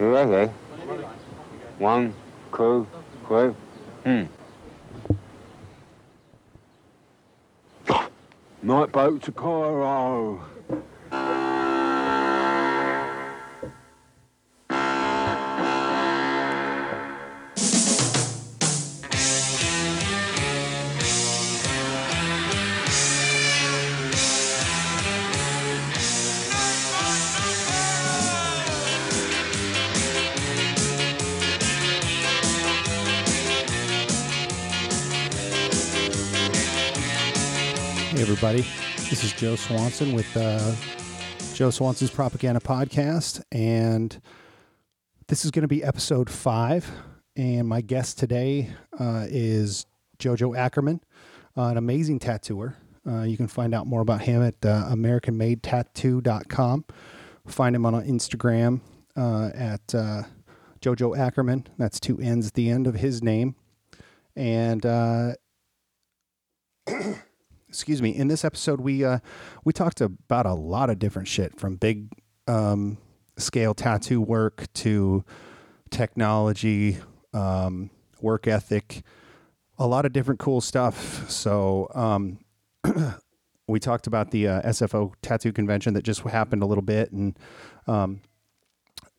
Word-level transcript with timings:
Okay. 0.00 0.50
One, 1.78 2.14
two, 2.56 2.86
three. 3.26 3.52
Hmm. 4.04 4.24
Night 8.62 8.92
boat 8.92 9.22
to 9.24 9.32
Cairo. 9.32 10.42
Joe 39.40 39.56
Swanson 39.56 40.12
with 40.12 40.36
uh, 40.36 40.74
Joe 41.54 41.70
Swanson's 41.70 42.10
Propaganda 42.10 42.60
Podcast. 42.60 43.40
And 43.50 44.20
this 45.28 45.46
is 45.46 45.50
going 45.50 45.62
to 45.62 45.68
be 45.68 45.82
episode 45.82 46.28
five. 46.28 46.86
And 47.36 47.66
my 47.66 47.80
guest 47.80 48.18
today 48.18 48.68
uh, 48.98 49.24
is 49.30 49.86
Jojo 50.18 50.54
Ackermann, 50.54 51.00
uh, 51.56 51.68
an 51.68 51.78
amazing 51.78 52.18
tattooer. 52.18 52.76
Uh, 53.08 53.22
you 53.22 53.38
can 53.38 53.46
find 53.48 53.74
out 53.74 53.86
more 53.86 54.02
about 54.02 54.20
him 54.20 54.42
at 54.42 54.56
uh, 54.62 54.90
AmericanMadeTattoo.com. 54.90 56.84
Find 57.46 57.74
him 57.74 57.86
on 57.86 57.94
Instagram 57.94 58.82
uh, 59.16 59.48
at 59.54 59.94
uh, 59.94 60.24
Jojo 60.82 61.16
Ackermann. 61.16 61.64
That's 61.78 61.98
two 61.98 62.18
N's 62.20 62.48
at 62.48 62.52
the 62.52 62.68
end 62.68 62.86
of 62.86 62.96
his 62.96 63.22
name. 63.22 63.54
And 64.36 64.84
uh, 64.84 65.32
excuse 67.70 68.02
me 68.02 68.10
in 68.10 68.26
this 68.26 68.44
episode 68.44 68.80
we 68.80 69.04
uh 69.04 69.20
we 69.64 69.72
talked 69.72 70.00
about 70.00 70.44
a 70.44 70.52
lot 70.52 70.90
of 70.90 70.98
different 70.98 71.28
shit 71.28 71.56
from 71.56 71.76
big 71.76 72.08
um 72.48 72.98
scale 73.38 73.74
tattoo 73.74 74.20
work 74.20 74.66
to 74.74 75.24
technology 75.88 76.98
um 77.32 77.88
work 78.20 78.48
ethic 78.48 79.02
a 79.78 79.86
lot 79.86 80.04
of 80.04 80.12
different 80.12 80.40
cool 80.40 80.60
stuff 80.60 81.30
so 81.30 81.88
um 81.94 82.38
we 83.68 83.78
talked 83.78 84.08
about 84.08 84.32
the 84.32 84.48
uh, 84.48 84.62
sfo 84.72 85.12
tattoo 85.22 85.52
convention 85.52 85.94
that 85.94 86.02
just 86.02 86.22
happened 86.22 86.64
a 86.64 86.66
little 86.66 86.82
bit 86.82 87.12
and 87.12 87.38
um 87.86 88.20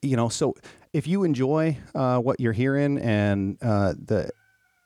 you 0.01 0.17
know 0.17 0.27
so 0.27 0.53
if 0.91 1.07
you 1.07 1.23
enjoy 1.23 1.77
uh 1.95 2.17
what 2.19 2.37
you're 2.41 2.51
hearing 2.51 2.97
and 2.97 3.57
uh 3.61 3.93
the 3.93 4.29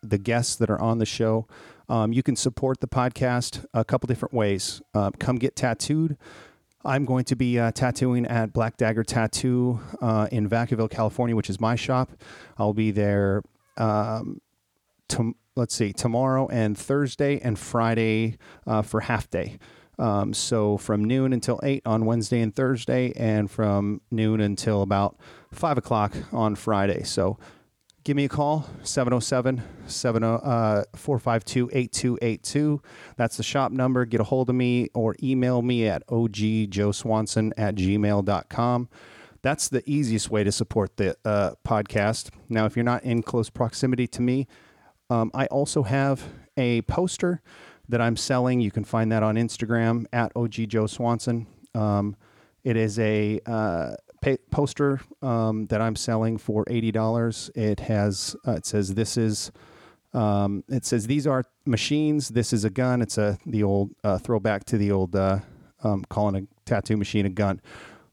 the 0.09 0.17
guests 0.17 0.55
that 0.57 0.69
are 0.69 0.79
on 0.79 0.99
the 0.99 1.05
show. 1.05 1.47
Um, 1.89 2.13
you 2.13 2.23
can 2.23 2.35
support 2.35 2.79
the 2.79 2.87
podcast 2.87 3.65
a 3.73 3.83
couple 3.83 4.07
different 4.07 4.33
ways. 4.33 4.81
Uh, 4.93 5.11
come 5.19 5.37
get 5.37 5.55
tattooed. 5.55 6.17
I'm 6.83 7.05
going 7.05 7.25
to 7.25 7.35
be 7.35 7.57
uh, 7.59 7.71
tattooing 7.71 8.27
at 8.27 8.53
Black 8.53 8.77
Dagger 8.77 9.03
Tattoo 9.03 9.79
uh, 10.01 10.27
in 10.31 10.47
Vacaville, 10.47 10.89
California, 10.89 11.35
which 11.35 11.49
is 11.49 11.59
my 11.59 11.75
shop. 11.75 12.11
I'll 12.57 12.73
be 12.73 12.91
there. 12.91 13.41
Um, 13.77 14.39
to, 15.09 15.35
let's 15.55 15.75
see, 15.75 15.93
tomorrow 15.93 16.47
and 16.47 16.77
Thursday 16.77 17.39
and 17.39 17.57
Friday 17.57 18.37
uh, 18.67 18.81
for 18.81 19.01
half 19.01 19.29
day. 19.29 19.57
Um, 19.97 20.33
so 20.33 20.77
from 20.77 21.03
noon 21.03 21.33
until 21.33 21.59
eight 21.63 21.81
on 21.85 22.05
Wednesday 22.05 22.41
and 22.41 22.53
Thursday, 22.53 23.13
and 23.15 23.49
from 23.49 24.01
noon 24.11 24.41
until 24.41 24.81
about 24.81 25.17
five 25.51 25.77
o'clock 25.77 26.13
on 26.33 26.55
Friday. 26.55 27.03
So 27.03 27.37
give 28.05 28.15
me 28.15 28.25
a 28.25 28.29
call 28.29 28.69
707 28.83 29.57
452 29.87 31.69
8282 31.73 32.81
that's 33.17 33.37
the 33.37 33.43
shop 33.43 33.71
number. 33.71 34.05
Get 34.05 34.21
a 34.21 34.23
hold 34.23 34.49
of 34.49 34.55
me 34.55 34.89
or 34.93 35.15
email 35.21 35.61
me 35.61 35.87
at 35.87 36.05
ogjoeswanson 36.07 37.51
at 37.57 37.75
gmail.com 37.75 38.89
that's 39.41 39.67
the 39.67 39.83
easiest 39.89 40.29
way 40.29 40.43
to 40.43 40.51
support 40.51 40.97
the 40.97 41.15
uh, 41.25 41.51
podcast. 41.67 42.29
Now 42.47 42.65
if 42.65 42.75
you're 42.75 42.85
not 42.85 43.03
in 43.03 43.21
close 43.21 43.49
proximity 43.49 44.07
to 44.07 44.21
me 44.21 44.47
um, 45.09 45.31
i 45.33 45.47
also 45.47 45.83
have 45.83 46.23
a 46.57 46.83
poster 46.83 47.41
that 47.89 48.01
i'm 48.01 48.15
selling. 48.15 48.61
You 48.61 48.71
can 48.71 48.83
find 48.83 49.11
that 49.11 49.23
on 49.23 49.35
instagram 49.35 50.05
at 50.13 50.31
ogjoeswanson. 50.35 51.47
Um, 51.73 52.15
it 52.63 52.77
is 52.77 52.97
a 52.99 53.39
uh, 53.45 53.95
pa- 54.25 54.43
poster 54.49 54.99
um, 55.21 55.67
that 55.67 55.81
I'm 55.81 55.95
selling 55.95 56.37
for 56.37 56.65
eighty 56.67 56.91
dollars. 56.91 57.51
It 57.55 57.81
has 57.81 58.35
uh, 58.47 58.53
it 58.53 58.65
says 58.65 58.95
this 58.95 59.17
is 59.17 59.51
um, 60.13 60.63
it 60.69 60.85
says 60.85 61.07
these 61.07 61.27
are 61.27 61.43
machines. 61.65 62.29
This 62.29 62.51
is 62.53 62.65
a 62.65 62.69
gun. 62.69 63.01
It's 63.01 63.17
a 63.17 63.37
the 63.45 63.63
old 63.63 63.91
uh, 64.03 64.17
throwback 64.17 64.65
to 64.65 64.77
the 64.77 64.91
old 64.91 65.15
uh, 65.15 65.39
um, 65.83 66.03
calling 66.09 66.35
a 66.35 66.41
tattoo 66.65 66.97
machine 66.97 67.25
a 67.25 67.29
gun. 67.29 67.61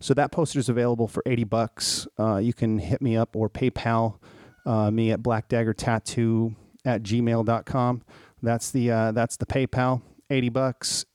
So 0.00 0.14
that 0.14 0.32
poster 0.32 0.58
is 0.58 0.68
available 0.68 1.08
for 1.08 1.22
eighty 1.26 1.44
bucks. 1.44 2.06
Uh, 2.18 2.36
you 2.36 2.52
can 2.52 2.78
hit 2.78 3.00
me 3.00 3.16
up 3.16 3.34
or 3.34 3.48
PayPal 3.48 4.18
uh, 4.66 4.90
me 4.90 5.12
at 5.12 5.22
blackdaggertattoo 5.22 5.48
Dagger 5.48 5.74
Tattoo 5.74 6.56
at 6.84 7.02
gmail.com. 7.02 8.02
That's 8.42 8.70
the 8.70 8.90
uh, 8.90 9.12
that's 9.12 9.36
the 9.36 9.46
PayPal. 9.46 10.02
Eighty 10.30 10.50
bucks. 10.50 11.06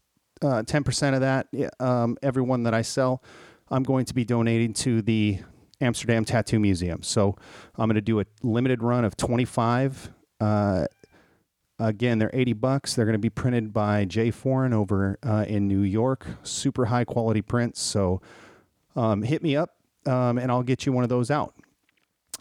Ten 0.67 0.83
percent 0.83 1.15
of 1.15 1.21
that, 1.21 1.47
um, 1.79 2.15
everyone 2.21 2.63
that 2.63 2.73
I 2.75 2.83
sell, 2.83 3.23
I'm 3.69 3.83
going 3.83 4.05
to 4.05 4.13
be 4.13 4.23
donating 4.23 4.73
to 4.75 5.01
the 5.01 5.39
Amsterdam 5.81 6.25
Tattoo 6.25 6.59
Museum. 6.59 7.03
So 7.03 7.35
I'm 7.75 7.87
going 7.87 7.95
to 7.95 8.01
do 8.01 8.19
a 8.19 8.25
limited 8.41 8.81
run 8.81 9.05
of 9.05 9.15
25. 9.17 10.11
Uh, 10.39 10.85
again, 11.79 12.19
they're 12.19 12.31
80 12.33 12.53
bucks. 12.53 12.95
They're 12.95 13.05
going 13.05 13.13
to 13.13 13.19
be 13.19 13.29
printed 13.29 13.73
by 13.73 14.05
Jay 14.05 14.31
Foreign 14.31 14.73
over 14.73 15.17
uh, 15.23 15.45
in 15.47 15.67
New 15.67 15.81
York. 15.81 16.25
Super 16.43 16.85
high 16.85 17.03
quality 17.03 17.41
prints. 17.41 17.81
So 17.81 18.21
um, 18.95 19.21
hit 19.21 19.43
me 19.43 19.55
up 19.55 19.71
um, 20.05 20.37
and 20.37 20.51
I'll 20.51 20.63
get 20.63 20.85
you 20.85 20.91
one 20.91 21.03
of 21.03 21.09
those 21.09 21.29
out. 21.29 21.53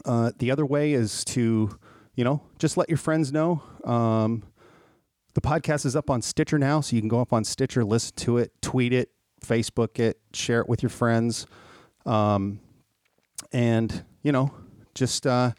Uh, 0.04 0.30
the 0.38 0.50
other 0.50 0.64
way 0.64 0.92
is 0.92 1.24
to, 1.24 1.78
you 2.14 2.24
know, 2.24 2.42
just 2.58 2.76
let 2.76 2.88
your 2.88 2.98
friends 2.98 3.32
know. 3.32 3.62
Um, 3.84 4.44
the 5.34 5.40
podcast 5.40 5.84
is 5.84 5.96
up 5.96 6.08
on 6.08 6.22
Stitcher 6.22 6.58
now, 6.58 6.80
so 6.80 6.96
you 6.96 7.02
can 7.02 7.08
go 7.08 7.20
up 7.20 7.32
on 7.32 7.44
Stitcher, 7.44 7.84
listen 7.84 8.14
to 8.16 8.38
it, 8.38 8.52
tweet 8.62 8.92
it, 8.92 9.10
Facebook 9.46 9.98
it, 9.98 10.18
share 10.32 10.60
it 10.60 10.68
with 10.68 10.82
your 10.82 10.90
friends, 10.90 11.46
um, 12.04 12.60
and 13.52 14.04
you 14.22 14.32
know, 14.32 14.52
just 14.94 15.26
uh, 15.26 15.52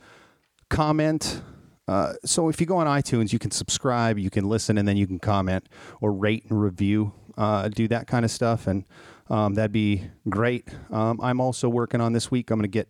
comment. 0.70 1.42
Uh, 1.88 2.14
so 2.26 2.50
if 2.50 2.60
you 2.60 2.68
go 2.68 2.78
on 2.78 2.88
iTunes, 2.88 3.32
you 3.32 3.40
can 3.40 3.52
subscribe, 3.52 4.20
you 4.20 4.30
can 4.30 4.48
listen, 4.50 4.78
and 4.78 4.88
then 4.88 4.98
you 4.98 5.08
can 5.08 5.20
comment 5.20 5.68
or 6.02 6.12
rate 6.12 6.44
and 6.50 6.62
review. 6.62 7.14
Uh, 7.38 7.70
do 7.70 7.88
that 7.88 8.08
kind 8.08 8.26
of 8.26 8.32
stuff, 8.32 8.68
and 8.68 8.84
um, 9.30 9.54
that'd 9.54 9.72
be 9.72 10.04
great. 10.28 10.68
Um, 10.92 11.20
I'm 11.22 11.40
also 11.40 11.70
working 11.70 12.02
on 12.02 12.14
this 12.14 12.32
week. 12.32 12.52
I'm 12.52 12.58
going 12.58 12.64
to 12.64 12.68
get 12.68 12.90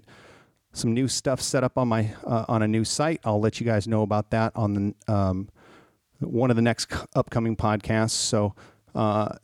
some 0.73 0.93
new 0.93 1.07
stuff 1.07 1.41
set 1.41 1.63
up 1.63 1.77
on 1.77 1.87
my 1.87 2.13
uh, 2.25 2.45
on 2.47 2.61
a 2.61 2.67
new 2.67 2.85
site. 2.85 3.19
I'll 3.23 3.39
let 3.39 3.59
you 3.59 3.65
guys 3.65 3.87
know 3.87 4.03
about 4.03 4.31
that 4.31 4.53
on 4.55 4.73
the 5.07 5.13
um, 5.13 5.49
one 6.19 6.49
of 6.49 6.55
the 6.55 6.61
next 6.61 6.87
upcoming 7.15 7.55
podcasts. 7.55 8.11
So 8.11 8.55
uh, 8.95 9.35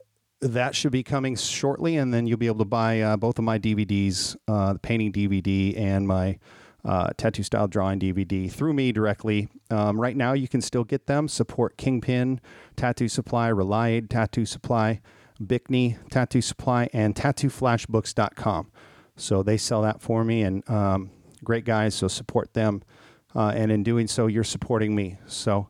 that 0.43 0.75
should 0.75 0.91
be 0.91 1.03
coming 1.03 1.35
shortly, 1.35 1.97
and 1.97 2.13
then 2.13 2.27
you'll 2.27 2.37
be 2.37 2.47
able 2.47 2.59
to 2.59 2.65
buy 2.65 3.01
uh, 3.01 3.17
both 3.17 3.39
of 3.39 3.45
my 3.45 3.57
DVDs, 3.57 4.35
uh, 4.47 4.73
the 4.73 4.79
painting 4.79 5.11
DVD 5.11 5.77
and 5.77 6.07
my 6.07 6.37
uh, 6.83 7.09
tattoo 7.15 7.43
style 7.43 7.67
drawing 7.67 7.99
DVD 7.99 8.51
through 8.51 8.73
me 8.73 8.91
directly. 8.91 9.47
Um, 9.71 9.99
right 9.99 10.17
now, 10.17 10.33
you 10.33 10.49
can 10.49 10.61
still 10.61 10.83
get 10.83 11.07
them. 11.07 11.27
Support 11.27 11.77
Kingpin 11.77 12.41
Tattoo 12.75 13.07
Supply, 13.07 13.47
Relied 13.47 14.09
Tattoo 14.09 14.45
Supply, 14.45 15.01
Bickney 15.45 15.97
Tattoo 16.09 16.41
Supply, 16.41 16.89
and 16.91 17.15
TattooFlashbooks.com. 17.15 18.71
So 19.15 19.43
they 19.43 19.57
sell 19.57 19.81
that 19.83 20.01
for 20.01 20.25
me, 20.25 20.41
and 20.41 20.69
um, 20.69 21.11
great 21.43 21.63
guys. 21.63 21.95
So 21.95 22.09
support 22.09 22.53
them, 22.53 22.83
uh, 23.33 23.53
and 23.55 23.71
in 23.71 23.83
doing 23.83 24.07
so, 24.07 24.27
you're 24.27 24.43
supporting 24.43 24.93
me. 24.93 25.17
So. 25.25 25.69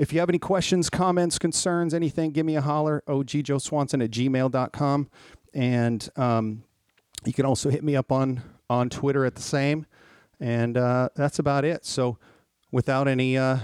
If 0.00 0.14
you 0.14 0.20
have 0.20 0.30
any 0.30 0.38
questions, 0.38 0.88
comments, 0.88 1.38
concerns, 1.38 1.92
anything, 1.92 2.30
give 2.30 2.46
me 2.46 2.56
a 2.56 2.62
holler, 2.62 3.02
ogjoeswanson 3.06 4.02
at 4.02 4.10
gmail.com. 4.10 5.10
And 5.52 6.08
um, 6.16 6.64
you 7.26 7.34
can 7.34 7.44
also 7.44 7.68
hit 7.68 7.84
me 7.84 7.96
up 7.96 8.10
on, 8.10 8.42
on 8.70 8.88
Twitter 8.88 9.26
at 9.26 9.34
the 9.34 9.42
same. 9.42 9.84
And 10.40 10.78
uh, 10.78 11.10
that's 11.14 11.38
about 11.38 11.66
it. 11.66 11.84
So 11.84 12.16
without 12.72 13.08
any 13.08 13.36
uh, 13.36 13.58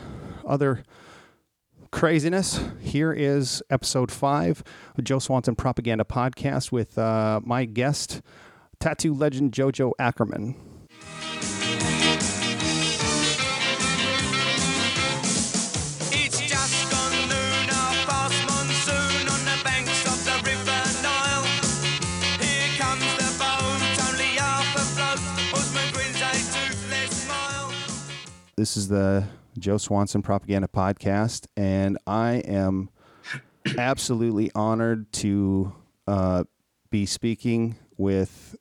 other 0.47 0.85
craziness, 1.91 2.61
here 2.81 3.15
is 3.15 3.63
episode 3.71 4.13
five 4.13 4.63
of 4.99 5.05
Joe 5.05 5.21
Swanson 5.21 5.57
Propaganda 5.57 6.05
Podcast 6.05 6.71
with 6.71 6.99
uh, 6.99 7.41
my 7.45 7.65
guest, 7.65 8.21
tattoo 8.79 9.15
legend 9.15 9.53
Jojo 9.53 9.93
Ackermann. 9.99 10.55
This 28.57 28.79
is 28.79 28.89
the 28.89 29.29
Joe 29.59 29.77
Swanson 29.77 30.23
Propaganda 30.23 30.67
Podcast, 30.67 31.47
and 31.59 31.99
I 32.07 32.37
am 32.37 32.89
absolutely 33.77 34.51
honored 34.55 35.13
to 35.13 35.75
uh, 36.07 36.45
be 36.89 37.05
speaking 37.05 37.77
with, 37.99 38.57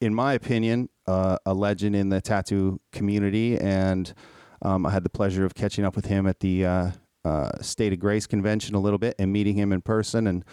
in 0.00 0.14
my 0.14 0.32
opinion, 0.32 0.88
uh, 1.06 1.36
a 1.44 1.52
legend 1.52 1.94
in 1.94 2.08
the 2.08 2.22
tattoo 2.22 2.80
community. 2.90 3.58
And 3.58 4.14
um, 4.62 4.86
I 4.86 4.90
had 4.90 5.04
the 5.04 5.10
pleasure 5.10 5.44
of 5.44 5.54
catching 5.54 5.84
up 5.84 5.94
with 5.94 6.06
him 6.06 6.26
at 6.26 6.40
the 6.40 6.64
uh, 6.64 6.90
uh, 7.26 7.50
State 7.60 7.92
of 7.92 7.98
Grace 7.98 8.26
convention 8.26 8.74
a 8.74 8.80
little 8.80 8.98
bit 8.98 9.14
and 9.18 9.30
meeting 9.30 9.56
him 9.56 9.74
in 9.74 9.82
person 9.82 10.26
and 10.26 10.44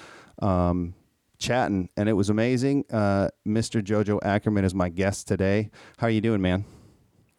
um, 0.42 0.96
chatting, 1.40 1.88
and 1.96 2.10
it 2.10 2.14
was 2.14 2.30
amazing. 2.30 2.84
Uh, 2.92 3.30
Mr. 3.48 3.82
Jojo 3.82 4.20
Ackermann 4.20 4.66
is 4.66 4.76
my 4.76 4.90
guest 4.90 5.30
today. 5.30 5.72
How 5.98 6.08
are 6.08 6.12
you 6.12 6.20
doing, 6.20 6.42
man? 6.42 6.66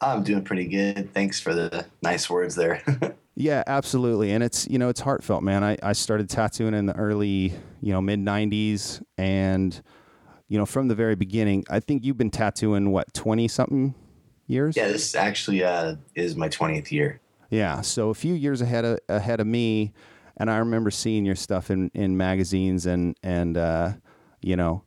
I'm 0.02 0.22
doing 0.22 0.44
pretty 0.44 0.66
good. 0.66 1.12
Thanks 1.14 1.40
for 1.40 1.54
the 1.54 1.87
nice 2.02 2.28
words 2.28 2.54
there. 2.54 2.82
Yeah, 3.34 3.62
absolutely. 3.66 4.32
And 4.32 4.44
it's, 4.44 4.69
you 4.69 4.78
know, 4.78 4.88
it's 4.88 5.00
heartfelt, 5.00 5.43
man. 5.43 5.64
I, 5.64 5.78
I 5.82 5.94
started 5.94 6.28
tattooing 6.28 6.75
in 6.75 6.87
the 6.87 6.96
early, 6.96 7.54
you 7.81 7.93
know, 7.93 8.00
mid 8.02 8.20
90s. 8.20 9.02
And, 9.16 9.81
you 10.49 10.58
know, 10.58 10.66
from 10.66 10.88
the 10.88 10.94
very 10.94 11.14
beginning, 11.14 11.64
I 11.70 11.81
think 11.81 12.04
you've 12.04 12.19
been 12.19 12.31
tattooing, 12.31 12.90
what, 12.90 13.12
20 13.14 13.49
something 13.49 13.94
years? 14.46 14.76
yeah, 14.76 14.88
this 14.88 15.14
actually 15.14 15.64
uh, 15.64 15.96
is 16.14 16.37
my 16.37 16.48
20th 16.48 16.90
year. 16.90 17.20
Yeah. 17.48 17.81
So 17.81 18.10
a 18.10 18.14
few 18.14 18.34
years 18.34 18.60
ahead 18.60 18.84
of, 18.84 18.98
ahead 19.08 19.40
of 19.40 19.46
me. 19.46 19.94
And 20.37 20.50
I 20.50 20.58
remember 20.58 20.90
seeing 20.90 21.25
your 21.25 21.37
stuff 21.37 21.70
in, 21.70 21.90
in 21.94 22.16
magazines 22.16 22.84
and, 22.84 23.16
and, 23.22 23.56
uh, 23.56 23.93
you 24.43 24.56
know, 24.56 24.84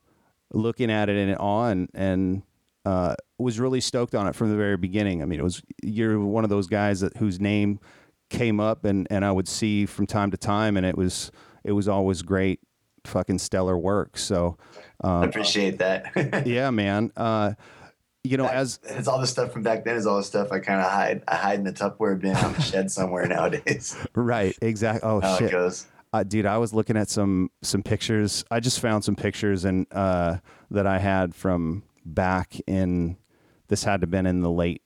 looking 0.54 0.92
at 0.92 1.10
it 1.10 1.18
in 1.18 1.34
awe 1.36 1.70
and, 1.70 1.90
and, 1.96 2.44
uh, 2.86 3.16
was 3.38 3.60
really 3.60 3.82
stoked 3.82 4.16
on 4.16 4.28
it 4.28 4.36
from 4.36 4.50
the 4.50 4.56
very 4.56 4.78
beginning. 4.78 5.22
I 5.22 5.26
mean, 5.26 5.40
it 5.40 5.44
was, 5.44 5.62
you're 5.84 6.20
one 6.20 6.44
of 6.44 6.50
those 6.50 6.68
guys 6.68 7.00
that 7.02 7.18
whose 7.18 7.40
name 7.40 7.80
came 8.30 8.60
up 8.60 8.86
and, 8.86 9.08
and 9.10 9.26
I 9.26 9.32
would 9.32 9.48
see 9.48 9.86
from 9.86 10.06
time 10.08 10.32
to 10.32 10.38
time. 10.38 10.78
And 10.78 10.86
it 10.86 10.98
was, 10.98 11.32
it 11.64 11.72
was 11.72 11.88
always 11.88 12.22
great, 12.22 12.60
fucking 13.06 13.40
stellar 13.40 13.78
work. 13.78 14.18
So, 14.18 14.58
I 15.02 15.24
um, 15.24 15.30
appreciate 15.30 15.80
that. 15.80 16.44
yeah, 16.46 16.70
man. 16.70 17.12
Uh, 17.18 17.54
you 18.24 18.38
know, 18.38 18.48
as, 18.48 18.80
it's 18.84 19.08
all 19.08 19.20
the 19.20 19.28
stuff 19.28 19.52
from 19.52 19.62
back 19.64 19.84
then 19.84 19.96
is 19.96 20.08
all 20.08 20.18
the 20.18 20.24
stuff 20.24 20.52
I 20.52 20.60
kind 20.60 20.82
of 20.82 20.92
hide. 20.92 21.24
I 21.28 21.36
hide 21.36 21.60
in 21.60 21.66
the 21.66 21.74
Tupperware 21.74 22.20
bin 22.20 22.36
on 22.36 22.54
the 22.54 22.62
shed 22.62 22.92
somewhere 22.92 23.28
nowadays. 23.28 23.96
right. 24.16 24.58
Exactly. 24.62 25.08
Oh 25.08 25.22
How 25.22 25.38
shit. 25.38 25.52
goes. 25.52 25.86
Uh, 26.12 26.24
dude, 26.24 26.46
I 26.46 26.58
was 26.58 26.74
looking 26.74 26.98
at 26.98 27.10
some 27.10 27.52
some 27.62 27.84
pictures. 27.84 28.46
I 28.50 28.62
just 28.62 28.80
found 28.80 29.04
some 29.04 29.16
pictures 29.16 29.66
and 29.66 29.86
uh, 29.92 30.38
that 30.72 30.88
I 30.88 30.98
had 30.98 31.36
from 31.36 31.84
back 32.06 32.56
in. 32.68 33.18
This 33.68 33.84
had 33.84 34.02
to 34.02 34.06
have 34.06 34.12
been 34.12 34.26
in 34.28 34.42
the 34.42 34.52
late, 34.52 34.84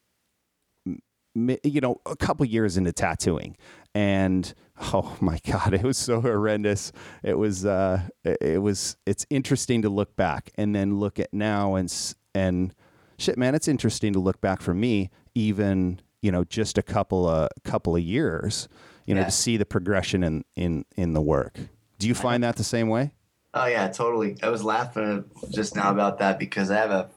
you 1.35 1.81
know, 1.81 2.01
a 2.05 2.15
couple 2.15 2.45
years 2.45 2.77
into 2.77 2.91
tattooing, 2.91 3.55
and 3.93 4.53
oh 4.93 5.17
my 5.21 5.39
god, 5.49 5.73
it 5.73 5.83
was 5.83 5.97
so 5.97 6.21
horrendous. 6.21 6.91
It 7.23 7.37
was, 7.37 7.65
uh, 7.65 8.01
it 8.23 8.61
was. 8.61 8.97
It's 9.05 9.25
interesting 9.29 9.81
to 9.83 9.89
look 9.89 10.15
back 10.15 10.51
and 10.55 10.75
then 10.75 10.97
look 10.99 11.19
at 11.19 11.33
now 11.33 11.75
and 11.75 11.93
and 12.33 12.73
shit, 13.17 13.37
man, 13.37 13.55
it's 13.55 13.67
interesting 13.67 14.13
to 14.13 14.19
look 14.19 14.39
back 14.41 14.61
for 14.61 14.73
me, 14.73 15.09
even 15.35 16.01
you 16.21 16.31
know, 16.31 16.43
just 16.43 16.77
a 16.77 16.83
couple 16.83 17.27
of 17.27 17.49
couple 17.63 17.95
of 17.95 18.01
years, 18.01 18.67
you 19.05 19.13
know, 19.15 19.21
Yeah. 19.21 19.25
to 19.25 19.31
see 19.31 19.57
the 19.57 19.65
progression 19.65 20.23
in 20.23 20.43
in 20.55 20.85
in 20.97 21.13
the 21.13 21.21
work. 21.21 21.57
Do 21.97 22.07
you 22.07 22.15
find 22.15 22.43
that 22.43 22.55
the 22.55 22.63
same 22.63 22.87
way? 22.87 23.11
Oh 23.53 23.65
yeah, 23.65 23.87
totally. 23.87 24.37
I 24.43 24.49
was 24.49 24.63
laughing 24.63 25.25
just 25.51 25.75
now 25.75 25.91
about 25.91 26.19
that 26.19 26.37
because 26.37 26.69
I 26.69 26.77
have 26.77 26.91
a 26.91 27.09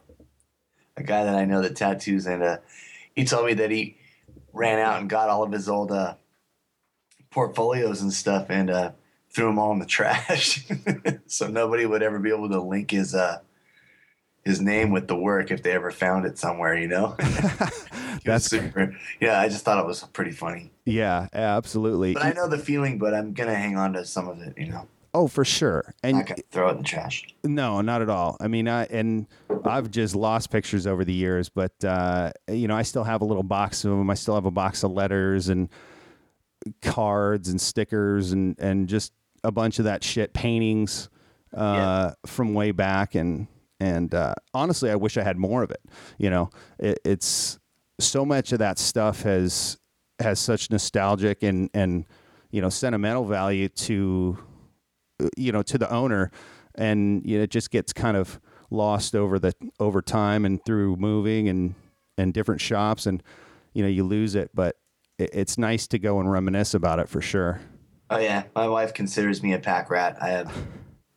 a 0.96 1.02
guy 1.02 1.25
that 1.25 1.34
I 1.34 1.44
know 1.44 1.62
that 1.62 1.76
tattoos, 1.76 2.26
and 2.26 2.43
uh, 2.43 2.58
he 3.14 3.25
told 3.25 3.46
me 3.46 3.55
that 3.55 3.70
he 3.70 3.96
ran 4.52 4.79
out 4.79 5.00
and 5.00 5.08
got 5.08 5.29
all 5.29 5.43
of 5.43 5.52
his 5.52 5.69
old 5.69 5.90
uh, 5.90 6.14
portfolios 7.31 8.02
and 8.02 8.12
stuff 8.12 8.46
and 8.50 8.70
uh, 8.70 8.93
threw 9.31 9.46
them 9.46 9.58
all 9.58 9.73
in 9.73 9.79
the 9.79 9.87
trash, 9.87 10.67
so 11.26 11.49
nobody 11.49 11.87
would 11.87 12.02
ever 12.02 12.19
be 12.19 12.31
able 12.31 12.49
to 12.49 12.61
link 12.61 12.90
his 12.90 13.14
uh, 13.14 13.40
his 14.44 14.61
name 14.61 14.90
with 14.90 15.08
the 15.08 15.17
work 15.17 15.50
if 15.50 15.62
they 15.62 15.73
ever 15.73 15.90
found 15.90 16.26
it 16.26 16.38
somewhere. 16.38 16.76
You 16.76 16.88
know, 16.88 17.17
That's 18.25 18.46
super. 18.46 18.96
Yeah, 19.20 19.40
I 19.40 19.49
just 19.49 19.64
thought 19.64 19.79
it 19.79 19.87
was 19.87 20.02
pretty 20.12 20.32
funny. 20.32 20.70
yeah, 20.84 21.29
absolutely. 21.32 22.14
But 22.14 22.25
I 22.25 22.32
know 22.32 22.49
the 22.49 22.58
feeling, 22.58 22.99
but 22.99 23.14
I'm 23.14 23.32
gonna 23.32 23.55
hang 23.55 23.76
on 23.76 23.94
to 23.94 24.05
some 24.05 24.29
of 24.29 24.40
it. 24.40 24.55
You 24.58 24.69
know, 24.69 24.88
oh, 25.14 25.29
for 25.29 25.44
sure. 25.44 25.94
And 26.03 26.26
gonna 26.26 26.43
throw 26.50 26.69
it 26.69 26.73
in 26.73 26.76
the 26.79 26.85
trash. 26.85 27.25
No, 27.44 27.81
not 27.81 28.03
at 28.03 28.09
all. 28.09 28.37
I 28.41 28.49
mean, 28.49 28.69
I 28.69 28.85
and 28.85 29.26
I've 29.64 29.91
just 29.91 30.14
lost 30.14 30.50
pictures 30.50 30.87
over 30.87 31.05
the 31.05 31.12
years, 31.12 31.49
but 31.49 31.73
uh, 31.85 32.32
you 32.49 32.69
know, 32.69 32.76
I 32.76 32.82
still 32.82 33.05
have 33.05 33.23
a 33.23 33.25
little 33.25 33.43
box 33.43 33.85
of 33.85 33.91
them. 33.91 34.11
I 34.11 34.14
still 34.14 34.35
have 34.35 34.47
a 34.47 34.50
box 34.50 34.82
of 34.82 34.93
letters 34.93 35.49
and 35.49 35.69
cards 36.81 37.49
and 37.49 37.61
stickers 37.61 38.32
and 38.32 38.59
and 38.59 38.88
just 38.88 39.12
a 39.44 39.53
bunch 39.53 39.79
of 39.79 39.87
that 39.87 40.05
shit, 40.05 40.32
paintings 40.32 41.09
uh, 41.55 42.12
from 42.26 42.55
way 42.55 42.70
back. 42.70 43.15
And 43.15 43.47
and 43.81 44.15
uh, 44.15 44.35
honestly, 44.55 44.91
I 44.91 44.97
wish 44.97 45.17
I 45.17 45.23
had 45.23 45.37
more 45.37 45.62
of 45.62 45.70
it. 45.70 45.81
You 46.19 46.31
know, 46.31 46.50
it, 46.79 46.99
it's 47.05 47.58
so 48.00 48.25
much 48.25 48.53
of 48.53 48.58
that 48.61 48.79
stuff 48.79 49.23
has 49.23 49.79
has 50.19 50.38
such 50.38 50.70
nostalgic 50.70 51.43
and 51.43 51.69
and 51.75 52.06
you 52.50 52.61
know 52.61 52.69
sentimental 52.69 53.25
value 53.25 53.69
to 53.69 54.38
you 55.36 55.52
know 55.52 55.62
to 55.62 55.78
the 55.78 55.90
owner 55.90 56.30
and 56.74 57.22
you 57.24 57.38
know, 57.38 57.44
it 57.44 57.50
just 57.50 57.70
gets 57.70 57.92
kind 57.92 58.16
of 58.16 58.40
lost 58.70 59.14
over 59.14 59.38
the 59.38 59.54
over 59.80 60.00
time 60.00 60.44
and 60.44 60.64
through 60.64 60.96
moving 60.96 61.48
and 61.48 61.74
and 62.16 62.32
different 62.32 62.60
shops 62.60 63.06
and 63.06 63.22
you 63.74 63.82
know 63.82 63.88
you 63.88 64.04
lose 64.04 64.34
it 64.34 64.50
but 64.54 64.76
it, 65.19 65.30
it's 65.32 65.58
nice 65.58 65.86
to 65.86 65.98
go 65.98 66.20
and 66.20 66.30
reminisce 66.30 66.74
about 66.74 66.98
it 66.98 67.08
for 67.08 67.20
sure 67.20 67.60
Oh 68.12 68.19
yeah, 68.19 68.42
my 68.54 68.69
wife 68.69 68.92
considers 68.92 69.42
me 69.42 69.54
a 69.54 69.58
pack 69.58 69.88
rat. 69.88 70.19
I 70.20 70.28
have 70.28 70.54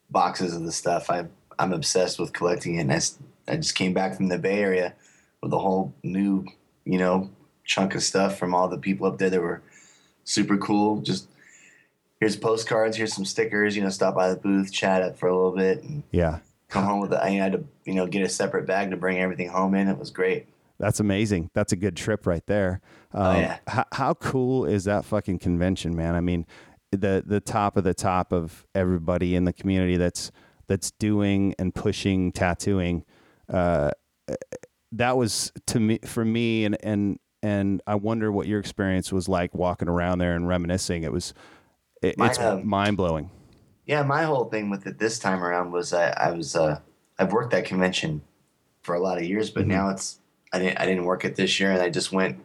boxes 0.10 0.56
of 0.56 0.64
the 0.64 0.72
stuff. 0.72 1.10
I 1.10 1.26
I'm 1.60 1.74
obsessed 1.74 2.20
with 2.20 2.32
collecting 2.32 2.76
it. 2.76 2.82
And 2.84 2.94
I, 2.94 3.02
I 3.50 3.58
just 3.58 3.76
came 3.76 3.94
back 3.94 4.16
from 4.16 4.30
the 4.30 4.38
Bay 4.38 4.60
Area 4.60 4.94
with 5.42 5.52
a 5.52 5.60
whole 5.60 5.94
new, 6.04 6.46
you 6.86 6.98
know, 6.98 7.30
chunk 7.66 7.96
of 7.96 8.04
stuff 8.04 8.38
from 8.38 8.56
all 8.56 8.70
the 8.70 8.78
people 8.78 9.08
up 9.08 9.18
there 9.18 9.30
that 9.30 9.42
were 9.42 9.62
super 10.24 10.58
cool. 10.58 11.02
Just 11.02 11.28
here's 12.26 12.36
postcards, 12.36 12.98
here's 12.98 13.14
some 13.14 13.24
stickers. 13.26 13.76
You 13.76 13.84
know, 13.84 13.90
stop 13.90 14.16
by 14.16 14.30
the 14.30 14.36
booth, 14.36 14.72
chat 14.74 15.04
up 15.04 15.16
for 15.16 15.30
a 15.30 15.36
little 15.36 15.56
bit, 15.56 15.84
and 15.84 16.02
yeah 16.12 16.40
come 16.70 16.84
home 16.84 17.00
with 17.00 17.14
it. 17.14 17.20
I 17.22 17.30
had 17.30 17.52
to, 17.52 17.64
you 17.86 17.94
know, 17.94 18.08
get 18.08 18.24
a 18.24 18.28
separate 18.30 18.66
bag 18.66 18.90
to 18.90 18.98
bring 18.98 19.20
everything 19.20 19.48
home 19.48 19.76
in. 19.76 19.88
It 19.88 20.00
was 20.00 20.10
great. 20.10 20.48
that's 20.80 21.00
amazing 21.00 21.52
that's 21.54 21.72
a 21.72 21.76
good 21.76 21.96
trip 21.96 22.26
right 22.26 22.46
there 22.48 22.82
um, 23.14 23.36
Oh, 23.36 23.40
yeah. 23.40 23.58
how, 23.68 23.86
how 23.94 24.14
cool 24.16 24.66
is 24.66 24.86
that 24.86 25.06
fucking 25.06 25.40
convention 25.40 25.96
man 25.96 26.16
i 26.16 26.20
mean 26.20 26.46
the 26.92 27.24
the 27.26 27.40
top 27.40 27.78
of 27.78 27.84
the 27.86 27.94
top 27.94 28.34
of 28.34 28.66
everybody 28.76 29.36
in 29.36 29.46
the 29.46 29.54
community 29.54 29.96
that's 29.96 30.32
that's 30.68 30.92
doing 30.92 31.54
and 31.60 31.74
pushing 31.74 32.32
tattooing 32.34 33.06
uh, 33.48 33.92
that 34.92 35.16
was 35.16 35.54
to 35.68 35.80
me 35.80 36.00
for 36.04 36.26
me 36.26 36.66
and 36.66 36.76
and 36.84 37.20
and 37.44 37.82
I 37.86 37.94
wonder 37.96 38.32
what 38.32 38.48
your 38.48 38.60
experience 38.60 39.12
was 39.14 39.30
like 39.30 39.54
walking 39.54 39.88
around 39.88 40.18
there 40.18 40.36
and 40.36 40.48
reminiscing. 40.48 41.04
It 41.04 41.12
was 41.12 41.32
it, 42.02 42.18
My, 42.18 42.28
it's 42.28 42.40
um, 42.40 42.68
mind 42.68 42.98
blowing. 42.98 43.30
Yeah, 43.86 44.04
my 44.04 44.24
whole 44.24 44.46
thing 44.46 44.70
with 44.70 44.88
it 44.88 44.98
this 45.00 45.20
time 45.20 45.44
around 45.44 45.72
was 45.72 45.94
I, 45.94 46.10
I 46.12 46.32
was 46.32 46.56
uh, 46.56 46.80
I've 47.20 47.32
worked 47.34 47.52
that 47.52 47.66
convention 47.66 48.22
for 48.84 48.96
a 48.96 49.00
lot 49.00 49.18
of 49.18 49.24
years, 49.26 49.50
but 49.50 49.66
Mhm. 49.66 49.70
now 49.70 49.90
it's 49.90 50.20
I 50.54 50.60
didn't 50.60 50.80
I 50.80 50.86
didn't 50.86 51.06
work 51.06 51.26
it 51.26 51.36
this 51.36 51.60
year, 51.60 51.72
and 51.72 51.82
I 51.82 51.90
just 51.90 52.12
went 52.12 52.40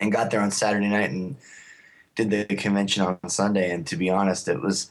and 0.00 0.12
got 0.12 0.30
there 0.30 0.40
on 0.40 0.50
Saturday 0.50 0.88
night 0.88 1.10
and 1.10 1.36
did 2.16 2.30
the 2.30 2.56
convention 2.56 3.02
on 3.04 3.30
Sunday. 3.30 3.70
And 3.72 3.86
to 3.88 3.96
be 3.96 4.10
honest, 4.10 4.48
it 4.48 4.60
was 4.60 4.90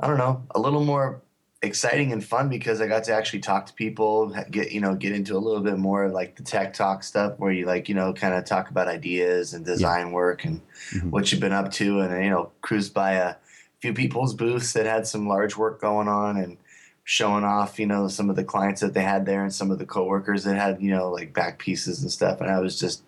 I 0.00 0.06
don't 0.06 0.18
know 0.18 0.44
a 0.52 0.60
little 0.60 0.84
more 0.84 1.22
exciting 1.62 2.12
and 2.12 2.24
fun 2.24 2.48
because 2.48 2.80
I 2.80 2.86
got 2.86 3.04
to 3.04 3.14
actually 3.14 3.40
talk 3.40 3.66
to 3.66 3.72
people, 3.74 4.34
get 4.50 4.72
you 4.72 4.80
know 4.80 4.94
get 4.94 5.12
into 5.12 5.36
a 5.36 5.38
little 5.38 5.60
bit 5.62 5.78
more 5.78 6.04
of 6.04 6.12
like 6.12 6.36
the 6.36 6.42
tech 6.42 6.72
talk 6.72 7.02
stuff 7.02 7.38
where 7.38 7.52
you 7.52 7.66
like 7.66 7.88
you 7.88 7.94
know 7.94 8.12
kind 8.12 8.34
of 8.34 8.44
talk 8.44 8.70
about 8.70 8.88
ideas 8.88 9.52
and 9.54 9.64
design 9.64 10.12
work 10.12 10.44
and 10.44 10.60
Mhm. 10.92 11.10
what 11.10 11.30
you've 11.30 11.40
been 11.40 11.52
up 11.52 11.70
to, 11.72 12.00
and 12.00 12.24
you 12.24 12.30
know 12.30 12.50
cruised 12.62 12.94
by 12.94 13.12
a 13.12 13.34
few 13.80 13.92
people's 13.92 14.34
booths 14.34 14.72
that 14.72 14.86
had 14.86 15.06
some 15.06 15.28
large 15.28 15.56
work 15.56 15.80
going 15.80 16.08
on 16.08 16.36
and 16.36 16.56
showing 17.04 17.44
off 17.44 17.78
you 17.78 17.86
know 17.86 18.08
some 18.08 18.30
of 18.30 18.36
the 18.36 18.44
clients 18.44 18.80
that 18.80 18.94
they 18.94 19.02
had 19.02 19.26
there 19.26 19.42
and 19.42 19.52
some 19.54 19.70
of 19.70 19.78
the 19.78 19.86
coworkers 19.86 20.44
that 20.44 20.56
had 20.56 20.80
you 20.80 20.90
know 20.90 21.10
like 21.10 21.34
back 21.34 21.58
pieces 21.58 22.02
and 22.02 22.10
stuff, 22.10 22.40
and 22.40 22.50
I 22.50 22.60
was 22.60 22.78
just 22.78 23.02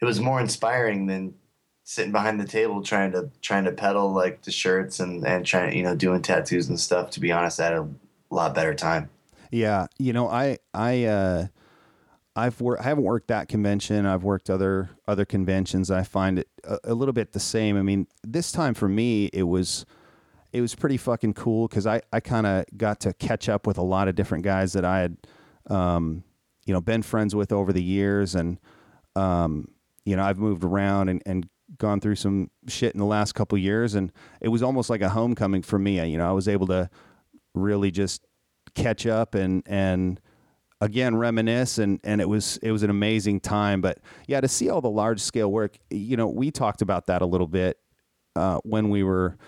it 0.00 0.04
was 0.04 0.20
more 0.20 0.40
inspiring 0.40 1.06
than 1.06 1.34
sitting 1.88 2.10
behind 2.10 2.40
the 2.40 2.44
table 2.44 2.82
trying 2.82 3.12
to 3.12 3.30
trying 3.40 3.62
to 3.62 3.70
peddle 3.70 4.12
like 4.12 4.42
the 4.42 4.50
shirts 4.50 4.98
and 4.98 5.24
and 5.24 5.46
trying 5.46 5.74
you 5.76 5.84
know 5.84 5.94
doing 5.94 6.20
tattoos 6.20 6.68
and 6.68 6.78
stuff. 6.78 7.10
To 7.12 7.20
be 7.20 7.32
honest, 7.32 7.60
I 7.60 7.64
had 7.64 7.72
a 7.74 7.88
lot 8.28 8.54
better 8.54 8.74
time. 8.74 9.08
Yeah, 9.50 9.86
you 9.96 10.12
know, 10.12 10.28
I 10.28 10.58
I 10.74 11.04
uh, 11.04 11.46
I've 12.34 12.60
worked. 12.60 12.82
I 12.82 12.84
haven't 12.84 13.04
worked 13.04 13.28
that 13.28 13.48
convention. 13.48 14.04
I've 14.04 14.24
worked 14.24 14.50
other 14.50 14.90
other 15.06 15.24
conventions. 15.24 15.90
I 15.90 16.02
find 16.02 16.40
it 16.40 16.48
a, 16.64 16.78
a 16.84 16.94
little 16.94 17.12
bit 17.12 17.32
the 17.32 17.40
same. 17.40 17.78
I 17.78 17.82
mean, 17.82 18.08
this 18.24 18.50
time 18.50 18.74
for 18.74 18.88
me, 18.88 19.26
it 19.26 19.44
was 19.44 19.86
it 20.52 20.60
was 20.60 20.74
pretty 20.74 20.96
fucking 20.96 21.34
cool 21.34 21.68
because 21.68 21.86
I 21.86 22.02
I 22.12 22.18
kind 22.18 22.48
of 22.48 22.64
got 22.76 22.98
to 23.00 23.14
catch 23.14 23.48
up 23.48 23.64
with 23.64 23.78
a 23.78 23.84
lot 23.84 24.08
of 24.08 24.16
different 24.16 24.42
guys 24.42 24.72
that 24.72 24.84
I 24.84 24.98
had 24.98 25.16
um, 25.70 26.24
you 26.64 26.74
know 26.74 26.80
been 26.80 27.02
friends 27.02 27.36
with 27.36 27.52
over 27.52 27.72
the 27.72 27.82
years 27.82 28.34
and 28.34 28.58
um, 29.14 29.68
you 30.06 30.14
know, 30.14 30.22
I've 30.22 30.38
moved 30.38 30.64
around 30.64 31.08
and, 31.08 31.22
and 31.26 31.48
gone 31.78 32.00
through 32.00 32.16
some 32.16 32.50
shit 32.68 32.94
in 32.94 33.00
the 33.00 33.06
last 33.06 33.34
couple 33.34 33.58
years, 33.58 33.94
and 33.94 34.12
it 34.40 34.48
was 34.48 34.62
almost 34.62 34.90
like 34.90 35.02
a 35.02 35.08
homecoming 35.08 35.62
for 35.62 35.78
me. 35.78 36.04
You 36.08 36.18
know, 36.18 36.28
I 36.28 36.32
was 36.32 36.48
able 36.48 36.66
to 36.68 36.88
really 37.54 37.90
just 37.90 38.24
catch 38.74 39.06
up 39.06 39.34
and 39.34 39.62
and 39.66 40.20
again 40.80 41.16
reminisce 41.16 41.78
and 41.78 41.98
and 42.04 42.20
it 42.20 42.28
was 42.28 42.58
it 42.58 42.70
was 42.70 42.82
an 42.82 42.90
amazing 42.90 43.40
time 43.40 43.80
but 43.80 43.98
yeah 44.26 44.40
to 44.40 44.48
see 44.48 44.68
all 44.68 44.82
the 44.82 44.90
large 44.90 45.20
scale 45.20 45.50
work 45.50 45.78
you 45.90 46.16
know 46.16 46.26
we 46.26 46.50
talked 46.50 46.82
about 46.82 47.06
that 47.06 47.22
a 47.22 47.26
little 47.26 47.46
bit 47.46 47.78
uh, 48.36 48.58
when 48.64 48.90
we 48.90 49.02
were 49.02 49.38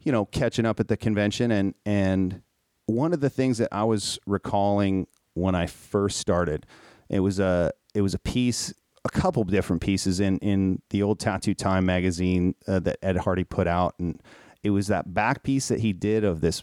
you 0.00 0.10
know 0.10 0.24
catching 0.24 0.64
up 0.64 0.80
at 0.80 0.88
the 0.88 0.96
convention 0.96 1.50
and 1.50 1.74
and 1.84 2.40
one 2.86 3.12
of 3.12 3.20
the 3.20 3.30
things 3.30 3.58
that 3.58 3.68
I 3.70 3.84
was 3.84 4.18
recalling 4.26 5.06
when 5.34 5.54
I 5.54 5.66
first 5.66 6.18
started 6.18 6.64
it 7.10 7.20
was 7.20 7.38
a 7.38 7.72
it 7.94 8.00
was 8.00 8.14
a 8.14 8.18
piece 8.18 8.72
a 9.04 9.10
couple 9.10 9.44
different 9.44 9.82
pieces 9.82 10.20
in 10.20 10.38
in 10.38 10.80
the 10.90 11.02
old 11.02 11.18
Tattoo 11.18 11.54
Time 11.54 11.84
magazine 11.84 12.54
uh, 12.66 12.78
that 12.80 12.98
Ed 13.02 13.16
Hardy 13.16 13.44
put 13.44 13.66
out. 13.66 13.94
And 13.98 14.20
it 14.62 14.70
was 14.70 14.86
that 14.88 15.12
back 15.12 15.42
piece 15.42 15.68
that 15.68 15.80
he 15.80 15.92
did 15.92 16.24
of 16.24 16.40
this 16.40 16.62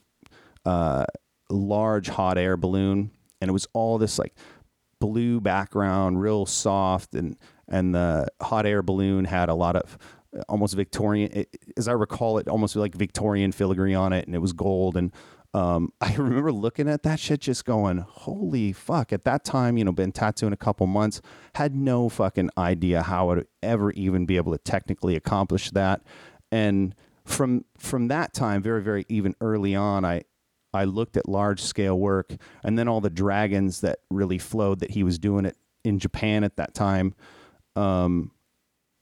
uh, 0.65 1.05
large 1.49 2.09
hot 2.09 2.37
air 2.37 2.57
balloon, 2.57 3.11
and 3.41 3.49
it 3.49 3.51
was 3.51 3.67
all 3.73 3.97
this 3.97 4.17
like 4.17 4.33
blue 4.99 5.39
background, 5.41 6.21
real 6.21 6.45
soft, 6.45 7.13
and 7.13 7.37
and 7.67 7.93
the 7.93 8.27
hot 8.41 8.65
air 8.65 8.81
balloon 8.81 9.25
had 9.25 9.49
a 9.49 9.55
lot 9.55 9.75
of 9.75 9.97
almost 10.47 10.75
Victorian, 10.75 11.31
it, 11.33 11.57
as 11.77 11.87
I 11.87 11.93
recall 11.93 12.37
it, 12.37 12.47
almost 12.47 12.75
like 12.75 12.95
Victorian 12.95 13.51
filigree 13.51 13.95
on 13.95 14.13
it, 14.13 14.27
and 14.27 14.35
it 14.35 14.39
was 14.39 14.53
gold. 14.53 14.95
And 14.95 15.11
um, 15.53 15.91
I 16.01 16.13
remember 16.15 16.51
looking 16.51 16.87
at 16.87 17.03
that 17.03 17.19
shit, 17.19 17.41
just 17.41 17.65
going, 17.65 17.99
"Holy 17.99 18.73
fuck!" 18.73 19.13
At 19.13 19.23
that 19.25 19.43
time, 19.43 19.77
you 19.77 19.85
know, 19.85 19.91
been 19.91 20.11
tattooing 20.11 20.53
a 20.53 20.57
couple 20.57 20.87
months, 20.87 21.21
had 21.55 21.75
no 21.75 22.09
fucking 22.09 22.49
idea 22.57 23.03
how 23.03 23.29
I 23.29 23.35
would 23.35 23.47
ever 23.61 23.91
even 23.91 24.25
be 24.25 24.37
able 24.37 24.51
to 24.51 24.59
technically 24.59 25.15
accomplish 25.15 25.71
that, 25.71 26.01
and 26.51 26.95
from 27.25 27.65
from 27.77 28.07
that 28.09 28.33
time, 28.33 28.61
very 28.61 28.81
very 28.81 29.05
even 29.09 29.35
early 29.41 29.75
on, 29.75 30.05
I 30.05 30.23
I 30.73 30.83
looked 30.85 31.17
at 31.17 31.27
large 31.27 31.61
scale 31.61 31.97
work 31.97 32.35
and 32.63 32.77
then 32.77 32.87
all 32.87 33.01
the 33.01 33.09
dragons 33.09 33.81
that 33.81 33.99
really 34.09 34.37
flowed 34.37 34.79
that 34.79 34.91
he 34.91 35.03
was 35.03 35.17
doing 35.17 35.45
it 35.45 35.57
in 35.83 35.99
Japan 35.99 36.43
at 36.43 36.57
that 36.57 36.73
time. 36.73 37.15
Um, 37.75 38.31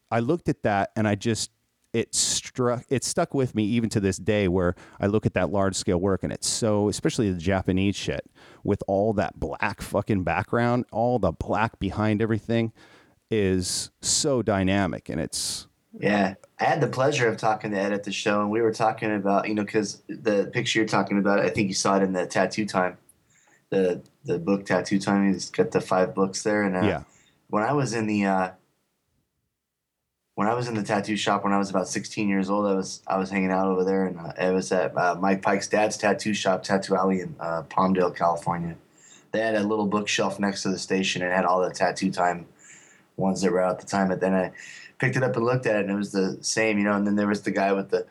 I 0.10 0.20
looked 0.20 0.48
at 0.48 0.64
that 0.64 0.92
and 0.96 1.08
I 1.08 1.16
just 1.16 1.52
it 1.94 2.14
struck 2.14 2.84
it 2.90 3.04
stuck 3.04 3.34
with 3.34 3.56
me 3.56 3.64
even 3.64 3.90
to 3.90 4.00
this 4.00 4.18
day 4.18 4.48
where 4.48 4.76
I 5.00 5.08
look 5.08 5.26
at 5.26 5.34
that 5.34 5.52
large 5.52 5.76
scale 5.76 6.00
work 6.00 6.24
and 6.24 6.32
it's 6.34 6.48
so 6.48 6.90
especially 6.90 7.32
the 7.32 7.40
Japanese 7.40 7.96
shit 7.96 8.26
with 8.64 8.84
all 8.88 9.14
that 9.14 9.40
black 9.40 9.82
fucking 9.82 10.24
background, 10.24 10.86
all 10.92 11.20
the 11.20 11.32
black 11.32 11.80
behind 11.80 12.22
everything 12.22 12.74
is 13.30 13.92
so 14.02 14.42
dynamic 14.42 15.10
and 15.10 15.20
it's 15.20 15.68
Yeah, 16.00 16.36
I 16.60 16.64
had 16.64 16.82
the 16.82 16.88
pleasure 16.88 17.28
of 17.28 17.38
talking 17.38 17.72
to 17.72 17.78
Ed 17.80 17.94
at 17.94 18.04
the 18.04 18.12
show, 18.12 18.42
and 18.42 18.52
we 18.52 18.62
were 18.62 18.74
talking 18.74 19.16
about 19.16 19.48
you 19.48 19.56
know 19.56 19.64
because 19.64 20.04
the 20.08 20.50
picture 20.54 20.80
you're 20.80 20.88
talking 20.88 21.18
about, 21.18 21.40
I 21.40 21.50
think 21.50 21.68
you 21.68 21.74
saw 21.74 21.98
it 21.98 22.04
in 22.04 22.14
the 22.14 22.26
Tattoo 22.26 22.66
Time, 22.66 22.98
the 23.70 24.02
the 24.26 24.38
book 24.38 24.66
Tattoo 24.66 25.00
Time. 25.00 25.32
He's 25.32 25.50
got 25.50 25.72
the 25.72 25.82
five 25.82 26.14
books 26.14 26.44
there, 26.44 26.64
and 26.64 26.76
uh, 26.76 26.82
yeah. 26.82 27.04
when 27.50 27.64
I 27.64 27.74
was 27.74 27.94
in 27.94 28.08
the 28.08 28.26
uh, 28.26 28.50
when 30.38 30.48
I 30.48 30.54
was 30.54 30.68
in 30.68 30.76
the 30.76 30.84
tattoo 30.84 31.18
shop 31.18 31.44
when 31.44 31.52
I 31.52 31.58
was 31.58 31.72
about 31.72 31.88
16 31.88 32.30
years 32.30 32.48
old, 32.48 32.68
I 32.68 32.76
was 32.76 33.02
I 33.08 33.18
was 33.18 33.32
hanging 33.32 33.50
out 33.50 33.66
over 33.66 33.84
there, 33.84 34.06
and 34.06 34.20
uh, 34.20 34.34
it 34.40 34.54
was 34.54 34.72
at 34.72 34.96
uh, 34.96 35.16
Mike 35.20 35.42
Pike's 35.42 35.68
dad's 35.68 35.98
tattoo 35.98 36.36
shop, 36.36 36.62
Tattoo 36.62 36.96
Alley 36.96 37.22
in 37.22 37.36
uh, 37.40 37.64
Palmdale, 37.64 38.16
California. 38.16 38.76
They 39.32 39.40
had 39.40 39.56
a 39.56 39.64
little 39.64 39.88
bookshelf 39.88 40.40
next 40.40 40.62
to 40.62 40.70
the 40.70 40.78
station 40.78 41.24
and 41.24 41.34
had 41.34 41.44
all 41.44 41.62
the 41.62 41.72
Tattoo 41.72 42.12
Time 42.12 42.46
ones 43.16 43.42
that 43.42 43.52
were 43.52 43.64
out 43.64 43.72
at 43.72 43.80
the 43.80 43.88
time. 43.88 44.10
But 44.10 44.20
then 44.20 44.36
I 44.36 44.52
picked 45.00 45.18
it 45.18 45.24
up 45.24 45.36
and 45.36 45.44
looked 45.44 45.66
at 45.66 45.78
it, 45.78 45.82
and 45.82 45.90
it 45.90 45.96
was 45.96 46.12
the 46.12 46.38
same, 46.42 46.78
you 46.78 46.84
know. 46.84 46.94
And 46.94 47.08
then 47.08 47.16
there 47.16 47.28
was 47.28 47.42
the 47.42 47.50
guy 47.50 47.74
with 47.74 47.90
the 47.90 48.06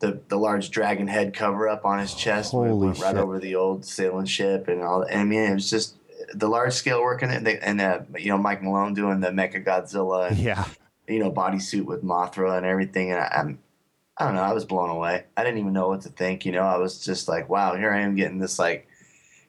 the, 0.00 0.20
the 0.28 0.36
large 0.36 0.70
dragon 0.70 1.08
head 1.08 1.32
cover 1.32 1.66
up 1.66 1.86
on 1.86 1.98
his 1.98 2.12
chest, 2.12 2.50
Holy 2.50 2.88
went 2.88 2.98
right 2.98 3.16
over 3.16 3.38
the 3.38 3.54
old 3.54 3.86
sailing 3.86 4.26
ship 4.26 4.68
and 4.68 4.82
all. 4.82 5.00
And 5.00 5.20
I 5.20 5.24
mean, 5.24 5.50
it 5.50 5.54
was 5.54 5.70
just 5.70 5.96
the 6.34 6.48
large 6.48 6.74
scale 6.74 7.00
work 7.00 7.22
in 7.22 7.30
it, 7.30 7.36
and, 7.38 7.48
and 7.48 7.80
uh, 7.80 8.00
you 8.18 8.28
know 8.28 8.36
Mike 8.36 8.62
Malone 8.62 8.92
doing 8.92 9.20
the 9.20 9.28
Mecha 9.28 9.64
Godzilla, 9.64 10.28
and, 10.28 10.36
Yeah. 10.36 10.66
You 11.10 11.18
know 11.18 11.30
bodysuit 11.30 11.84
with 11.84 12.02
Mothra 12.02 12.56
and 12.56 12.66
everything, 12.66 13.10
and 13.10 13.20
I, 13.20 13.32
I'm. 13.38 13.58
I 14.16 14.26
don't 14.26 14.34
know. 14.34 14.42
I 14.42 14.52
was 14.52 14.66
blown 14.66 14.90
away. 14.90 15.24
I 15.34 15.44
didn't 15.44 15.60
even 15.60 15.72
know 15.72 15.88
what 15.88 16.02
to 16.02 16.10
think. 16.10 16.44
You 16.44 16.52
know, 16.52 16.62
I 16.62 16.76
was 16.76 17.02
just 17.02 17.26
like, 17.26 17.48
"Wow, 17.48 17.74
here 17.74 17.90
I 17.90 18.00
am 18.00 18.16
getting 18.16 18.38
this 18.38 18.58
like, 18.58 18.86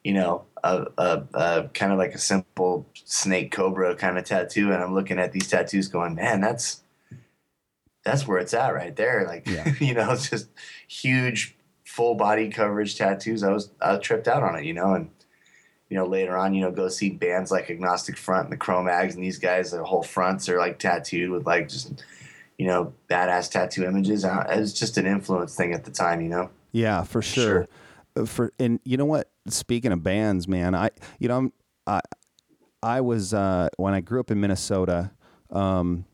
you 0.01 0.13
know, 0.13 0.45
a, 0.63 0.85
a, 0.97 1.23
a 1.33 1.69
kind 1.73 1.91
of 1.91 1.97
like 1.97 2.13
a 2.13 2.17
simple 2.17 2.87
snake 2.93 3.51
cobra 3.51 3.95
kind 3.95 4.17
of 4.17 4.23
tattoo, 4.23 4.71
and 4.71 4.81
I'm 4.81 4.93
looking 4.93 5.19
at 5.19 5.33
these 5.33 5.49
tattoos, 5.49 5.89
going, 5.89 6.15
man, 6.15 6.39
that's 6.39 6.83
that's 8.03 8.27
where 8.27 8.39
it's 8.39 8.53
at 8.53 8.73
right 8.73 8.95
there. 8.95 9.25
Like, 9.27 9.47
Yeah. 9.47 9.73
you 9.79 9.93
know, 9.93 10.11
it's 10.11 10.29
just 10.29 10.49
huge, 10.87 11.55
full 11.83 12.15
body 12.15 12.49
coverage 12.49 12.97
tattoos. 12.97 13.43
I 13.43 13.51
was 13.51 13.71
I 13.81 13.97
tripped 13.97 14.27
out 14.27 14.43
on 14.43 14.55
it, 14.55 14.65
you 14.65 14.73
know, 14.73 14.93
and 14.93 15.09
you 15.91 15.97
know 15.97 16.05
later 16.05 16.37
on, 16.37 16.53
you 16.53 16.61
know, 16.61 16.71
go 16.71 16.87
see 16.87 17.09
bands 17.09 17.51
like 17.51 17.69
Agnostic 17.69 18.15
Front 18.15 18.45
and 18.45 18.53
the 18.53 18.57
Cro-Mags, 18.57 19.13
and 19.13 19.21
these 19.21 19.37
guys, 19.37 19.71
their 19.71 19.83
whole 19.83 20.01
fronts 20.01 20.47
are 20.47 20.57
like 20.57 20.79
tattooed 20.79 21.29
with 21.29 21.45
like 21.45 21.67
just 21.67 22.05
you 22.57 22.65
know 22.65 22.93
badass 23.09 23.51
tattoo 23.51 23.83
images. 23.83 24.23
It 24.23 24.57
was 24.57 24.73
just 24.73 24.97
an 24.97 25.05
influence 25.05 25.53
thing 25.53 25.73
at 25.73 25.83
the 25.83 25.91
time, 25.91 26.21
you 26.21 26.29
know. 26.29 26.49
Yeah, 26.71 27.03
for 27.03 27.21
sure. 27.21 27.67
Uh, 28.15 28.25
For 28.25 28.53
and 28.57 28.79
you 28.85 28.95
know 28.95 29.05
what? 29.05 29.31
Speaking 29.49 29.91
of 29.91 30.01
bands, 30.01 30.47
man, 30.47 30.73
I 30.73 30.91
you 31.19 31.27
know 31.27 31.37
I'm, 31.37 31.53
I 31.85 31.99
I 32.81 33.01
was 33.01 33.33
uh, 33.33 33.67
when 33.75 33.93
I 33.93 33.99
grew 33.99 34.21
up 34.21 34.31
in 34.31 34.39
Minnesota, 34.39 35.11
um, 35.49 36.05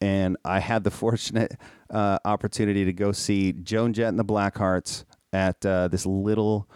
and 0.00 0.38
I 0.42 0.58
had 0.58 0.84
the 0.84 0.90
fortunate 1.02 1.52
uh, 1.90 2.16
opportunity 2.24 2.86
to 2.86 2.94
go 2.94 3.12
see 3.12 3.52
Joan 3.52 3.92
Jett 3.92 4.08
and 4.08 4.18
the 4.18 4.24
Blackhearts 4.24 5.04
at 5.34 5.66
uh, 5.66 5.88
this 5.88 6.06
little 6.06 6.66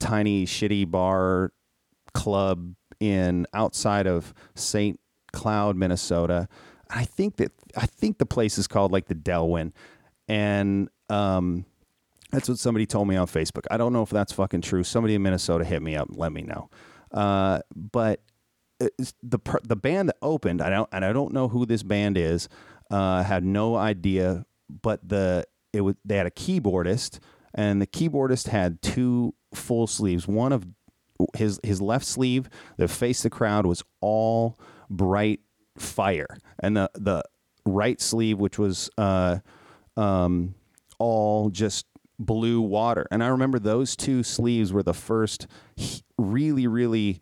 tiny 0.00 0.44
shitty 0.44 0.90
bar 0.90 1.52
club 2.14 2.74
in 3.00 3.46
outside 3.52 4.06
of 4.06 4.32
St. 4.54 4.98
Cloud, 5.32 5.76
Minnesota. 5.76 6.48
I 6.88 7.04
think 7.04 7.36
that 7.36 7.52
I 7.76 7.86
think 7.86 8.18
the 8.18 8.26
place 8.26 8.58
is 8.58 8.66
called 8.66 8.92
like 8.92 9.06
the 9.06 9.14
Delwyn, 9.14 9.72
and 10.28 10.88
um, 11.08 11.64
that's 12.30 12.48
what 12.48 12.58
somebody 12.58 12.86
told 12.86 13.08
me 13.08 13.16
on 13.16 13.26
Facebook. 13.26 13.64
I 13.70 13.76
don't 13.76 13.92
know 13.92 14.02
if 14.02 14.10
that's 14.10 14.32
fucking 14.32 14.62
true. 14.62 14.84
Somebody 14.84 15.14
in 15.14 15.22
Minnesota 15.22 15.64
hit 15.64 15.82
me 15.82 15.96
up 15.96 16.08
and 16.08 16.16
let 16.16 16.32
me 16.32 16.42
know. 16.42 16.70
Uh, 17.10 17.60
but 17.74 18.20
the 18.78 19.60
the 19.64 19.76
band 19.76 20.08
that 20.08 20.16
opened, 20.22 20.60
I 20.60 20.70
don't 20.70 20.88
and 20.92 21.04
I 21.04 21.12
don't 21.12 21.32
know 21.32 21.48
who 21.48 21.66
this 21.66 21.82
band 21.82 22.18
is. 22.18 22.48
Uh, 22.90 23.22
had 23.22 23.44
no 23.44 23.76
idea, 23.76 24.44
but 24.82 25.06
the 25.08 25.44
it 25.72 25.80
was 25.80 25.96
they 26.04 26.16
had 26.16 26.26
a 26.26 26.30
keyboardist, 26.30 27.18
and 27.54 27.80
the 27.80 27.86
keyboardist 27.86 28.48
had 28.48 28.82
two 28.82 29.34
full 29.54 29.86
sleeves. 29.86 30.28
One 30.28 30.52
of 30.52 30.66
his 31.36 31.60
his 31.62 31.80
left 31.80 32.04
sleeve 32.06 32.48
that 32.76 32.88
faced 32.88 33.22
the 33.22 33.30
crowd 33.30 33.66
was 33.66 33.82
all 34.00 34.58
bright 34.90 35.40
fire, 35.78 36.38
and 36.60 36.76
the 36.76 36.90
the 36.94 37.22
right 37.66 38.00
sleeve, 38.00 38.38
which 38.38 38.58
was 38.58 38.90
uh, 38.98 39.38
um, 39.96 40.54
all 40.98 41.50
just 41.50 41.86
blue 42.18 42.60
water. 42.60 43.06
And 43.10 43.24
I 43.24 43.28
remember 43.28 43.58
those 43.58 43.96
two 43.96 44.22
sleeves 44.22 44.72
were 44.72 44.82
the 44.82 44.94
first 44.94 45.46
really, 46.18 46.66
really 46.66 47.20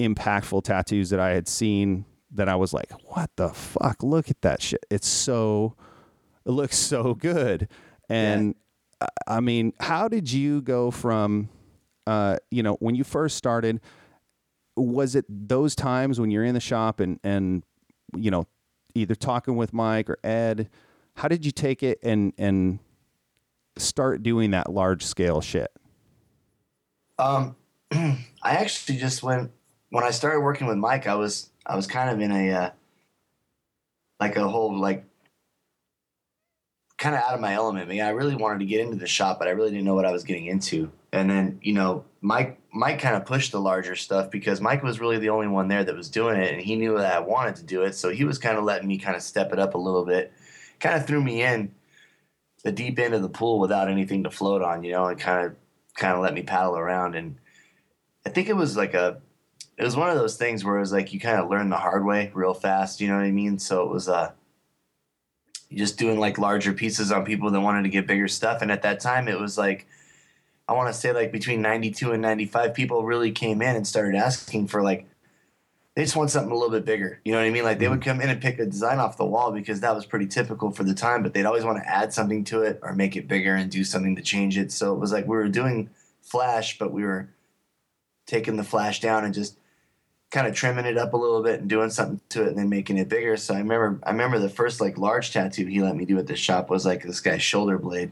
impactful 0.00 0.64
tattoos 0.64 1.10
that 1.10 1.20
I 1.20 1.30
had 1.30 1.46
seen 1.46 2.04
that 2.32 2.48
I 2.48 2.56
was 2.56 2.72
like, 2.72 2.90
what 3.14 3.30
the 3.36 3.50
fuck? 3.50 4.02
Look 4.02 4.28
at 4.28 4.40
that 4.42 4.60
shit. 4.60 4.84
It's 4.90 5.06
so, 5.06 5.76
it 6.44 6.50
looks 6.50 6.76
so 6.76 7.14
good. 7.14 7.68
And 8.08 8.56
I- 9.00 9.08
I 9.26 9.40
mean, 9.40 9.72
how 9.80 10.08
did 10.08 10.32
you 10.32 10.62
go 10.62 10.90
from, 10.90 11.48
uh, 12.06 12.36
you 12.50 12.62
know, 12.62 12.74
when 12.80 12.94
you 12.94 13.04
first 13.04 13.36
started, 13.36 13.80
was 14.76 15.14
it 15.14 15.24
those 15.28 15.74
times 15.74 16.20
when 16.20 16.30
you're 16.30 16.44
in 16.44 16.54
the 16.54 16.60
shop 16.60 17.00
and, 17.00 17.20
and, 17.22 17.64
you 18.16 18.30
know, 18.30 18.46
either 18.94 19.14
talking 19.14 19.56
with 19.56 19.72
Mike 19.72 20.10
or 20.10 20.18
Ed, 20.24 20.68
how 21.16 21.28
did 21.28 21.44
you 21.44 21.52
take 21.52 21.82
it 21.82 21.98
and, 22.02 22.32
and, 22.38 22.78
start 23.76 24.22
doing 24.22 24.52
that 24.52 24.72
large 24.72 25.04
scale 25.04 25.40
shit? 25.40 25.70
Um, 27.18 27.56
I 27.92 28.16
actually 28.42 28.98
just 28.98 29.22
went 29.22 29.50
when 29.90 30.04
I 30.04 30.10
started 30.10 30.40
working 30.40 30.66
with 30.66 30.76
Mike. 30.76 31.06
I 31.06 31.14
was 31.14 31.50
I 31.66 31.76
was 31.76 31.86
kind 31.86 32.10
of 32.10 32.20
in 32.20 32.30
a 32.32 32.50
uh, 32.52 32.70
like 34.20 34.36
a 34.36 34.48
whole 34.48 34.76
like 34.76 35.04
kind 36.98 37.14
of 37.14 37.22
out 37.22 37.34
of 37.34 37.40
my 37.40 37.54
element. 37.54 37.86
I 37.86 37.88
mean, 37.88 38.00
I 38.00 38.10
really 38.10 38.36
wanted 38.36 38.60
to 38.60 38.66
get 38.66 38.80
into 38.80 38.96
the 38.96 39.06
shop, 39.06 39.38
but 39.38 39.48
I 39.48 39.52
really 39.52 39.70
didn't 39.70 39.84
know 39.84 39.94
what 39.94 40.04
I 40.04 40.12
was 40.12 40.24
getting 40.24 40.46
into. 40.46 40.90
And 41.14 41.30
then 41.30 41.58
you 41.62 41.72
know, 41.72 42.04
Mike 42.20 42.58
Mike 42.72 42.98
kind 42.98 43.14
of 43.16 43.24
pushed 43.24 43.52
the 43.52 43.60
larger 43.60 43.94
stuff 43.94 44.30
because 44.30 44.60
Mike 44.60 44.82
was 44.82 45.00
really 45.00 45.18
the 45.18 45.30
only 45.30 45.46
one 45.46 45.68
there 45.68 45.84
that 45.84 45.94
was 45.94 46.10
doing 46.10 46.40
it, 46.40 46.52
and 46.52 46.60
he 46.60 46.76
knew 46.76 46.98
that 46.98 47.14
I 47.14 47.20
wanted 47.20 47.56
to 47.56 47.62
do 47.62 47.82
it. 47.82 47.94
So 47.94 48.10
he 48.10 48.24
was 48.24 48.38
kind 48.38 48.58
of 48.58 48.64
letting 48.64 48.88
me 48.88 48.98
kind 48.98 49.16
of 49.16 49.22
step 49.22 49.52
it 49.52 49.58
up 49.58 49.74
a 49.74 49.78
little 49.78 50.04
bit. 50.04 50.32
Kind 50.80 50.96
of 50.96 51.06
threw 51.06 51.22
me 51.22 51.42
in 51.42 51.72
the 52.64 52.72
deep 52.72 52.98
end 52.98 53.14
of 53.14 53.22
the 53.22 53.28
pool 53.28 53.60
without 53.60 53.88
anything 53.88 54.24
to 54.24 54.30
float 54.30 54.60
on, 54.60 54.82
you 54.82 54.92
know, 54.92 55.06
and 55.06 55.20
kind 55.20 55.46
of 55.46 55.56
kind 55.94 56.14
of 56.14 56.20
let 56.20 56.34
me 56.34 56.42
paddle 56.42 56.76
around. 56.76 57.14
And 57.14 57.36
I 58.26 58.30
think 58.30 58.48
it 58.48 58.56
was 58.56 58.76
like 58.76 58.94
a, 58.94 59.20
it 59.78 59.84
was 59.84 59.96
one 59.96 60.10
of 60.10 60.16
those 60.16 60.36
things 60.36 60.64
where 60.64 60.76
it 60.76 60.80
was 60.80 60.92
like 60.92 61.12
you 61.12 61.20
kind 61.20 61.38
of 61.38 61.48
learn 61.48 61.68
the 61.68 61.76
hard 61.76 62.04
way 62.04 62.32
real 62.34 62.54
fast, 62.54 63.00
you 63.00 63.08
know 63.08 63.16
what 63.16 63.24
I 63.24 63.30
mean? 63.30 63.58
So 63.58 63.82
it 63.82 63.90
was 63.90 64.08
uh, 64.08 64.32
just 65.72 65.98
doing 65.98 66.18
like 66.18 66.38
larger 66.38 66.72
pieces 66.72 67.12
on 67.12 67.24
people 67.24 67.50
that 67.50 67.60
wanted 67.60 67.82
to 67.84 67.88
get 67.88 68.06
bigger 68.06 68.28
stuff. 68.28 68.62
And 68.62 68.72
at 68.72 68.82
that 68.82 68.98
time, 68.98 69.28
it 69.28 69.38
was 69.38 69.56
like 69.58 69.86
I 70.68 70.72
want 70.72 70.92
to 70.92 70.98
say 70.98 71.12
like 71.12 71.30
between 71.30 71.60
92 71.62 72.12
and 72.12 72.22
95 72.22 72.74
people 72.74 73.04
really 73.04 73.32
came 73.32 73.60
in 73.60 73.76
and 73.76 73.86
started 73.86 74.16
asking 74.16 74.68
for 74.68 74.82
like 74.82 75.06
they 75.94 76.02
just 76.02 76.16
want 76.16 76.30
something 76.30 76.50
a 76.50 76.54
little 76.54 76.70
bit 76.70 76.84
bigger. 76.84 77.20
You 77.24 77.32
know 77.32 77.38
what 77.38 77.46
I 77.46 77.50
mean? 77.50 77.62
Like 77.62 77.78
they 77.78 77.88
would 77.88 78.00
mm-hmm. 78.00 78.10
come 78.10 78.20
in 78.20 78.28
and 78.28 78.40
pick 78.40 78.58
a 78.58 78.66
design 78.66 78.98
off 78.98 79.16
the 79.16 79.24
wall 79.24 79.52
because 79.52 79.80
that 79.80 79.94
was 79.94 80.06
pretty 80.06 80.26
typical 80.26 80.72
for 80.72 80.82
the 80.82 80.94
time, 80.94 81.22
but 81.22 81.34
they'd 81.34 81.44
always 81.44 81.64
want 81.64 81.78
to 81.82 81.88
add 81.88 82.12
something 82.12 82.42
to 82.44 82.62
it 82.62 82.80
or 82.82 82.94
make 82.94 83.16
it 83.16 83.28
bigger 83.28 83.54
and 83.54 83.70
do 83.70 83.84
something 83.84 84.16
to 84.16 84.22
change 84.22 84.58
it. 84.58 84.72
So 84.72 84.92
it 84.92 84.98
was 84.98 85.12
like 85.12 85.26
we 85.26 85.36
were 85.36 85.48
doing 85.48 85.90
flash, 86.20 86.78
but 86.78 86.92
we 86.92 87.04
were 87.04 87.28
taking 88.26 88.56
the 88.56 88.64
flash 88.64 89.00
down 89.00 89.24
and 89.24 89.32
just 89.32 89.56
kind 90.30 90.48
of 90.48 90.54
trimming 90.54 90.86
it 90.86 90.98
up 90.98 91.12
a 91.12 91.16
little 91.16 91.42
bit 91.44 91.60
and 91.60 91.70
doing 91.70 91.90
something 91.90 92.20
to 92.30 92.42
it 92.42 92.48
and 92.48 92.58
then 92.58 92.68
making 92.68 92.98
it 92.98 93.08
bigger. 93.08 93.36
So 93.36 93.54
I 93.54 93.58
remember 93.58 94.00
I 94.02 94.10
remember 94.10 94.40
the 94.40 94.48
first 94.48 94.80
like 94.80 94.98
large 94.98 95.32
tattoo 95.32 95.66
he 95.66 95.80
let 95.80 95.94
me 95.94 96.04
do 96.04 96.18
at 96.18 96.26
the 96.26 96.34
shop 96.34 96.70
was 96.70 96.84
like 96.84 97.04
this 97.04 97.20
guy's 97.20 97.42
shoulder 97.42 97.78
blade. 97.78 98.10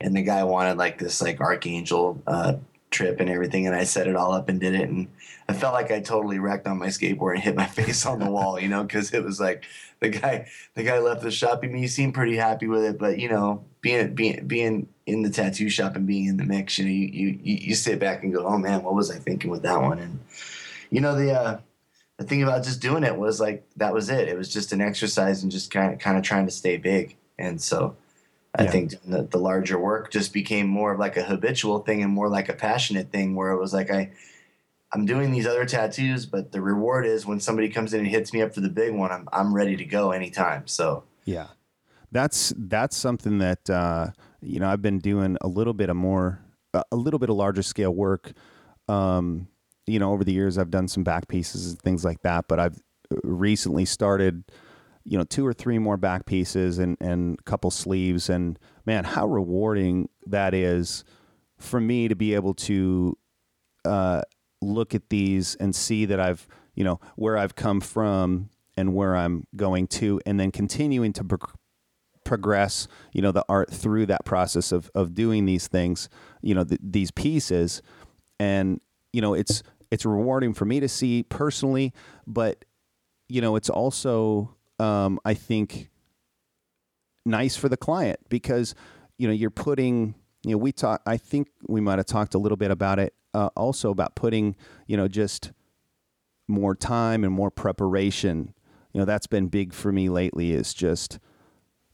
And 0.00 0.16
the 0.16 0.22
guy 0.22 0.44
wanted 0.44 0.78
like 0.78 0.98
this 0.98 1.22
like 1.22 1.40
archangel 1.40 2.22
uh, 2.26 2.54
trip 2.90 3.20
and 3.20 3.30
everything 3.30 3.66
and 3.66 3.74
I 3.74 3.84
set 3.84 4.06
it 4.06 4.16
all 4.16 4.32
up 4.32 4.48
and 4.48 4.60
did 4.60 4.74
it 4.74 4.88
and 4.88 5.08
I 5.48 5.54
felt 5.54 5.74
like 5.74 5.90
I 5.90 6.00
totally 6.00 6.38
wrecked 6.38 6.66
on 6.66 6.78
my 6.78 6.86
skateboard 6.86 7.34
and 7.34 7.42
hit 7.42 7.56
my 7.56 7.66
face 7.78 8.06
on 8.06 8.20
the 8.20 8.30
wall, 8.30 8.60
you 8.60 8.68
know, 8.68 8.82
because 8.82 9.12
it 9.12 9.24
was 9.24 9.40
like 9.40 9.64
the 10.00 10.08
guy 10.08 10.48
the 10.74 10.82
guy 10.82 10.98
left 10.98 11.22
the 11.22 11.30
shop. 11.30 11.60
I 11.62 11.66
mean, 11.66 11.76
he 11.76 11.88
seemed 11.88 12.14
pretty 12.14 12.36
happy 12.36 12.68
with 12.68 12.84
it, 12.84 12.98
but 12.98 13.18
you 13.18 13.28
know, 13.28 13.64
being 13.80 14.14
being 14.14 14.46
being 14.46 14.88
in 15.06 15.22
the 15.22 15.30
tattoo 15.30 15.68
shop 15.68 15.96
and 15.96 16.06
being 16.06 16.26
in 16.26 16.36
the 16.36 16.44
mix, 16.44 16.78
you 16.78 16.84
know, 16.84 16.90
you 16.90 17.38
you, 17.42 17.56
you 17.60 17.74
sit 17.74 17.98
back 17.98 18.22
and 18.22 18.32
go, 18.32 18.46
oh 18.46 18.58
man, 18.58 18.82
what 18.82 18.94
was 18.94 19.10
I 19.10 19.18
thinking 19.18 19.50
with 19.50 19.62
that 19.62 19.80
one? 19.80 19.98
And 19.98 20.20
you 20.90 21.00
know, 21.00 21.14
the 21.14 21.32
uh, 21.32 21.58
the 22.18 22.24
thing 22.24 22.42
about 22.42 22.64
just 22.64 22.80
doing 22.80 23.04
it 23.04 23.16
was 23.16 23.40
like 23.40 23.66
that 23.76 23.92
was 23.92 24.10
it. 24.10 24.28
It 24.28 24.36
was 24.36 24.52
just 24.52 24.72
an 24.72 24.80
exercise 24.80 25.42
and 25.42 25.50
just 25.50 25.70
kind 25.70 25.92
of 25.92 25.98
kind 25.98 26.16
of 26.16 26.22
trying 26.22 26.46
to 26.46 26.52
stay 26.52 26.76
big. 26.76 27.16
And 27.38 27.60
so 27.60 27.96
I 28.54 28.64
Yeah. 28.64 28.70
think 28.70 28.90
the, 29.04 29.22
the 29.22 29.38
larger 29.38 29.78
work 29.78 30.10
just 30.10 30.32
became 30.32 30.66
more 30.66 30.92
of 30.92 30.98
like 30.98 31.16
a 31.16 31.22
habitual 31.22 31.80
thing 31.80 32.02
and 32.02 32.12
more 32.12 32.28
like 32.28 32.48
a 32.48 32.52
passionate 32.54 33.10
thing 33.10 33.34
where 33.34 33.50
it 33.50 33.58
was 33.58 33.72
like 33.72 33.90
I 33.90 34.10
I'm 34.94 35.06
doing 35.06 35.32
these 35.32 35.46
other 35.46 35.64
tattoos, 35.64 36.26
but 36.26 36.52
the 36.52 36.60
reward 36.60 37.06
is 37.06 37.24
when 37.24 37.40
somebody 37.40 37.70
comes 37.70 37.94
in 37.94 38.00
and 38.00 38.08
hits 38.08 38.32
me 38.34 38.42
up 38.42 38.54
for 38.54 38.60
the 38.60 38.68
big 38.68 38.92
one, 38.94 39.10
I'm 39.10 39.28
I'm 39.32 39.54
ready 39.54 39.76
to 39.76 39.84
go 39.84 40.10
anytime. 40.12 40.66
So 40.66 41.04
Yeah. 41.24 41.48
That's 42.10 42.52
that's 42.58 42.94
something 42.96 43.38
that 43.38 43.70
uh, 43.70 44.08
you 44.42 44.60
know 44.60 44.68
I've 44.68 44.82
been 44.82 44.98
doing 44.98 45.38
a 45.40 45.48
little 45.48 45.72
bit 45.72 45.88
of 45.88 45.96
more 45.96 46.40
a 46.74 46.84
a 46.92 46.96
little 46.96 47.18
bit 47.18 47.30
of 47.30 47.36
larger 47.36 47.62
scale 47.62 47.94
work. 47.94 48.32
Um, 48.88 49.48
you 49.86 49.98
know, 49.98 50.12
over 50.12 50.22
the 50.22 50.32
years 50.32 50.58
I've 50.58 50.70
done 50.70 50.88
some 50.88 51.04
back 51.04 51.26
pieces 51.28 51.70
and 51.70 51.80
things 51.80 52.04
like 52.04 52.20
that, 52.22 52.48
but 52.48 52.60
I've 52.60 52.78
recently 53.24 53.86
started 53.86 54.44
you 55.04 55.18
know 55.18 55.24
two 55.24 55.46
or 55.46 55.52
three 55.52 55.78
more 55.78 55.96
back 55.96 56.26
pieces 56.26 56.78
and 56.78 56.96
and 57.00 57.38
a 57.38 57.42
couple 57.42 57.70
sleeves. 57.70 58.28
And 58.28 58.58
man 58.86 59.04
how 59.04 59.26
rewarding 59.26 60.08
that 60.26 60.54
is 60.54 61.04
for 61.58 61.80
me 61.80 62.08
to 62.08 62.16
be 62.16 62.34
able 62.34 62.54
to 62.54 63.16
uh, 63.84 64.22
look 64.60 64.94
at 64.94 65.08
these 65.10 65.54
and 65.56 65.74
see 65.74 66.04
that 66.06 66.20
I've, 66.20 66.46
you 66.74 66.84
know, 66.84 67.00
where 67.16 67.36
I've 67.36 67.54
come 67.54 67.80
from 67.80 68.50
and 68.76 68.94
where 68.94 69.16
I'm 69.16 69.46
going 69.54 69.86
to, 69.88 70.20
and 70.24 70.40
then 70.40 70.50
continuing 70.50 71.12
to 71.14 71.24
pro- 71.24 71.50
progress, 72.24 72.88
you 73.12 73.22
know, 73.22 73.32
the 73.32 73.44
art 73.48 73.70
through 73.70 74.06
that 74.06 74.24
process 74.24 74.72
of 74.72 74.90
of 74.94 75.14
doing 75.14 75.46
these 75.46 75.68
things, 75.68 76.08
you 76.40 76.54
know, 76.54 76.64
th- 76.64 76.80
these 76.82 77.10
pieces, 77.10 77.82
and 78.40 78.80
you 79.12 79.20
know, 79.20 79.34
it's 79.34 79.62
it's 79.90 80.06
rewarding 80.06 80.54
for 80.54 80.64
me 80.64 80.80
to 80.80 80.88
see 80.88 81.22
personally, 81.22 81.92
but 82.26 82.64
you 83.28 83.40
know, 83.40 83.56
it's 83.56 83.70
also, 83.70 84.54
um, 84.78 85.18
I 85.24 85.34
think, 85.34 85.90
nice 87.24 87.56
for 87.56 87.68
the 87.68 87.76
client 87.76 88.18
because 88.28 88.74
you 89.18 89.26
know 89.28 89.32
you're 89.32 89.50
putting 89.50 90.14
you 90.44 90.50
know 90.50 90.58
we 90.58 90.72
talk 90.72 91.00
i 91.06 91.16
think 91.16 91.46
we 91.68 91.80
might 91.80 91.96
have 91.96 92.06
talked 92.06 92.34
a 92.34 92.38
little 92.38 92.56
bit 92.56 92.72
about 92.72 92.98
it 92.98 93.14
uh, 93.32 93.48
also 93.54 93.90
about 93.90 94.16
putting 94.16 94.56
you 94.88 94.96
know 94.96 95.06
just 95.06 95.52
more 96.48 96.74
time 96.74 97.22
and 97.22 97.32
more 97.32 97.48
preparation 97.48 98.52
you 98.92 98.98
know 98.98 99.04
that's 99.04 99.28
been 99.28 99.46
big 99.46 99.72
for 99.72 99.92
me 99.92 100.08
lately 100.08 100.50
is 100.50 100.74
just 100.74 101.20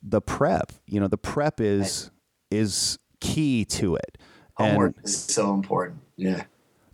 the 0.02 0.22
prep 0.22 0.72
you 0.86 0.98
know 0.98 1.08
the 1.08 1.18
prep 1.18 1.60
is 1.60 2.10
is 2.50 2.98
key 3.20 3.66
to 3.66 3.96
it 3.96 4.16
homework 4.58 4.96
and 4.96 5.04
is 5.04 5.16
so 5.16 5.54
important. 5.54 6.00
Yeah. 6.16 6.44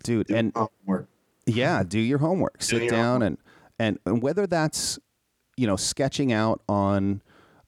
dude 0.03 0.27
Do 0.27 0.35
and 0.35 0.51
homework. 0.55 1.07
yeah, 1.45 1.83
do 1.83 1.99
your 1.99 2.19
homework. 2.19 2.61
Sit 2.61 2.83
your 2.83 2.91
down 2.91 3.21
and, 3.23 3.37
and 3.79 3.99
and 4.05 4.21
whether 4.21 4.47
that's 4.47 4.99
you 5.57 5.67
know 5.67 5.75
sketching 5.75 6.31
out 6.31 6.61
on 6.67 7.21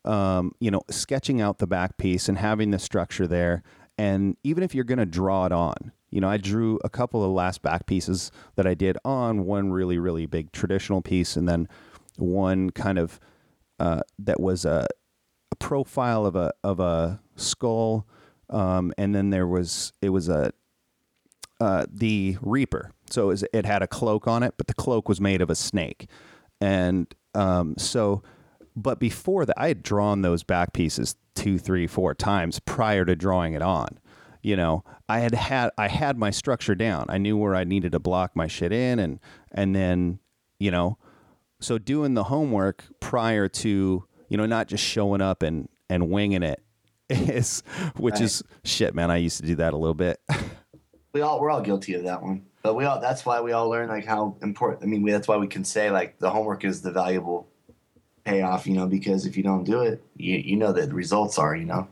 um, 0.05 0.53
you 0.59 0.71
know 0.71 0.81
sketching 0.89 1.41
out 1.41 1.59
the 1.59 1.67
back 1.67 1.97
piece 1.97 2.29
and 2.29 2.37
having 2.37 2.71
the 2.71 2.79
structure 2.79 3.27
there, 3.27 3.63
and 3.97 4.37
even 4.43 4.63
if 4.63 4.73
you're 4.73 4.83
going 4.83 4.99
to 4.99 5.05
draw 5.05 5.45
it 5.45 5.51
on, 5.51 5.91
you 6.09 6.21
know, 6.21 6.29
I 6.29 6.37
drew 6.37 6.79
a 6.83 6.89
couple 6.89 7.23
of 7.23 7.31
last 7.31 7.61
back 7.61 7.85
pieces 7.85 8.31
that 8.55 8.65
I 8.65 8.73
did 8.73 8.97
on 9.03 9.45
one 9.45 9.71
really 9.71 9.97
really 9.97 10.25
big 10.25 10.51
traditional 10.51 11.01
piece, 11.01 11.35
and 11.35 11.47
then 11.47 11.67
one 12.17 12.69
kind 12.69 12.97
of 12.97 13.19
uh, 13.79 14.01
that 14.19 14.39
was 14.39 14.65
a, 14.65 14.87
a 15.51 15.55
profile 15.55 16.25
of 16.25 16.35
a 16.35 16.53
of 16.63 16.79
a 16.79 17.19
skull, 17.35 18.07
um, 18.49 18.93
and 18.97 19.13
then 19.13 19.29
there 19.29 19.47
was 19.47 19.93
it 20.01 20.09
was 20.09 20.29
a 20.29 20.51
uh, 21.59 21.85
the 21.91 22.37
Reaper. 22.41 22.91
So 23.09 23.23
it, 23.23 23.27
was, 23.27 23.45
it 23.53 23.65
had 23.65 23.81
a 23.81 23.87
cloak 23.87 24.27
on 24.27 24.43
it, 24.43 24.53
but 24.57 24.67
the 24.67 24.73
cloak 24.73 25.09
was 25.09 25.19
made 25.19 25.41
of 25.41 25.49
a 25.49 25.55
snake. 25.55 26.07
And 26.59 27.13
um, 27.37 27.75
so, 27.77 28.23
but 28.75 28.99
before 28.99 29.45
that, 29.45 29.55
I 29.59 29.67
had 29.69 29.83
drawn 29.83 30.21
those 30.21 30.43
back 30.43 30.73
pieces 30.73 31.15
two, 31.35 31.57
three, 31.57 31.87
four 31.87 32.13
times 32.13 32.59
prior 32.59 33.05
to 33.05 33.15
drawing 33.15 33.53
it 33.53 33.61
on. 33.61 33.99
You 34.41 34.55
know, 34.55 34.83
I 35.09 35.19
had 35.19 35.33
had 35.33 35.71
I 35.77 35.87
had 35.87 36.17
my 36.17 36.29
structure 36.29 36.75
down. 36.75 37.05
I 37.09 37.17
knew 37.17 37.37
where 37.37 37.55
I 37.55 37.63
needed 37.63 37.91
to 37.93 37.99
block 37.99 38.35
my 38.35 38.47
shit 38.47 38.71
in, 38.71 38.99
and 38.99 39.19
and 39.51 39.75
then 39.75 40.19
you 40.59 40.71
know, 40.71 40.97
so 41.59 41.77
doing 41.77 42.13
the 42.13 42.25
homework 42.25 42.85
prior 42.99 43.47
to 43.49 44.03
you 44.29 44.37
know 44.37 44.45
not 44.45 44.67
just 44.67 44.83
showing 44.83 45.21
up 45.21 45.43
and 45.43 45.67
and 45.89 46.09
winging 46.09 46.43
it 46.43 46.61
is 47.09 47.61
which 47.97 48.15
Right. 48.15 48.21
is 48.23 48.43
shit, 48.63 48.93
man. 48.95 49.11
I 49.11 49.17
used 49.17 49.39
to 49.41 49.45
do 49.45 49.55
that 49.55 49.73
a 49.73 49.77
little 49.77 49.93
bit. 49.95 50.19
we 51.13 51.21
all 51.21 51.39
we're 51.41 51.49
all 51.49 51.61
guilty 51.61 51.93
of 51.95 52.03
that 52.03 52.21
one 52.21 52.45
but 52.67 52.75
we 52.75 52.83
all 52.83 52.99
that's 52.99 53.25
why 53.25 53.39
we 53.39 53.53
all 53.53 53.69
learn 53.69 53.87
like 53.87 54.03
how 54.05 54.35
important 54.41 54.83
i 54.83 54.85
mean 54.85 55.01
we, 55.01 55.09
that's 55.09 55.25
why 55.29 55.37
we 55.37 55.47
can 55.47 55.63
say 55.63 55.89
like 55.89 56.19
the 56.19 56.29
homework 56.29 56.65
is 56.65 56.81
the 56.81 56.91
valuable 56.91 57.47
payoff 58.25 58.67
you 58.67 58.73
know 58.73 58.85
because 58.85 59.25
if 59.25 59.37
you 59.37 59.43
don't 59.43 59.63
do 59.63 59.79
it 59.79 60.03
you, 60.17 60.35
you 60.37 60.57
know 60.57 60.73
that 60.73 60.89
the 60.89 60.93
results 60.93 61.39
are 61.39 61.55
you 61.55 61.63
know 61.63 61.87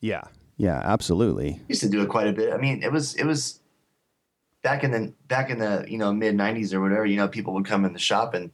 Yeah. 0.00 0.22
Yeah, 0.56 0.80
absolutely. 0.82 1.60
used 1.68 1.82
to 1.82 1.88
do 1.88 2.02
it 2.02 2.08
quite 2.08 2.26
a 2.26 2.32
bit 2.32 2.52
i 2.52 2.56
mean 2.56 2.82
it 2.82 2.90
was 2.90 3.14
it 3.14 3.22
was 3.24 3.60
back 4.62 4.82
in 4.82 4.90
the 4.90 5.12
back 5.28 5.48
in 5.50 5.58
the 5.60 5.84
you 5.88 5.96
know 5.96 6.12
mid 6.12 6.34
90s 6.34 6.74
or 6.74 6.80
whatever 6.80 7.06
you 7.06 7.16
know 7.16 7.28
people 7.28 7.54
would 7.54 7.64
come 7.64 7.84
in 7.84 7.92
the 7.92 8.00
shop 8.00 8.34
and 8.34 8.50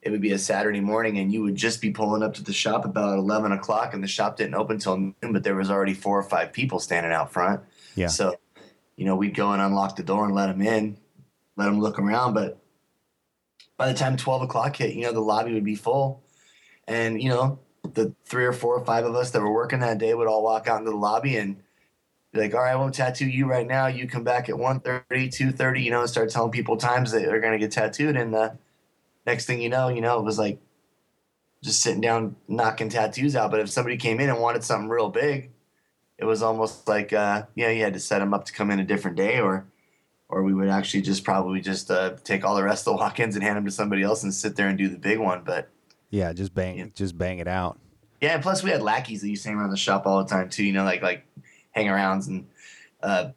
it 0.00 0.08
would 0.10 0.22
be 0.22 0.32
a 0.32 0.38
saturday 0.38 0.80
morning 0.80 1.18
and 1.18 1.30
you 1.34 1.42
would 1.42 1.54
just 1.54 1.82
be 1.82 1.90
pulling 1.90 2.22
up 2.22 2.32
to 2.32 2.42
the 2.42 2.54
shop 2.54 2.86
about 2.86 3.18
11 3.18 3.52
o'clock 3.52 3.92
and 3.92 4.02
the 4.02 4.08
shop 4.08 4.38
didn't 4.38 4.54
open 4.54 4.78
till 4.78 4.96
noon 4.96 5.32
but 5.34 5.44
there 5.44 5.54
was 5.54 5.70
already 5.70 5.92
four 5.92 6.18
or 6.18 6.22
five 6.22 6.50
people 6.50 6.78
standing 6.80 7.12
out 7.12 7.30
front 7.30 7.60
Yeah. 7.94 8.06
so 8.06 8.36
you 9.02 9.08
know 9.08 9.16
we'd 9.16 9.34
go 9.34 9.50
and 9.50 9.60
unlock 9.60 9.96
the 9.96 10.02
door 10.04 10.24
and 10.24 10.32
let 10.32 10.46
them 10.46 10.62
in 10.62 10.96
let 11.56 11.64
them 11.64 11.80
look 11.80 11.98
around 11.98 12.34
but 12.34 12.62
by 13.76 13.90
the 13.90 13.98
time 13.98 14.16
12 14.16 14.42
o'clock 14.42 14.76
hit 14.76 14.94
you 14.94 15.02
know 15.02 15.10
the 15.10 15.18
lobby 15.18 15.52
would 15.52 15.64
be 15.64 15.74
full 15.74 16.22
and 16.86 17.20
you 17.20 17.28
know 17.28 17.58
the 17.94 18.14
three 18.24 18.44
or 18.44 18.52
four 18.52 18.76
or 18.76 18.84
five 18.84 19.04
of 19.04 19.16
us 19.16 19.32
that 19.32 19.42
were 19.42 19.52
working 19.52 19.80
that 19.80 19.98
day 19.98 20.14
would 20.14 20.28
all 20.28 20.44
walk 20.44 20.68
out 20.68 20.78
into 20.78 20.92
the 20.92 20.96
lobby 20.96 21.36
and 21.36 21.56
be 22.32 22.38
like, 22.40 22.54
all 22.54 22.60
right, 22.60 22.76
won't 22.76 22.94
tattoo 22.94 23.26
you 23.26 23.46
right 23.46 23.66
now. 23.66 23.88
You 23.88 24.06
come 24.06 24.24
back 24.24 24.48
at 24.48 24.54
1.30, 24.54 25.02
2.30, 25.08 25.82
you 25.82 25.90
know, 25.90 26.00
and 26.00 26.08
start 26.08 26.30
telling 26.30 26.52
people 26.52 26.76
times 26.76 27.10
that 27.10 27.22
they're 27.22 27.40
going 27.40 27.52
to 27.52 27.58
get 27.58 27.72
tattooed. 27.72 28.16
And 28.16 28.32
the 28.32 28.56
next 29.26 29.46
thing 29.46 29.60
you 29.60 29.68
know, 29.68 29.88
you 29.88 30.00
know, 30.00 30.18
it 30.18 30.24
was 30.24 30.38
like 30.38 30.60
just 31.62 31.82
sitting 31.82 32.00
down, 32.00 32.36
knocking 32.48 32.88
tattoos 32.88 33.36
out. 33.36 33.50
But 33.50 33.60
if 33.60 33.68
somebody 33.68 33.96
came 33.96 34.20
in 34.20 34.30
and 34.30 34.40
wanted 34.40 34.64
something 34.64 34.88
real 34.88 35.10
big, 35.10 35.51
it 36.22 36.24
was 36.24 36.40
almost 36.40 36.86
like, 36.86 37.12
uh, 37.12 37.42
yeah, 37.56 37.68
you 37.70 37.82
had 37.82 37.94
to 37.94 37.98
set 37.98 38.20
them 38.20 38.32
up 38.32 38.44
to 38.44 38.52
come 38.52 38.70
in 38.70 38.78
a 38.78 38.84
different 38.84 39.16
day 39.16 39.40
or, 39.40 39.66
or 40.28 40.44
we 40.44 40.54
would 40.54 40.68
actually 40.68 41.02
just 41.02 41.24
probably 41.24 41.60
just 41.60 41.90
uh, 41.90 42.14
take 42.22 42.44
all 42.44 42.54
the 42.54 42.62
rest 42.62 42.86
of 42.86 42.92
the 42.92 42.96
walk-ins 42.96 43.34
and 43.34 43.42
hand 43.42 43.56
them 43.56 43.64
to 43.64 43.72
somebody 43.72 44.04
else 44.04 44.22
and 44.22 44.32
sit 44.32 44.54
there 44.54 44.68
and 44.68 44.78
do 44.78 44.88
the 44.88 44.96
big 44.98 45.18
one. 45.18 45.42
But 45.44 45.68
Yeah, 46.10 46.32
just 46.32 46.54
bang 46.54 46.78
Yeah. 46.78 46.86
just 46.94 47.18
bang 47.18 47.40
it 47.40 47.48
out. 47.48 47.76
yeah, 48.20 48.34
and 48.34 48.42
plus 48.42 48.62
we 48.62 48.70
had 48.70 48.82
lackeys 48.82 49.20
that 49.22 49.28
used 49.30 49.42
to 49.42 49.48
hang 49.48 49.58
around 49.58 49.70
the 49.70 49.76
shop 49.76 50.06
all 50.06 50.22
the 50.22 50.30
time 50.30 50.48
too. 50.48 50.62
You 50.62 50.72
know, 50.72 50.84
like 50.84 51.02
like 51.02 51.26
hang 51.72 51.86
arounds 51.86 52.28
and 52.28 52.46
uh, 53.02 53.30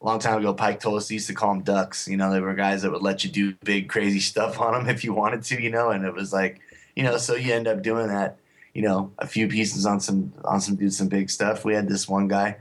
a 0.00 0.04
long 0.06 0.18
time 0.18 0.38
ago, 0.38 0.54
Pike 0.54 0.80
told 0.80 0.96
us 0.96 1.08
he 1.08 1.16
used 1.16 1.26
to 1.28 1.34
call 1.34 1.52
them 1.52 1.62
ducks. 1.62 2.08
You 2.08 2.16
know, 2.16 2.32
they 2.32 2.40
were 2.40 2.54
guys 2.54 2.80
that 2.80 2.90
would 2.92 3.02
let 3.02 3.24
you 3.24 3.30
do 3.30 3.54
big 3.62 3.90
crazy 3.90 4.20
stuff 4.20 4.58
on 4.58 4.72
them 4.72 4.88
if 4.88 5.04
you 5.04 5.12
wanted 5.12 5.42
to. 5.44 5.60
You 5.62 5.70
know, 5.70 5.90
and 5.90 6.06
it 6.06 6.14
was 6.14 6.32
like 6.32 6.60
you 6.96 7.02
know, 7.02 7.18
so 7.18 7.34
you 7.36 7.52
end 7.52 7.68
up 7.68 7.82
doing 7.82 8.06
that. 8.08 8.38
You 8.74 8.82
know, 8.82 9.12
a 9.18 9.26
few 9.26 9.48
pieces 9.48 9.84
on 9.84 10.00
some 10.00 10.32
on 10.44 10.60
some 10.60 10.76
do 10.76 10.90
some 10.90 11.08
big 11.08 11.30
stuff. 11.30 11.64
We 11.64 11.74
had 11.74 11.88
this 11.88 12.08
one 12.08 12.28
guy, 12.28 12.56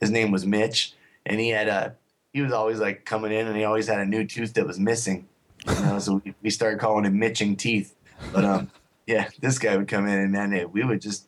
his 0.00 0.10
name 0.10 0.30
was 0.30 0.46
Mitch, 0.46 0.94
and 1.26 1.40
he 1.40 1.48
had 1.48 1.68
a 1.68 1.96
he 2.32 2.40
was 2.40 2.52
always 2.52 2.78
like 2.78 3.04
coming 3.04 3.32
in 3.32 3.46
and 3.46 3.56
he 3.56 3.64
always 3.64 3.88
had 3.88 3.98
a 3.98 4.06
new 4.06 4.24
tooth 4.24 4.54
that 4.54 4.66
was 4.66 4.78
missing. 4.78 5.26
You 5.66 5.80
know, 5.82 5.98
so 5.98 6.22
we, 6.24 6.34
we 6.42 6.50
started 6.50 6.78
calling 6.78 7.04
him 7.04 7.18
Mitching 7.18 7.56
Teeth. 7.56 7.94
But 8.32 8.44
um, 8.44 8.70
yeah, 9.06 9.28
this 9.40 9.58
guy 9.58 9.76
would 9.76 9.88
come 9.88 10.06
in 10.06 10.18
and 10.18 10.32
man, 10.32 10.52
it, 10.52 10.72
we 10.72 10.84
would 10.84 11.00
just 11.00 11.26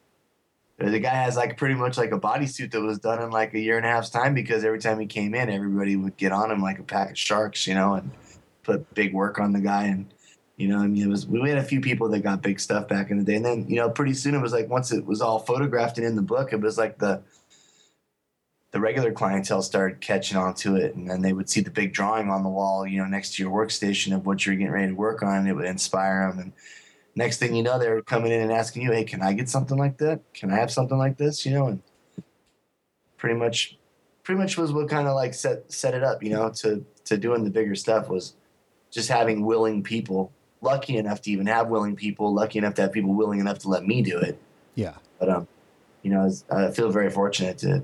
the 0.79 0.99
guy 0.99 1.11
has 1.11 1.37
like 1.37 1.57
pretty 1.57 1.75
much 1.75 1.97
like 1.97 2.13
a 2.13 2.19
bodysuit 2.19 2.71
that 2.73 2.81
was 2.81 2.99
done 2.99 3.23
in 3.23 3.31
like 3.31 3.55
a 3.55 3.61
year 3.61 3.77
and 3.77 3.87
a 3.87 3.89
half's 3.89 4.11
time 4.11 4.35
because 4.35 4.65
every 4.65 4.79
time 4.79 4.99
he 4.99 5.07
came 5.07 5.35
in, 5.35 5.49
everybody 5.49 5.97
would 5.97 6.17
get 6.17 6.33
on 6.33 6.51
him 6.51 6.61
like 6.61 6.79
a 6.79 6.83
pack 6.83 7.11
of 7.11 7.19
sharks, 7.19 7.67
you 7.67 7.75
know, 7.75 7.95
and 7.95 8.11
put 8.63 8.93
big 8.95 9.13
work 9.13 9.39
on 9.39 9.53
the 9.53 9.61
guy. 9.61 9.85
And 9.85 10.13
you 10.63 10.69
know, 10.69 10.79
I 10.79 10.87
mean, 10.87 11.03
it 11.03 11.09
was 11.09 11.27
we 11.27 11.49
had 11.49 11.59
a 11.59 11.65
few 11.65 11.81
people 11.81 12.09
that 12.11 12.21
got 12.21 12.41
big 12.41 12.61
stuff 12.61 12.87
back 12.87 13.11
in 13.11 13.19
the 13.19 13.25
day, 13.25 13.35
and 13.35 13.45
then 13.45 13.67
you 13.69 13.77
know, 13.77 13.91
pretty 13.91 14.15
soon 14.15 14.33
it 14.33 14.41
was 14.41 14.53
like 14.53 14.69
once 14.69 14.93
it 14.93 15.05
was 15.05 15.21
all 15.21 15.41
photographed 15.41 15.99
and 15.99 16.07
in 16.07 16.15
the 16.15 16.23
book, 16.23 16.53
it 16.53 16.61
was 16.61 16.79
like 16.79 16.99
the 16.99 17.21
the 18.71 18.79
regular 18.79 19.11
clientele 19.11 19.61
started 19.61 20.01
catching 20.01 20.37
on 20.37 20.55
to 20.55 20.77
it. 20.77 20.95
And 20.95 21.11
then 21.11 21.21
they 21.21 21.33
would 21.33 21.51
see 21.51 21.63
the 21.63 21.71
big 21.71 21.93
drawing 21.93 22.31
on 22.31 22.45
the 22.45 22.49
wall 22.49 22.87
you 22.87 22.99
know 22.99 23.07
next 23.07 23.35
to 23.35 23.43
your 23.43 23.51
workstation 23.53 24.15
of 24.15 24.25
what 24.25 24.47
you're 24.47 24.55
getting 24.55 24.73
ready 24.73 24.87
to 24.87 24.95
work 24.95 25.21
on. 25.25 25.49
It 25.49 25.53
would 25.53 25.65
inspire 25.65 26.31
them. 26.31 26.39
And 26.39 26.53
next 27.17 27.39
thing 27.39 27.57
you 27.57 27.65
know 27.65 27.77
they're 27.81 28.01
coming 28.01 28.31
in 28.31 28.41
and 28.41 28.53
asking 28.53 28.83
you 28.83 28.93
hey 28.93 29.05
can 29.05 29.21
i 29.21 29.33
get 29.33 29.49
something 29.49 29.77
like 29.77 29.99
that? 29.99 30.21
Can 30.33 30.53
i 30.53 30.55
have 30.55 30.71
something 30.71 30.97
like 30.97 31.19
this? 31.19 31.45
You 31.45 31.55
know 31.55 31.67
and 31.67 31.83
pretty 33.17 33.35
much 33.35 33.79
pretty 34.23 34.41
much 34.41 34.57
was 34.57 34.73
what 34.73 34.89
kind 34.89 35.09
of 35.09 35.17
like 35.17 35.35
set 35.35 35.73
set 35.73 35.93
it 35.93 36.05
up 36.05 36.23
you 36.23 36.31
know 36.31 36.51
to 36.51 36.87
to 37.05 37.19
doing 37.19 37.43
the 37.43 37.51
bigger 37.51 37.75
stuff 37.75 38.09
was 38.09 38.37
just 38.93 39.09
having 39.09 39.45
willing 39.45 39.83
people 39.83 40.33
lucky 40.63 40.97
enough 40.97 41.21
to 41.23 41.31
even 41.31 41.47
have 41.47 41.69
willing 41.69 41.95
people 41.97 42.33
lucky 42.33 42.59
enough 42.59 42.75
to 42.75 42.83
have 42.83 42.93
people 42.93 43.13
willing 43.13 43.41
enough 43.41 43.59
to 43.59 43.69
let 43.69 43.85
me 43.87 44.01
do 44.03 44.19
it 44.19 44.41
Yeah. 44.75 44.95
but 45.19 45.29
um 45.29 45.49
you 46.03 46.11
know 46.11 46.31
i 46.51 46.71
feel 46.71 46.91
very 46.91 47.11
fortunate 47.11 47.59
to 47.59 47.83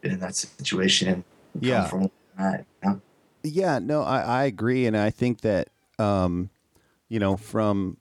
been 0.00 0.12
in 0.12 0.20
that 0.20 0.34
situation 0.34 1.08
and 1.08 1.24
Yeah. 1.60 1.86
from 1.88 2.10
that 2.38 2.64
you 2.82 2.88
know? 2.90 3.00
Yeah, 3.42 3.78
no, 3.78 4.02
I, 4.02 4.20
I 4.20 4.44
agree, 4.44 4.86
and 4.86 4.94
I 4.96 5.08
think 5.10 5.40
that 5.40 5.68
um, 5.98 6.50
you 7.08 7.18
know, 7.18 7.36
from 7.38 7.96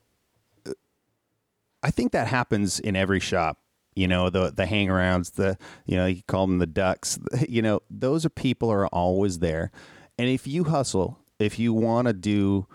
I 1.82 1.92
think 1.92 2.12
that 2.12 2.28
happens 2.28 2.80
in 2.80 2.96
every 2.96 3.20
shop. 3.20 3.58
You 3.96 4.08
know, 4.08 4.30
the 4.30 4.52
the 4.52 4.66
hangarounds, 4.66 5.34
the 5.34 5.58
you 5.86 5.96
know, 5.96 6.06
you 6.06 6.22
call 6.28 6.46
them 6.48 6.60
the 6.60 6.68
ducks. 6.68 7.20
You 7.48 7.62
know, 7.62 7.82
those 7.90 8.26
are 8.26 8.30
people 8.30 8.70
are 8.70 8.88
always 8.88 9.40
there, 9.40 9.72
and 10.18 10.30
if 10.30 10.46
you 10.48 10.66
hustle, 10.66 11.20
if 11.40 11.58
you 11.58 11.74
want 11.74 12.08
to 12.08 12.14
do 12.14 12.68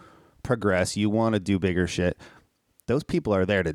progress, 0.44 0.96
you 0.96 1.10
want 1.10 1.34
to 1.34 1.40
do 1.40 1.58
bigger 1.58 1.86
shit. 1.86 2.16
Those 2.86 3.02
people 3.02 3.34
are 3.34 3.44
there 3.44 3.62
to. 3.62 3.74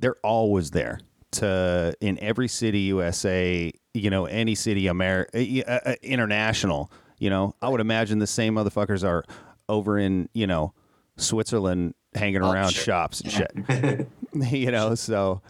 They're 0.00 0.16
always 0.22 0.72
there 0.72 1.00
to 1.32 1.94
in 2.00 2.18
every 2.20 2.48
city 2.48 2.80
USA. 2.80 3.72
You 3.94 4.10
know, 4.10 4.26
any 4.26 4.54
city, 4.54 4.86
America, 4.86 5.38
uh, 5.66 5.80
uh, 5.90 5.94
international. 6.02 6.90
You 7.18 7.30
know, 7.30 7.54
I 7.62 7.68
would 7.68 7.80
imagine 7.80 8.18
the 8.18 8.26
same 8.26 8.54
motherfuckers 8.54 9.06
are 9.06 9.24
over 9.68 9.98
in 9.98 10.28
you 10.34 10.46
know 10.46 10.74
Switzerland 11.16 11.94
hanging 12.14 12.42
Oh, 12.42 12.50
around 12.52 12.72
shops 12.72 13.20
and 13.20 13.32
shit. 13.32 14.08
you 14.52 14.70
know, 14.70 14.94
so 14.94 15.40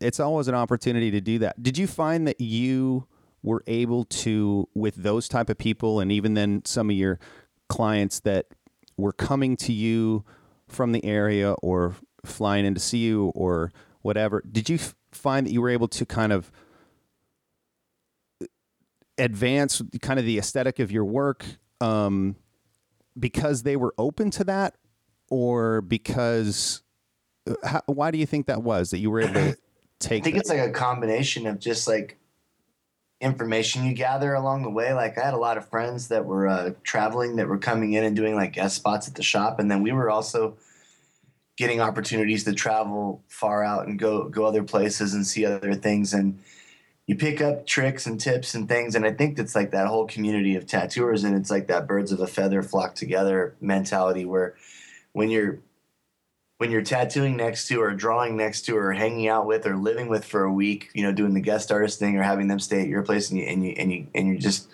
it's 0.00 0.20
always 0.20 0.48
an 0.48 0.54
opportunity 0.54 1.10
to 1.12 1.20
do 1.20 1.38
that. 1.40 1.62
Did 1.62 1.78
you 1.78 1.86
find 1.86 2.26
that 2.26 2.40
you 2.40 3.06
were 3.42 3.62
able 3.66 4.06
to 4.06 4.66
with 4.74 4.96
those 4.96 5.28
type 5.28 5.50
of 5.50 5.58
people 5.58 6.00
and 6.00 6.10
even 6.10 6.34
then 6.34 6.62
some 6.64 6.88
of 6.90 6.96
your 6.96 7.18
clients 7.68 8.20
that 8.20 8.46
were 8.96 9.12
coming 9.12 9.56
to 9.56 9.72
you 9.72 10.24
from 10.68 10.92
the 10.92 11.04
area 11.04 11.52
or 11.62 11.94
flying 12.24 12.64
in 12.64 12.74
to 12.74 12.80
see 12.80 12.98
you 12.98 13.26
or 13.34 13.72
whatever, 14.02 14.42
did 14.50 14.68
you 14.68 14.76
f- 14.76 14.94
find 15.12 15.46
that 15.46 15.52
you 15.52 15.60
were 15.60 15.70
able 15.70 15.88
to 15.88 16.04
kind 16.04 16.32
of 16.32 16.50
advance 19.18 19.80
kind 20.02 20.18
of 20.18 20.26
the 20.26 20.38
aesthetic 20.38 20.78
of 20.78 20.90
your 20.90 21.04
work 21.04 21.44
um, 21.80 22.36
because 23.18 23.62
they 23.62 23.76
were 23.76 23.94
open 23.98 24.30
to 24.30 24.44
that 24.44 24.74
or 25.30 25.80
because 25.82 26.82
uh, 27.48 27.54
how, 27.64 27.80
why 27.86 28.10
do 28.10 28.18
you 28.18 28.26
think 28.26 28.46
that 28.46 28.62
was 28.62 28.90
that 28.90 28.98
you 28.98 29.10
were 29.10 29.20
able 29.20 29.34
to 29.34 29.56
take 30.00 30.22
i 30.22 30.24
think 30.24 30.34
that? 30.34 30.40
it's 30.40 30.48
like 30.48 30.58
a 30.58 30.70
combination 30.70 31.46
of 31.46 31.58
just 31.58 31.86
like 31.86 32.18
information 33.24 33.86
you 33.86 33.94
gather 33.94 34.34
along 34.34 34.62
the 34.62 34.70
way. 34.70 34.92
Like 34.92 35.16
i 35.16 35.24
had 35.24 35.34
a 35.34 35.38
lot 35.38 35.56
of 35.56 35.66
friends 35.68 36.08
that 36.08 36.26
were 36.26 36.46
uh, 36.46 36.72
traveling 36.82 37.36
that 37.36 37.48
were 37.48 37.58
coming 37.58 37.94
in 37.94 38.04
and 38.04 38.14
doing 38.14 38.34
like 38.34 38.52
guest 38.52 38.76
spots 38.76 39.08
at 39.08 39.14
the 39.14 39.22
shop. 39.22 39.58
And 39.58 39.70
then 39.70 39.82
we 39.82 39.92
were 39.92 40.10
also 40.10 40.56
getting 41.56 41.80
opportunities 41.80 42.44
to 42.44 42.52
travel 42.52 43.22
far 43.28 43.64
out 43.64 43.86
and 43.86 43.98
go 43.98 44.28
go 44.28 44.44
other 44.44 44.62
places 44.62 45.14
and 45.14 45.26
see 45.26 45.46
other 45.46 45.74
things. 45.74 46.12
And 46.12 46.38
you 47.06 47.16
pick 47.16 47.40
up 47.40 47.66
tricks 47.66 48.06
and 48.06 48.20
tips 48.20 48.54
and 48.54 48.68
things. 48.68 48.94
And 48.94 49.06
i 49.06 49.12
think 49.12 49.38
it's 49.38 49.54
like 49.54 49.70
that 49.70 49.86
whole 49.86 50.06
community 50.06 50.54
of 50.54 50.66
tattooers. 50.66 51.24
And 51.24 51.34
it's 51.34 51.50
like 51.50 51.66
that 51.68 51.86
birds 51.86 52.12
of 52.12 52.20
a 52.20 52.26
feather 52.26 52.62
flock 52.62 52.94
together 52.94 53.56
mentality 53.60 54.26
where 54.26 54.54
when 55.12 55.30
you're 55.30 55.60
when 56.64 56.70
you're 56.70 56.80
tattooing 56.80 57.36
next 57.36 57.68
to 57.68 57.76
or 57.82 57.92
drawing 57.92 58.38
next 58.38 58.62
to 58.62 58.74
or 58.74 58.90
hanging 58.94 59.28
out 59.28 59.44
with 59.44 59.66
or 59.66 59.76
living 59.76 60.08
with 60.08 60.24
for 60.24 60.44
a 60.44 60.50
week 60.50 60.88
you 60.94 61.02
know 61.02 61.12
doing 61.12 61.34
the 61.34 61.40
guest 61.40 61.70
artist 61.70 61.98
thing 61.98 62.16
or 62.16 62.22
having 62.22 62.48
them 62.48 62.58
stay 62.58 62.80
at 62.80 62.88
your 62.88 63.02
place 63.02 63.28
and 63.28 63.38
you 63.38 63.44
and 63.44 63.66
you 63.66 63.74
and 63.76 63.92
you, 63.92 64.06
and 64.14 64.28
you 64.28 64.38
just 64.38 64.70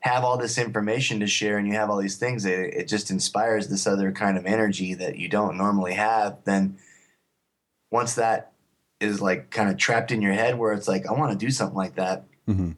have 0.00 0.22
all 0.22 0.36
this 0.36 0.58
information 0.58 1.20
to 1.20 1.26
share 1.26 1.56
and 1.56 1.66
you 1.66 1.72
have 1.72 1.88
all 1.88 1.96
these 1.96 2.18
things 2.18 2.44
it, 2.44 2.74
it 2.74 2.88
just 2.88 3.10
inspires 3.10 3.68
this 3.68 3.86
other 3.86 4.12
kind 4.12 4.36
of 4.36 4.44
energy 4.44 4.92
that 4.92 5.16
you 5.16 5.26
don't 5.30 5.56
normally 5.56 5.94
have 5.94 6.36
then 6.44 6.76
once 7.90 8.16
that 8.16 8.52
is 9.00 9.22
like 9.22 9.48
kind 9.48 9.70
of 9.70 9.78
trapped 9.78 10.12
in 10.12 10.20
your 10.20 10.34
head 10.34 10.58
where 10.58 10.74
it's 10.74 10.88
like 10.88 11.06
i 11.06 11.12
want 11.12 11.32
to 11.32 11.38
do 11.46 11.50
something 11.50 11.74
like 11.78 11.94
that 11.94 12.26
Mhm. 12.46 12.76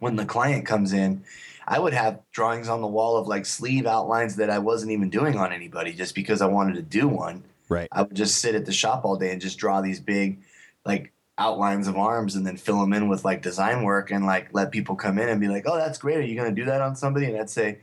when 0.00 0.16
the 0.16 0.26
client 0.26 0.66
comes 0.66 0.92
in 0.92 1.24
i 1.66 1.78
would 1.78 1.94
have 1.94 2.20
drawings 2.30 2.68
on 2.68 2.82
the 2.82 2.86
wall 2.86 3.16
of 3.16 3.26
like 3.26 3.46
sleeve 3.46 3.86
outlines 3.86 4.36
that 4.36 4.50
i 4.50 4.58
wasn't 4.58 4.92
even 4.92 5.08
doing 5.08 5.38
on 5.38 5.50
anybody 5.50 5.94
just 5.94 6.14
because 6.14 6.42
i 6.42 6.46
wanted 6.46 6.74
to 6.74 6.82
do 6.82 7.08
one 7.08 7.42
right 7.68 7.88
I 7.92 8.02
would 8.02 8.14
just 8.14 8.40
sit 8.40 8.54
at 8.54 8.66
the 8.66 8.72
shop 8.72 9.04
all 9.04 9.16
day 9.16 9.32
and 9.32 9.40
just 9.40 9.58
draw 9.58 9.80
these 9.80 10.00
big, 10.00 10.40
like 10.84 11.12
outlines 11.38 11.86
of 11.86 11.96
arms 11.96 12.34
and 12.34 12.46
then 12.46 12.56
fill 12.56 12.80
them 12.80 12.92
in 12.92 13.08
with 13.08 13.24
like 13.24 13.42
design 13.42 13.82
work 13.82 14.10
and 14.10 14.24
like 14.24 14.48
let 14.52 14.70
people 14.70 14.96
come 14.96 15.18
in 15.18 15.28
and 15.28 15.40
be 15.40 15.48
like, 15.48 15.64
oh, 15.66 15.76
that's 15.76 15.98
great. 15.98 16.16
Are 16.18 16.22
you 16.22 16.34
going 16.34 16.54
to 16.54 16.60
do 16.60 16.66
that 16.66 16.80
on 16.80 16.96
somebody? 16.96 17.26
And 17.26 17.38
I'd 17.38 17.50
say, 17.50 17.78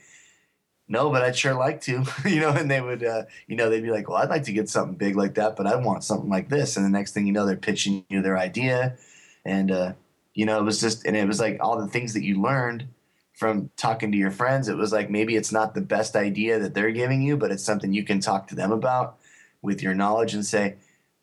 no, 0.87 1.11
but 1.11 1.21
I'd 1.21 1.35
sure 1.35 1.53
like 1.53 1.81
to, 1.81 2.03
you 2.25 2.39
know, 2.39 2.49
and 2.49 2.69
they 2.69 2.81
would, 2.81 3.03
uh, 3.03 3.23
you 3.47 3.55
know, 3.55 3.69
they'd 3.69 3.83
be 3.83 3.91
like, 3.91 4.09
well, 4.09 4.17
I'd 4.17 4.29
like 4.29 4.43
to 4.43 4.53
get 4.53 4.69
something 4.69 4.95
big 4.95 5.15
like 5.15 5.35
that, 5.35 5.55
but 5.55 5.67
I 5.67 5.75
want 5.75 6.03
something 6.03 6.29
like 6.29 6.49
this. 6.49 6.77
And 6.77 6.85
the 6.85 6.89
next 6.89 7.13
thing 7.13 7.27
you 7.27 7.33
know, 7.33 7.45
they're 7.45 7.55
pitching 7.55 8.05
you 8.09 8.21
their 8.21 8.37
idea. 8.37 8.97
And, 9.45 9.71
uh, 9.71 9.93
you 10.33 10.45
know, 10.45 10.59
it 10.59 10.63
was 10.63 10.81
just, 10.81 11.05
and 11.05 11.15
it 11.15 11.27
was 11.27 11.39
like 11.39 11.57
all 11.61 11.79
the 11.79 11.87
things 11.87 12.13
that 12.13 12.23
you 12.23 12.41
learned 12.41 12.87
from 13.33 13.69
talking 13.77 14.11
to 14.11 14.17
your 14.17 14.31
friends. 14.31 14.67
It 14.67 14.77
was 14.77 14.91
like 14.91 15.09
maybe 15.09 15.35
it's 15.35 15.51
not 15.51 15.75
the 15.75 15.81
best 15.81 16.15
idea 16.15 16.59
that 16.59 16.73
they're 16.73 16.91
giving 16.91 17.21
you, 17.21 17.37
but 17.37 17.51
it's 17.51 17.63
something 17.63 17.93
you 17.93 18.03
can 18.03 18.19
talk 18.19 18.47
to 18.47 18.55
them 18.55 18.71
about 18.71 19.17
with 19.63 19.81
your 19.81 19.95
knowledge 19.95 20.35
and 20.35 20.45
say, 20.45 20.75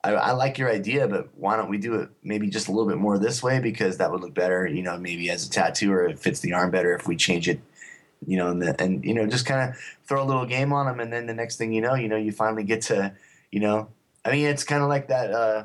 I, 0.03 0.13
I 0.15 0.31
like 0.33 0.59
your 0.59 0.71
idea, 0.71 1.07
but 1.07 1.29
why 1.37 1.57
don't 1.57 1.69
we 1.69 1.79
do 1.79 1.95
it 1.97 2.09
maybe 2.25 2.49
just 2.49 2.69
a 2.69 2.73
little 2.73 2.89
bit 2.89 2.99
more 2.99 3.19
this 3.19 3.43
way 3.43 3.61
because 3.61 3.99
that 3.99 4.11
would 4.11 4.23
look 4.23 4.35
better, 4.35 4.67
you 4.67 4.83
know, 4.83 4.99
maybe 4.99 5.31
as 5.31 5.47
a 5.47 5.51
tattoo 5.51 5.93
or 5.93 6.07
it 6.07 6.19
fits 6.19 6.41
the 6.41 6.55
arm 6.55 6.71
better 6.71 6.95
if 6.97 7.07
we 7.07 7.15
change 7.17 7.49
it, 7.49 7.61
you 8.27 8.37
know, 8.37 8.49
and, 8.49 8.63
the, 8.63 8.83
and 8.83 9.05
you 9.05 9.15
know, 9.15 9.27
just 9.27 9.47
kind 9.47 9.71
of 9.71 9.77
throw 10.05 10.23
a 10.23 10.25
little 10.25 10.47
game 10.47 10.73
on 10.73 10.87
them. 10.87 10.99
And 10.99 11.13
then 11.13 11.27
the 11.27 11.35
next 11.35 11.57
thing 11.57 11.73
you 11.73 11.83
know, 11.83 11.95
you 11.95 12.09
know, 12.09 12.17
you 12.17 12.33
finally 12.33 12.65
get 12.65 12.83
to, 12.83 13.13
you 13.51 13.61
know, 13.61 13.89
I 14.25 14.33
mean, 14.33 14.47
it's 14.47 14.65
kind 14.65 14.83
of 14.83 14.89
like 14.89 15.09
that. 15.09 15.31
Uh, 15.31 15.65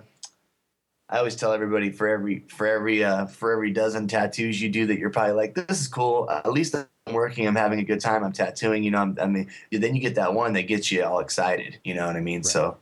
I 1.10 1.20
always 1.20 1.36
tell 1.36 1.54
everybody 1.54 1.92
for 1.92 2.08
every 2.08 2.44
for 2.48 2.66
every 2.66 3.04
uh, 3.04 3.28
for 3.28 3.52
every 3.52 3.72
dozen 3.72 4.08
tattoos 4.08 4.62
you 4.62 4.70
do 4.70 4.88
that 4.88 4.98
you're 4.98 5.12
probably 5.12 5.34
like 5.34 5.54
this 5.54 5.82
is 5.82 5.88
cool. 5.88 6.28
Uh, 6.30 6.42
at 6.44 6.52
least 6.52 6.76
I'm 6.76 7.14
working. 7.14 7.48
I'm 7.48 7.56
having 7.56 7.80
a 7.80 7.84
good 7.84 8.00
time. 8.00 8.24
I'm 8.24 8.34
tattooing. 8.34 8.84
You 8.84 8.92
know, 8.92 9.00
I'm, 9.02 9.18
I 9.22 9.28
mean, 9.28 9.50
then 9.72 9.96
you 9.96 10.02
get 10.02 10.16
that 10.16 10.34
one 10.34 10.54
that 10.54 10.64
gets 10.64 10.92
you 10.92 11.04
all 11.04 11.20
excited. 11.20 11.78
You 11.84 11.94
know 11.94 12.08
what 12.08 12.16
I 12.16 12.22
mean? 12.22 12.44
So 12.44 12.78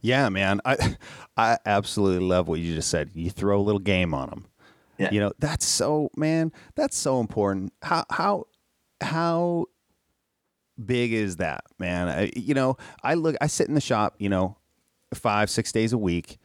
yeah 0.00 0.28
man 0.28 0.60
i 0.64 0.96
i 1.36 1.58
absolutely 1.66 2.24
love 2.24 2.48
what 2.48 2.60
you 2.60 2.74
just 2.74 2.90
said 2.90 3.10
you 3.14 3.30
throw 3.30 3.58
a 3.58 3.62
little 3.62 3.78
game 3.78 4.14
on 4.14 4.30
them 4.30 4.46
Yeah. 4.98 5.10
you 5.10 5.20
know 5.20 5.32
that's 5.38 5.66
so 5.66 6.10
man 6.16 6.52
that's 6.74 6.96
so 6.96 7.20
important 7.20 7.72
how 7.82 8.04
how 8.10 8.46
how 9.00 9.66
big 10.84 11.12
is 11.12 11.36
that 11.36 11.64
man 11.78 12.08
I, 12.08 12.30
you 12.36 12.54
know 12.54 12.76
i 13.02 13.14
look 13.14 13.36
i 13.40 13.46
sit 13.48 13.68
in 13.68 13.74
the 13.74 13.80
shop 13.80 14.14
you 14.18 14.28
know 14.28 14.56
five 15.14 15.50
six 15.50 15.72
days 15.72 15.92
a 15.92 15.98
week 15.98 16.38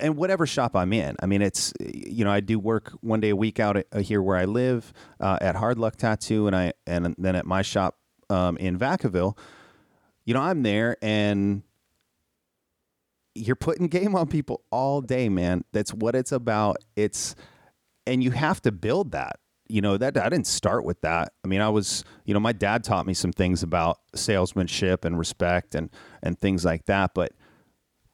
and 0.00 0.16
whatever 0.16 0.46
shop 0.46 0.74
i'm 0.74 0.92
in 0.92 1.16
i 1.22 1.26
mean 1.26 1.42
it's 1.42 1.72
you 1.80 2.24
know 2.24 2.30
i 2.30 2.40
do 2.40 2.58
work 2.58 2.92
one 3.00 3.20
day 3.20 3.30
a 3.30 3.36
week 3.36 3.60
out 3.60 3.76
at, 3.76 3.86
uh, 3.92 3.98
here 3.98 4.22
where 4.22 4.36
i 4.36 4.44
live 4.44 4.92
uh, 5.20 5.38
at 5.40 5.56
hard 5.56 5.78
luck 5.78 5.96
tattoo 5.96 6.46
and 6.46 6.56
i 6.56 6.72
and 6.86 7.14
then 7.18 7.34
at 7.36 7.46
my 7.46 7.62
shop 7.62 7.96
um, 8.30 8.56
in 8.58 8.78
vacaville. 8.78 9.36
You 10.24 10.34
know 10.34 10.40
i'm 10.40 10.62
there 10.62 10.96
and 11.02 11.62
you're 13.34 13.56
putting 13.56 13.86
game 13.88 14.14
on 14.14 14.26
people 14.28 14.62
all 14.70 15.00
day 15.00 15.28
man. 15.28 15.64
That's 15.72 15.94
what 15.94 16.14
it's 16.14 16.32
about. 16.32 16.78
It's 16.96 17.34
and 18.06 18.22
you 18.22 18.32
have 18.32 18.60
to 18.62 18.72
build 18.72 19.12
that. 19.12 19.38
You 19.68 19.80
know 19.80 19.96
that 19.96 20.16
i 20.16 20.28
didn't 20.28 20.46
start 20.46 20.84
with 20.84 21.00
that. 21.02 21.32
I 21.44 21.48
mean 21.48 21.60
i 21.60 21.68
was 21.68 22.04
you 22.24 22.34
know 22.34 22.40
my 22.40 22.52
dad 22.52 22.84
taught 22.84 23.06
me 23.06 23.14
some 23.14 23.32
things 23.32 23.62
about 23.62 23.98
salesmanship 24.14 25.04
and 25.04 25.18
respect 25.18 25.74
and 25.74 25.90
and 26.22 26.38
things 26.38 26.64
like 26.64 26.84
that 26.86 27.12
but 27.14 27.32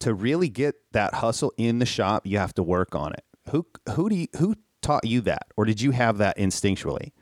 to 0.00 0.14
really 0.14 0.48
get 0.48 0.74
that 0.92 1.14
hustle 1.14 1.52
in 1.56 1.78
the 1.78 1.86
shop 1.86 2.26
you 2.26 2.38
have 2.38 2.54
to 2.54 2.62
work 2.62 2.94
on 2.94 3.12
it 3.12 3.24
who 3.50 3.66
who 3.94 4.08
do 4.08 4.16
you 4.16 4.26
who 4.38 4.54
taught 4.82 5.06
you 5.06 5.20
that 5.20 5.46
or 5.56 5.64
did 5.64 5.80
you 5.80 5.90
have 5.90 6.18
that 6.18 6.36
instinctually 6.36 7.12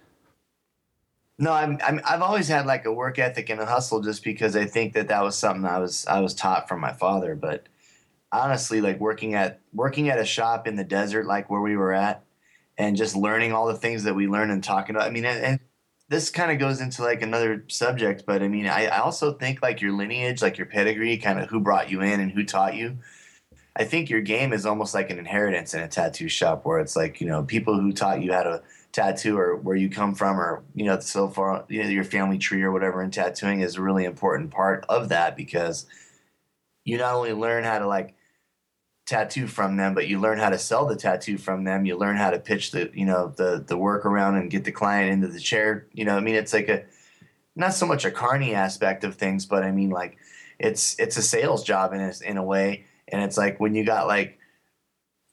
no, 1.39 1.51
I'm, 1.51 1.79
I'm 1.85 2.01
I've 2.05 2.23
always 2.23 2.47
had 2.47 2.67
like 2.67 2.85
a 2.85 2.93
work 2.93 3.19
ethic 3.19 3.51
and 3.51 3.59
a 3.59 3.67
hustle 3.67 4.01
just 4.01 4.23
because 4.23 4.55
I 4.55 4.65
think 4.65 4.93
that 4.93 5.09
that 5.09 5.25
was 5.25 5.37
something 5.37 5.65
I 5.65 5.79
was 5.79 6.07
I 6.07 6.21
was 6.21 6.35
taught 6.35 6.69
from 6.69 6.79
my 6.79 6.93
father. 6.93 7.35
But 7.35 7.67
honestly 8.33 8.81
like 8.81 8.99
working 8.99 9.35
at 9.35 9.61
working 9.73 10.09
at 10.09 10.19
a 10.19 10.25
shop 10.25 10.67
in 10.67 10.77
the 10.77 10.85
desert 10.85 11.27
like 11.27 11.51
where 11.51 11.61
we 11.61 11.77
were 11.77 11.93
at 11.93 12.25
and 12.79 12.97
just 12.97 13.15
learning 13.15 13.53
all 13.53 13.67
the 13.67 13.77
things 13.77 14.05
that 14.05 14.15
we 14.15 14.27
learned 14.27 14.51
and 14.51 14.65
talking 14.65 14.97
about 14.97 15.07
i 15.07 15.11
mean 15.11 15.27
and 15.27 15.61
this 16.13 16.29
kind 16.29 16.53
of 16.53 16.59
goes 16.59 16.83
into 16.83 17.03
like 17.03 17.23
another 17.23 17.65
subject 17.69 18.25
but 18.27 18.43
i 18.43 18.49
mean 18.49 18.67
I, 18.67 18.87
I 18.87 18.99
also 18.99 19.33
think 19.33 19.63
like 19.63 19.81
your 19.81 19.93
lineage 19.93 20.43
like 20.43 20.59
your 20.59 20.67
pedigree 20.67 21.17
kind 21.17 21.41
of 21.41 21.49
who 21.49 21.59
brought 21.59 21.91
you 21.91 22.03
in 22.03 22.21
and 22.21 22.31
who 22.31 22.45
taught 22.45 22.75
you 22.75 22.99
i 23.77 23.85
think 23.85 24.11
your 24.11 24.21
game 24.21 24.53
is 24.53 24.67
almost 24.67 24.95
like 24.95 25.09
an 25.09 25.19
inheritance 25.19 25.73
in 25.73 25.81
a 25.81 25.89
tattoo 25.89 26.29
shop 26.29 26.67
where 26.67 26.81
it's 26.81 26.97
like 26.97 27.21
you 27.21 27.27
know 27.27 27.43
people 27.43 27.81
who 27.81 27.93
taught 27.93 28.23
you 28.23 28.31
how 28.31 28.43
to 28.43 28.63
tattoo 28.93 29.39
or 29.39 29.57
where 29.57 29.75
you 29.75 29.89
come 29.89 30.15
from 30.15 30.39
or 30.39 30.63
you 30.75 30.85
know 30.85 31.01
so 31.01 31.29
far 31.29 31.65
you 31.69 31.83
know 31.83 31.89
your 31.89 32.05
family 32.05 32.37
tree 32.37 32.63
or 32.63 32.71
whatever 32.71 33.03
in 33.03 33.11
tattooing 33.11 33.61
is 33.61 33.77
a 33.77 33.83
really 33.83 34.05
important 34.05 34.51
part 34.51 34.85
of 34.91 35.09
that 35.09 35.35
because 35.35 35.87
you 36.85 36.99
not 36.99 37.15
only 37.15 37.33
learn 37.33 37.65
how 37.65 37.79
to 37.79 37.87
like 37.87 38.15
tattoo 39.13 39.47
from 39.47 39.77
them, 39.77 39.93
but 39.95 40.09
you 40.09 40.19
learn 40.19 40.39
how 40.39 40.49
to 40.49 40.59
sell 40.59 40.87
the 40.87 40.97
tattoo 40.97 41.37
from 41.37 41.65
them. 41.65 41.85
You 41.85 41.99
learn 41.99 42.17
how 42.17 42.31
to 42.31 42.39
pitch 42.39 42.71
the, 42.71 42.91
you 42.95 43.05
know, 43.05 43.29
the 43.37 43.63
the 43.67 43.77
work 43.77 44.07
around 44.07 44.37
and 44.37 44.51
get 44.51 44.65
the 44.65 44.73
client 44.73 45.13
into 45.13 45.29
the 45.29 45.39
chair. 45.39 45.87
You 45.93 46.07
know, 46.07 46.17
I 46.17 46.21
mean, 46.21 46.35
it's 46.35 46.55
like 46.55 46.69
a 46.71 46.85
not 47.55 47.75
so 47.75 47.87
much 47.87 48.07
a 48.07 48.11
carny 48.11 48.55
aspect 48.55 49.05
of 49.05 49.17
things, 49.17 49.45
but 49.45 49.65
I 49.65 49.71
mean, 49.71 49.91
like 49.91 50.17
it's 50.59 50.99
it's 50.99 51.19
a 51.19 51.23
sales 51.23 51.63
job 51.63 51.93
in 51.93 52.01
a, 52.01 52.13
in 52.25 52.37
a 52.39 52.43
way. 52.43 52.87
And 53.09 53.23
it's 53.23 53.37
like 53.37 53.61
when 53.61 53.75
you 53.75 53.85
got 53.85 54.07
like, 54.07 54.39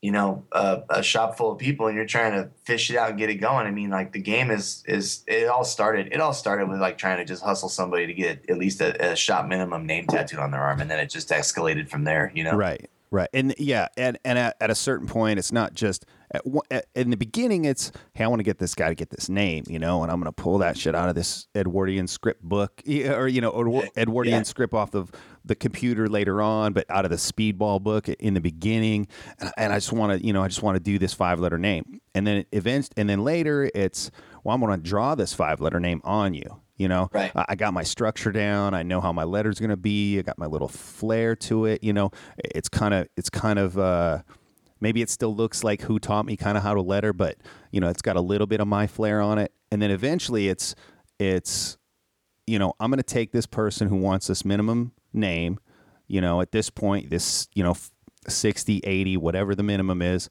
you 0.02 0.12
know, 0.12 0.46
a, 0.52 0.82
a 0.90 1.04
shop 1.04 1.38
full 1.38 1.54
of 1.54 1.58
people 1.58 1.88
and 1.88 1.96
you're 1.96 2.06
trying 2.06 2.34
to 2.34 2.50
fish 2.66 2.90
it 2.90 2.98
out 2.98 3.12
and 3.12 3.18
get 3.18 3.30
it 3.30 3.36
going. 3.36 3.66
I 3.66 3.72
mean, 3.72 3.90
like 3.90 4.12
the 4.12 4.22
game 4.22 4.52
is 4.52 4.84
is 4.88 5.24
it 5.26 5.48
all 5.48 5.64
started. 5.64 6.10
It 6.12 6.20
all 6.20 6.34
started 6.34 6.68
with 6.68 6.82
like 6.82 6.98
trying 6.98 7.20
to 7.20 7.26
just 7.26 7.44
hustle 7.44 7.70
somebody 7.70 8.08
to 8.08 8.14
get 8.14 8.50
at 8.50 8.58
least 8.58 8.82
a, 8.82 9.12
a 9.12 9.16
shop 9.16 9.48
minimum 9.48 9.86
name 9.86 10.06
tattooed 10.08 10.40
on 10.40 10.52
their 10.52 10.62
arm, 10.62 10.82
and 10.82 10.92
then 10.92 11.00
it 11.00 11.10
just 11.10 11.30
escalated 11.30 11.88
from 11.88 12.04
there. 12.04 12.34
You 12.36 12.44
know, 12.44 12.56
Right. 12.58 12.90
Right. 13.12 13.30
And 13.34 13.56
yeah, 13.58 13.88
and 13.98 14.20
and 14.24 14.38
at, 14.38 14.56
at 14.62 14.70
a 14.70 14.76
certain 14.76 15.08
point, 15.08 15.40
it's 15.40 15.52
not 15.52 15.74
just 15.74 16.06
at, 16.30 16.44
at, 16.70 16.86
in 16.94 17.10
the 17.10 17.18
beginning. 17.18 17.66
It's 17.66 17.92
hey, 18.14 18.24
I 18.24 18.28
want 18.28 18.40
to 18.40 18.44
get 18.44 18.60
this 18.60 18.76
guy 18.76 18.90
to 18.90 18.94
get 18.94 19.10
this 19.10 19.30
name, 19.30 19.64
you 19.68 19.80
know, 19.80 20.04
and 20.04 20.12
I'm 20.12 20.20
going 20.20 20.32
to 20.32 20.32
pull 20.32 20.60
that 20.60 20.78
shit 20.78 20.94
out 20.94 21.10
of 21.10 21.16
this 21.16 21.48
Edwardian 21.56 22.08
script 22.08 22.44
book, 22.44 22.84
or 22.88 23.28
you 23.28 23.42
know, 23.42 23.50
Edward- 23.50 23.90
Edwardian 23.98 24.38
Yeah. 24.38 24.44
script 24.44 24.76
off 24.76 24.94
of 24.94 25.12
the 25.44 25.56
computer 25.56 26.08
later 26.08 26.40
on, 26.40 26.74
but 26.74 26.86
out 26.92 27.04
of 27.04 27.10
the 27.10 27.18
Speedball 27.18 27.82
book 27.82 28.08
in 28.10 28.36
the 28.36 28.42
beginning. 28.42 29.08
And, 29.40 29.52
and 29.58 29.74
I 29.74 29.78
just 29.78 29.92
want 29.92 30.20
to, 30.20 30.24
you 30.26 30.32
know, 30.32 30.44
I 30.44 30.48
just 30.48 30.62
want 30.62 30.76
to 30.76 30.80
do 30.80 31.00
this 31.00 31.14
five 31.14 31.40
letter 31.40 31.58
name, 31.58 32.02
and 32.14 32.28
then 32.28 32.46
events, 32.52 32.92
and 32.96 33.10
then 33.10 33.24
later 33.24 33.72
it's 33.74 34.12
well, 34.44 34.54
I'm 34.54 34.62
going 34.62 34.80
to 34.80 34.88
draw 34.88 35.16
this 35.16 35.34
five 35.34 35.62
letter 35.62 35.80
name 35.80 36.02
on 36.04 36.36
you. 36.36 36.62
You 36.80 36.88
know, 36.88 37.10
Right. 37.14 37.32
I 37.36 37.46
I 37.50 37.56
got 37.56 37.74
my 37.74 37.84
structure 37.84 38.32
down. 38.32 38.74
I 38.74 38.82
know 38.84 39.02
how 39.02 39.12
my 39.12 39.26
letter's 39.26 39.60
going 39.60 39.70
to 39.70 39.78
be. 39.78 40.18
I 40.18 40.24
got 40.24 40.40
my 40.40 40.48
little 40.48 40.70
flair 40.70 41.36
to 41.36 41.66
it. 41.66 41.84
You 41.84 41.94
know, 41.94 42.10
it's 42.38 42.70
kind 42.70 42.94
of 42.94 43.08
it's 43.18 43.30
kind 43.30 43.60
of 43.60 43.78
uh, 43.78 44.20
maybe 44.80 45.02
it 45.02 45.10
still 45.10 45.36
looks 45.36 45.64
like 45.64 45.82
who 45.82 46.00
taught 46.00 46.26
me 46.26 46.38
kind 46.38 46.58
of 46.58 46.64
how 46.64 46.74
to 46.74 46.82
letter, 46.82 47.14
but 47.14 47.38
you 47.72 47.80
know, 47.82 47.90
it's 47.90 48.02
got 48.02 48.16
a 48.16 48.22
little 48.22 48.48
bit 48.48 48.62
of 48.62 48.68
my 48.68 48.88
flair 48.88 49.22
on 49.22 49.38
it. 49.38 49.52
And 49.72 49.82
then 49.82 49.92
eventually, 49.92 50.48
it's 50.48 50.74
it's 51.20 51.78
you 52.48 52.58
know, 52.58 52.74
I'm 52.80 52.90
going 52.90 52.98
to 52.98 53.04
take 53.04 53.32
this 53.32 53.46
person 53.46 53.90
who 53.90 53.98
wants 53.98 54.28
this 54.28 54.44
minimum 54.44 54.94
name. 55.14 55.60
You 56.08 56.22
know, 56.22 56.42
at 56.42 56.52
this 56.52 56.70
point, 56.72 57.12
this 57.12 57.48
you 57.54 57.64
know, 57.64 57.76
60, 58.28 58.80
80, 58.84 59.18
whatever 59.18 59.54
the 59.54 59.64
minimum 59.64 60.02
is, 60.02 60.30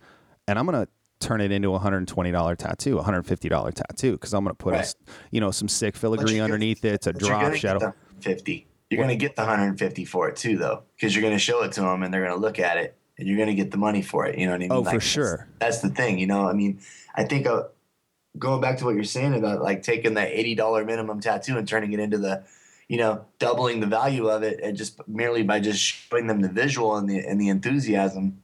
and 0.49 0.59
I'm 0.59 0.67
going 0.67 0.87
to 0.87 0.91
turn 1.21 1.41
it 1.41 1.51
into 1.51 1.75
a 1.75 1.79
$120 1.81 2.57
tattoo, 2.57 2.99
a 2.99 3.03
$150 3.03 3.75
tattoo 3.75 4.13
because 4.13 4.33
I'm 4.33 4.45
going 4.45 4.55
to 4.55 4.59
put 4.59 4.75
a 4.75 4.77
Right. 4.79 4.85
s 4.85 4.95
you 5.31 5.41
know, 5.41 5.51
some 5.51 5.69
sick 5.69 5.97
filigree 5.97 6.33
gonna- 6.33 6.45
underneath 6.45 6.85
it. 6.85 6.95
It's 6.95 7.07
a 7.07 7.13
drop 7.13 7.55
shadow. 7.55 7.93
50. 8.21 8.67
You're 8.91 8.99
going 8.99 9.09
to 9.11 9.17
get 9.17 9.37
the 9.37 9.43
150 9.43 10.05
for 10.05 10.29
it 10.29 10.37
too, 10.37 10.57
though, 10.57 10.83
because 10.97 11.15
you're 11.15 11.23
going 11.23 11.35
to 11.35 11.39
show 11.39 11.63
it 11.63 11.73
to 11.73 11.83
them 11.83 12.03
and 12.03 12.13
they're 12.13 12.25
going 12.25 12.35
to 12.35 12.41
look 12.41 12.59
at 12.59 12.79
it 12.79 12.97
and 13.19 13.29
you're 13.29 13.37
going 13.37 13.49
to 13.49 13.55
get 13.55 13.71
the 13.71 13.77
money 13.77 14.01
for 14.03 14.27
it. 14.27 14.39
You 14.39 14.47
know 14.47 14.53
what 14.53 14.57
I 14.57 14.59
mean? 14.59 14.73
Oh, 14.73 14.85
for 14.85 15.01
sure. 15.01 15.49
That's, 15.59 15.81
the 15.81 15.91
thing. 15.91 16.19
You 16.19 16.27
know, 16.27 16.49
I 16.49 16.53
mean, 16.55 16.81
I 17.15 17.25
think 17.25 17.47
uh, 17.47 17.65
going 18.39 18.61
back 18.61 18.79
to 18.79 18.85
what 18.87 18.95
you're 18.95 19.05
saying 19.05 19.35
about 19.35 19.61
like 19.61 19.83
taking 19.83 20.15
the 20.15 20.21
$80 20.23 20.87
minimum 20.87 21.21
tattoo 21.21 21.59
and 21.59 21.69
turning 21.69 21.93
it 21.93 22.01
into 22.01 22.17
the, 22.17 22.45
you 22.89 22.97
know, 22.97 23.27
doubling 23.39 23.81
the 23.81 23.87
value 23.87 24.29
of 24.29 24.43
it 24.43 24.61
and 24.63 24.75
just 24.77 25.07
merely 25.07 25.43
by 25.43 25.61
just 25.61 25.81
showing 25.83 26.27
them 26.27 26.41
the 26.41 26.49
visual 26.49 26.97
and 26.97 27.09
the 27.11 27.19
and 27.19 27.39
the 27.39 27.49
enthusiasm 27.49 28.43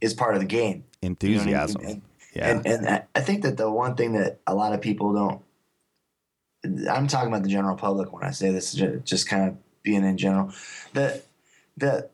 is 0.00 0.14
part 0.14 0.34
of 0.34 0.40
the 0.40 0.46
game. 0.46 0.84
You 1.02 1.08
know 1.10 1.16
I 1.20 1.26
mean? 1.44 1.54
Enthusiasm. 1.54 2.02
Yeah. 2.34 2.50
and, 2.50 2.66
and 2.66 3.04
I- 3.14 3.20
think 3.20 3.42
that 3.42 3.56
the 3.56 3.70
one 3.70 3.94
thing 3.94 4.12
that 4.12 4.40
a 4.46 4.54
lot 4.54 4.72
of 4.72 4.80
people 4.80 5.12
don't, 5.12 5.42
I'm 6.90 7.06
talking 7.06 7.28
about 7.28 7.42
the 7.42 7.48
general 7.48 7.76
public 7.76 8.12
when 8.12 8.24
I 8.24 8.30
say 8.30 8.50
this, 8.50 8.72
ju- 8.72 9.00
just 9.04 9.28
kind 9.28 9.48
of 9.48 9.56
being 9.82 10.04
in 10.04 10.16
general. 10.16 10.52
The, 10.92 11.22
the, 11.76 12.10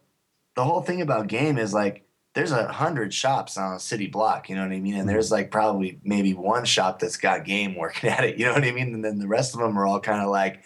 the 0.54 0.64
whole 0.64 0.82
thing 0.82 1.00
about 1.00 1.26
game 1.28 1.58
is 1.58 1.72
like 1.72 2.02
there's 2.34 2.52
a 2.52 2.70
hundred 2.72 3.14
shops 3.14 3.56
on 3.56 3.74
a 3.74 3.80
city 3.80 4.06
block, 4.06 4.48
you 4.48 4.56
know 4.56 4.62
what 4.62 4.72
I 4.72 4.80
mean? 4.80 4.96
And 4.96 5.08
there's 5.08 5.30
like 5.32 5.50
probably 5.50 5.98
maybe 6.04 6.34
one 6.34 6.64
shop 6.64 6.98
that's 6.98 7.16
got 7.16 7.44
game 7.44 7.74
working 7.76 8.10
at 8.10 8.24
it, 8.24 8.38
you 8.38 8.44
know 8.46 8.52
what 8.52 8.64
I 8.64 8.72
mean? 8.72 8.94
And 8.94 9.04
then 9.04 9.18
the 9.18 9.28
rest 9.28 9.54
of 9.54 9.60
them 9.60 9.78
are 9.78 9.86
all 9.86 10.00
kind 10.00 10.20
of 10.20 10.30
like 10.30 10.62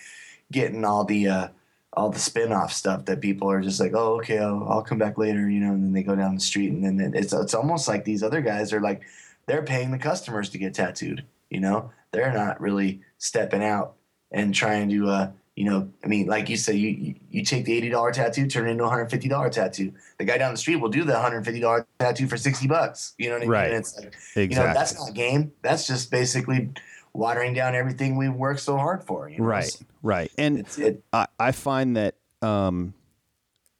getting 0.50 0.84
all 0.84 1.04
the, 1.04 1.28
uh, 1.28 1.48
all 1.94 2.10
the 2.10 2.18
spin-off 2.18 2.72
stuff 2.72 3.04
that 3.06 3.20
people 3.20 3.50
are 3.50 3.60
just 3.60 3.80
like, 3.80 3.92
oh, 3.94 4.16
okay, 4.16 4.38
I'll, 4.38 4.66
I'll 4.68 4.82
come 4.82 4.98
back 4.98 5.18
later, 5.18 5.48
you 5.48 5.60
know, 5.60 5.72
and 5.72 5.82
then 5.82 5.92
they 5.92 6.02
go 6.02 6.14
down 6.14 6.34
the 6.34 6.40
street 6.40 6.70
and 6.70 6.84
then 6.84 7.12
it's, 7.14 7.32
it's 7.32 7.54
almost 7.54 7.88
like 7.88 8.04
these 8.04 8.22
other 8.22 8.40
guys 8.40 8.72
are 8.72 8.80
like, 8.80 9.02
they're 9.46 9.62
paying 9.62 9.90
the 9.90 9.98
customers 9.98 10.50
to 10.50 10.58
get 10.58 10.74
tattooed. 10.74 11.24
You 11.50 11.60
know, 11.60 11.90
they're 12.12 12.32
not 12.32 12.60
really 12.60 13.00
stepping 13.16 13.64
out 13.64 13.94
and 14.30 14.54
trying 14.54 14.90
to, 14.90 15.08
uh, 15.08 15.30
you 15.56 15.64
know, 15.64 15.88
I 16.04 16.06
mean, 16.06 16.26
like 16.26 16.48
you 16.48 16.56
say, 16.56 16.74
you 16.74 16.90
you, 16.90 17.14
you 17.30 17.44
take 17.44 17.64
the 17.64 17.72
eighty 17.72 17.88
dollar 17.88 18.12
tattoo, 18.12 18.46
turn 18.46 18.68
it 18.68 18.72
into 18.72 18.84
a 18.84 18.88
hundred 18.88 19.10
fifty 19.10 19.28
dollar 19.28 19.50
tattoo. 19.50 19.92
The 20.18 20.24
guy 20.24 20.38
down 20.38 20.52
the 20.52 20.58
street 20.58 20.76
will 20.76 20.88
do 20.88 21.02
the 21.02 21.18
hundred 21.18 21.44
fifty 21.44 21.58
dollar 21.58 21.84
tattoo 21.98 22.28
for 22.28 22.36
sixty 22.36 22.68
bucks. 22.68 23.14
You 23.18 23.30
know 23.30 23.36
what 23.36 23.38
I 23.38 23.40
mean? 23.40 23.50
Right. 23.50 23.70
And 23.70 23.76
it's 23.78 23.96
like, 23.96 24.06
exactly. 24.36 24.42
you 24.44 24.54
know, 24.56 24.72
that's 24.72 24.94
not 24.94 25.14
game. 25.14 25.50
That's 25.62 25.86
just 25.86 26.12
basically 26.12 26.70
watering 27.18 27.52
down 27.52 27.74
everything 27.74 28.16
we 28.16 28.28
worked 28.28 28.60
so 28.60 28.76
hard 28.76 29.02
for. 29.02 29.28
You 29.28 29.38
know? 29.38 29.44
right. 29.44 29.82
Right. 30.02 30.30
And 30.38 30.60
It's 30.60 30.78
it. 30.78 31.02
I, 31.12 31.26
I 31.38 31.52
find 31.52 31.96
that 31.96 32.14
um, 32.40 32.94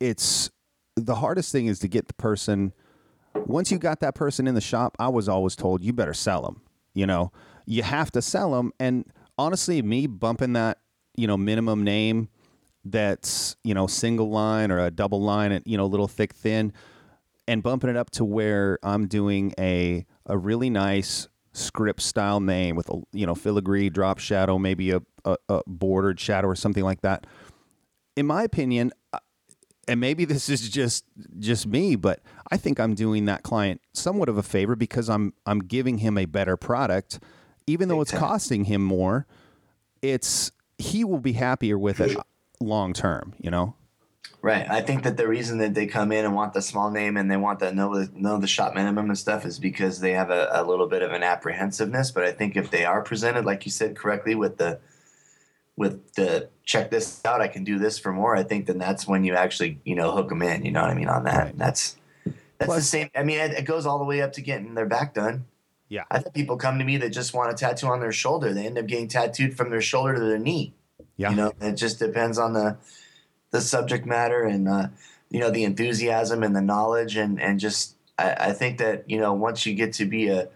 it's 0.01 0.51
the 0.97 1.15
hardest 1.15 1.53
thing 1.53 1.67
is 1.67 1.79
to 1.81 1.89
get 1.89 2.09
the 2.09 2.15
person. 2.15 2.73
Once 3.47 3.71
you 3.71 3.79
got 3.79 4.01
that 4.01 4.17
person 4.17 4.49
in 4.49 4.55
the 4.55 4.61
shop, 4.61 4.97
I 4.99 5.09
was 5.09 5.29
always 5.29 5.55
told 5.55 5.85
you 5.85 5.93
better 5.93 6.15
sell 6.15 6.43
them. 6.43 6.63
You 6.95 7.07
know, 7.07 7.31
you 7.65 7.85
have 7.85 8.11
to 8.13 8.23
sell 8.23 8.51
them. 8.53 8.73
And 8.81 9.05
honestly, 9.39 9.81
me 9.83 10.09
bumping 10.09 10.55
that, 10.55 10.79
you 11.17 11.29
know, 11.29 11.37
minimum 11.37 11.85
name 11.85 12.29
that's 12.85 13.57
you 13.65 13.75
know 13.75 13.87
single 13.87 14.31
line 14.31 14.71
or 14.71 14.79
a 14.79 14.91
double 14.91 15.21
line, 15.21 15.53
and 15.53 15.63
you 15.67 15.77
know, 15.77 15.87
little 15.87 16.09
thick 16.09 16.33
thin, 16.33 16.73
and 17.47 17.63
bumping 17.63 17.91
it 17.91 17.97
up 17.97 18.11
to 18.11 18.25
where 18.25 18.79
I'm 18.83 19.07
doing 19.07 19.53
a 19.59 20.07
a 20.27 20.37
really 20.37 20.71
nice 20.71 21.29
script 21.59 22.01
style 22.01 22.41
name 22.41 22.77
with 22.77 22.89
a 22.89 23.01
you 23.13 23.27
know 23.27 23.35
filigree 23.35 23.91
drop 23.91 24.19
shadow, 24.19 24.59
maybe 24.59 24.91
a, 24.91 25.03
a, 25.25 25.37
a 25.49 25.63
bordered 25.67 26.19
shadow 26.19 26.49
or 26.49 26.57
something 26.57 26.85
like 26.85 27.03
that. 27.03 27.27
In 28.17 28.27
my 28.27 28.43
opinion, 28.43 28.93
and 29.89 30.01
maybe 30.01 30.25
this 30.25 30.49
is 30.49 30.69
just 30.69 31.05
just 31.39 31.67
me, 31.67 31.97
but 31.97 32.21
I 32.51 32.57
think 32.57 32.79
I'm 32.79 32.95
doing 32.95 33.25
that 33.25 33.43
client 33.43 33.81
somewhat 33.93 34.29
of 34.29 34.37
a 34.37 34.43
favor 34.43 34.77
because 34.77 35.09
I'm 35.09 35.33
I'm 35.47 35.61
giving 35.61 35.99
him 35.99 36.19
a 36.19 36.27
better 36.27 36.57
product, 36.57 37.19
even 37.67 37.89
though 37.89 38.01
it's 38.01 38.13
costing 38.13 38.65
him 38.65 38.83
more. 38.83 39.27
It's 40.03 40.53
he 40.79 41.03
will 41.05 41.21
be 41.21 41.33
happier 41.33 41.79
with 41.79 42.01
it 42.01 42.17
long 42.61 42.93
term. 42.93 43.35
You 43.39 43.51
know. 43.51 43.75
Right. 44.41 44.71
I 44.71 44.83
think 44.83 45.03
that 45.03 45.17
the 45.17 45.27
reason 45.27 45.59
that 45.59 45.75
they 45.75 45.87
come 45.87 46.13
in 46.13 46.25
and 46.25 46.35
want 46.35 46.53
the 46.53 46.63
small 46.63 46.91
name 46.91 47.17
and 47.17 47.29
they 47.29 47.37
want 47.37 47.59
the 47.59 47.73
know 47.73 47.99
the 47.99 48.11
know 48.15 48.39
the 48.39 48.47
shop 48.47 48.75
minimum 48.75 49.09
and 49.09 49.19
stuff 49.19 49.45
is 49.45 49.59
because 49.59 50.01
they 50.01 50.13
have 50.13 50.31
a, 50.31 50.49
a 50.53 50.63
little 50.63 50.87
bit 50.87 51.03
of 51.03 51.13
an 51.13 51.25
apprehensiveness. 51.25 52.13
But 52.13 52.25
I 52.25 52.31
think 52.31 52.57
if 52.57 52.71
they 52.71 52.85
are 52.85 53.03
presented, 53.03 53.45
like 53.45 53.65
you 53.65 53.73
said 53.73 53.97
correctly, 53.97 54.37
with 54.37 54.59
the 54.59 54.79
with 55.77 56.15
the 56.15 56.51
check 56.65 56.91
this 56.91 57.25
out, 57.25 57.41
I 57.41 57.49
can 57.49 57.65
do 57.65 57.79
this 57.79 57.99
for 57.99 58.13
more. 58.13 58.37
I 58.37 58.45
think 58.45 58.67
then 58.67 58.79
that's 58.79 59.09
when 59.09 59.25
you 59.25 59.35
actually 59.35 59.81
you 59.85 59.97
know 59.97 60.13
hook 60.13 60.29
them 60.29 60.43
in. 60.43 60.65
You 60.65 60.71
know 60.71 60.83
what 60.83 60.91
I 60.91 60.95
mean 60.95 61.09
on 61.09 61.25
that. 61.25 61.45
Right. 61.47 61.59
That's 61.59 61.97
that's 62.59 62.75
the 62.75 62.83
same. 62.83 63.11
I 63.17 63.25
mean, 63.25 63.39
it, 63.39 63.53
it 63.53 63.65
goes 63.65 63.87
all 63.87 63.99
the 63.99 64.05
way 64.05 64.23
up 64.23 64.33
to 64.35 64.41
getting 64.41 64.75
their 64.75 64.87
back 64.87 65.15
done. 65.15 65.47
Yeah. 65.89 66.05
I've 66.11 66.25
had 66.25 66.35
people 66.35 66.57
come 66.57 66.79
to 66.79 66.85
me 66.85 66.97
that 66.99 67.11
just 67.11 67.33
want 67.35 67.51
a 67.53 67.55
tattoo 67.55 67.87
on 67.87 68.01
their 68.01 68.13
shoulder. 68.13 68.53
They 68.53 68.67
end 68.67 68.79
up 68.79 68.87
getting 68.87 69.09
tattooed 69.09 69.57
from 69.57 69.71
their 69.71 69.81
shoulder 69.81 70.15
to 70.15 70.21
their 70.21 70.39
knee. 70.39 70.75
Yeah. 71.17 71.31
You 71.31 71.37
know, 71.37 71.53
it 71.61 71.73
just 71.73 71.99
depends 71.99 72.39
on 72.39 72.53
the 72.53 72.77
the 73.51 73.61
subject 73.61 74.07
matter 74.07 74.43
and 74.43 74.69
uh, 74.69 74.89
you 75.31 75.41
know 75.41 75.51
the 75.51 75.65
enthusiasm 75.65 76.43
and 76.43 76.55
the 76.55 76.61
knowledge 76.61 77.17
and 77.17 77.41
and 77.41 77.61
just 77.61 77.95
I, 78.19 78.33
I 78.33 78.53
think 78.53 78.79
that 78.79 79.09
you 79.09 79.19
know 79.19 79.33
once 79.33 79.67
you 79.67 79.75
get 79.75 79.93
to 79.95 80.05
be 80.05 80.29
a, 80.29 80.49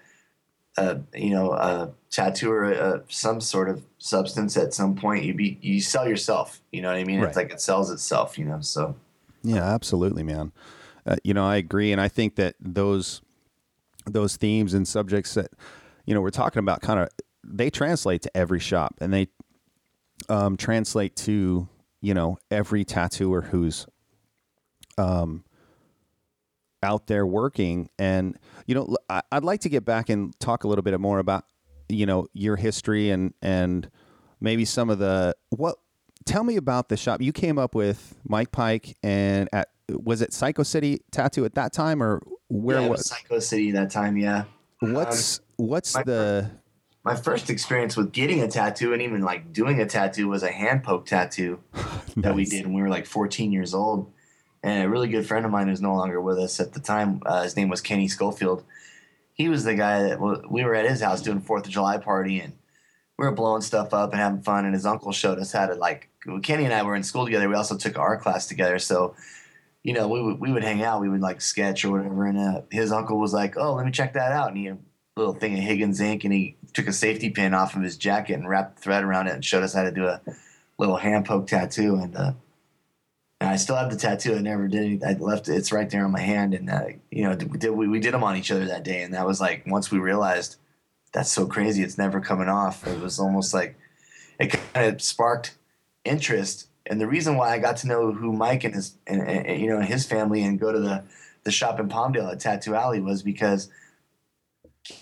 a 0.77 1.01
you 1.15 1.31
know 1.31 1.53
a 1.53 1.93
tattooer 2.11 2.75
uh, 2.75 2.99
some 3.09 3.41
sort 3.41 3.69
of 3.69 3.83
substance 3.99 4.57
at 4.57 4.75
some 4.75 4.95
point 4.95 5.25
you 5.25 5.35
be 5.35 5.59
you 5.63 5.81
sell 5.81 6.09
yourself. 6.09 6.61
You 6.73 6.83
know 6.83 6.89
what 6.89 6.99
I 6.99 7.05
mean? 7.05 7.21
Right. 7.21 7.29
It's 7.29 7.37
like 7.37 7.53
it 7.53 7.61
sells 7.61 7.91
itself. 7.91 8.39
You 8.39 8.47
know, 8.47 8.61
so 8.61 8.95
Yeah, 9.43 9.65
absolutely, 9.65 10.23
man. 10.23 10.53
Uh, 11.05 11.17
you 11.25 11.35
know, 11.35 11.45
I 11.45 11.57
agree, 11.57 11.91
and 11.93 12.01
I 12.01 12.09
think 12.09 12.37
that 12.37 12.55
those 12.61 13.23
those 14.07 14.37
themes 14.37 14.75
and 14.75 14.87
subjects 14.87 15.35
that 15.35 15.51
you 16.07 16.15
know 16.15 16.21
we're 16.21 16.31
talking 16.31 16.61
about 16.61 16.81
kind 16.81 17.01
of 17.01 17.09
they 17.45 17.71
translate 17.71 18.23
to 18.23 18.37
every 18.37 18.61
shop, 18.61 18.95
and 19.01 19.13
they 19.13 19.29
um, 20.29 20.57
translate 20.57 21.17
to 21.17 21.69
you 22.03 22.13
know 22.13 22.37
every 22.51 22.85
tattooer 22.85 23.41
who's 23.41 23.87
um, 24.99 25.45
out 26.83 27.07
there 27.07 27.27
working. 27.27 27.89
And 27.99 28.39
you 28.67 28.75
know, 28.75 28.97
i'd 29.09 29.45
like 29.45 29.61
to 29.61 29.69
get 29.69 29.85
back 29.85 30.11
and 30.11 30.39
talk 30.39 30.65
a 30.65 30.69
little 30.69 30.83
bit 30.83 30.99
more 31.01 31.19
about 31.19 31.45
you 31.89 32.07
know 32.07 32.27
your 32.33 32.57
history 32.57 33.11
and 33.11 33.33
and 33.41 33.89
maybe 34.41 34.67
some 34.67 34.91
of 34.91 34.99
the 34.99 35.35
what. 35.51 35.77
Tell 36.25 36.45
me 36.45 36.55
about 36.55 36.89
the 36.89 36.97
shop 36.97 37.21
you 37.21 37.33
came 37.33 37.59
up 37.59 37.75
with, 37.75 38.15
Mike 38.23 38.53
Pike, 38.53 38.97
and 39.03 39.49
at 39.53 39.71
was 39.89 40.23
it 40.23 40.33
Psycho 40.33 40.63
City 40.63 41.01
Tattoo 41.11 41.45
at 41.45 41.57
that 41.57 41.73
time, 41.73 42.01
or 42.01 42.23
where 42.49 42.79
yeah, 42.79 42.87
it 42.87 42.91
was? 42.91 42.99
was 43.01 43.07
Psycho 43.09 43.39
City 43.41 43.73
that 43.73 43.91
time. 43.91 44.17
Yeah. 44.17 44.45
What's 44.79 45.41
what's 45.57 45.97
my 45.97 46.05
the 46.05 46.51
My 47.05 47.17
first 47.17 47.51
experience 47.51 47.97
with 47.97 48.13
getting 48.13 48.43
a 48.43 48.49
tattoo 48.49 48.93
and 48.93 49.03
even 49.03 49.23
like 49.23 49.53
doing 49.53 49.81
a 49.81 49.87
tattoo 49.87 50.29
was 50.29 50.43
a 50.43 50.53
hand 50.53 50.85
poke 50.85 51.07
tattoo 51.07 51.61
that 52.17 52.35
we 52.35 52.45
did 52.45 52.67
when 52.67 52.75
we 52.75 52.83
were 52.83 52.89
like 52.89 53.07
14 53.07 53.51
years 53.51 53.75
old. 53.75 54.13
And 54.63 54.85
a 54.85 54.89
really 54.89 55.09
good 55.09 55.27
friend 55.27 55.45
of 55.45 55.51
mine 55.51 55.67
who's 55.67 55.81
no 55.81 55.95
longer 55.95 56.21
with 56.21 56.39
us 56.39 56.61
at 56.61 56.73
the 56.73 56.81
time, 56.81 57.21
uh, 57.27 57.43
his 57.43 57.57
name 57.57 57.69
was 57.69 57.81
Kenny 57.81 58.07
Schofield. 58.07 58.65
He 59.35 59.49
was 59.49 59.65
the 59.65 59.75
guy 59.75 60.05
that 60.05 60.21
well, 60.21 60.43
we 60.49 60.65
were 60.65 60.77
at 60.77 60.89
his 60.89 61.01
house 61.01 61.21
doing 61.21 61.41
Fourth 61.41 61.67
of 61.67 61.73
July 61.73 61.99
party 61.99 62.39
and 62.39 62.53
we 63.19 63.29
were 63.29 63.33
blowing 63.33 63.63
stuff 63.63 63.95
up 63.95 64.13
and 64.13 64.21
having 64.21 64.43
fun. 64.43 64.65
And 64.65 64.75
his 64.75 64.87
uncle 64.87 65.13
showed 65.13 65.39
us 65.39 65.53
how 65.53 65.67
to 65.67 65.75
like. 65.75 66.09
Kenny 66.43 66.65
and 66.65 66.75
I 66.75 66.83
were 66.83 66.95
in 66.95 67.03
school 67.03 67.25
together. 67.25 67.49
We 67.49 67.55
also 67.55 67.77
took 67.77 67.99
art 67.99 68.21
class 68.21 68.47
together, 68.47 68.79
so 68.79 69.17
you 69.83 69.93
know 69.93 70.07
we 70.07 70.23
would 70.23 70.41
we 70.41 70.53
would 70.53 70.63
hang 70.63 70.83
out. 70.83 71.01
We 71.01 71.09
would 71.09 71.21
like 71.21 71.41
sketch 71.41 71.85
or 71.85 71.91
whatever. 71.91 72.27
And 72.27 72.39
uh, 72.39 72.61
his 72.71 72.93
uncle 72.93 73.19
was 73.19 73.33
like, 73.33 73.57
"Oh, 73.57 73.75
let 73.75 73.87
me 73.87 73.93
check 73.93 74.13
that 74.13 74.31
out." 74.31 74.49
And 74.49 74.57
he 74.57 74.65
had 74.67 74.79
a 75.17 75.21
little 75.21 75.35
thing 75.35 75.55
of 75.55 75.65
Higgins 75.65 76.01
ink, 76.01 76.23
and 76.25 76.33
he 76.33 76.57
took 76.73 76.87
a 76.87 76.93
safety 76.93 77.31
pin 77.31 77.55
off 77.55 77.77
of 77.77 77.83
his 77.83 77.97
jacket 77.97 78.35
and 78.35 78.49
wrapped 78.49 78.79
thread 78.79 79.05
around 79.05 79.29
it 79.29 79.35
and 79.35 79.45
showed 79.45 79.63
us 79.63 79.75
how 79.75 79.83
to 79.83 79.91
do 79.91 80.07
a 80.07 80.21
little 80.79 80.97
hand 80.97 81.27
poke 81.27 81.47
tattoo. 81.47 81.97
And 81.97 82.17
uh, 82.17 82.33
and 83.41 83.51
I 83.51 83.57
still 83.57 83.77
have 83.77 83.91
the 83.91 83.97
tattoo. 83.97 84.37
I 84.37 84.41
never 84.41 84.69
did. 84.69 85.03
it. 85.03 85.05
I 85.05 85.15
left 85.15 85.49
it. 85.49 85.57
It's 85.57 85.73
right 85.73 85.91
there 85.91 86.05
on 86.05 86.13
my 86.13 86.21
hand. 86.21 86.55
And 86.55 86.71
uh, 86.71 86.85
you 87.11 87.25
know, 87.25 87.35
did, 87.35 87.71
we 87.71 87.89
we 87.89 88.01
did 88.01 88.15
them 88.15 88.25
on 88.25 88.37
each 88.37 88.51
other 88.51 88.67
that 88.67 88.85
day. 88.85 89.03
And 89.03 89.15
that 89.15 89.27
was 89.27 89.41
like 89.41 89.65
once 89.67 89.91
we 89.91 89.99
realized 89.99 90.57
that's 91.13 91.31
so 91.31 91.47
crazy. 91.47 91.83
It's 91.83 91.99
never 91.99 92.21
coming 92.21 92.49
off. 92.49 92.87
It 92.87 93.01
was 93.01 93.19
almost 93.19 93.53
like 93.53 93.77
it 94.39 94.49
kind 94.75 94.95
of 94.95 95.03
sparked 95.03 95.57
interest. 96.05 96.69
And 96.87 97.01
the 97.01 97.07
reason 97.07 97.37
why 97.37 97.53
I 97.53 97.59
got 97.59 97.77
to 97.79 97.87
know 97.87 98.13
who 98.13 98.33
Mike 98.33 98.65
and 98.65 98.75
his 98.75 98.95
and, 99.07 99.23
and 99.23 99.61
you 99.61 99.69
know 99.69 99.79
and 99.79 99.87
his 99.87 100.07
family 100.07 100.43
and 100.43 100.59
go 100.59 100.73
to 100.73 100.81
the 100.81 101.05
the 101.45 101.51
shop 101.51 101.81
in 101.81 101.89
Palmdale 101.89 102.33
at 102.33 102.41
Tattoo 102.41 102.75
Alley 102.75 103.01
was 103.01 103.23
because 103.23 103.69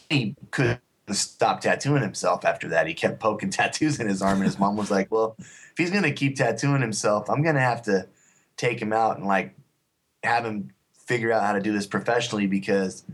he 0.08 0.34
couldn't 0.50 0.80
stop 1.14 1.60
tattooing 1.60 2.02
himself 2.02 2.44
after 2.44 2.68
that. 2.68 2.86
He 2.86 2.94
kept 2.94 3.20
poking 3.20 3.50
tattoos 3.50 4.00
in 4.00 4.08
his 4.08 4.22
arm, 4.22 4.38
and 4.38 4.46
his 4.46 4.58
mom 4.58 4.76
was 4.76 4.90
like, 4.90 5.10
"Well, 5.10 5.36
if 5.38 5.74
he's 5.76 5.90
gonna 5.90 6.12
keep 6.12 6.36
tattooing 6.36 6.82
himself, 6.82 7.28
I'm 7.28 7.42
gonna 7.42 7.60
have 7.60 7.82
to 7.82 8.08
take 8.56 8.80
him 8.80 8.92
out 8.92 9.18
and 9.18 9.26
like 9.26 9.54
have 10.22 10.44
him 10.44 10.72
figure 10.92 11.32
out 11.32 11.42
how 11.42 11.52
to 11.52 11.60
do 11.60 11.72
this 11.72 11.86
professionally 11.86 12.46
because 12.46 13.04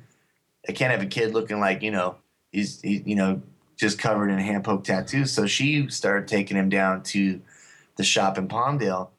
I 0.69 0.73
can't 0.73 0.91
have 0.91 1.03
a 1.03 1.07
kid 1.07 1.33
looking 1.33 1.61
like 1.61 1.83
you 1.83 1.91
know 1.91 2.17
he's 2.53 2.81
he, 2.81 3.03
you 3.07 3.17
know 3.17 3.43
just 3.77 3.99
covered 3.99 4.31
in 4.31 4.39
hand 4.39 4.65
poke 4.65 4.85
tattoos." 4.85 5.33
So 5.33 5.47
she 5.47 5.89
started 5.89 6.29
taking 6.29 6.57
him 6.57 6.69
down 6.69 7.03
to 7.05 7.41
the 7.97 8.05
shop 8.05 8.39
in 8.39 8.49
Palmdale. 8.49 9.11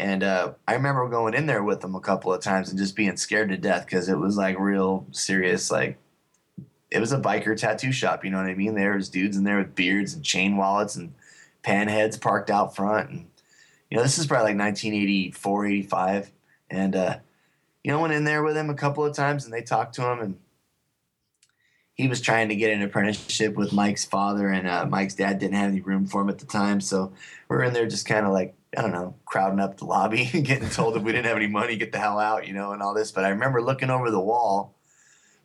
And 0.00 0.22
uh, 0.22 0.52
I 0.68 0.74
remember 0.74 1.08
going 1.08 1.34
in 1.34 1.46
there 1.46 1.64
with 1.64 1.82
him 1.82 1.96
a 1.96 2.00
couple 2.00 2.32
of 2.32 2.40
times 2.40 2.68
and 2.68 2.78
just 2.78 2.94
being 2.94 3.16
scared 3.16 3.48
to 3.48 3.56
death 3.56 3.84
because 3.84 4.08
it 4.08 4.18
was 4.18 4.36
like 4.36 4.58
real 4.58 5.06
serious, 5.10 5.70
like 5.70 5.98
it 6.90 7.00
was 7.00 7.12
a 7.12 7.20
biker 7.20 7.56
tattoo 7.56 7.92
shop. 7.92 8.24
You 8.24 8.30
know 8.30 8.38
what 8.38 8.46
I 8.46 8.54
mean? 8.54 8.74
There 8.74 8.94
was 8.94 9.08
dudes 9.08 9.36
in 9.36 9.44
there 9.44 9.58
with 9.58 9.74
beards 9.74 10.14
and 10.14 10.24
chain 10.24 10.56
wallets 10.56 10.96
and 10.96 11.12
pan 11.62 11.88
heads 11.88 12.16
parked 12.16 12.50
out 12.50 12.74
front. 12.74 13.10
And, 13.10 13.26
you 13.90 13.96
know, 13.96 14.02
this 14.02 14.18
is 14.18 14.26
probably 14.26 14.52
like 14.52 14.60
1984, 14.60 15.66
85. 15.66 16.32
And, 16.70 16.96
uh, 16.96 17.18
you 17.84 17.92
know, 17.92 18.00
went 18.00 18.14
in 18.14 18.24
there 18.24 18.42
with 18.42 18.56
him 18.56 18.70
a 18.70 18.74
couple 18.74 19.04
of 19.04 19.14
times 19.14 19.44
and 19.44 19.52
they 19.52 19.62
talked 19.62 19.94
to 19.96 20.10
him 20.10 20.20
and 20.20 20.38
he 21.94 22.08
was 22.08 22.20
trying 22.20 22.48
to 22.48 22.54
get 22.54 22.72
an 22.72 22.82
apprenticeship 22.82 23.54
with 23.54 23.72
Mike's 23.72 24.04
father 24.04 24.48
and 24.48 24.68
uh, 24.68 24.86
Mike's 24.86 25.14
dad 25.14 25.38
didn't 25.38 25.56
have 25.56 25.70
any 25.70 25.80
room 25.80 26.06
for 26.06 26.22
him 26.22 26.28
at 26.28 26.38
the 26.38 26.46
time. 26.46 26.80
So 26.80 27.12
we're 27.48 27.64
in 27.64 27.72
there 27.72 27.86
just 27.86 28.06
kind 28.06 28.24
of 28.24 28.32
like, 28.32 28.54
I 28.76 28.82
don't 28.82 28.92
know, 28.92 29.14
crowding 29.26 29.60
up 29.60 29.78
the 29.78 29.84
lobby 29.84 30.30
and 30.32 30.44
getting 30.44 30.70
told 30.70 30.96
if 30.96 31.02
we 31.02 31.12
didn't 31.12 31.26
have 31.26 31.36
any 31.36 31.48
money, 31.48 31.76
get 31.76 31.92
the 31.92 31.98
hell 31.98 32.18
out, 32.18 32.46
you 32.46 32.54
know, 32.54 32.72
and 32.72 32.82
all 32.82 32.94
this. 32.94 33.10
But 33.10 33.24
I 33.24 33.30
remember 33.30 33.60
looking 33.60 33.90
over 33.90 34.10
the 34.10 34.20
wall 34.20 34.77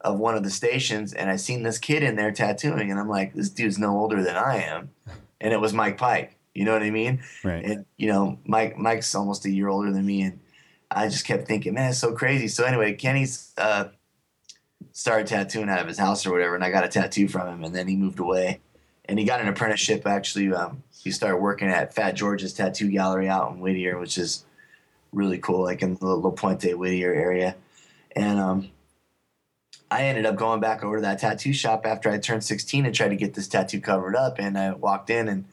of 0.03 0.19
one 0.19 0.35
of 0.35 0.43
the 0.43 0.49
stations 0.49 1.13
and 1.13 1.29
I 1.29 1.37
seen 1.37 1.63
this 1.63 1.77
kid 1.77 2.03
in 2.03 2.15
there 2.15 2.31
tattooing 2.31 2.91
and 2.91 2.99
I'm 2.99 3.09
like, 3.09 3.33
this 3.33 3.49
dude's 3.49 3.79
no 3.79 3.97
older 3.97 4.21
than 4.21 4.35
I 4.35 4.57
am. 4.63 4.91
And 5.39 5.53
it 5.53 5.61
was 5.61 5.73
Mike 5.73 5.97
Pike. 5.97 6.37
You 6.53 6.65
know 6.65 6.73
what 6.73 6.83
I 6.83 6.91
mean? 6.91 7.23
right? 7.43 7.63
And 7.63 7.85
you 7.97 8.07
know, 8.07 8.37
Mike 8.45 8.77
Mike's 8.77 9.15
almost 9.15 9.45
a 9.45 9.49
year 9.49 9.69
older 9.69 9.91
than 9.91 10.05
me 10.05 10.23
and 10.23 10.39
I 10.91 11.07
just 11.07 11.25
kept 11.25 11.47
thinking, 11.47 11.73
man, 11.73 11.89
it's 11.89 11.99
so 11.99 12.13
crazy. 12.13 12.47
So 12.47 12.65
anyway, 12.65 12.93
Kenny's 12.93 13.53
uh 13.57 13.85
started 14.91 15.25
tattooing 15.27 15.69
out 15.69 15.79
of 15.79 15.87
his 15.87 15.97
house 15.97 16.25
or 16.25 16.31
whatever, 16.31 16.53
and 16.53 16.63
I 16.63 16.69
got 16.69 16.83
a 16.83 16.87
tattoo 16.87 17.27
from 17.27 17.47
him 17.47 17.63
and 17.63 17.73
then 17.75 17.87
he 17.87 17.95
moved 17.95 18.19
away. 18.19 18.59
And 19.05 19.17
he 19.17 19.25
got 19.25 19.41
an 19.41 19.47
apprenticeship 19.47 20.05
actually. 20.05 20.53
Um, 20.53 20.83
he 21.01 21.11
started 21.11 21.37
working 21.37 21.69
at 21.69 21.93
Fat 21.93 22.11
George's 22.11 22.53
tattoo 22.53 22.89
gallery 22.89 23.27
out 23.27 23.51
in 23.51 23.59
Whittier, 23.59 23.97
which 23.97 24.17
is 24.17 24.45
really 25.11 25.37
cool, 25.37 25.63
like 25.63 25.81
in 25.81 25.95
the 25.95 26.05
La 26.05 26.31
Puente 26.31 26.73
Whittier 26.73 27.13
area. 27.13 27.55
And 28.15 28.39
um 28.39 28.69
I 29.93 30.03
ended 30.05 30.25
up 30.25 30.35
going 30.35 30.59
back 30.59 30.83
over 30.83 30.97
to 30.97 31.01
that 31.03 31.19
tattoo 31.19 31.53
shop 31.53 31.85
after 31.85 32.09
I 32.09 32.17
turned 32.17 32.43
16 32.43 32.85
and 32.85 32.95
tried 32.95 33.09
to 33.09 33.15
get 33.15 33.33
this 33.33 33.47
tattoo 33.47 33.79
covered 33.79 34.15
up. 34.15 34.39
And 34.39 34.57
I 34.57 34.73
walked 34.73 35.09
in 35.09 35.27
and 35.27 35.45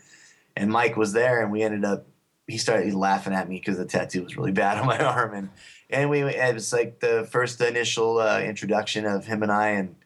and 0.56 0.70
Mike 0.70 0.96
was 0.96 1.12
there, 1.12 1.42
and 1.42 1.50
we 1.50 1.62
ended 1.62 1.84
up. 1.84 2.06
He 2.46 2.58
started 2.58 2.92
laughing 2.94 3.32
at 3.32 3.48
me 3.48 3.58
because 3.58 3.78
the 3.78 3.84
tattoo 3.84 4.24
was 4.24 4.36
really 4.36 4.52
bad 4.64 4.78
on 4.78 4.86
my 4.86 4.98
arm, 4.98 5.34
and 5.34 5.50
and 5.88 6.10
we 6.10 6.22
it 6.22 6.54
was 6.54 6.72
like 6.72 7.00
the 7.00 7.26
first 7.30 7.60
initial 7.60 8.18
uh, 8.18 8.40
introduction 8.40 9.06
of 9.06 9.26
him 9.26 9.42
and 9.42 9.52
I, 9.52 9.68
and 9.68 9.96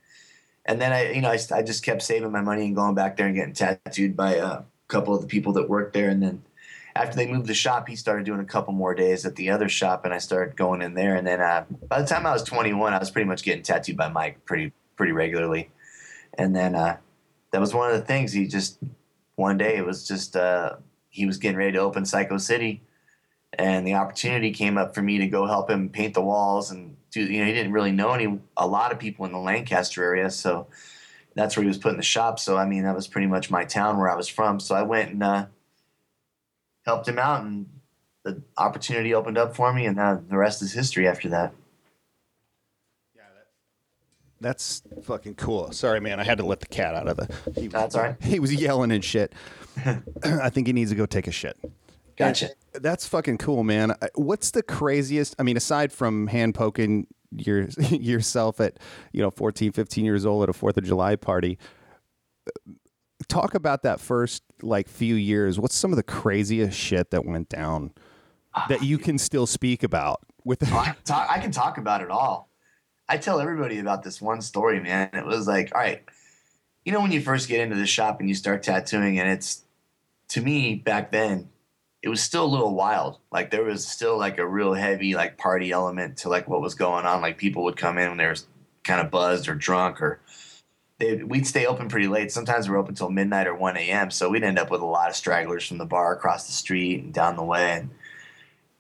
and 0.65 0.81
then 0.81 0.93
I 0.93 1.13
you 1.13 1.21
know 1.21 1.31
I, 1.31 1.39
I 1.55 1.63
just 1.63 1.85
kept 1.85 2.03
saving 2.03 2.33
my 2.33 2.41
money 2.41 2.67
and 2.67 2.77
going 2.77 2.95
back 2.95 3.17
there 3.17 3.27
and 3.27 3.35
getting 3.35 3.55
tattooed 3.55 4.17
by 4.17 4.35
a 4.35 4.63
couple 4.89 5.15
of 5.15 5.23
the 5.23 5.27
people 5.27 5.53
that 5.55 5.69
worked 5.69 5.95
there, 5.95 6.09
and 6.09 6.23
then 6.23 6.43
after 6.97 7.17
they 7.17 7.27
moved 7.27 7.47
the 7.47 7.55
shop, 7.55 7.89
he 7.89 7.97
started 7.97 8.25
doing 8.25 8.41
a 8.41 8.45
couple 8.45 8.73
more 8.73 8.95
days 8.95 9.27
at 9.27 9.35
the 9.35 9.51
other 9.51 9.69
shop, 9.69 10.05
and 10.05 10.15
I 10.15 10.19
started 10.19 10.57
going 10.57 10.81
in 10.81 10.95
there. 10.95 11.17
And 11.17 11.27
then 11.27 11.41
uh, 11.41 11.65
by 11.89 12.01
the 12.01 12.07
time 12.07 12.25
I 12.25 12.33
was 12.33 12.45
21, 12.45 12.93
I 12.93 12.99
was 12.99 13.11
pretty 13.11 13.29
much 13.29 13.43
getting 13.43 13.63
tattooed 13.63 13.97
by 13.97 14.09
Mike 14.09 14.45
pretty 14.45 14.73
pretty 14.97 15.13
regularly. 15.13 15.71
And 16.35 16.55
then 16.55 16.77
uh, 16.77 16.99
that 17.51 17.61
was 17.61 17.75
one 17.75 17.91
of 17.91 17.99
the 17.99 18.07
things. 18.07 18.33
He 18.33 18.47
just 18.47 18.79
one 19.35 19.59
day 19.59 19.77
it 19.77 19.85
was 19.85 20.07
just 20.07 20.37
uh, 20.37 20.77
he 21.11 21.27
was 21.27 21.39
getting 21.39 21.59
ready 21.59 21.73
to 21.73 21.79
open 21.79 22.05
Psycho 22.05 22.39
City, 22.39 22.81
and 23.59 23.85
the 23.85 23.95
opportunity 23.95 24.53
came 24.53 24.79
up 24.79 24.95
for 24.95 25.03
me 25.03 25.19
to 25.19 25.27
go 25.27 25.47
help 25.47 25.69
him 25.69 25.89
paint 25.89 26.15
the 26.15 26.23
walls 26.23 26.71
and 26.71 26.97
do. 27.11 27.21
You 27.23 27.41
know, 27.41 27.47
he 27.47 27.53
didn't 27.53 27.73
really 27.73 27.93
know 27.93 28.13
any 28.13 28.39
a 28.57 28.67
lot 28.69 28.93
of 28.93 29.01
people 29.01 29.27
in 29.27 29.33
the 29.33 29.39
Lancaster 29.39 30.05
area, 30.05 30.31
so 30.31 30.69
that's 31.35 31.57
where 31.57 31.65
he 31.65 31.69
was 31.69 31.79
putting 31.79 31.97
the 31.97 32.05
shop. 32.05 32.39
So 32.39 32.57
I 32.57 32.67
mean, 32.67 32.85
that 32.85 32.95
was 32.95 33.09
pretty 33.09 33.27
much 33.27 33.51
my 33.51 33.65
town 33.65 33.99
where 33.99 34.09
I 34.09 34.15
was 34.15 34.29
from. 34.29 34.61
So 34.61 34.77
I 34.77 34.83
went 34.83 35.11
and 35.11 35.23
uh, 35.25 35.47
helped 36.85 37.09
him 37.09 37.19
out, 37.19 37.45
and 37.45 37.67
the 38.25 38.43
opportunity 38.57 39.15
opened 39.15 39.39
up 39.39 39.55
for 39.55 39.73
me, 39.73 39.87
and 39.87 39.99
uh, 39.99 40.19
the 40.29 40.37
rest 40.37 40.63
is 40.63 40.73
history. 40.73 41.09
After 41.09 41.29
that, 41.31 41.53
Yeah, 43.17 43.23
That's 44.41 44.83
fucking 45.03 45.35
cool. 45.37 45.73
Sorry, 45.73 46.01
man. 46.01 46.21
I 46.21 46.25
had 46.25 46.39
to 46.39 46.47
let 46.47 46.61
the 46.61 46.67
cat 46.67 46.95
out 46.95 47.09
of 47.09 47.17
the. 47.17 47.61
He, 47.61 47.69
that's 47.69 47.95
all 47.95 48.03
right. 48.03 48.17
he 48.23 48.41
was 48.41 48.53
yelling 48.55 48.91
and 48.91 49.05
shit. 49.05 49.33
I 50.25 50.51
think 50.51 50.67
he 50.67 50.73
needs 50.73 50.91
to 50.91 50.97
go 50.97 51.07
take 51.07 51.27
a 51.27 51.33
shit. 51.33 51.59
Gotcha. 52.17 52.51
That's 52.75 53.07
fucking 53.07 53.39
cool, 53.39 53.65
man. 53.65 53.95
What's 54.15 54.53
the 54.53 54.63
craziest? 54.63 55.35
I 55.39 55.43
mean, 55.43 55.57
aside 55.57 55.93
from 55.93 56.29
hand 56.29 56.55
poking 56.55 57.09
your 57.37 57.63
yourself 57.91 58.61
at 58.61 58.79
you 59.13 59.21
know 59.21 59.31
14, 59.31 59.73
15 59.73 60.05
years 60.05 60.25
old 60.25 60.45
at 60.45 60.49
a 60.49 60.53
Fourth 60.53 60.77
of 60.77 60.85
July 60.85 61.17
party, 61.17 61.59
talk 63.27 63.55
about 63.55 63.83
that 63.83 64.01
first 64.01 64.43
like 64.63 64.89
few 64.89 65.15
years. 65.15 65.59
What's 65.59 65.77
some 65.77 65.93
of 65.93 65.97
the 65.97 66.03
craziest 66.03 66.79
shit 66.79 67.11
that 67.11 67.25
went 67.25 67.49
down 67.49 67.93
that 68.69 68.83
you 68.83 68.99
can 68.99 69.19
still 69.19 69.47
speak 69.47 69.83
about 69.83 70.21
with? 70.45 70.63
I, 70.73 70.85
can 70.87 70.97
talk, 71.05 71.29
I 71.31 71.39
can 71.39 71.51
talk 71.51 71.79
about 71.79 72.03
it 72.03 72.11
all. 72.11 72.49
I 73.09 73.19
tell 73.19 73.41
everybody 73.41 73.79
about 73.79 74.03
this 74.03 74.21
one 74.21 74.41
story, 74.41 74.81
man. 74.81 75.11
It 75.13 75.27
was 75.27 75.47
like, 75.47 75.75
all 75.75 75.81
right, 75.81 76.03
you 76.85 76.93
know, 76.93 77.01
when 77.01 77.13
you 77.13 77.21
first 77.21 77.49
get 77.49 77.61
into 77.61 77.77
the 77.77 77.87
shop 77.87 78.21
and 78.21 78.29
you 78.29 78.35
start 78.35 78.63
tattooing, 78.63 79.19
and 79.19 79.29
it's 79.31 79.63
to 80.29 80.41
me 80.41 80.75
back 80.75 81.11
then, 81.11 81.51
it 82.03 82.09
was 82.09 82.23
still 82.23 82.45
a 82.45 82.47
little 82.47 82.75
wild. 82.75 83.19
Like 83.33 83.51
there 83.51 83.65
was 83.65 83.87
still 83.87 84.19
like 84.19 84.39
a 84.39 84.47
real 84.47 84.75
heavy 84.75 85.15
like 85.15 85.39
party 85.39 85.71
element 85.71 86.19
to 86.19 86.29
like 86.29 86.49
what 86.49 86.61
was 86.61 86.75
going 86.75 87.07
on. 87.07 87.23
Like 87.23 87.39
people 87.39 87.65
would 87.65 87.77
come 87.77 87.99
in 87.99 88.09
when 88.09 88.19
they 88.19 88.27
were 88.27 88.37
kind 88.85 89.01
of 89.01 89.11
buzzed 89.11 89.49
or 89.49 89.55
drunk, 89.55 90.03
or 90.03 90.21
they 90.99 91.23
we'd 91.23 91.47
stay 91.47 91.67
open 91.67 91.89
pretty 91.89 92.09
late. 92.09 92.31
Sometimes 92.31 92.69
we're 92.69 92.77
open 92.77 92.95
till 92.95 93.11
midnight 93.11 93.47
or 93.47 93.55
one 93.55 93.77
a.m. 93.77 94.11
So 94.11 94.31
we'd 94.31 94.45
end 94.45 94.59
up 94.59 94.71
with 94.71 94.81
a 94.81 94.87
lot 94.87 95.11
of 95.11 95.17
stragglers 95.17 95.67
from 95.67 95.79
the 95.79 95.87
bar 95.87 96.15
across 96.15 96.47
the 96.47 96.53
street 96.53 97.03
and 97.03 97.13
down 97.13 97.37
the 97.37 97.45
way. 97.45 97.73
And 97.73 97.91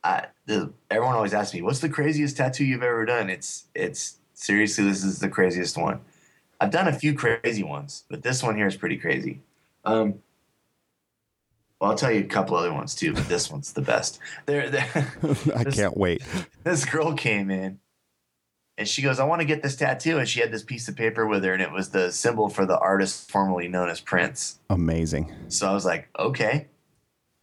I, 0.04 0.26
the, 0.46 0.72
everyone 0.90 1.16
always 1.16 1.34
asks 1.34 1.54
me, 1.54 1.62
"What's 1.62 1.80
the 1.80 1.88
craziest 1.88 2.36
tattoo 2.36 2.64
you've 2.64 2.82
ever 2.82 3.04
done?" 3.04 3.30
It's 3.30 3.64
it's 3.74 4.18
seriously, 4.34 4.84
this 4.84 5.02
is 5.02 5.18
the 5.18 5.28
craziest 5.28 5.76
one. 5.76 6.00
I've 6.60 6.70
done 6.70 6.88
a 6.88 6.92
few 6.92 7.14
crazy 7.14 7.64
ones, 7.64 8.04
but 8.08 8.22
this 8.22 8.42
one 8.42 8.56
here 8.56 8.66
is 8.66 8.76
pretty 8.76 8.96
crazy. 8.96 9.40
Um, 9.84 10.20
well, 11.80 11.90
I'll 11.90 11.96
tell 11.96 12.12
you 12.12 12.20
a 12.20 12.24
couple 12.24 12.56
other 12.56 12.72
ones 12.72 12.94
too, 12.94 13.12
but 13.12 13.28
this 13.28 13.50
one's 13.50 13.72
the 13.72 13.82
best. 13.82 14.20
There 14.46 14.62
I 15.56 15.64
can't 15.64 15.96
wait. 15.96 16.22
this 16.64 16.84
girl 16.84 17.12
came 17.14 17.50
in 17.50 17.80
And 18.76 18.88
she 18.88 19.02
goes, 19.02 19.20
I 19.20 19.24
want 19.24 19.40
to 19.40 19.46
get 19.46 19.62
this 19.62 19.76
tattoo. 19.76 20.18
And 20.18 20.28
she 20.28 20.40
had 20.40 20.50
this 20.50 20.64
piece 20.64 20.88
of 20.88 20.96
paper 20.96 21.26
with 21.26 21.44
her, 21.44 21.52
and 21.52 21.62
it 21.62 21.70
was 21.70 21.90
the 21.90 22.10
symbol 22.10 22.48
for 22.48 22.66
the 22.66 22.78
artist 22.78 23.30
formerly 23.30 23.68
known 23.68 23.88
as 23.88 24.00
Prince. 24.00 24.58
Amazing. 24.68 25.32
So 25.48 25.68
I 25.68 25.72
was 25.72 25.84
like, 25.84 26.08
okay, 26.18 26.66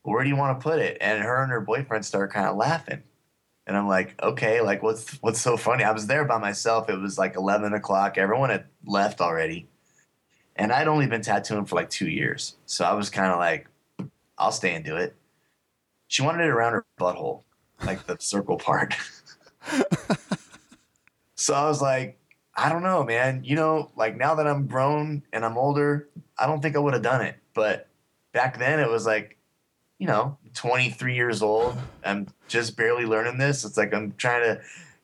where 0.04 0.24
do 0.24 0.30
you 0.30 0.36
want 0.36 0.60
to 0.60 0.64
put 0.64 0.80
it? 0.80 0.98
And 1.00 1.24
her 1.24 1.42
and 1.42 1.52
her 1.52 1.62
boyfriend 1.62 2.06
start 2.06 2.34
kind 2.34 2.48
of 2.48 2.58
laughing. 2.58 3.04
And 3.68 3.78
I'm 3.78 3.88
like, 3.88 4.22
okay, 4.22 4.60
like 4.60 4.84
what's 4.84 5.14
what's 5.22 5.40
so 5.40 5.56
funny? 5.56 5.84
I 5.84 5.92
was 5.92 6.08
there 6.08 6.26
by 6.26 6.40
myself. 6.40 6.90
It 6.90 7.00
was 7.00 7.18
like 7.18 7.36
11 7.36 7.74
o'clock. 7.74 8.18
Everyone 8.18 8.50
had 8.50 8.66
left 8.84 9.22
already. 9.22 9.70
And 10.56 10.72
I'd 10.72 10.88
only 10.88 11.08
been 11.08 11.22
tattooing 11.22 11.66
for 11.66 11.76
like 11.76 11.90
two 11.90 12.10
years. 12.10 12.58
So 12.66 12.84
I 12.84 12.94
was 12.94 13.10
kind 13.10 13.32
of 13.32 13.40
like, 13.40 13.68
I'll 14.38 14.52
stay 14.52 14.74
and 14.74 14.84
do 14.84 14.98
it. 14.98 15.16
She 16.08 16.24
wanted 16.24 16.44
it 16.44 16.50
around 16.50 16.74
her 16.74 16.86
butthole, 17.00 17.44
like 17.86 18.06
the 18.06 18.18
circle 18.20 18.58
part. 18.58 18.96
so 21.42 21.56
I 21.56 21.68
was 21.68 21.82
like, 21.82 22.20
I 22.56 22.70
don't 22.70 22.84
know, 22.84 23.04
man. 23.04 23.44
You 23.44 23.56
know, 23.56 23.92
like 23.96 24.16
now 24.16 24.36
that 24.36 24.48
I'm 24.48 24.68
grown 24.68 25.24
and 25.34 25.44
I'm 25.44 25.58
older, 25.58 26.08
I 26.38 26.46
don't 26.46 26.62
think 26.62 26.76
I 26.76 26.80
would 26.80 26.94
have 26.94 27.02
done 27.02 27.22
it. 27.22 27.36
But 27.54 27.88
back 28.32 28.60
then 28.60 28.80
it 28.80 28.90
was 28.90 29.06
like, 29.06 29.38
you 29.98 30.08
know, 30.08 30.38
23 30.54 31.16
years 31.16 31.42
old. 31.42 31.78
I'm 32.04 32.28
just 32.48 32.78
barely 32.78 33.06
learning 33.06 33.38
this. 33.38 33.66
It's 33.66 33.78
like 33.78 33.94
I'm 33.94 34.14
trying 34.14 34.44
to, 34.44 34.62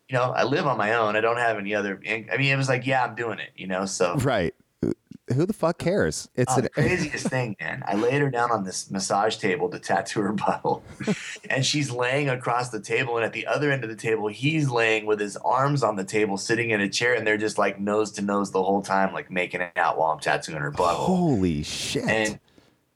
you 0.10 0.18
know, 0.18 0.32
I 0.32 0.44
live 0.44 0.68
on 0.68 0.78
my 0.78 0.94
own. 0.94 1.16
I 1.16 1.22
don't 1.22 1.38
have 1.38 1.58
any 1.58 1.74
other. 1.74 2.00
I 2.08 2.38
mean, 2.38 2.54
it 2.54 2.58
was 2.58 2.70
like, 2.70 2.86
yeah, 2.86 3.04
I'm 3.04 3.16
doing 3.16 3.40
it, 3.40 3.52
you 3.56 3.68
know. 3.68 3.86
So 3.86 4.16
Right. 4.16 4.54
Who 5.34 5.46
the 5.46 5.54
fuck 5.54 5.78
cares? 5.78 6.30
It's 6.36 6.54
Oh, 6.54 6.58
an 6.58 6.64
the 6.64 6.70
craziest 6.70 7.28
thing, 7.30 7.56
man. 7.60 7.84
I 7.86 7.96
laid 7.96 8.22
her 8.22 8.30
down 8.30 8.52
on 8.52 8.64
this 8.64 8.90
massage 8.90 9.36
table 9.38 9.70
to 9.70 9.80
tattoo 9.80 10.22
her 10.22 10.34
butthole. 10.34 10.82
and 11.50 11.66
she's 11.66 11.92
laying 11.92 12.30
across 12.30 12.70
the 12.70 12.80
table. 12.80 13.18
And 13.18 13.26
at 13.26 13.34
the 13.34 13.46
other 13.48 13.72
end 13.72 13.84
of 13.84 13.90
the 13.90 13.96
table, 13.96 14.28
he's 14.30 14.70
laying 14.70 15.06
with 15.06 15.20
his 15.20 15.36
arms 15.38 15.84
on 15.84 15.96
the 15.98 16.06
table, 16.06 16.38
sitting 16.38 16.70
in 16.70 16.80
a 16.80 16.88
chair. 16.90 17.14
And 17.14 17.28
they're 17.28 17.38
just 17.38 17.58
like 17.58 17.80
nose 17.80 18.12
to 18.14 18.22
nose 18.22 18.52
the 18.52 18.64
whole 18.64 18.82
time, 18.82 19.14
like 19.14 19.30
making 19.30 19.62
it 19.62 19.72
out 19.76 19.98
while 19.98 20.12
I'm 20.12 20.20
tattooing 20.20 20.60
her 20.62 20.72
butthole. 20.72 21.06
holy 21.06 21.64
shit. 21.64 22.06
And 22.08 22.40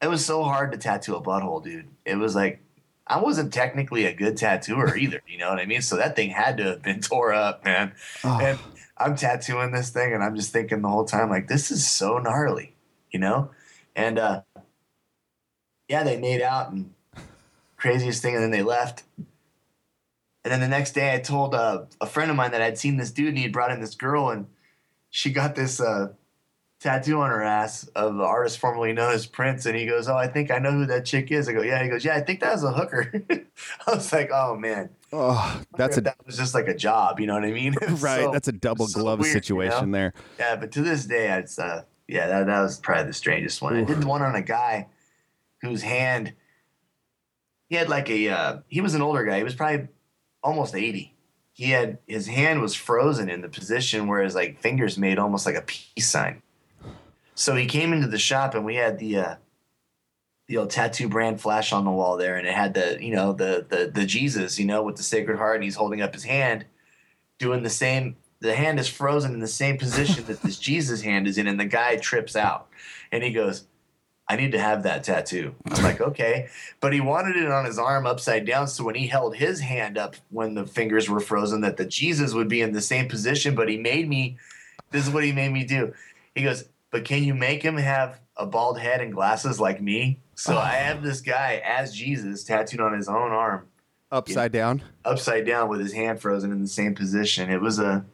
it 0.00 0.08
was 0.08 0.24
so 0.24 0.42
hard 0.42 0.72
to 0.72 0.78
tattoo 0.78 1.14
a 1.16 1.22
butthole, 1.22 1.62
dude. 1.62 1.86
It 2.06 2.16
was 2.16 2.34
like, 2.34 2.60
I 3.06 3.20
wasn't 3.20 3.52
technically 3.52 4.06
a 4.06 4.14
good 4.14 4.36
tattooer 4.38 4.96
either. 4.96 5.20
You 5.26 5.36
know 5.36 5.50
what 5.50 5.58
I 5.58 5.66
mean? 5.66 5.82
So 5.82 5.96
that 5.96 6.16
thing 6.16 6.30
had 6.30 6.56
to 6.56 6.62
have 6.64 6.82
been 6.82 7.00
tore 7.00 7.32
up, 7.34 7.64
man. 7.64 7.92
Oh, 8.24 8.38
And 8.40 8.58
I'm 8.96 9.16
tattooing 9.16 9.72
this 9.72 9.90
thing 9.90 10.12
and 10.12 10.22
I'm 10.22 10.36
just 10.36 10.52
thinking 10.52 10.82
the 10.82 10.88
whole 10.88 11.04
time, 11.04 11.30
like, 11.30 11.48
this 11.48 11.70
is 11.70 11.88
so 11.88 12.18
gnarly, 12.18 12.74
you 13.10 13.18
know? 13.18 13.50
And 13.96 14.18
uh 14.18 14.42
yeah, 15.88 16.04
they 16.04 16.18
made 16.18 16.40
out 16.40 16.72
and 16.72 16.94
craziest 17.76 18.22
thing, 18.22 18.34
and 18.34 18.42
then 18.42 18.50
they 18.50 18.62
left. 18.62 19.02
And 19.18 20.52
then 20.52 20.60
the 20.60 20.68
next 20.68 20.92
day 20.92 21.14
I 21.14 21.18
told 21.18 21.54
uh, 21.54 21.82
a 22.00 22.06
friend 22.06 22.30
of 22.30 22.36
mine 22.36 22.52
that 22.52 22.62
I'd 22.62 22.78
seen 22.78 22.96
this 22.96 23.10
dude 23.10 23.28
and 23.28 23.38
he'd 23.38 23.52
brought 23.52 23.70
in 23.70 23.80
this 23.80 23.94
girl 23.94 24.30
and 24.30 24.46
she 25.10 25.30
got 25.30 25.54
this 25.54 25.80
uh 25.80 26.08
tattoo 26.80 27.20
on 27.20 27.30
her 27.30 27.42
ass 27.42 27.84
of 27.94 28.16
the 28.16 28.24
artist 28.24 28.58
formerly 28.58 28.92
known 28.92 29.12
as 29.12 29.26
Prince. 29.26 29.66
And 29.66 29.76
he 29.76 29.86
goes, 29.86 30.08
Oh, 30.08 30.16
I 30.16 30.26
think 30.26 30.50
I 30.50 30.58
know 30.58 30.72
who 30.72 30.86
that 30.86 31.04
chick 31.04 31.30
is. 31.30 31.48
I 31.48 31.52
go, 31.52 31.62
Yeah. 31.62 31.82
He 31.82 31.88
goes, 31.88 32.04
Yeah, 32.04 32.16
I 32.16 32.20
think 32.20 32.40
that 32.40 32.52
was 32.52 32.64
a 32.64 32.72
hooker. 32.72 33.12
I 33.30 33.94
was 33.94 34.12
like, 34.12 34.30
Oh 34.32 34.56
man. 34.56 34.90
Oh, 35.12 35.62
that's 35.76 35.96
a 35.98 36.00
that 36.02 36.16
was 36.26 36.36
just 36.36 36.54
like 36.54 36.68
a 36.68 36.74
job, 36.74 37.20
you 37.20 37.26
know 37.26 37.34
what 37.34 37.44
I 37.44 37.52
mean? 37.52 37.74
Right. 37.88 38.22
so- 38.22 38.30
that's 38.32 38.48
a 38.48 38.52
double 38.52 38.86
so 38.86 39.00
glove 39.00 39.20
weird, 39.20 39.28
you 39.28 39.32
situation 39.40 39.90
know? 39.90 39.98
there. 39.98 40.14
Yeah, 40.38 40.56
but 40.56 40.72
to 40.72 40.82
this 40.82 41.04
day, 41.06 41.30
it's 41.38 41.58
uh, 41.58 41.82
yeah, 42.08 42.26
that, 42.28 42.46
that 42.46 42.60
was 42.60 42.78
probably 42.78 43.04
the 43.06 43.12
strangest 43.12 43.62
one. 43.62 43.76
I 43.76 43.84
did 43.84 44.00
the 44.00 44.06
one 44.06 44.22
on 44.22 44.34
a 44.34 44.42
guy 44.42 44.88
whose 45.60 45.82
hand, 45.82 46.34
he 47.68 47.76
had 47.76 47.88
like 47.88 48.10
a, 48.10 48.28
uh, 48.28 48.58
he 48.68 48.80
was 48.80 48.94
an 48.94 49.02
older 49.02 49.24
guy. 49.24 49.38
He 49.38 49.44
was 49.44 49.54
probably 49.54 49.88
almost 50.42 50.74
eighty. 50.74 51.14
He 51.52 51.70
had 51.70 51.98
his 52.06 52.26
hand 52.26 52.60
was 52.60 52.74
frozen 52.74 53.28
in 53.28 53.42
the 53.42 53.48
position 53.48 54.06
where 54.06 54.22
his 54.22 54.34
like 54.34 54.60
fingers 54.60 54.98
made 54.98 55.18
almost 55.18 55.46
like 55.46 55.54
a 55.54 55.62
peace 55.62 56.08
sign. 56.08 56.42
So 57.34 57.54
he 57.56 57.66
came 57.66 57.92
into 57.92 58.08
the 58.08 58.18
shop 58.18 58.54
and 58.54 58.64
we 58.64 58.74
had 58.76 58.98
the 58.98 59.16
uh, 59.16 59.34
the 60.52 60.58
old 60.58 60.68
tattoo 60.68 61.08
brand 61.08 61.40
flash 61.40 61.72
on 61.72 61.86
the 61.86 61.90
wall 61.90 62.18
there, 62.18 62.36
and 62.36 62.46
it 62.46 62.52
had 62.52 62.74
the 62.74 63.02
you 63.02 63.14
know 63.14 63.32
the 63.32 63.64
the 63.70 63.90
the 63.90 64.04
Jesus, 64.04 64.58
you 64.58 64.66
know, 64.66 64.82
with 64.82 64.96
the 64.96 65.02
Sacred 65.02 65.38
Heart, 65.38 65.54
and 65.54 65.64
he's 65.64 65.76
holding 65.76 66.02
up 66.02 66.12
his 66.12 66.24
hand, 66.24 66.66
doing 67.38 67.62
the 67.62 67.70
same. 67.70 68.16
The 68.40 68.54
hand 68.54 68.78
is 68.78 68.86
frozen 68.86 69.32
in 69.32 69.40
the 69.40 69.46
same 69.46 69.78
position 69.78 70.26
that 70.26 70.42
this 70.42 70.58
Jesus 70.68 71.00
hand 71.00 71.26
is 71.26 71.38
in, 71.38 71.46
and 71.46 71.58
the 71.58 71.64
guy 71.64 71.96
trips 71.96 72.36
out, 72.36 72.68
and 73.10 73.24
he 73.24 73.32
goes, 73.32 73.64
"I 74.28 74.36
need 74.36 74.52
to 74.52 74.58
have 74.58 74.82
that 74.82 75.04
tattoo." 75.04 75.54
I'm 75.70 75.82
like, 75.82 76.00
"Okay," 76.08 76.48
but 76.80 76.92
he 76.92 77.00
wanted 77.00 77.36
it 77.36 77.50
on 77.50 77.64
his 77.64 77.78
arm 77.78 78.04
upside 78.04 78.44
down, 78.44 78.68
so 78.68 78.84
when 78.84 78.94
he 78.94 79.06
held 79.06 79.34
his 79.34 79.60
hand 79.60 79.96
up 79.96 80.16
when 80.28 80.52
the 80.52 80.66
fingers 80.66 81.08
were 81.08 81.20
frozen, 81.20 81.62
that 81.62 81.78
the 81.78 81.86
Jesus 81.86 82.34
would 82.34 82.48
be 82.48 82.60
in 82.60 82.72
the 82.72 82.82
same 82.82 83.08
position. 83.08 83.54
But 83.54 83.70
he 83.70 83.78
made 83.78 84.06
me. 84.06 84.36
This 84.90 85.06
is 85.06 85.14
what 85.14 85.24
he 85.24 85.32
made 85.32 85.50
me 85.50 85.64
do. 85.64 85.94
He 86.34 86.42
goes, 86.42 86.68
"But 86.90 87.06
can 87.06 87.24
you 87.24 87.34
make 87.34 87.62
him 87.62 87.78
have 87.78 88.20
a 88.36 88.44
bald 88.44 88.78
head 88.78 89.00
and 89.00 89.14
glasses 89.14 89.58
like 89.58 89.80
me?" 89.80 90.18
So 90.34 90.56
I 90.56 90.74
have 90.74 91.02
this 91.02 91.20
guy 91.20 91.62
as 91.64 91.94
Jesus 91.94 92.44
tattooed 92.44 92.80
on 92.80 92.92
his 92.94 93.08
own 93.08 93.32
arm, 93.32 93.66
Upside 94.10 94.52
down. 94.52 94.82
upside 95.04 95.46
down 95.46 95.68
with 95.68 95.80
his 95.80 95.92
hand 95.92 96.20
frozen 96.20 96.52
in 96.52 96.60
the 96.62 96.68
same 96.68 96.94
position. 96.94 97.48
It 97.50 97.60
was 97.60 97.78
a, 97.78 98.04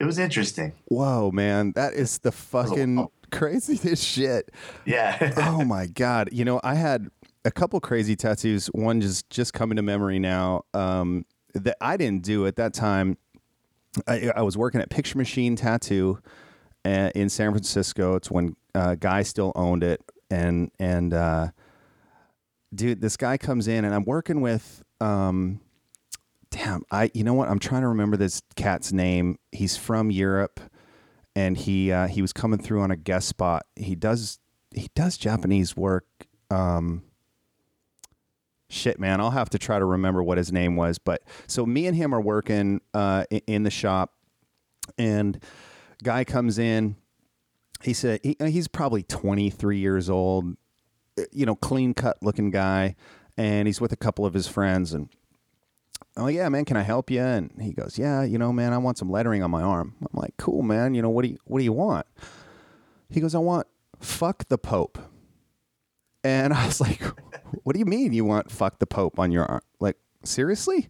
it 0.00 0.04
was 0.04 0.18
interesting. 0.18 0.72
Whoa, 0.86 1.30
man. 1.30 1.72
That 1.72 1.92
is 1.94 2.18
the 2.18 2.32
fucking 2.32 3.06
craziest 3.30 4.04
shit. 4.06 4.50
Yeah. 4.84 5.32
oh 5.38 5.64
my 5.66 5.86
god 5.86 6.28
you 6.30 6.44
know 6.44 6.60
i 6.62 6.74
had 6.74 7.08
a 7.44 7.50
couple 7.50 7.80
crazy 7.80 8.14
tattoos 8.14 8.66
one 8.68 9.00
just 9.00 9.28
just 9.28 9.52
coming 9.52 9.74
to 9.74 9.82
memory 9.82 10.20
now 10.20 10.62
um 10.72 11.26
that 11.54 11.76
i 11.80 11.96
didn't 11.96 12.22
do 12.22 12.46
at 12.46 12.54
that 12.56 12.72
time 12.74 13.18
i, 14.06 14.30
I 14.36 14.42
was 14.42 14.56
working 14.56 14.80
at 14.80 14.88
picture 14.88 15.18
machine 15.18 15.56
tattoo 15.56 16.20
uh, 16.84 17.10
in 17.16 17.28
san 17.28 17.50
francisco 17.50 18.14
it's 18.14 18.30
when 18.30 18.54
uh, 18.76 18.94
guy 18.94 19.22
still 19.24 19.50
owned 19.56 19.82
it 19.82 20.00
and 20.30 20.70
and 20.78 21.12
uh 21.12 21.48
dude 22.74 23.00
this 23.00 23.16
guy 23.16 23.36
comes 23.36 23.68
in 23.68 23.84
and 23.84 23.94
i'm 23.94 24.04
working 24.04 24.40
with 24.40 24.82
um 25.00 25.60
damn 26.50 26.82
i 26.90 27.10
you 27.14 27.24
know 27.24 27.34
what 27.34 27.48
i'm 27.48 27.58
trying 27.58 27.82
to 27.82 27.88
remember 27.88 28.16
this 28.16 28.42
cat's 28.56 28.92
name 28.92 29.38
he's 29.52 29.76
from 29.76 30.10
europe 30.10 30.60
and 31.36 31.56
he 31.56 31.92
uh, 31.92 32.06
he 32.06 32.22
was 32.22 32.32
coming 32.32 32.58
through 32.58 32.80
on 32.80 32.90
a 32.90 32.96
guest 32.96 33.28
spot. 33.28 33.66
He 33.76 33.94
does 33.94 34.38
he 34.74 34.88
does 34.94 35.16
Japanese 35.16 35.76
work. 35.76 36.06
Um, 36.50 37.02
shit, 38.68 38.98
man, 38.98 39.20
I'll 39.20 39.30
have 39.30 39.50
to 39.50 39.58
try 39.58 39.78
to 39.78 39.84
remember 39.84 40.22
what 40.22 40.38
his 40.38 40.52
name 40.52 40.76
was. 40.76 40.98
But 40.98 41.22
so 41.46 41.66
me 41.66 41.86
and 41.86 41.96
him 41.96 42.14
are 42.14 42.20
working 42.20 42.80
uh, 42.92 43.24
in 43.46 43.64
the 43.64 43.70
shop, 43.70 44.14
and 44.98 45.42
guy 46.02 46.24
comes 46.24 46.58
in. 46.58 46.96
He 47.84 47.92
said 47.92 48.20
he, 48.22 48.36
he's 48.40 48.68
probably 48.68 49.02
twenty 49.02 49.50
three 49.50 49.78
years 49.78 50.08
old, 50.10 50.56
uh, 51.18 51.22
you 51.32 51.46
know, 51.46 51.54
clean 51.54 51.94
cut 51.94 52.16
looking 52.22 52.50
guy, 52.50 52.96
and 53.36 53.66
he's 53.68 53.80
with 53.80 53.92
a 53.92 53.96
couple 53.96 54.24
of 54.24 54.34
his 54.34 54.46
friends 54.46 54.92
and 54.92 55.08
oh 56.16 56.28
yeah 56.28 56.48
man 56.48 56.64
can 56.64 56.76
i 56.76 56.82
help 56.82 57.10
you? 57.10 57.20
And 57.20 57.50
he 57.60 57.72
goes 57.72 57.98
yeah 57.98 58.22
you 58.22 58.38
know 58.38 58.52
man 58.52 58.72
i 58.72 58.78
want 58.78 58.98
some 58.98 59.10
lettering 59.10 59.42
on 59.42 59.50
my 59.50 59.62
arm. 59.62 59.94
I'm 60.00 60.20
like 60.20 60.36
cool 60.36 60.62
man 60.62 60.94
you 60.94 61.02
know 61.02 61.10
what 61.10 61.22
do 61.22 61.30
you 61.30 61.38
what 61.44 61.58
do 61.58 61.64
you 61.64 61.72
want? 61.72 62.06
He 63.10 63.20
goes 63.20 63.34
i 63.34 63.38
want 63.38 63.66
fuck 64.00 64.48
the 64.48 64.58
pope. 64.58 64.98
And 66.22 66.52
i 66.54 66.66
was 66.66 66.80
like 66.80 67.02
what 67.62 67.72
do 67.72 67.78
you 67.78 67.86
mean 67.86 68.12
you 68.12 68.24
want 68.24 68.50
fuck 68.50 68.78
the 68.78 68.86
pope 68.86 69.18
on 69.18 69.32
your 69.32 69.44
arm 69.44 69.62
like 69.80 69.96
seriously? 70.24 70.88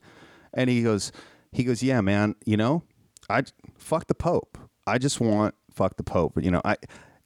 And 0.52 0.68
he 0.70 0.82
goes 0.82 1.12
he 1.52 1.64
goes 1.64 1.82
yeah 1.82 2.00
man 2.00 2.34
you 2.44 2.56
know 2.56 2.82
i 3.28 3.42
fuck 3.76 4.06
the 4.06 4.14
pope. 4.14 4.58
I 4.86 4.98
just 4.98 5.18
want 5.18 5.54
fuck 5.74 5.96
the 5.96 6.04
pope 6.04 6.32
you 6.40 6.50
know 6.50 6.60
i 6.64 6.76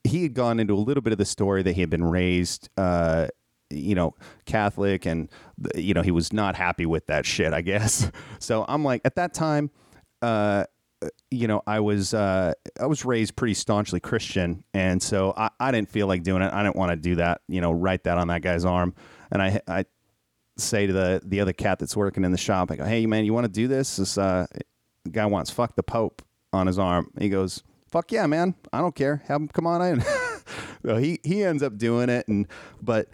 he 0.04 0.22
had 0.22 0.34
gone 0.34 0.60
into 0.60 0.74
a 0.74 0.76
little 0.76 1.02
bit 1.02 1.12
of 1.12 1.18
the 1.18 1.24
story 1.24 1.62
that 1.62 1.72
he 1.72 1.80
had 1.80 1.90
been 1.90 2.04
raised 2.04 2.68
uh 2.76 3.26
you 3.70 3.94
know, 3.94 4.14
Catholic, 4.46 5.06
and 5.06 5.28
you 5.74 5.94
know 5.94 6.02
he 6.02 6.10
was 6.10 6.32
not 6.32 6.56
happy 6.56 6.86
with 6.86 7.06
that 7.06 7.26
shit. 7.26 7.52
I 7.52 7.60
guess. 7.60 8.10
So 8.40 8.64
I'm 8.68 8.84
like, 8.84 9.02
at 9.04 9.16
that 9.16 9.34
time, 9.34 9.70
uh, 10.22 10.64
you 11.30 11.48
know, 11.48 11.62
I 11.66 11.80
was 11.80 12.14
uh, 12.14 12.52
I 12.80 12.86
was 12.86 13.04
raised 13.04 13.36
pretty 13.36 13.54
staunchly 13.54 14.00
Christian, 14.00 14.64
and 14.72 15.02
so 15.02 15.34
I, 15.36 15.50
I 15.58 15.72
didn't 15.72 15.90
feel 15.90 16.06
like 16.06 16.22
doing 16.22 16.42
it. 16.42 16.52
I 16.52 16.62
didn't 16.62 16.76
want 16.76 16.90
to 16.90 16.96
do 16.96 17.16
that. 17.16 17.42
You 17.48 17.60
know, 17.60 17.72
write 17.72 18.04
that 18.04 18.16
on 18.16 18.28
that 18.28 18.42
guy's 18.42 18.64
arm, 18.64 18.94
and 19.30 19.42
I 19.42 19.60
I 19.66 19.84
say 20.56 20.86
to 20.86 20.92
the 20.92 21.20
the 21.24 21.40
other 21.40 21.52
cat 21.52 21.78
that's 21.78 21.96
working 21.96 22.24
in 22.24 22.32
the 22.32 22.38
shop, 22.38 22.70
I 22.70 22.76
go, 22.76 22.84
hey 22.84 23.06
man, 23.06 23.24
you 23.24 23.34
want 23.34 23.44
to 23.44 23.52
do 23.52 23.68
this? 23.68 23.96
This 23.96 24.16
uh, 24.16 24.46
guy 25.10 25.26
wants 25.26 25.50
fuck 25.50 25.74
the 25.74 25.82
Pope 25.82 26.22
on 26.52 26.66
his 26.66 26.78
arm. 26.78 27.10
He 27.18 27.28
goes, 27.28 27.62
fuck 27.90 28.12
yeah, 28.12 28.26
man, 28.26 28.54
I 28.72 28.80
don't 28.80 28.94
care. 28.94 29.22
Have 29.26 29.40
him 29.40 29.48
come 29.48 29.66
on 29.66 29.82
in. 29.82 30.00
so 30.86 30.96
he 30.96 31.18
he 31.24 31.42
ends 31.42 31.62
up 31.62 31.76
doing 31.76 32.08
it, 32.08 32.28
and 32.28 32.46
but 32.80 33.08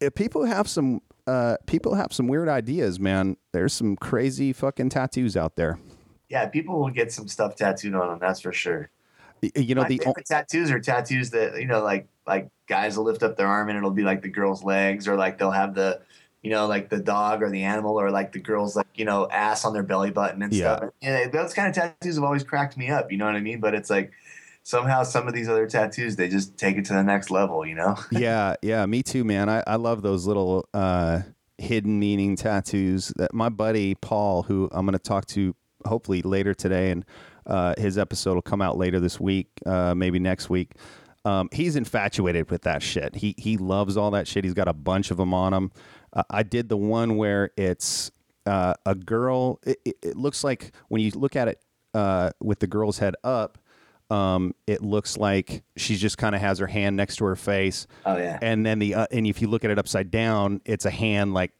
if 0.00 0.14
people 0.14 0.44
have 0.44 0.68
some 0.68 1.00
uh, 1.26 1.56
people 1.66 1.94
have 1.94 2.12
some 2.12 2.28
weird 2.28 2.48
ideas, 2.48 3.00
man. 3.00 3.36
There's 3.52 3.72
some 3.72 3.96
crazy 3.96 4.52
fucking 4.52 4.90
tattoos 4.90 5.36
out 5.36 5.56
there. 5.56 5.78
yeah, 6.28 6.46
people 6.46 6.78
will 6.78 6.90
get 6.90 7.12
some 7.12 7.28
stuff 7.28 7.56
tattooed 7.56 7.94
on 7.94 8.08
them. 8.08 8.18
That's 8.20 8.40
for 8.40 8.52
sure. 8.52 8.90
You 9.54 9.74
know 9.74 9.82
My 9.82 9.88
the 9.88 9.98
favorite 9.98 10.26
tattoos 10.26 10.70
are 10.70 10.80
tattoos 10.80 11.30
that 11.30 11.60
you 11.60 11.66
know, 11.66 11.82
like 11.82 12.08
like 12.26 12.48
guys 12.68 12.96
will 12.96 13.04
lift 13.04 13.22
up 13.22 13.36
their 13.36 13.46
arm 13.46 13.68
and 13.68 13.76
it'll 13.76 13.90
be 13.90 14.02
like 14.02 14.22
the 14.22 14.28
girl's 14.28 14.64
legs, 14.64 15.06
or 15.06 15.16
like 15.16 15.38
they'll 15.38 15.50
have 15.50 15.74
the, 15.74 16.00
you 16.46 16.52
know, 16.52 16.68
like 16.68 16.90
the 16.90 16.98
dog 17.00 17.42
or 17.42 17.50
the 17.50 17.64
animal 17.64 18.00
or 18.00 18.12
like 18.12 18.30
the 18.30 18.38
girls 18.38 18.76
like, 18.76 18.86
you 18.94 19.04
know, 19.04 19.28
ass 19.32 19.64
on 19.64 19.72
their 19.72 19.82
belly 19.82 20.12
button 20.12 20.42
and 20.42 20.52
Yeah. 20.52 20.76
stuff. 20.76 20.90
Yeah, 21.02 21.26
those 21.26 21.52
kind 21.52 21.66
of 21.68 21.74
tattoos 21.74 22.14
have 22.14 22.22
always 22.22 22.44
cracked 22.44 22.76
me 22.76 22.88
up, 22.88 23.10
you 23.10 23.18
know 23.18 23.24
what 23.26 23.34
I 23.34 23.40
mean? 23.40 23.58
But 23.58 23.74
it's 23.74 23.90
like 23.90 24.12
somehow 24.62 25.02
some 25.02 25.26
of 25.26 25.34
these 25.34 25.48
other 25.48 25.66
tattoos 25.66 26.14
they 26.14 26.28
just 26.28 26.56
take 26.56 26.76
it 26.76 26.84
to 26.84 26.92
the 26.92 27.02
next 27.02 27.32
level, 27.32 27.66
you 27.66 27.74
know? 27.74 27.96
yeah, 28.12 28.54
yeah, 28.62 28.86
me 28.86 29.02
too, 29.02 29.24
man. 29.24 29.48
I, 29.48 29.64
I 29.66 29.74
love 29.74 30.02
those 30.02 30.24
little 30.24 30.68
uh, 30.72 31.22
hidden 31.58 31.98
meaning 31.98 32.36
tattoos. 32.36 33.12
That 33.16 33.34
my 33.34 33.48
buddy 33.48 33.96
Paul, 33.96 34.44
who 34.44 34.68
I'm 34.70 34.86
going 34.86 34.92
to 34.92 35.00
talk 35.00 35.26
to 35.26 35.52
hopefully 35.84 36.22
later 36.22 36.54
today, 36.54 36.92
and 36.92 37.04
uh, 37.44 37.74
his 37.76 37.98
episode 37.98 38.34
will 38.34 38.42
come 38.42 38.62
out 38.62 38.78
later 38.78 39.00
this 39.00 39.18
week, 39.18 39.48
uh, 39.66 39.96
maybe 39.96 40.20
next 40.20 40.48
week. 40.48 40.74
Um, 41.24 41.48
he's 41.50 41.74
infatuated 41.74 42.52
with 42.52 42.62
that 42.62 42.84
shit. 42.84 43.16
He 43.16 43.34
he 43.36 43.56
loves 43.56 43.96
all 43.96 44.12
that 44.12 44.28
shit. 44.28 44.44
He's 44.44 44.54
got 44.54 44.68
a 44.68 44.72
bunch 44.72 45.10
of 45.10 45.16
them 45.16 45.34
on 45.34 45.52
him. 45.52 45.72
Uh, 46.16 46.22
I 46.30 46.42
did 46.42 46.68
the 46.68 46.76
one 46.76 47.16
where 47.16 47.50
it's 47.56 48.10
uh, 48.46 48.74
a 48.86 48.94
girl. 48.94 49.60
It, 49.64 49.78
it, 49.84 49.96
it 50.02 50.16
looks 50.16 50.42
like 50.42 50.72
when 50.88 51.02
you 51.02 51.10
look 51.10 51.36
at 51.36 51.46
it 51.46 51.60
uh, 51.94 52.30
with 52.40 52.58
the 52.58 52.66
girl's 52.66 52.98
head 52.98 53.14
up, 53.22 53.58
um, 54.10 54.54
it 54.66 54.82
looks 54.82 55.16
like 55.18 55.62
she 55.76 55.96
just 55.96 56.16
kind 56.16 56.34
of 56.34 56.40
has 56.40 56.58
her 56.58 56.66
hand 56.66 56.96
next 56.96 57.16
to 57.16 57.26
her 57.26 57.36
face. 57.36 57.86
Oh, 58.06 58.16
yeah. 58.16 58.38
And 58.40 58.64
then 58.64 58.78
the 58.78 58.94
uh, 58.94 59.06
and 59.10 59.26
if 59.26 59.42
you 59.42 59.48
look 59.48 59.64
at 59.64 59.70
it 59.70 59.78
upside 59.78 60.10
down, 60.10 60.62
it's 60.64 60.86
a 60.86 60.90
hand 60.90 61.34
like 61.34 61.52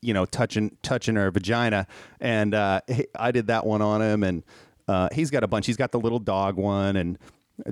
you 0.00 0.14
know 0.14 0.24
touching 0.24 0.76
touching 0.82 1.16
her 1.16 1.30
vagina. 1.30 1.86
And 2.20 2.54
uh, 2.54 2.80
I 3.14 3.30
did 3.30 3.48
that 3.48 3.66
one 3.66 3.82
on 3.82 4.00
him, 4.00 4.22
and 4.22 4.42
uh, 4.86 5.08
he's 5.12 5.30
got 5.30 5.44
a 5.44 5.48
bunch. 5.48 5.66
He's 5.66 5.76
got 5.76 5.92
the 5.92 6.00
little 6.00 6.20
dog 6.20 6.56
one, 6.56 6.96
and 6.96 7.18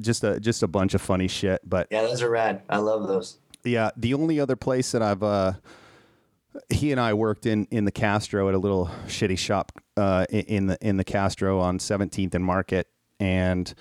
just 0.00 0.24
a 0.24 0.40
just 0.40 0.62
a 0.62 0.68
bunch 0.68 0.94
of 0.94 1.00
funny 1.00 1.28
shit. 1.28 1.60
But 1.64 1.86
Yeah, 1.90 2.02
those 2.02 2.20
are 2.20 2.28
rad. 2.28 2.62
I 2.68 2.78
love 2.78 3.06
those. 3.06 3.38
yeah, 3.64 3.90
the 3.96 4.12
only 4.14 4.40
other 4.40 4.56
place 4.56 4.90
that 4.92 5.02
I've 5.02 5.22
uh, 5.22 5.52
he 6.70 6.92
and 6.92 7.00
I 7.00 7.14
worked 7.14 7.46
in 7.46 7.66
in 7.70 7.84
the 7.84 7.92
Castro 7.92 8.48
at 8.48 8.54
a 8.54 8.58
little 8.58 8.90
shitty 9.06 9.38
shop 9.38 9.72
uh, 9.96 10.26
in- 10.30 10.66
the 10.66 10.78
in 10.80 10.96
the 10.96 11.04
Castro 11.04 11.60
on 11.60 11.78
17th 11.78 12.34
and 12.34 12.44
Market, 12.44 12.88
and 13.20 13.72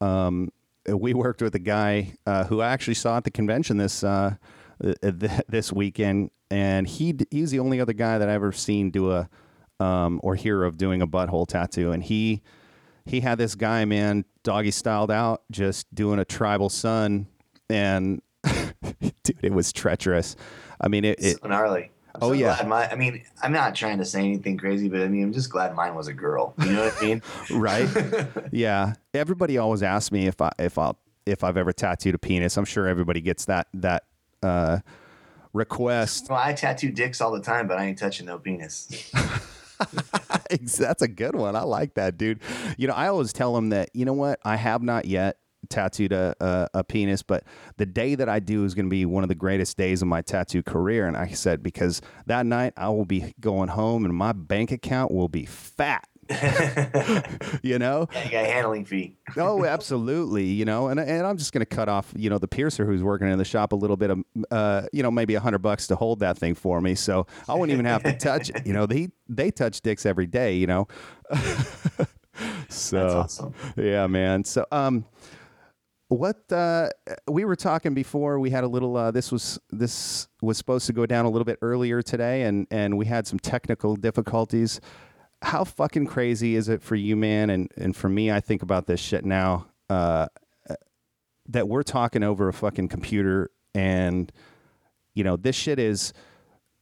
um, 0.00 0.50
we 0.88 1.14
worked 1.14 1.42
with 1.42 1.54
a 1.54 1.60
guy 1.60 2.14
uh, 2.26 2.44
who 2.44 2.60
I 2.60 2.68
actually 2.68 2.94
saw 2.94 3.16
at 3.16 3.24
the 3.24 3.30
convention 3.30 3.76
this 3.76 4.04
uh, 4.04 4.36
th- 4.82 4.96
th- 5.02 5.42
this 5.48 5.72
weekend, 5.72 6.30
and 6.50 6.86
he 6.86 7.14
he's 7.30 7.50
the 7.50 7.58
only 7.60 7.80
other 7.80 7.92
guy 7.92 8.18
that 8.18 8.28
I 8.28 8.32
ever 8.32 8.52
seen 8.52 8.90
do 8.90 9.12
a 9.12 9.28
um, 9.80 10.20
or 10.22 10.34
hear 10.34 10.64
of 10.64 10.76
doing 10.76 11.02
a 11.02 11.06
butthole 11.06 11.46
tattoo, 11.46 11.92
and 11.92 12.02
he 12.02 12.42
he 13.06 13.20
had 13.20 13.38
this 13.38 13.54
guy 13.54 13.84
man 13.84 14.24
doggy 14.42 14.70
styled 14.70 15.10
out 15.10 15.42
just 15.50 15.92
doing 15.94 16.18
a 16.18 16.24
tribal 16.24 16.68
sun. 16.68 17.26
And 17.70 18.20
dude 18.44 19.36
it 19.42 19.52
was 19.52 19.72
treacherous. 19.72 20.36
I 20.80 20.88
mean 20.88 21.04
it, 21.04 21.22
it 21.22 21.38
gnarly. 21.44 21.90
I'm 22.14 22.20
Oh, 22.22 22.28
so 22.28 22.32
yeah. 22.34 22.54
glad 22.56 22.68
my, 22.68 22.90
I 22.90 22.94
mean, 22.94 23.22
I'm 23.42 23.52
not 23.52 23.74
trying 23.74 23.98
to 23.98 24.04
say 24.04 24.20
anything 24.20 24.56
crazy, 24.56 24.88
but 24.88 25.00
I 25.00 25.08
mean, 25.08 25.24
I'm 25.24 25.32
just 25.32 25.50
glad 25.50 25.74
mine 25.74 25.94
was 25.94 26.06
a 26.08 26.12
girl. 26.12 26.54
You 26.64 26.72
know 26.72 26.84
what 26.84 26.94
I 27.02 27.04
mean? 27.06 27.22
right 27.50 27.88
yeah 28.52 28.94
everybody 29.14 29.58
always 29.58 29.82
asks 29.82 30.10
me 30.12 30.26
if 30.26 30.40
i 30.40 30.50
if 30.58 30.78
i'll 30.78 30.98
if 31.26 31.42
i've 31.44 31.56
ever 31.56 31.72
tattooed 31.72 32.14
a 32.14 32.18
penis 32.18 32.56
i'm 32.56 32.64
sure 32.64 32.86
everybody 32.86 33.20
gets 33.20 33.44
that 33.46 33.66
that 33.74 34.04
uh 34.42 34.78
request 35.52 36.26
well, 36.28 36.38
I 36.38 36.52
tattoo 36.52 36.90
dicks 36.90 37.20
all 37.20 37.30
the 37.32 37.40
time, 37.40 37.68
but 37.68 37.78
I 37.78 37.84
ain't 37.84 37.98
touching 37.98 38.26
no 38.26 38.38
penis. 38.38 39.10
that's 40.78 41.02
a 41.02 41.08
good 41.08 41.34
one 41.34 41.56
i 41.56 41.62
like 41.62 41.94
that 41.94 42.16
dude 42.16 42.40
you 42.78 42.86
know 42.86 42.94
i 42.94 43.08
always 43.08 43.32
tell 43.32 43.54
them 43.54 43.70
that 43.70 43.90
you 43.92 44.04
know 44.04 44.12
what 44.12 44.38
i 44.44 44.54
have 44.56 44.82
not 44.82 45.04
yet 45.04 45.36
tattooed 45.70 46.12
a, 46.12 46.34
a, 46.40 46.68
a 46.74 46.84
penis 46.84 47.22
but 47.22 47.44
the 47.76 47.86
day 47.86 48.14
that 48.14 48.28
i 48.28 48.38
do 48.38 48.64
is 48.64 48.74
going 48.74 48.86
to 48.86 48.90
be 48.90 49.04
one 49.06 49.22
of 49.22 49.28
the 49.28 49.34
greatest 49.34 49.76
days 49.76 50.02
of 50.02 50.08
my 50.08 50.22
tattoo 50.22 50.62
career. 50.62 51.06
And 51.06 51.16
i 51.16 51.28
said 51.28 51.62
because 51.62 52.00
that 52.26 52.46
night 52.46 52.72
i 52.76 52.88
will 52.88 53.04
be 53.04 53.34
going 53.40 53.68
home 53.68 54.04
and 54.04 54.14
my 54.14 54.32
bank 54.32 54.72
account 54.72 55.12
will 55.12 55.28
be 55.28 55.46
fat. 55.46 56.06
You 57.62 57.78
know? 57.78 58.08
Yeah, 58.12 58.24
you 58.24 58.30
got 58.30 58.44
a 58.44 58.46
handling 58.46 58.84
fee. 58.84 59.16
oh 59.36 59.64
absolutely 59.76 60.44
you 60.44 60.64
know? 60.64 60.88
And, 60.88 60.98
and 61.00 61.26
i'm 61.26 61.36
just 61.36 61.52
going 61.52 61.60
to 61.60 61.66
cut 61.66 61.88
off 61.88 62.12
you 62.16 62.30
know 62.30 62.38
the 62.38 62.48
piercer 62.48 62.84
who's 62.86 63.02
working 63.02 63.28
in 63.28 63.38
the 63.38 63.44
shop 63.44 63.72
a 63.72 63.76
little 63.76 63.96
bit 63.96 64.10
of 64.10 64.22
uh, 64.50 64.82
you 64.92 65.02
know 65.02 65.10
maybe 65.10 65.34
a 65.34 65.40
hundred 65.40 65.58
bucks 65.60 65.86
to 65.88 65.96
hold 65.96 66.20
that 66.20 66.36
thing 66.38 66.54
for 66.54 66.80
me. 66.80 66.94
So 66.94 67.26
i 67.48 67.54
wouldn't 67.54 67.72
even 67.72 67.84
have 67.86 68.02
to 68.04 68.16
touch 68.16 68.50
it. 68.50 68.66
You 68.66 68.72
know 68.72 68.86
they 68.86 69.08
they 69.28 69.50
touch 69.50 69.80
dicks 69.82 70.04
every 70.06 70.26
day 70.26 70.56
you 70.56 70.66
know? 70.66 70.88
So 72.68 72.96
That's 72.98 73.14
awesome. 73.14 73.54
yeah 73.76 74.06
man. 74.08 74.42
So 74.44 74.66
um 74.72 75.04
what 76.14 76.50
uh 76.52 76.88
we 77.28 77.44
were 77.44 77.56
talking 77.56 77.94
before 77.94 78.38
we 78.38 78.50
had 78.50 78.64
a 78.64 78.68
little 78.68 78.96
uh 78.96 79.10
this 79.10 79.32
was 79.32 79.58
this 79.70 80.28
was 80.40 80.56
supposed 80.56 80.86
to 80.86 80.92
go 80.92 81.06
down 81.06 81.24
a 81.24 81.30
little 81.30 81.44
bit 81.44 81.58
earlier 81.62 82.02
today 82.02 82.42
and 82.42 82.66
and 82.70 82.96
we 82.96 83.06
had 83.06 83.26
some 83.26 83.38
technical 83.38 83.96
difficulties. 83.96 84.80
How 85.42 85.64
fucking 85.64 86.06
crazy 86.06 86.56
is 86.56 86.68
it 86.68 86.82
for 86.82 86.94
you 86.94 87.16
man 87.16 87.50
and 87.50 87.70
and 87.76 87.94
for 87.94 88.08
me 88.08 88.30
i 88.30 88.40
think 88.40 88.62
about 88.62 88.86
this 88.86 89.00
shit 89.00 89.24
now 89.24 89.66
uh 89.90 90.26
that 91.48 91.68
we're 91.68 91.82
talking 91.82 92.22
over 92.22 92.48
a 92.48 92.52
fucking 92.52 92.88
computer 92.88 93.50
and 93.74 94.32
you 95.14 95.24
know 95.24 95.36
this 95.36 95.56
shit 95.56 95.78
is 95.78 96.12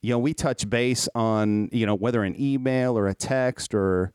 you 0.02 0.10
know 0.10 0.18
we 0.18 0.34
touch 0.34 0.68
base 0.68 1.08
on 1.14 1.68
you 1.72 1.86
know 1.86 1.94
whether 1.94 2.22
an 2.22 2.40
email 2.40 2.96
or 2.96 3.08
a 3.08 3.14
text 3.14 3.74
or 3.74 4.12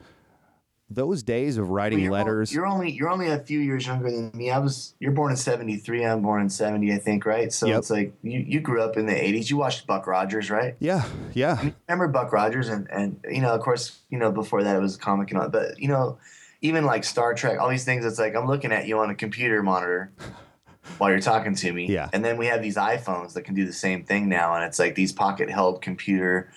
those 0.90 1.22
days 1.22 1.58
of 1.58 1.70
writing 1.70 2.00
Well, 2.00 2.04
you're, 2.04 2.12
letters 2.14 2.54
You're 2.54 2.66
only 2.66 2.92
you're 2.92 3.10
only 3.10 3.28
a 3.28 3.40
few 3.40 3.60
years 3.60 3.86
younger 3.86 4.10
than 4.10 4.32
me. 4.34 4.50
I 4.52 4.60
was 4.60 4.94
you're 5.00 5.12
born 5.12 5.32
in 5.32 5.38
'73. 5.38 6.06
I'm 6.06 6.22
born 6.22 6.42
in 6.42 6.50
'70, 6.50 6.94
I 6.94 6.98
think, 6.98 7.26
right? 7.26 7.52
So 7.52 7.68
Yep. 7.68 7.78
it's 7.80 7.90
like 7.90 8.14
you, 8.24 8.40
you 8.40 8.60
grew 8.62 8.82
up 8.82 8.96
in 8.96 9.06
the 9.06 9.14
'80s. 9.14 9.50
You 9.50 9.58
watched 9.58 9.86
Buck 9.86 10.08
Rogers, 10.08 10.50
right? 10.50 10.76
yeah 10.80 11.04
yeah 11.34 11.58
i 11.62 11.74
Remember 11.90 12.08
Buck 12.08 12.32
Rogers 12.32 12.70
and 12.70 12.88
and 12.90 13.20
you 13.30 13.42
know, 13.42 13.54
of 13.54 13.62
course, 13.62 14.00
you 14.10 14.18
know, 14.18 14.32
before 14.32 14.64
that 14.64 14.76
it 14.76 14.80
was 14.80 14.96
a 14.96 15.00
comic 15.00 15.32
and 15.32 15.42
all, 15.42 15.50
but 15.50 15.80
you 15.80 15.90
know, 15.90 16.20
even 16.62 16.86
like 16.86 17.04
Star 17.04 17.34
Trek, 17.34 17.60
all 17.60 17.70
these 17.70 17.86
things. 17.86 18.06
It's 18.06 18.20
like 18.20 18.36
I'm 18.36 18.48
looking 18.48 18.72
at 18.72 18.88
you 18.88 18.98
on 19.00 19.10
a 19.10 19.16
computer 19.16 19.62
monitor 19.62 20.12
while 20.98 21.10
you're 21.10 21.20
talking 21.20 21.54
to 21.56 21.74
me. 21.74 21.88
Yeah. 21.88 22.10
And 22.14 22.24
then 22.24 22.38
we 22.38 22.46
have 22.48 22.62
these 22.62 22.78
iPhones 22.78 23.34
that 23.34 23.44
can 23.44 23.56
do 23.56 23.66
the 23.66 23.74
same 23.74 24.04
thing 24.06 24.30
now, 24.30 24.56
and 24.56 24.64
it's 24.64 24.80
like 24.80 24.96
these 24.96 25.12
pocket 25.12 25.50
held 25.50 25.82
computer 25.82 26.50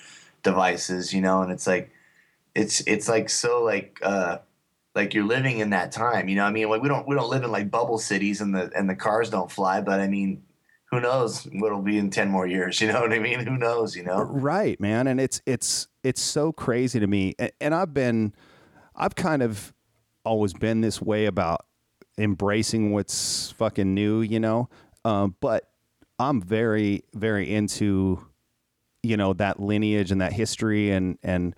devices, 0.45 1.13
you 1.13 1.21
know, 1.21 1.43
and 1.43 1.51
it's 1.51 1.67
like 1.67 1.91
it's 2.55 2.81
it's 2.83 3.09
like 3.09 3.29
so 3.29 3.63
like 3.63 3.99
uh 4.03 4.39
like 4.95 5.15
you're 5.15 5.25
living 5.25 5.59
in 5.59 5.71
that 5.71 5.93
time, 5.93 6.29
you 6.29 6.37
know. 6.37 6.45
I 6.45 6.51
mean, 6.51 6.69
like 6.69 6.83
we 6.83 6.89
don't 6.89 7.07
we 7.07 7.15
don't 7.15 7.31
live 7.31 7.45
in 7.45 7.51
like 7.51 7.71
bubble 7.71 7.99
cities 7.99 8.41
and 8.41 8.55
the 8.55 8.71
and 8.77 8.89
the 8.89 8.97
cars 8.97 9.31
don't 9.31 9.51
fly, 9.51 9.81
but 9.81 10.01
I 10.01 10.09
mean, 10.09 10.43
who 10.87 11.01
knows 11.01 11.45
what'll 11.53 11.83
be 11.83 11.99
in 11.99 12.11
ten 12.11 12.29
more 12.29 12.47
years? 12.47 12.81
You 12.81 12.89
know 12.89 13.01
what 13.01 13.13
I 13.13 13.19
mean? 13.19 13.41
Who 13.47 13.57
knows? 13.57 13.95
You 13.95 14.05
know? 14.05 14.23
right 14.23 14.81
man 14.81 15.07
and 15.07 15.21
it's 15.21 15.41
it's 15.47 15.89
it's 16.03 16.21
so 16.21 16.53
crazy 16.53 16.99
to 16.99 17.07
me 17.07 17.35
and, 17.39 17.53
and 17.61 17.75
i've 17.75 17.93
been 17.93 18.35
i've 18.97 19.15
kind 19.15 19.43
of 19.43 19.75
always 20.25 20.53
been 20.53 20.81
this 20.81 21.01
way 21.01 21.27
about 21.27 21.67
embracing 22.19 22.93
what's 22.93 23.51
fucking 23.53 23.95
new 23.95 24.21
you 24.21 24.41
know 24.41 24.69
um, 25.05 25.35
but 25.41 25.71
i'm 26.19 26.41
very 26.41 27.03
very 27.15 27.53
into 27.53 28.25
you 29.03 29.17
know 29.17 29.33
that 29.33 29.61
lineage 29.61 30.11
and 30.11 30.21
that 30.21 30.33
history 30.33 30.91
and 30.91 31.19
and 31.23 31.55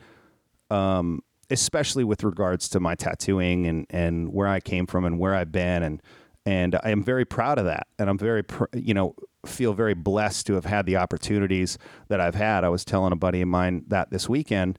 um, 0.72 1.22
especially 1.50 2.02
with 2.02 2.24
regards 2.24 2.68
to 2.70 2.80
my 2.80 2.94
tattooing 2.94 3.66
and 3.66 3.86
and 3.90 4.32
where 4.32 4.48
I 4.48 4.60
came 4.60 4.86
from 4.86 5.04
and 5.04 5.18
where 5.18 5.34
I've 5.34 5.52
been 5.52 5.82
and 5.82 6.02
and 6.44 6.74
I 6.82 6.90
am 6.90 7.04
very 7.04 7.24
proud 7.24 7.58
of 7.58 7.66
that 7.66 7.86
and 7.98 8.08
I'm 8.08 8.18
very 8.18 8.42
pr- 8.42 8.64
you 8.72 8.94
know 8.94 9.14
feel 9.44 9.74
very 9.74 9.94
blessed 9.94 10.46
to 10.46 10.54
have 10.54 10.64
had 10.64 10.86
the 10.86 10.96
opportunities 10.96 11.76
that 12.08 12.20
I've 12.20 12.34
had. 12.34 12.64
I 12.64 12.68
was 12.68 12.84
telling 12.84 13.12
a 13.12 13.16
buddy 13.16 13.42
of 13.42 13.48
mine 13.48 13.84
that 13.88 14.10
this 14.10 14.28
weekend, 14.28 14.78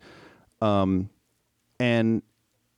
um, 0.62 1.10
and 1.80 2.24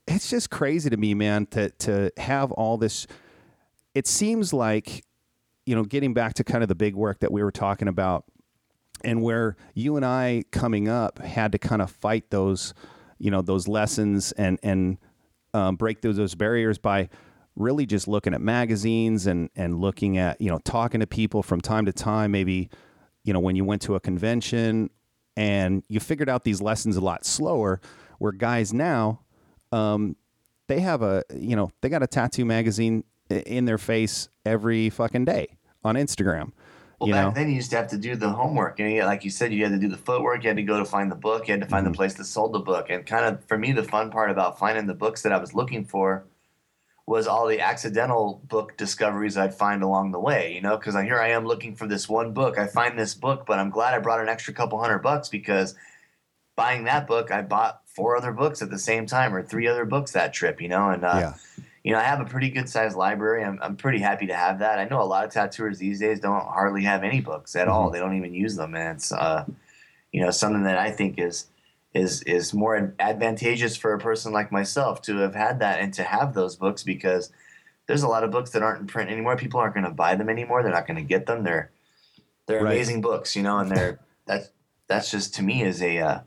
it's 0.07 0.29
just 0.29 0.49
crazy 0.49 0.89
to 0.89 0.97
me, 0.97 1.13
man, 1.13 1.45
to 1.47 1.69
to 1.69 2.11
have 2.17 2.51
all 2.51 2.77
this. 2.77 3.07
It 3.93 4.07
seems 4.07 4.51
like, 4.51 5.05
you 5.65 5.73
know, 5.73 5.83
getting 5.83 6.13
back 6.13 6.33
to 6.33 6.43
kind 6.43 6.63
of 6.63 6.67
the 6.67 6.75
big 6.75 6.95
work 6.95 7.19
that 7.19 7.31
we 7.31 7.41
were 7.41 7.51
talking 7.51 7.87
about 7.87 8.25
and 9.05 9.21
where 9.21 9.55
you 9.73 9.95
and 9.95 10.05
I 10.05 10.43
coming 10.51 10.89
up 10.89 11.19
had 11.19 11.51
to 11.53 11.57
kind 11.57 11.81
of 11.81 11.89
fight 11.91 12.29
those, 12.29 12.73
you 13.17 13.31
know, 13.31 13.41
those 13.41 13.67
lessons 13.67 14.31
and 14.33 14.59
and 14.63 14.97
um, 15.53 15.75
break 15.75 16.01
those 16.01 16.17
those 16.17 16.35
barriers 16.35 16.77
by 16.77 17.09
really 17.55 17.85
just 17.85 18.07
looking 18.07 18.33
at 18.33 18.41
magazines 18.41 19.27
and 19.27 19.49
and 19.55 19.79
looking 19.79 20.17
at 20.17 20.39
you 20.41 20.49
know 20.49 20.59
talking 20.59 20.99
to 20.99 21.07
people 21.07 21.41
from 21.41 21.61
time 21.61 21.85
to 21.85 21.93
time. 21.93 22.31
Maybe 22.31 22.69
you 23.23 23.33
know 23.33 23.39
when 23.39 23.55
you 23.55 23.63
went 23.65 23.81
to 23.83 23.95
a 23.95 23.99
convention 23.99 24.89
and 25.37 25.83
you 25.87 25.99
figured 25.99 26.29
out 26.29 26.43
these 26.43 26.61
lessons 26.61 26.97
a 26.97 27.01
lot 27.01 27.25
slower. 27.25 27.81
Where 28.17 28.31
guys 28.31 28.73
now, 28.73 29.21
um, 29.73 30.15
they 30.67 30.79
have 30.79 31.01
a 31.01 31.23
you 31.33 31.55
know 31.55 31.71
they 31.81 31.89
got 31.89 32.03
a 32.03 32.07
tattoo 32.07 32.45
magazine 32.45 33.03
in 33.29 33.65
their 33.65 33.77
face 33.77 34.29
every 34.45 34.89
fucking 34.89 35.25
day 35.25 35.57
on 35.83 35.95
Instagram. 35.95 36.51
Well, 36.99 37.07
you 37.07 37.13
back 37.13 37.25
know, 37.25 37.31
then 37.33 37.49
you 37.49 37.55
used 37.55 37.71
to 37.71 37.77
have 37.77 37.87
to 37.89 37.97
do 37.97 38.15
the 38.15 38.29
homework, 38.29 38.79
and 38.79 38.91
you, 38.91 39.03
like 39.03 39.23
you 39.25 39.29
said, 39.29 39.51
you 39.53 39.63
had 39.63 39.73
to 39.73 39.79
do 39.79 39.89
the 39.89 39.97
footwork. 39.97 40.43
You 40.43 40.49
had 40.49 40.57
to 40.57 40.63
go 40.63 40.79
to 40.79 40.85
find 40.85 41.11
the 41.11 41.15
book. 41.15 41.47
You 41.47 41.53
had 41.53 41.61
to 41.61 41.67
find 41.67 41.85
Mm-hmm. 41.85 41.93
the 41.93 41.97
place 41.97 42.13
that 42.15 42.25
sold 42.25 42.53
the 42.53 42.59
book. 42.59 42.89
And 42.89 43.05
kind 43.05 43.25
of 43.25 43.43
for 43.45 43.57
me, 43.57 43.71
the 43.73 43.83
fun 43.83 44.11
part 44.11 44.31
about 44.31 44.57
finding 44.57 44.87
the 44.87 44.93
books 44.93 45.21
that 45.23 45.31
I 45.33 45.37
was 45.37 45.53
looking 45.53 45.85
for 45.85 46.25
was 47.07 47.27
all 47.27 47.45
the 47.47 47.59
accidental 47.59 48.41
book 48.47 48.77
discoveries 48.77 49.37
I'd 49.37 49.53
find 49.53 49.83
along 49.83 50.11
the 50.11 50.19
way, 50.19 50.53
you 50.55 50.61
know, 50.61 50.75
because 50.75 50.95
here 50.95 51.19
I 51.19 51.29
am 51.29 51.45
looking 51.45 51.75
for 51.75 51.85
this 51.85 52.09
one 52.09 52.33
book. 52.33 52.57
I 52.57 52.65
find 52.65 52.97
this 52.97 53.13
book, 53.13 53.45
but 53.45 53.59
I'm 53.59 53.69
glad 53.69 53.93
I 53.93 53.99
brought 53.99 54.21
an 54.21 54.27
extra 54.29 54.53
couple 54.55 54.79
hundred 54.79 54.99
bucks 54.99 55.29
because 55.29 55.75
buying 56.55 56.85
that 56.85 57.05
book, 57.05 57.29
I 57.29 57.43
bought 57.43 57.81
four 57.85 58.15
other 58.15 58.31
books 58.31 58.61
at 58.63 58.71
the 58.71 58.79
same 58.79 59.05
time 59.05 59.35
or 59.35 59.43
three 59.43 59.67
other 59.67 59.85
books 59.85 60.11
that 60.13 60.33
trip, 60.33 60.59
you 60.59 60.67
know, 60.67 60.89
and 60.89 61.05
uh, 61.05 61.17
Yeah. 61.19 61.33
You 61.85 61.91
know, 61.91 61.99
I 61.99 62.03
have 62.03 62.19
a 62.19 62.25
pretty 62.25 62.49
good 62.49 62.67
sized 62.67 62.97
library. 62.97 63.43
I'm, 63.43 63.59
I'm 63.61 63.75
pretty 63.75 63.99
happy 63.99 64.25
to 64.25 64.33
have 64.33 64.57
that. 64.57 64.79
I 64.79 64.85
know 64.85 65.03
a 65.03 65.05
lot 65.05 65.23
of 65.23 65.31
tattooers 65.31 65.77
these 65.77 65.99
days 65.99 66.19
don't 66.19 66.43
hardly 66.43 66.81
have 66.83 67.03
any 67.03 67.21
books 67.21 67.55
at 67.55 67.67
all. 67.67 67.91
They 67.91 67.99
don't 67.99 68.17
even 68.17 68.33
use 68.33 68.55
them, 68.55 68.73
and 68.73 68.97
it's 68.97 69.11
uh, 69.11 69.45
you 70.11 70.21
know, 70.21 70.31
something 70.31 70.63
that 70.63 70.79
I 70.79 70.89
think 70.89 71.19
is 71.19 71.45
is 71.93 72.23
is 72.23 72.55
more 72.55 72.95
advantageous 72.97 73.77
for 73.77 73.93
a 73.93 73.99
person 73.99 74.33
like 74.33 74.51
myself 74.51 74.99
to 75.03 75.17
have 75.17 75.35
had 75.35 75.59
that 75.59 75.79
and 75.79 75.93
to 75.93 76.03
have 76.03 76.33
those 76.33 76.55
books 76.55 76.81
because 76.81 77.31
there's 77.85 78.01
a 78.01 78.07
lot 78.07 78.23
of 78.23 78.31
books 78.31 78.49
that 78.49 78.63
aren't 78.63 78.81
in 78.81 78.87
print 78.87 79.11
anymore. 79.11 79.37
People 79.37 79.59
aren't 79.59 79.75
going 79.75 79.85
to 79.85 79.91
buy 79.91 80.15
them 80.15 80.27
anymore. 80.27 80.63
They're 80.63 80.71
not 80.71 80.87
going 80.87 80.97
to 80.97 81.03
get 81.03 81.27
them. 81.27 81.43
They're 81.43 81.69
they're 82.47 82.63
Right. 82.63 82.73
amazing 82.73 83.01
books, 83.01 83.35
you 83.35 83.43
know, 83.43 83.59
and 83.59 83.69
they're 83.69 83.99
that's 84.25 84.49
that's 84.87 85.11
just 85.11 85.35
to 85.35 85.43
me 85.43 85.61
is 85.61 85.83
a 85.83 85.99
uh, 85.99 86.19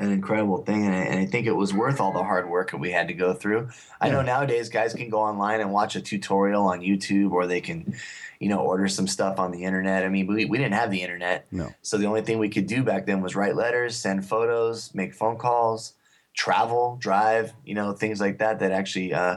an 0.00 0.12
incredible 0.12 0.58
thing, 0.64 0.86
and 0.86 0.94
I, 0.94 0.98
and 1.00 1.18
I 1.20 1.26
think 1.26 1.46
it 1.46 1.52
was 1.52 1.74
worth 1.74 2.00
all 2.00 2.12
the 2.12 2.24
hard 2.24 2.48
work 2.48 2.70
that 2.70 2.78
we 2.78 2.90
had 2.90 3.08
to 3.08 3.14
go 3.14 3.34
through. 3.34 3.68
I 4.00 4.08
know 4.08 4.22
nowadays 4.22 4.68
guys 4.70 4.94
can 4.94 5.10
go 5.10 5.20
online 5.20 5.60
and 5.60 5.72
watch 5.72 5.94
a 5.94 6.00
tutorial 6.00 6.64
on 6.66 6.80
YouTube, 6.80 7.32
or 7.32 7.46
they 7.46 7.60
can, 7.60 7.94
you 8.40 8.48
know, 8.48 8.60
order 8.60 8.88
some 8.88 9.06
stuff 9.06 9.38
on 9.38 9.50
the 9.52 9.62
internet. 9.64 10.02
I 10.04 10.08
mean, 10.08 10.26
we, 10.26 10.46
we 10.46 10.56
didn't 10.56 10.74
have 10.74 10.90
the 10.90 11.02
internet, 11.02 11.46
No. 11.52 11.68
so 11.82 11.98
the 11.98 12.06
only 12.06 12.22
thing 12.22 12.38
we 12.38 12.48
could 12.48 12.66
do 12.66 12.82
back 12.82 13.04
then 13.06 13.20
was 13.20 13.36
write 13.36 13.56
letters, 13.56 13.94
send 13.94 14.26
photos, 14.26 14.94
make 14.94 15.14
phone 15.14 15.36
calls, 15.36 15.92
travel, 16.32 16.96
drive, 16.98 17.52
you 17.66 17.74
know, 17.74 17.92
things 17.92 18.20
like 18.20 18.38
that. 18.38 18.60
That 18.60 18.72
actually, 18.72 19.12
uh, 19.12 19.36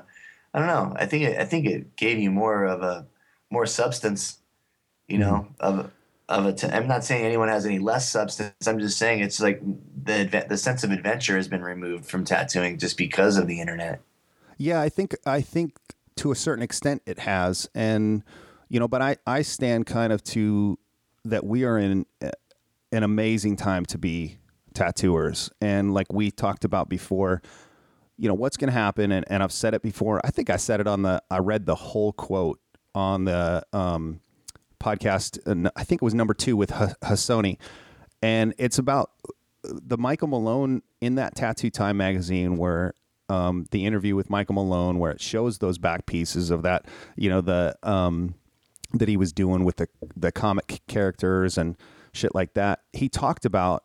I 0.54 0.60
don't 0.60 0.68
know. 0.68 0.94
I 0.96 1.06
think 1.06 1.24
it, 1.26 1.38
I 1.40 1.46
think 1.46 1.66
it 1.66 1.96
gave 1.98 2.20
you 2.20 2.32
more 2.32 2.64
of 2.64 2.82
a 2.84 3.06
more 3.50 3.66
substance, 3.66 4.38
you 5.10 5.18
know, 5.18 5.48
of 5.60 5.92
of 6.30 6.46
a. 6.46 6.54
T- 6.54 6.68
I'm 6.68 6.88
not 6.88 7.04
saying 7.04 7.26
anyone 7.26 7.50
has 7.50 7.66
any 7.66 7.80
less 7.80 8.10
substance. 8.10 8.66
I'm 8.66 8.80
just 8.80 8.98
saying 8.98 9.20
it's 9.20 9.42
like 9.42 9.62
the 10.06 10.46
the 10.48 10.58
sense 10.58 10.84
of 10.84 10.92
adventure 10.92 11.36
has 11.36 11.48
been 11.48 11.64
removed 11.64 12.06
from 12.06 12.26
tattooing 12.26 12.78
just 12.78 12.98
because 12.98 13.38
of 13.38 13.48
the 13.48 13.60
internet. 13.60 14.02
Yeah, 14.58 14.82
I 14.82 14.90
think 14.90 15.16
I 15.26 15.42
think 15.42 15.76
to 16.18 16.32
a 16.32 16.36
certain 16.36 16.64
extent 16.64 17.02
it 17.06 17.20
has, 17.20 17.70
and 17.74 18.24
you 18.70 18.80
know, 18.80 18.88
but 18.88 19.02
I 19.02 19.18
I 19.26 19.42
stand 19.42 19.86
kind 19.86 20.14
of 20.14 20.24
to 20.26 20.78
that 21.26 21.46
we 21.46 21.64
are 21.64 21.78
in 21.78 22.06
an 22.92 23.04
amazing 23.04 23.56
time 23.56 23.86
to 23.88 23.98
be 23.98 24.38
tattooers, 24.74 25.50
and 25.62 25.94
like 25.94 26.12
we 26.12 26.32
talked 26.32 26.66
about 26.66 26.90
before, 26.90 27.42
you 28.18 28.28
know, 28.28 28.36
what's 28.36 28.58
going 28.58 28.68
to 28.68 28.78
happen, 28.78 29.12
and, 29.12 29.26
and 29.30 29.42
I've 29.42 29.52
said 29.52 29.74
it 29.74 29.82
before. 29.82 30.22
I 30.24 30.32
think 30.32 30.50
I 30.50 30.58
said 30.58 30.80
it 30.80 30.88
on 30.88 31.02
the 31.04 31.22
I 31.30 31.40
read 31.40 31.66
the 31.66 31.76
whole 31.76 32.14
quote 32.14 32.60
on 32.96 33.26
the 33.26 33.66
um, 33.74 34.20
podcast. 34.80 35.46
and 35.48 35.72
I 35.76 35.84
think 35.84 36.02
it 36.02 36.06
was 36.06 36.14
number 36.14 36.34
two 36.34 36.56
with 36.56 36.72
Ha- 36.72 36.94
Hassoni, 37.04 37.58
and 38.22 38.54
it's 38.58 38.78
about 38.78 39.12
the 39.64 39.98
Michael 39.98 40.28
Malone 40.28 40.82
in 41.02 41.16
that 41.16 41.36
Tattoo 41.36 41.70
Time 41.70 41.98
magazine 41.98 42.58
where 42.58 42.94
um, 43.30 43.66
the 43.72 43.86
interview 43.86 44.16
with 44.16 44.30
Michael 44.30 44.56
Malone 44.56 45.00
where 45.00 45.12
it 45.12 45.22
shows 45.22 45.60
those 45.60 45.78
back 45.78 46.06
pieces 46.06 46.52
of 46.52 46.62
that, 46.64 46.86
you 47.16 47.30
know, 47.30 47.42
the 47.42 47.76
um, 47.84 48.36
that 48.94 49.08
he 49.08 49.18
was 49.18 49.32
doing 49.32 49.64
with 49.64 49.78
the 49.78 49.88
the 50.16 50.32
comic 50.32 50.82
characters 50.88 51.58
and 51.58 51.78
shit 52.14 52.36
like 52.36 52.54
that. 52.54 52.82
He 52.92 53.10
talked 53.10 53.46
about 53.46 53.84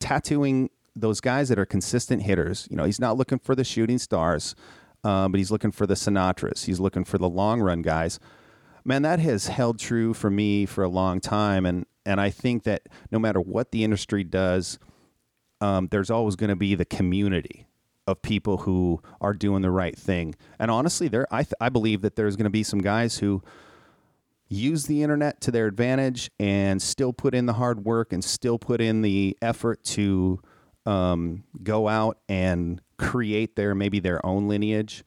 tattooing 0.00 0.70
those 0.94 1.20
guys 1.20 1.48
that 1.48 1.58
are 1.58 1.66
consistent 1.66 2.22
hitters. 2.22 2.66
You 2.70 2.76
know, 2.76 2.84
he's 2.84 3.00
not 3.00 3.16
looking 3.16 3.38
for 3.38 3.54
the 3.54 3.64
shooting 3.64 3.98
stars, 3.98 4.54
um, 5.04 5.32
but 5.32 5.38
he's 5.38 5.50
looking 5.50 5.70
for 5.70 5.86
the 5.86 5.94
Sinatras. 5.94 6.66
He's 6.66 6.80
looking 6.80 7.04
for 7.04 7.18
the 7.18 7.28
long 7.28 7.60
run 7.60 7.82
guys. 7.82 8.18
Man, 8.84 9.02
that 9.02 9.20
has 9.20 9.48
held 9.48 9.78
true 9.78 10.14
for 10.14 10.30
me 10.30 10.66
for 10.66 10.82
a 10.82 10.88
long 10.88 11.20
time, 11.20 11.66
and 11.66 11.86
and 12.04 12.20
I 12.20 12.30
think 12.30 12.64
that 12.64 12.82
no 13.10 13.18
matter 13.18 13.40
what 13.40 13.70
the 13.70 13.84
industry 13.84 14.24
does, 14.24 14.78
um, 15.60 15.88
there's 15.90 16.10
always 16.10 16.36
going 16.36 16.50
to 16.50 16.56
be 16.56 16.74
the 16.74 16.84
community 16.84 17.66
of 18.06 18.22
people 18.22 18.58
who 18.58 19.02
are 19.20 19.34
doing 19.34 19.62
the 19.62 19.70
right 19.70 19.96
thing. 19.96 20.34
And 20.58 20.70
honestly, 20.70 21.08
there 21.08 21.26
I 21.30 21.42
th- 21.42 21.54
I 21.60 21.68
believe 21.68 22.00
that 22.02 22.16
there's 22.16 22.36
going 22.36 22.44
to 22.44 22.50
be 22.50 22.62
some 22.62 22.80
guys 22.80 23.18
who 23.18 23.42
use 24.48 24.86
the 24.86 25.02
internet 25.02 25.40
to 25.42 25.50
their 25.50 25.66
advantage 25.66 26.30
and 26.40 26.80
still 26.80 27.12
put 27.12 27.34
in 27.34 27.44
the 27.46 27.52
hard 27.52 27.84
work 27.84 28.12
and 28.12 28.24
still 28.24 28.58
put 28.58 28.80
in 28.80 29.02
the 29.02 29.36
effort 29.42 29.84
to 29.84 30.40
um, 30.86 31.44
go 31.62 31.86
out 31.86 32.18
and 32.30 32.80
create 32.96 33.56
their 33.56 33.74
maybe 33.74 34.00
their 34.00 34.24
own 34.24 34.48
lineage, 34.48 35.04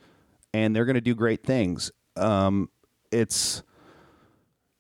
and 0.54 0.76
they're 0.76 0.86
going 0.86 0.96
to 0.96 1.02
do 1.02 1.16
great 1.16 1.44
things. 1.44 1.92
Um, 2.16 2.70
it's 3.12 3.64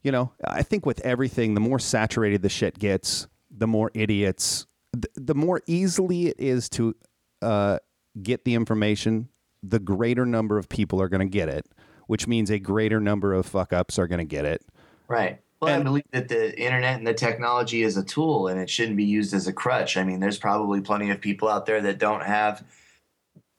you 0.03 0.11
know, 0.11 0.31
I 0.43 0.63
think 0.63 0.85
with 0.85 0.99
everything, 1.01 1.53
the 1.53 1.59
more 1.59 1.79
saturated 1.79 2.41
the 2.41 2.49
shit 2.49 2.77
gets, 2.79 3.27
the 3.49 3.67
more 3.67 3.91
idiots, 3.93 4.65
th- 4.93 5.13
the 5.15 5.35
more 5.35 5.61
easily 5.67 6.27
it 6.27 6.39
is 6.39 6.69
to 6.69 6.95
uh, 7.41 7.79
get 8.21 8.45
the 8.45 8.55
information, 8.55 9.29
the 9.63 9.79
greater 9.79 10.25
number 10.25 10.57
of 10.57 10.69
people 10.69 11.01
are 11.01 11.09
going 11.09 11.21
to 11.21 11.31
get 11.31 11.49
it, 11.49 11.65
which 12.07 12.27
means 12.27 12.49
a 12.49 12.59
greater 12.59 12.99
number 12.99 13.33
of 13.33 13.45
fuck 13.45 13.73
ups 13.73 13.97
are 13.99 14.07
going 14.07 14.19
to 14.19 14.25
get 14.25 14.45
it. 14.45 14.63
Right. 15.07 15.39
Well, 15.61 15.73
And- 15.73 15.81
I 15.81 15.83
believe 15.83 16.03
that 16.11 16.27
the 16.27 16.59
internet 16.59 16.97
and 16.97 17.05
the 17.05 17.13
technology 17.13 17.83
is 17.83 17.97
a 17.97 18.03
tool 18.03 18.47
and 18.47 18.59
it 18.59 18.69
shouldn't 18.69 18.97
be 18.97 19.05
used 19.05 19.33
as 19.33 19.47
a 19.47 19.53
crutch. 19.53 19.97
I 19.97 20.03
mean, 20.03 20.19
there's 20.19 20.39
probably 20.39 20.81
plenty 20.81 21.11
of 21.11 21.21
people 21.21 21.47
out 21.47 21.65
there 21.65 21.81
that 21.81 21.99
don't 21.99 22.23
have, 22.23 22.63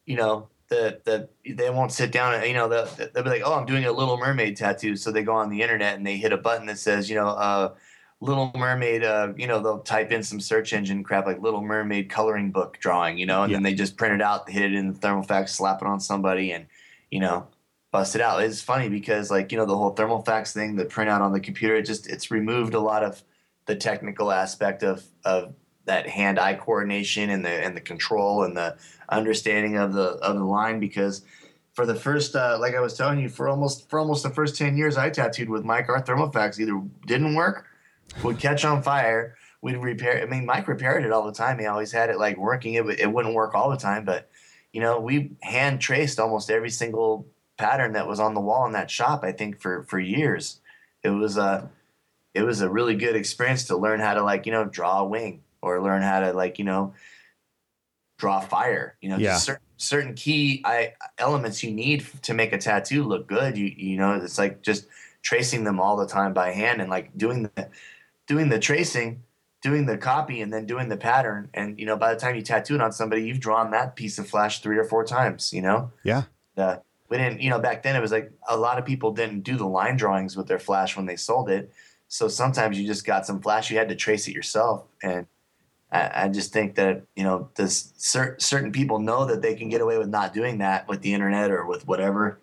you 0.06 0.16
know, 0.16 0.48
the, 0.68 1.00
the 1.04 1.28
they 1.54 1.70
won't 1.70 1.92
sit 1.92 2.10
down 2.10 2.34
and, 2.34 2.46
you 2.46 2.54
know, 2.54 2.66
they'll, 2.66 2.86
they'll 3.12 3.22
be 3.22 3.30
like, 3.30 3.42
oh, 3.44 3.54
I'm 3.54 3.66
doing 3.66 3.84
a 3.84 3.92
Little 3.92 4.16
Mermaid 4.16 4.56
tattoo. 4.56 4.96
So 4.96 5.12
they 5.12 5.22
go 5.22 5.34
on 5.34 5.50
the 5.50 5.62
internet 5.62 5.96
and 5.96 6.06
they 6.06 6.16
hit 6.16 6.32
a 6.32 6.38
button 6.38 6.66
that 6.66 6.78
says, 6.78 7.10
you 7.10 7.14
know, 7.14 7.28
uh, 7.28 7.74
Little 8.22 8.52
Mermaid, 8.54 9.02
uh, 9.02 9.32
you 9.36 9.48
know, 9.48 9.60
they'll 9.60 9.80
type 9.80 10.12
in 10.12 10.22
some 10.22 10.38
search 10.38 10.72
engine 10.72 11.02
crap 11.02 11.26
like 11.26 11.42
Little 11.42 11.60
Mermaid 11.60 12.08
coloring 12.08 12.52
book 12.52 12.78
drawing, 12.78 13.18
you 13.18 13.26
know, 13.26 13.42
and 13.42 13.52
then 13.52 13.64
they 13.64 13.74
just 13.74 13.96
print 13.96 14.14
it 14.14 14.22
out, 14.22 14.48
hit 14.48 14.62
it 14.62 14.74
in 14.74 14.92
the 14.92 14.94
thermal 14.94 15.24
fax, 15.24 15.52
slap 15.52 15.82
it 15.82 15.88
on 15.88 15.98
somebody, 15.98 16.52
and, 16.52 16.66
you 17.10 17.18
know, 17.18 17.48
bust 17.90 18.14
it 18.14 18.20
out. 18.20 18.42
It's 18.42 18.62
funny 18.62 18.88
because 18.88 19.30
like 19.30 19.52
you 19.52 19.58
know 19.58 19.66
the 19.66 19.76
whole 19.76 19.90
thermal 19.90 20.22
fax 20.22 20.52
thing, 20.52 20.74
the 20.76 20.84
printout 20.84 21.20
on 21.20 21.32
the 21.32 21.40
computer, 21.40 21.76
it 21.76 21.82
just 21.82 22.08
it's 22.08 22.30
removed 22.30 22.74
a 22.74 22.80
lot 22.80 23.04
of 23.04 23.22
the 23.66 23.76
technical 23.76 24.32
aspect 24.32 24.82
of 24.82 25.04
of 25.24 25.54
that 25.84 26.08
hand 26.08 26.38
eye 26.38 26.54
coordination 26.54 27.30
and 27.30 27.44
the 27.44 27.50
and 27.50 27.76
the 27.76 27.80
control 27.80 28.44
and 28.44 28.56
the 28.56 28.76
understanding 29.08 29.76
of 29.76 29.92
the 29.92 30.10
of 30.22 30.36
the 30.36 30.44
line 30.44 30.80
because 30.80 31.22
for 31.74 31.86
the 31.86 31.94
first 31.94 32.34
uh, 32.34 32.56
like 32.60 32.74
I 32.74 32.80
was 32.80 32.94
telling 32.94 33.18
you 33.18 33.28
for 33.28 33.48
almost 33.48 33.90
for 33.90 33.98
almost 33.98 34.22
the 34.22 34.30
first 34.30 34.56
10 34.56 34.76
years 34.76 34.96
I 34.96 35.10
tattooed 35.10 35.48
with 35.48 35.64
Mike 35.64 35.88
our 35.88 36.00
thermofax 36.00 36.60
either 36.60 36.80
didn't 37.06 37.34
work 37.34 37.66
would 38.22 38.38
catch 38.38 38.64
on 38.64 38.82
fire 38.82 39.36
we'd 39.62 39.76
repair 39.76 40.20
I 40.20 40.26
mean 40.26 40.44
Mike 40.44 40.68
repaired 40.68 41.04
it 41.04 41.12
all 41.12 41.24
the 41.24 41.32
time. 41.32 41.58
He 41.58 41.66
always 41.66 41.92
had 41.92 42.10
it 42.10 42.18
like 42.18 42.36
working. 42.36 42.74
It 42.74 42.84
it 43.00 43.12
wouldn't 43.12 43.34
work 43.34 43.54
all 43.54 43.70
the 43.70 43.76
time 43.76 44.04
but 44.04 44.28
you 44.72 44.80
know 44.80 45.00
we 45.00 45.30
hand 45.40 45.80
traced 45.80 46.18
almost 46.20 46.50
every 46.50 46.70
single 46.70 47.26
pattern 47.56 47.92
that 47.92 48.08
was 48.08 48.18
on 48.20 48.34
the 48.34 48.40
wall 48.40 48.66
in 48.66 48.72
that 48.72 48.90
shop 48.90 49.22
I 49.24 49.32
think 49.32 49.60
for 49.60 49.84
for 49.84 49.98
years. 49.98 50.60
It 51.02 51.10
was 51.10 51.36
a 51.36 51.70
it 52.34 52.42
was 52.42 52.60
a 52.60 52.68
really 52.68 52.96
good 52.96 53.16
experience 53.16 53.64
to 53.64 53.76
learn 53.76 54.00
how 54.00 54.14
to 54.14 54.22
like 54.22 54.46
you 54.46 54.52
know 54.52 54.64
draw 54.64 55.00
a 55.00 55.04
wing 55.04 55.42
or 55.62 55.80
learn 55.82 56.02
how 56.02 56.20
to 56.20 56.32
like 56.32 56.58
you 56.58 56.64
know 56.64 56.94
draw 58.18 58.40
fire 58.40 58.96
you 59.00 59.08
know 59.08 59.18
Yeah. 59.18 59.36
certain, 59.36 59.64
certain 59.76 60.14
key 60.14 60.62
I, 60.64 60.94
elements 61.18 61.62
you 61.62 61.72
need 61.72 62.06
to 62.22 62.34
make 62.34 62.52
a 62.52 62.58
tattoo 62.58 63.04
look 63.04 63.26
good. 63.26 63.56
You 63.56 63.66
you 63.66 63.96
know 63.96 64.14
it's 64.14 64.38
like 64.38 64.62
just 64.62 64.86
tracing 65.22 65.62
them 65.64 65.78
all 65.78 65.96
the 65.96 66.06
time 66.06 66.32
by 66.32 66.50
hand 66.50 66.80
and 66.80 66.90
like 66.90 67.16
doing 67.16 67.50
the 67.54 67.68
doing 68.26 68.48
the 68.48 68.58
tracing 68.58 69.22
doing 69.62 69.86
the 69.86 69.96
copy 69.96 70.40
and 70.42 70.52
then 70.52 70.66
doing 70.66 70.88
the 70.88 70.96
pattern. 70.96 71.48
And 71.54 71.78
you 71.78 71.86
know 71.86 71.96
by 71.96 72.12
the 72.12 72.20
time 72.20 72.34
you 72.34 72.42
tattoo 72.42 72.74
it 72.74 72.82
on 72.82 72.92
somebody 72.92 73.22
you've 73.22 73.40
drawn 73.40 73.70
that 73.70 73.96
piece 73.96 74.18
of 74.18 74.28
flash 74.28 74.60
three 74.60 74.76
or 74.76 74.84
four 74.84 75.04
times 75.04 75.52
you 75.52 75.62
know? 75.62 75.92
Yeah. 76.02 76.24
uh, 76.56 76.76
we 77.08 77.16
didn't 77.16 77.40
you 77.40 77.48
know 77.48 77.60
back 77.60 77.82
then 77.82 77.96
it 77.96 78.00
was 78.00 78.12
like 78.12 78.32
a 78.48 78.56
lot 78.56 78.78
of 78.78 78.84
people 78.84 79.12
didn't 79.12 79.40
do 79.40 79.56
the 79.56 79.66
line 79.66 79.96
drawings 79.96 80.36
with 80.36 80.48
their 80.48 80.58
flash 80.58 80.96
when 80.96 81.06
they 81.06 81.16
sold 81.16 81.48
it. 81.48 81.72
So 82.08 82.28
sometimes 82.28 82.78
you 82.78 82.86
just 82.86 83.06
got 83.06 83.24
some 83.24 83.40
flash 83.40 83.70
you 83.70 83.78
had 83.78 83.88
to 83.88 83.94
trace 83.94 84.28
it 84.28 84.34
yourself. 84.34 84.84
And 85.02 85.26
i, 85.90 86.24
I 86.24 86.28
just 86.28 86.52
think 86.52 86.74
that 86.74 87.04
you 87.14 87.22
know 87.22 87.50
this 87.54 87.92
cer- 87.96 88.36
certain 88.40 88.72
people 88.72 88.98
know 88.98 89.24
that 89.26 89.42
they 89.42 89.54
can 89.54 89.68
get 89.68 89.80
away 89.80 89.96
with 89.96 90.08
not 90.08 90.34
doing 90.34 90.58
that 90.58 90.88
with 90.88 91.02
the 91.02 91.14
internet 91.14 91.50
or 91.50 91.64
with 91.66 91.86
whatever. 91.86 92.40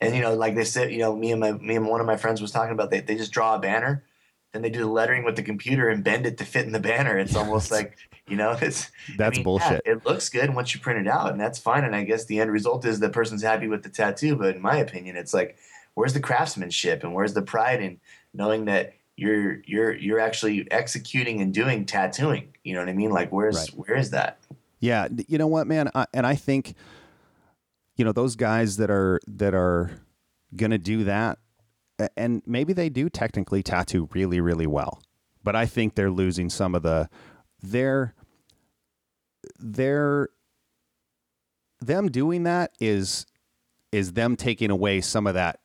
And 0.00 0.14
you 0.14 0.22
know 0.22 0.34
like 0.34 0.54
they 0.54 0.64
said 0.64 0.92
you 0.92 0.98
know 0.98 1.16
me 1.16 1.32
and 1.32 1.40
my 1.40 1.52
me 1.52 1.74
and 1.74 1.86
one 1.88 2.00
of 2.00 2.06
my 2.06 2.16
friends 2.16 2.40
was 2.40 2.52
talking 2.52 2.72
about 2.72 2.90
they, 2.90 3.00
they 3.00 3.16
just 3.16 3.32
draw 3.32 3.56
a 3.56 3.58
banner 3.58 4.04
then 4.52 4.62
they 4.62 4.70
do 4.70 4.80
the 4.80 4.86
lettering 4.86 5.24
with 5.24 5.36
the 5.36 5.42
computer 5.42 5.88
and 5.88 6.04
bend 6.04 6.26
it 6.26 6.38
to 6.38 6.44
fit 6.44 6.66
in 6.66 6.72
the 6.72 6.80
banner 6.80 7.18
it's 7.18 7.34
almost 7.36 7.70
like 7.70 7.96
you 8.28 8.36
know 8.36 8.52
it's 8.62 8.90
That's 9.16 9.36
I 9.36 9.38
mean, 9.38 9.44
bullshit. 9.44 9.82
yeah, 9.84 9.92
it 9.92 10.06
looks 10.06 10.28
good 10.28 10.54
once 10.54 10.74
you 10.74 10.80
print 10.80 11.00
it 11.06 11.10
out, 11.10 11.32
and 11.32 11.40
that's 11.40 11.58
fine. 11.58 11.84
And 11.84 11.94
I 11.94 12.04
guess 12.04 12.24
the 12.26 12.38
end 12.40 12.52
result 12.52 12.84
is 12.84 13.00
the 13.00 13.08
person's 13.10 13.42
happy 13.42 13.66
with 13.66 13.82
the 13.82 13.88
tattoo. 13.88 14.36
But 14.36 14.54
in 14.56 14.62
my 14.62 14.76
opinion, 14.76 15.16
it's 15.16 15.34
like, 15.34 15.56
where's 15.94 16.14
the 16.14 16.20
craftsmanship 16.20 17.02
and 17.02 17.12
where's 17.14 17.34
the 17.34 17.42
pride 17.42 17.82
in 17.82 17.98
knowing 18.32 18.66
that 18.66 18.94
you're 19.16 19.60
you're 19.66 19.92
you're 19.94 20.20
actually 20.20 20.70
executing 20.70 21.40
and 21.40 21.52
doing 21.52 21.84
tattooing? 21.84 22.54
You 22.62 22.74
know 22.74 22.80
what 22.80 22.88
I 22.88 22.92
mean? 22.94 23.10
Like, 23.10 23.32
where's 23.32 23.56
Right. 23.56 23.88
where 23.88 23.96
is 23.98 24.10
that? 24.10 24.38
Yeah, 24.78 25.08
you 25.26 25.36
know 25.36 25.48
what, 25.48 25.66
man, 25.66 25.90
I, 25.94 26.06
and 26.14 26.24
I 26.26 26.36
think 26.36 26.74
you 27.96 28.04
know 28.04 28.12
those 28.12 28.36
guys 28.36 28.76
that 28.76 28.90
are 28.90 29.20
that 29.26 29.52
are 29.54 30.00
gonna 30.56 30.78
do 30.78 31.04
that 31.04 31.38
and 32.16 32.42
maybe 32.46 32.72
they 32.72 32.88
do 32.88 33.08
technically 33.08 33.62
tattoo 33.62 34.08
really 34.12 34.40
really 34.40 34.66
well 34.66 35.02
but 35.42 35.54
i 35.54 35.66
think 35.66 35.94
they're 35.94 36.10
losing 36.10 36.48
some 36.50 36.74
of 36.74 36.82
the 36.82 37.08
their 37.60 38.14
their 39.58 40.28
them 41.80 42.10
doing 42.10 42.44
that 42.44 42.72
is 42.80 43.26
is 43.90 44.12
them 44.12 44.36
taking 44.36 44.70
away 44.70 45.00
some 45.00 45.26
of 45.26 45.34
that 45.34 45.60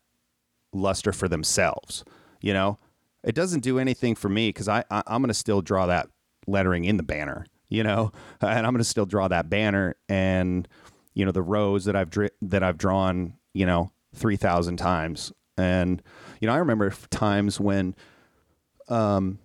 luster 0.73 1.11
for 1.13 1.27
themselves 1.27 2.03
you 2.41 2.53
know? 2.53 2.77
It 3.23 3.35
doesn't 3.35 3.61
do 3.61 3.79
anything 3.79 4.15
for 4.15 4.29
me 4.29 4.49
because 4.49 4.69
I, 4.69 4.83
I 4.89 5.03
i'm 5.07 5.21
gonna 5.21 5.33
still 5.33 5.61
draw 5.61 5.87
that 5.87 6.07
lettering 6.45 6.85
in 6.85 6.97
the 6.97 7.03
banner 7.03 7.45
you 7.69 7.83
know? 7.83 8.11
And 8.41 8.65
i'm 8.65 8.73
gonna 8.73 8.83
still 8.83 9.05
draw 9.05 9.27
that 9.27 9.49
banner 9.49 9.95
and 10.07 10.67
you 11.13 11.25
know 11.25 11.31
the 11.31 11.41
rows 11.41 11.85
that 11.85 11.95
i've 11.95 12.09
dri- 12.09 12.29
that 12.43 12.63
i've 12.63 12.77
drawn 12.77 13.33
you 13.53 13.65
know 13.65 13.91
3000 14.15 14.77
times 14.77 15.33
and 15.57 16.01
you 16.41 16.47
know 16.47 16.53
i 16.53 16.57
remember 16.57 16.89
times 17.09 17.59
when 17.59 17.95
um 18.89 19.39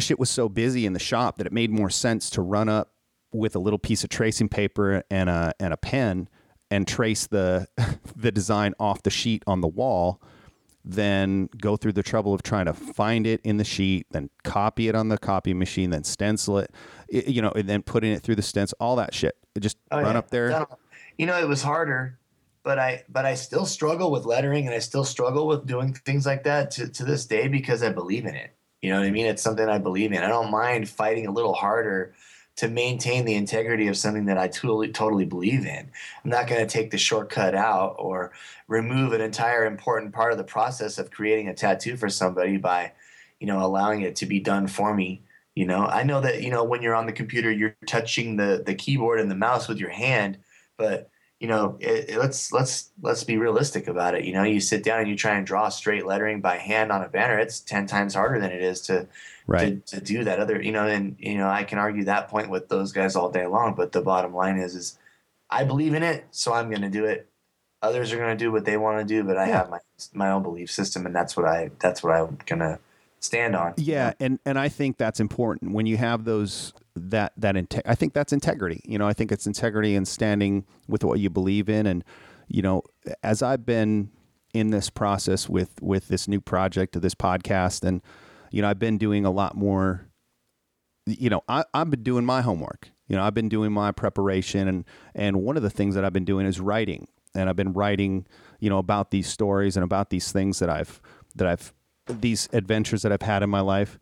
shit 0.00 0.18
was 0.18 0.30
so 0.30 0.48
busy 0.48 0.86
in 0.86 0.92
the 0.92 0.98
shop 0.98 1.38
that 1.38 1.46
it 1.46 1.52
made 1.52 1.70
more 1.70 1.90
sense 1.90 2.30
to 2.30 2.40
run 2.42 2.68
up 2.68 2.92
with 3.32 3.56
a 3.56 3.58
little 3.58 3.78
piece 3.78 4.04
of 4.04 4.10
tracing 4.10 4.48
paper 4.48 5.02
and 5.10 5.28
a 5.28 5.52
and 5.60 5.72
a 5.72 5.76
pen 5.76 6.28
and 6.70 6.86
trace 6.86 7.26
the 7.26 7.66
the 8.16 8.30
design 8.30 8.74
off 8.78 9.02
the 9.02 9.10
sheet 9.10 9.42
on 9.46 9.60
the 9.60 9.68
wall 9.68 10.20
then 10.84 11.48
go 11.60 11.76
through 11.76 11.92
the 11.92 12.02
trouble 12.02 12.32
of 12.32 12.42
trying 12.42 12.64
to 12.64 12.72
find 12.72 13.26
it 13.26 13.40
in 13.44 13.56
the 13.58 13.64
sheet 13.64 14.06
then 14.12 14.30
copy 14.44 14.88
it 14.88 14.94
on 14.94 15.08
the 15.08 15.18
copy 15.18 15.52
machine 15.52 15.90
then 15.90 16.04
stencil 16.04 16.58
it, 16.58 16.70
you 17.10 17.42
know 17.42 17.50
and 17.50 17.68
then 17.68 17.82
putting 17.82 18.12
it 18.12 18.22
through 18.22 18.36
the 18.36 18.42
stencil 18.42 18.76
all 18.80 18.96
that 18.96 19.12
shit 19.12 19.36
It 19.54 19.60
just 19.60 19.76
Oh, 19.90 20.00
run 20.00 20.12
yeah. 20.12 20.18
up 20.18 20.30
there 20.30 20.66
You 21.18 21.26
know, 21.26 21.38
it 21.38 21.48
was 21.48 21.62
harder, 21.62 22.16
but 22.68 22.78
I 22.78 23.02
but 23.08 23.24
I 23.24 23.32
still 23.32 23.64
struggle 23.64 24.10
with 24.10 24.26
lettering 24.26 24.66
and 24.66 24.74
I 24.74 24.78
still 24.78 25.02
struggle 25.02 25.46
with 25.46 25.64
doing 25.64 25.94
things 25.94 26.26
like 26.26 26.44
that 26.44 26.70
to, 26.72 26.86
to 26.86 27.02
this 27.02 27.24
day 27.24 27.48
because 27.48 27.82
I 27.82 27.88
believe 27.88 28.26
in 28.26 28.34
it. 28.34 28.54
You 28.82 28.90
know 28.90 28.98
what 28.98 29.06
I 29.06 29.10
mean? 29.10 29.24
It's 29.24 29.40
something 29.42 29.66
I 29.66 29.78
believe 29.78 30.12
in. 30.12 30.22
I 30.22 30.28
don't 30.28 30.50
mind 30.50 30.86
fighting 30.86 31.26
a 31.26 31.32
little 31.32 31.54
harder 31.54 32.12
to 32.56 32.68
maintain 32.68 33.24
the 33.24 33.36
integrity 33.36 33.88
of 33.88 33.96
something 33.96 34.26
that 34.26 34.36
I 34.36 34.48
totally 34.48 34.92
totally 34.92 35.24
believe 35.24 35.64
in. 35.64 35.90
I'm 36.22 36.30
not 36.30 36.46
going 36.46 36.60
to 36.60 36.70
take 36.70 36.90
the 36.90 36.98
shortcut 36.98 37.54
out 37.54 37.96
or 37.98 38.32
remove 38.66 39.14
an 39.14 39.22
entire 39.22 39.64
important 39.64 40.12
part 40.12 40.32
of 40.32 40.36
the 40.36 40.44
process 40.44 40.98
of 40.98 41.10
creating 41.10 41.48
a 41.48 41.54
tattoo 41.54 41.96
for 41.96 42.10
somebody 42.10 42.58
by, 42.58 42.92
you 43.40 43.46
know, 43.46 43.64
allowing 43.64 44.02
it 44.02 44.14
to 44.16 44.26
be 44.26 44.40
done 44.40 44.66
for 44.66 44.94
me. 44.94 45.22
You 45.54 45.64
know, 45.64 45.86
I 45.86 46.02
know 46.02 46.20
that 46.20 46.42
you 46.42 46.50
know 46.50 46.64
when 46.64 46.82
you're 46.82 46.94
on 46.94 47.06
the 47.06 47.12
computer, 47.12 47.50
you're 47.50 47.76
touching 47.86 48.36
the 48.36 48.62
the 48.66 48.74
keyboard 48.74 49.20
and 49.20 49.30
the 49.30 49.36
mouse 49.36 49.68
with 49.68 49.78
your 49.78 49.88
hand, 49.88 50.36
but 50.76 51.10
you 51.40 51.48
know, 51.48 51.76
it, 51.80 52.10
it- 52.10 52.18
let's 52.18 52.52
let's 52.52 52.90
let's 53.02 53.24
be 53.24 53.36
realistic 53.36 53.86
about 53.88 54.14
it. 54.14 54.24
You 54.24 54.32
know, 54.32 54.42
you 54.42 54.60
sit 54.60 54.82
down 54.82 55.00
and 55.00 55.08
you 55.08 55.16
try 55.16 55.36
and 55.36 55.46
draw 55.46 55.68
straight 55.68 56.04
lettering 56.06 56.40
by 56.40 56.56
hand 56.56 56.90
on 56.92 57.02
a 57.02 57.08
banner. 57.08 57.38
It's 57.38 57.60
ten 57.60 57.86
times 57.86 58.14
harder 58.14 58.40
than 58.40 58.50
it 58.52 58.62
is 58.62 58.80
to 58.82 59.06
right 59.46 59.86
to, 59.86 59.96
to 59.98 60.04
do 60.04 60.24
that 60.24 60.38
other 60.40 60.60
you 60.60 60.72
know 60.72 60.86
and 60.86 61.16
you 61.18 61.38
know 61.38 61.48
i 61.48 61.64
can 61.64 61.78
argue 61.78 62.04
that 62.04 62.28
point 62.28 62.50
with 62.50 62.68
those 62.68 62.92
guys 62.92 63.16
all 63.16 63.30
day 63.30 63.46
long 63.46 63.74
but 63.74 63.92
the 63.92 64.02
bottom 64.02 64.34
line 64.34 64.58
is 64.58 64.74
is 64.74 64.98
i 65.48 65.64
believe 65.64 65.94
in 65.94 66.02
it 66.02 66.26
so 66.30 66.52
i'm 66.52 66.68
going 66.68 66.82
to 66.82 66.90
do 66.90 67.06
it 67.06 67.26
others 67.80 68.12
are 68.12 68.18
going 68.18 68.36
to 68.36 68.44
do 68.44 68.52
what 68.52 68.66
they 68.66 68.76
want 68.76 68.98
to 68.98 69.04
do 69.06 69.24
but 69.24 69.38
i 69.38 69.46
Yeah. 69.48 69.56
have 69.56 69.70
my 69.70 69.78
my 70.12 70.30
own 70.30 70.42
belief 70.42 70.70
system 70.70 71.06
and 71.06 71.14
that's 71.16 71.34
what 71.34 71.46
i 71.46 71.70
that's 71.80 72.02
what 72.02 72.12
i'm 72.14 72.36
going 72.44 72.58
to 72.60 72.78
stand 73.20 73.56
on 73.56 73.74
Yeah, 73.76 74.12
and 74.20 74.38
and 74.44 74.58
I 74.58 74.68
think 74.68 74.96
that's 74.96 75.20
important 75.20 75.72
when 75.72 75.86
you 75.86 75.96
have 75.96 76.24
those 76.24 76.72
that 76.94 77.32
that 77.36 77.54
inte- 77.54 77.82
I 77.86 77.94
think 77.94 78.12
that's 78.12 78.32
integrity. 78.32 78.82
You 78.84 78.98
know, 78.98 79.06
I 79.06 79.12
think 79.12 79.32
it's 79.32 79.46
integrity 79.46 79.94
and 79.94 80.06
standing 80.06 80.64
with 80.88 81.04
what 81.04 81.20
you 81.20 81.30
believe 81.30 81.68
in. 81.68 81.86
And 81.86 82.04
you 82.48 82.62
know, 82.62 82.82
as 83.22 83.42
I've 83.42 83.66
been 83.66 84.10
in 84.54 84.70
this 84.70 84.90
process 84.90 85.48
with 85.48 85.80
with 85.80 86.08
this 86.08 86.28
new 86.28 86.40
project 86.40 86.96
of 86.96 87.02
this 87.02 87.14
podcast, 87.14 87.84
and 87.84 88.02
you 88.50 88.62
know, 88.62 88.68
I've 88.68 88.78
been 88.78 88.98
doing 88.98 89.24
a 89.24 89.30
lot 89.30 89.56
more. 89.56 90.06
You 91.06 91.30
know, 91.30 91.42
I, 91.48 91.64
I've 91.72 91.90
been 91.90 92.02
doing 92.02 92.26
my 92.26 92.42
homework. 92.42 92.90
You 93.06 93.16
know, 93.16 93.22
I've 93.22 93.34
been 93.34 93.48
doing 93.48 93.72
my 93.72 93.92
preparation, 93.92 94.68
and 94.68 94.84
and 95.14 95.42
one 95.42 95.56
of 95.56 95.62
the 95.62 95.70
things 95.70 95.94
that 95.94 96.04
I've 96.04 96.12
been 96.12 96.26
doing 96.26 96.46
is 96.46 96.60
writing, 96.60 97.08
and 97.34 97.48
I've 97.48 97.56
been 97.56 97.72
writing, 97.72 98.26
you 98.60 98.68
know, 98.68 98.78
about 98.78 99.10
these 99.10 99.28
stories 99.28 99.76
and 99.76 99.84
about 99.84 100.10
these 100.10 100.32
things 100.32 100.58
that 100.58 100.68
I've 100.68 101.00
that 101.34 101.46
I've 101.46 101.72
these 102.08 102.48
adventures 102.52 103.02
that 103.02 103.12
I've 103.12 103.22
had 103.22 103.42
in 103.42 103.50
my 103.50 103.60
life. 103.60 103.98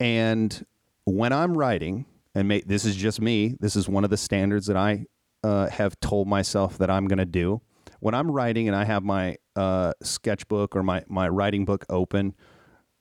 And 0.00 0.64
when 1.04 1.32
I'm 1.32 1.56
writing, 1.56 2.06
and 2.34 2.48
ma- 2.48 2.58
this 2.66 2.84
is 2.84 2.96
just 2.96 3.20
me, 3.20 3.56
this 3.60 3.76
is 3.76 3.88
one 3.88 4.04
of 4.04 4.10
the 4.10 4.16
standards 4.16 4.66
that 4.66 4.76
I 4.76 5.06
uh, 5.42 5.68
have 5.68 5.98
told 6.00 6.26
myself 6.28 6.78
that 6.78 6.90
I'm 6.90 7.06
going 7.06 7.18
to 7.18 7.24
do. 7.24 7.60
When 8.00 8.14
I'm 8.14 8.30
writing 8.30 8.68
and 8.68 8.76
I 8.76 8.84
have 8.84 9.02
my 9.02 9.36
uh, 9.56 9.92
sketchbook 10.02 10.74
or 10.76 10.82
my, 10.82 11.04
my 11.08 11.28
writing 11.28 11.64
book 11.64 11.84
open, 11.88 12.34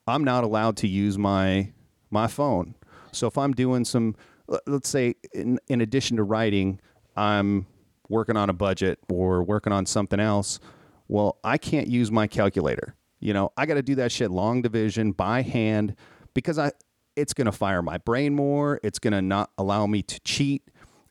I'm 0.07 0.23
not 0.23 0.43
allowed 0.43 0.77
to 0.77 0.87
use 0.87 1.17
my 1.17 1.71
my 2.11 2.27
phone. 2.27 2.75
So 3.11 3.25
if 3.25 3.37
I'm 3.39 3.53
doing 3.53 3.85
some, 3.85 4.15
let- 4.47 4.61
let's 4.67 4.87
say, 4.89 5.15
in, 5.33 5.59
in 5.67 5.81
addition 5.81 6.17
to 6.17 6.23
writing, 6.23 6.79
I'm 7.17 7.65
working 8.07 8.37
on 8.37 8.49
a 8.49 8.53
budget 8.53 8.99
or 9.09 9.41
working 9.41 9.73
on 9.73 9.87
something 9.87 10.19
else. 10.19 10.59
Well, 11.07 11.37
I 11.43 11.57
can't 11.57 11.87
use 11.87 12.11
my 12.11 12.27
calculator. 12.27 12.95
You 13.23 13.33
know, 13.33 13.51
I 13.55 13.65
got 13.65 13.75
to 13.75 13.81
do 13.81 13.95
that 13.95 14.11
shit 14.11 14.31
long 14.31 14.61
division 14.61 15.13
by 15.13 15.41
hand 15.43 15.95
because 16.33 16.59
I 16.59 16.71
it's 17.15 17.33
going 17.33 17.45
to 17.45 17.51
fire 17.51 17.81
my 17.81 17.97
brain 17.99 18.35
more. 18.35 18.79
It's 18.83 18.99
going 18.99 19.13
to 19.13 19.21
not 19.21 19.51
allow 19.57 19.87
me 19.87 20.01
to 20.03 20.19
cheat. 20.21 20.63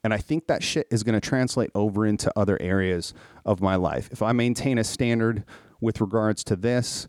And 0.05 0.13
I 0.13 0.19
think 0.19 0.49
that 0.49 0.63
shit 0.63 0.89
is 0.91 1.05
going 1.05 1.15
to 1.15 1.27
translate 1.27 1.71
over 1.75 2.05
into 2.05 2.33
other 2.37 2.61
areas 2.61 3.15
of 3.47 3.61
my 3.61 3.77
life. 3.77 4.09
If 4.11 4.21
I 4.21 4.33
maintain 4.33 4.79
a 4.79 4.85
standard 4.85 5.45
with 5.81 6.01
regards 6.01 6.43
to 6.45 6.57
this, 6.57 7.07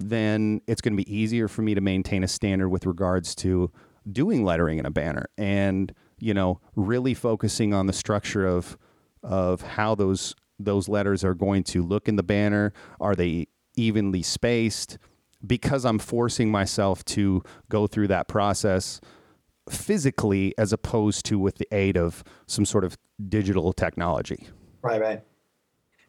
then 0.00 0.60
it's 0.66 0.80
going 0.80 0.96
to 0.96 1.02
be 1.02 1.14
easier 1.14 1.48
for 1.48 1.62
me 1.62 1.74
to 1.74 1.80
maintain 1.80 2.24
a 2.24 2.28
standard 2.28 2.68
with 2.68 2.86
regards 2.86 3.34
to 3.36 3.70
doing 4.10 4.44
lettering 4.44 4.78
in 4.78 4.86
a 4.86 4.90
banner 4.90 5.26
and 5.36 5.92
you 6.18 6.32
know 6.32 6.60
really 6.76 7.12
focusing 7.12 7.74
on 7.74 7.86
the 7.86 7.92
structure 7.92 8.46
of 8.46 8.78
of 9.22 9.60
how 9.60 9.94
those 9.94 10.34
those 10.58 10.88
letters 10.88 11.24
are 11.24 11.34
going 11.34 11.62
to 11.62 11.82
look 11.82 12.08
in 12.08 12.16
the 12.16 12.22
banner 12.22 12.72
are 13.00 13.14
they 13.14 13.46
evenly 13.78 14.22
spaced 14.22 14.98
because 15.46 15.84
I'm 15.84 15.98
forcing 15.98 16.50
myself 16.50 17.04
to 17.06 17.42
go 17.68 17.86
through 17.86 18.08
that 18.08 18.28
process 18.28 19.00
physically 19.70 20.54
as 20.58 20.72
opposed 20.72 21.24
to 21.26 21.38
with 21.38 21.56
the 21.56 21.68
aid 21.72 21.96
of 21.96 22.24
some 22.46 22.64
sort 22.64 22.84
of 22.84 22.96
digital 23.28 23.72
technology. 23.72 24.48
Right, 24.82 25.00
right. 25.00 25.22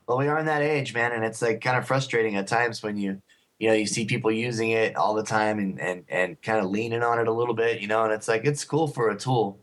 Well, 0.07 0.17
we 0.17 0.27
are 0.27 0.39
in 0.39 0.45
that 0.47 0.61
age, 0.61 0.93
man, 0.93 1.11
and 1.11 1.23
it's 1.23 1.41
like 1.41 1.61
kind 1.61 1.77
of 1.77 1.85
frustrating 1.85 2.35
at 2.35 2.47
times 2.47 2.81
when 2.81 2.97
you, 2.97 3.21
you 3.59 3.67
know, 3.67 3.75
you 3.75 3.85
see 3.85 4.05
people 4.05 4.31
using 4.31 4.71
it 4.71 4.95
all 4.95 5.13
the 5.13 5.23
time 5.23 5.59
and 5.59 5.79
and 5.79 6.05
and 6.09 6.41
kind 6.41 6.59
of 6.59 6.71
leaning 6.71 7.03
on 7.03 7.19
it 7.19 7.27
a 7.27 7.31
little 7.31 7.53
bit, 7.53 7.81
you 7.81 7.87
know, 7.87 8.05
and 8.05 8.13
it's 8.13 8.27
like 8.27 8.45
it's 8.45 8.65
cool 8.65 8.87
for 8.87 9.09
a 9.09 9.15
tool. 9.17 9.59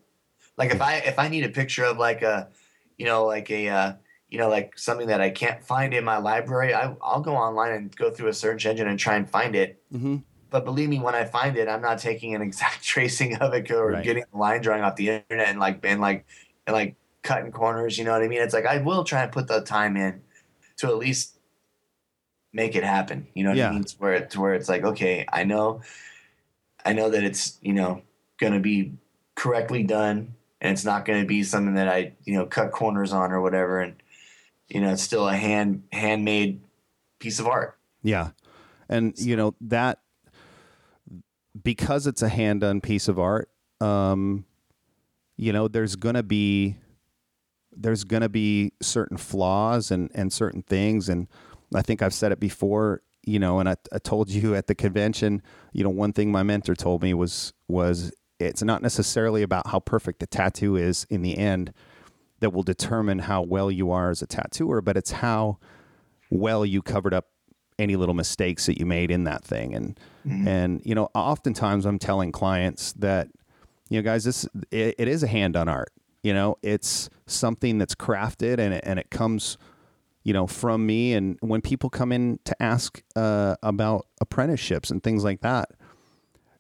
Like 0.57 0.73
if 0.73 0.81
I 0.81 0.99
if 0.99 1.19
I 1.19 1.29
need 1.29 1.45
a 1.45 1.49
picture 1.49 1.85
of 1.85 1.99
like 1.99 2.23
a, 2.23 2.49
you 2.97 3.07
know, 3.07 3.25
like 3.25 3.51
a, 3.51 3.69
uh, 3.69 3.93
you 4.31 4.39
know, 4.39 4.49
like 4.49 4.79
something 4.79 5.07
that 5.09 5.21
I 5.21 5.31
can't 5.31 5.63
find 5.63 5.95
in 5.95 6.05
my 6.05 6.17
library, 6.19 6.75
I 6.75 6.95
I'll 7.03 7.21
go 7.21 7.37
online 7.37 7.73
and 7.73 7.95
go 7.97 8.11
through 8.11 8.29
a 8.29 8.33
search 8.35 8.67
engine 8.67 8.89
and 8.89 8.99
try 8.99 9.17
and 9.17 9.29
find 9.29 9.55
it. 9.55 9.83
Mm-hmm. 9.93 10.17
But 10.51 10.65
believe 10.65 10.89
me, 10.89 10.99
when 11.01 11.15
I 11.15 11.25
find 11.25 11.57
it, 11.57 11.69
I'm 11.69 11.83
not 11.83 11.99
taking 11.99 12.35
an 12.35 12.43
exact 12.49 12.83
tracing 12.83 13.37
of 13.37 13.55
it 13.55 13.71
or 13.71 13.91
Right. 13.91 14.05
getting 14.05 14.25
a 14.33 14.37
line 14.37 14.63
drawing 14.63 14.83
off 14.83 14.97
the 14.97 15.11
internet 15.11 15.49
and 15.49 15.59
like 15.61 15.81
and 15.85 16.01
like 16.01 16.25
and 16.67 16.75
like 16.75 16.97
cutting 17.23 17.53
corners. 17.53 17.99
You 17.99 18.05
know 18.05 18.13
what 18.13 18.23
I 18.23 18.29
mean? 18.29 18.43
It's 18.43 18.55
like 18.55 18.67
I 18.67 18.79
will 18.79 19.05
try 19.05 19.23
and 19.23 19.33
put 19.33 19.47
the 19.49 19.61
time 19.61 19.97
in 19.97 20.23
to 20.79 20.89
at 20.89 20.97
least 20.99 21.39
make 22.53 22.75
it 22.75 22.85
happen. 22.85 23.27
You 23.35 23.45
know 23.45 23.51
what 23.51 23.59
Yeah. 23.59 23.69
I 23.71 23.73
mean? 23.73 23.85
To 23.85 23.97
where 23.99 24.27
to 24.27 24.41
where 24.41 24.55
it's 24.55 24.69
like, 24.69 24.83
okay, 24.85 25.25
I 25.33 25.45
know, 25.45 25.83
I 26.85 26.93
know 26.93 27.11
that 27.11 27.23
it's 27.25 27.59
you 27.63 27.73
know 27.73 28.03
gonna 28.39 28.61
be 28.61 28.93
correctly 29.35 29.83
done, 29.83 30.35
and 30.61 30.73
it's 30.73 30.85
not 30.85 31.05
gonna 31.05 31.25
be 31.25 31.43
something 31.43 31.75
that 31.75 31.89
I 31.89 32.13
you 32.25 32.35
know 32.35 32.47
cut 32.47 32.73
corners 32.73 33.13
on 33.13 33.33
or 33.33 33.41
whatever, 33.41 33.81
and 33.81 33.95
you 34.69 34.81
know 34.81 34.93
it's 34.93 35.03
still 35.03 35.29
a 35.29 35.37
hand 35.37 35.85
handmade 35.93 36.61
piece 37.19 37.39
of 37.39 37.47
art. 37.47 37.79
Yeah. 38.03 38.31
And 38.89 39.19
you 39.19 39.37
know 39.37 39.55
that 39.63 39.99
because 41.63 42.07
it's 42.07 42.23
a 42.23 42.29
hand 42.29 42.61
done 42.61 42.81
piece 42.81 43.09
of 43.09 43.19
art, 43.19 43.51
um, 43.81 44.45
you 45.37 45.53
know, 45.53 45.69
there's 45.69 45.97
gonna 45.97 46.23
be 46.23 46.77
there's 47.73 48.05
gonna 48.05 48.29
be 48.29 48.73
certain 48.81 49.17
flaws 49.17 49.91
and 49.91 50.11
and 50.15 50.33
certain 50.33 50.63
things, 50.63 51.09
and 51.09 51.27
I 51.75 51.83
think 51.83 52.03
I've 52.03 52.15
said 52.15 52.33
it 52.33 52.41
before, 52.41 53.03
you 53.25 53.39
know, 53.39 53.59
and 53.59 53.69
I, 53.69 53.77
I 53.93 53.99
told 53.99 54.31
you 54.31 54.55
at 54.55 54.67
the 54.67 54.75
convention, 54.75 55.43
you 55.73 55.83
know, 55.83 55.91
one 55.91 56.13
thing 56.13 56.31
my 56.31 56.43
mentor 56.43 56.75
told 56.75 57.03
me 57.03 57.13
was 57.15 57.53
was 57.69 58.13
it's 58.39 58.63
not 58.63 58.83
necessarily 58.83 59.43
about 59.43 59.69
how 59.69 59.81
perfect 59.81 60.21
the 60.21 60.27
tattoo 60.27 60.77
is 60.77 61.07
in 61.11 61.23
the 61.23 61.39
end 61.39 61.73
that 62.47 62.51
will 62.51 62.63
determine 62.63 63.19
how 63.19 63.43
well 63.43 63.73
you 63.73 63.91
are 63.91 64.09
as 64.11 64.23
a 64.23 64.27
tattooer, 64.27 64.81
but 64.81 64.97
it's 64.97 65.11
how 65.11 65.59
well 66.31 66.65
you 66.65 66.81
covered 66.81 67.13
up 67.13 67.27
any 67.77 67.97
little 67.97 68.15
mistakes 68.15 68.67
that 68.67 68.79
you 68.79 68.87
made 68.87 69.11
in 69.11 69.25
that 69.25 69.45
thing 69.45 69.75
and 69.75 69.99
and 70.25 70.81
you 70.85 70.95
know 70.95 71.09
oftentimes 71.15 71.85
i'm 71.85 71.99
telling 71.99 72.33
clients 72.33 72.93
that 72.95 73.29
you 73.91 73.99
know 73.99 74.03
guys 74.03 74.25
this 74.25 74.49
it, 74.71 74.95
it 74.99 75.09
is 75.09 75.23
a 75.23 75.27
hand 75.27 75.57
on 75.57 75.69
art 75.69 75.93
You 76.23 76.35
know, 76.35 76.57
it's 76.63 77.09
something 77.27 77.79
that's 77.79 77.95
crafted 77.95 78.59
and 78.59 78.75
it, 78.75 78.83
and 78.85 78.99
it 78.99 79.11
comes, 79.11 79.59
you 80.25 80.33
know, 80.33 80.47
from 80.49 80.85
me. 80.85 81.15
And 81.15 81.39
when 81.41 81.61
people 81.61 81.89
come 81.91 82.11
in 82.11 82.41
to 82.45 82.61
ask 82.61 83.03
uh, 83.15 83.55
about 83.63 84.07
apprenticeships 84.21 84.91
and 84.91 85.01
things 85.03 85.23
like 85.23 85.41
that, 85.43 85.69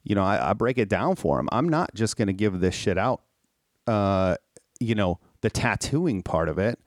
you 0.04 0.14
know, 0.14 0.22
I, 0.22 0.50
I 0.50 0.52
break 0.52 0.78
it 0.78 0.88
down 0.88 1.16
for 1.16 1.38
them. 1.38 1.48
I'm 1.50 1.68
not 1.68 1.94
just 1.94 2.16
going 2.16 2.28
to 2.28 2.32
give 2.44 2.60
this 2.60 2.74
shit 2.76 2.96
out, 2.98 3.22
uh, 3.88 4.36
you 4.78 4.94
know, 4.94 5.18
the 5.46 5.50
tattooing 5.50 6.22
part 6.24 6.48
of 6.48 6.58
it 6.58 6.80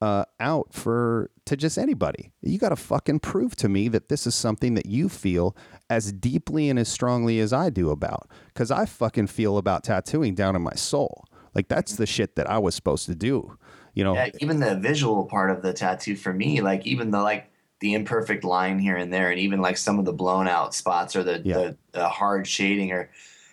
uh, 0.00 0.24
out 0.40 0.72
for 0.72 1.30
to 1.44 1.54
just 1.54 1.76
anybody. 1.76 2.32
You 2.40 2.58
got 2.58 2.70
to 2.70 2.76
fucking 2.76 3.20
prove 3.20 3.54
to 3.56 3.68
me 3.68 3.88
that 3.88 4.08
this 4.08 4.26
is 4.26 4.34
something 4.34 4.72
that 4.72 4.86
you 4.86 5.10
feel 5.10 5.54
as 5.90 6.12
deeply 6.12 6.70
and 6.70 6.78
as 6.78 6.88
strongly 6.88 7.40
as 7.40 7.52
I 7.52 7.68
do 7.68 7.90
about. 7.90 8.30
Because 8.46 8.70
I 8.70 8.86
fucking 8.86 9.26
feel 9.26 9.58
about 9.58 9.84
tattooing 9.84 10.34
down 10.34 10.56
in 10.56 10.62
my 10.62 10.72
soul. 10.74 11.26
Like 11.54 11.68
that's 11.68 11.96
the 11.96 12.06
shit 12.06 12.36
that 12.36 12.48
I 12.48 12.56
was 12.56 12.74
supposed 12.74 13.04
to 13.04 13.14
do. 13.14 13.58
You 13.92 14.04
know, 14.04 14.14
Yeah, 14.14 14.30
even 14.40 14.60
the 14.60 14.76
visual 14.76 15.26
part 15.26 15.50
of 15.50 15.60
the 15.60 15.74
tattoo 15.74 16.16
for 16.16 16.32
me, 16.32 16.62
like 16.62 16.86
even 16.86 17.10
the 17.10 17.20
like 17.20 17.50
the 17.80 17.92
imperfect 17.92 18.44
line 18.44 18.78
here 18.78 18.96
and 18.96 19.12
there, 19.12 19.30
and 19.30 19.38
even 19.38 19.60
like 19.60 19.76
some 19.76 19.98
of 19.98 20.06
the 20.06 20.12
blown 20.14 20.48
out 20.48 20.74
spots 20.74 21.14
or 21.14 21.22
the, 21.22 21.42
Yeah. 21.44 21.56
the, 21.58 21.76
the 21.92 22.08
hard 22.08 22.46
shading 22.46 22.92
or 22.92 23.10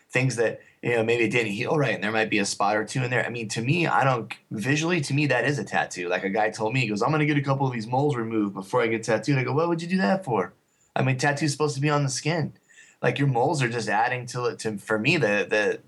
things 0.10 0.38
that 0.38 0.62
you 0.84 0.92
know 0.92 1.04
maybe 1.04 1.24
it 1.24 1.32
didn't 1.32 1.54
heal 1.54 1.78
right, 1.78 1.96
and 1.96 2.04
there 2.04 2.12
might 2.12 2.30
be 2.30 2.40
a 2.40 2.46
spot 2.46 2.76
or 2.76 2.84
two 2.84 3.02
in 3.02 3.10
there. 3.10 3.26
I 3.26 3.30
mean, 3.30 3.48
to 3.50 3.62
me, 3.62 3.88
I 3.88 4.04
don't 4.04 4.32
visually 4.52 5.00
to 5.02 5.14
me 5.14 5.28
that 5.28 5.46
is 5.46 5.58
a 5.58 5.64
tattoo. 5.64 6.10
Like 6.10 6.26
a 6.26 6.30
guy 6.30 6.50
told 6.50 6.74
me, 6.74 6.82
he 6.82 6.88
goes, 6.88 7.02
"I'm 7.02 7.12
gonna 7.12 7.26
get 7.26 7.38
a 7.38 7.42
couple 7.42 7.66
of 7.66 7.74
these 7.74 7.88
moles 7.88 8.18
removed 8.18 8.54
before 8.54 8.82
I 8.82 8.88
get 8.88 9.04
tattooed." 9.04 9.38
I 9.38 9.44
go, 9.44 9.54
"What 9.54 9.70
would 9.70 9.82
you 9.82 9.88
do 9.88 9.98
that 9.98 10.26
for?" 10.26 10.54
I 10.94 11.02
mean, 11.02 11.18
tattoo's 11.18 11.54
supposed 11.54 11.76
to 11.76 11.82
be 11.82 11.90
on 11.90 12.04
the 12.04 12.10
skin. 12.10 12.54
Like 13.02 13.18
your 13.18 13.30
moles 13.30 13.64
are 13.64 13.70
just 13.70 13.88
adding 13.88 14.26
to 14.28 14.46
it. 14.46 14.60
To 14.60 14.78
for 14.78 15.00
me, 15.00 15.16
the 15.16 15.48
the 15.50 15.80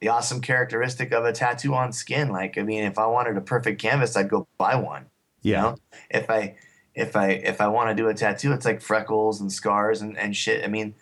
the 0.00 0.08
awesome 0.08 0.40
characteristic 0.40 1.12
of 1.12 1.24
a 1.24 1.32
tattoo 1.32 1.74
on 1.74 1.92
skin. 1.92 2.28
Like, 2.28 2.56
I 2.56 2.62
mean, 2.62 2.84
if 2.84 2.98
I 2.98 3.06
wanted 3.06 3.36
a 3.36 3.40
perfect 3.40 3.82
canvas, 3.82 4.16
I'd 4.16 4.30
go 4.30 4.46
buy 4.58 4.76
one. 4.76 5.06
You 5.42 5.52
yeah, 5.52 5.60
know, 5.62 5.76
if 6.08 6.30
I 6.30 6.54
if 6.94 7.16
I 7.16 7.30
if 7.30 7.60
I 7.60 7.66
want 7.66 7.90
to 7.90 8.00
do 8.00 8.08
a 8.08 8.14
tattoo, 8.14 8.52
it's 8.52 8.64
like 8.64 8.80
freckles 8.80 9.40
and 9.40 9.52
scars 9.52 10.00
and, 10.02 10.16
and 10.16 10.36
shit. 10.36 10.64
I 10.64 10.68
mean, 10.68 10.94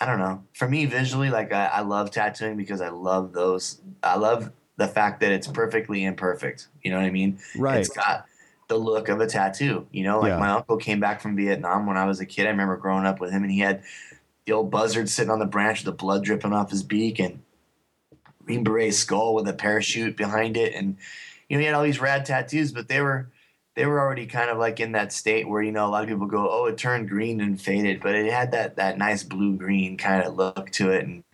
I 0.00 0.06
don't 0.06 0.18
know. 0.18 0.42
For 0.54 0.68
me, 0.68 0.86
visually, 0.86 1.30
like 1.30 1.52
I, 1.52 1.66
I 1.66 1.80
love 1.80 2.10
tattooing 2.10 2.56
because 2.56 2.80
I 2.80 2.88
love 2.88 3.32
those. 3.32 3.80
I 4.02 4.16
love 4.16 4.50
the 4.76 4.88
fact 4.88 5.20
that 5.20 5.30
it's 5.32 5.46
perfectly 5.46 6.04
imperfect. 6.04 6.68
You 6.82 6.90
know 6.90 6.96
what 6.98 7.06
I 7.06 7.10
mean? 7.10 7.38
right. 7.56 7.78
It's 7.78 7.88
got 7.88 8.26
the 8.68 8.76
look 8.76 9.08
of 9.08 9.20
a 9.20 9.26
tattoo. 9.26 9.86
You 9.92 10.02
know, 10.04 10.18
like 10.20 10.30
Yeah. 10.30 10.38
my 10.38 10.50
uncle 10.50 10.76
came 10.78 10.98
back 11.00 11.20
from 11.20 11.36
Vietnam 11.36 11.86
when 11.86 11.96
I 11.96 12.06
was 12.06 12.20
a 12.20 12.26
kid. 12.26 12.46
I 12.46 12.50
remember 12.50 12.76
growing 12.76 13.06
up 13.06 13.20
with 13.20 13.30
him, 13.30 13.42
and 13.42 13.52
he 13.52 13.60
had 13.60 13.82
the 14.46 14.52
old 14.52 14.70
buzzard 14.70 15.08
sitting 15.08 15.30
on 15.30 15.38
the 15.38 15.46
branch 15.46 15.84
with 15.84 15.86
the 15.94 15.96
blood 15.96 16.24
dripping 16.24 16.52
off 16.52 16.70
his 16.70 16.82
beak, 16.82 17.18
and 17.20 17.40
Green 18.44 18.64
Beret 18.64 18.94
skull 18.94 19.34
with 19.34 19.48
a 19.48 19.52
parachute 19.54 20.16
behind 20.16 20.56
it, 20.56 20.74
and 20.74 20.96
you 21.48 21.56
know 21.56 21.60
he 21.60 21.66
had 21.66 21.74
all 21.74 21.82
these 21.84 22.00
rad 22.00 22.26
tattoos, 22.26 22.72
but 22.72 22.88
they 22.88 23.00
were 23.00 23.28
they 23.76 23.86
were 23.86 24.00
already 24.00 24.26
kind 24.26 24.50
of 24.50 24.58
like 24.58 24.80
in 24.80 24.92
that 24.92 25.12
state 25.12 25.48
where 25.48 25.62
you 25.62 25.72
know 25.72 25.86
a 25.86 25.90
lot 25.90 26.02
of 26.04 26.08
people 26.08 26.26
go, 26.26 26.48
oh, 26.50 26.66
it 26.66 26.78
turned 26.78 27.08
green 27.08 27.40
and 27.40 27.60
faded, 27.60 28.00
but 28.00 28.14
it 28.14 28.32
had 28.32 28.52
that 28.52 28.76
that 28.76 28.98
nice 28.98 29.22
blue 29.22 29.56
green 29.56 29.96
kind 29.96 30.22
of 30.24 30.34
look 30.36 30.70
to 30.72 30.90
it, 30.90 31.04
and 31.06 31.24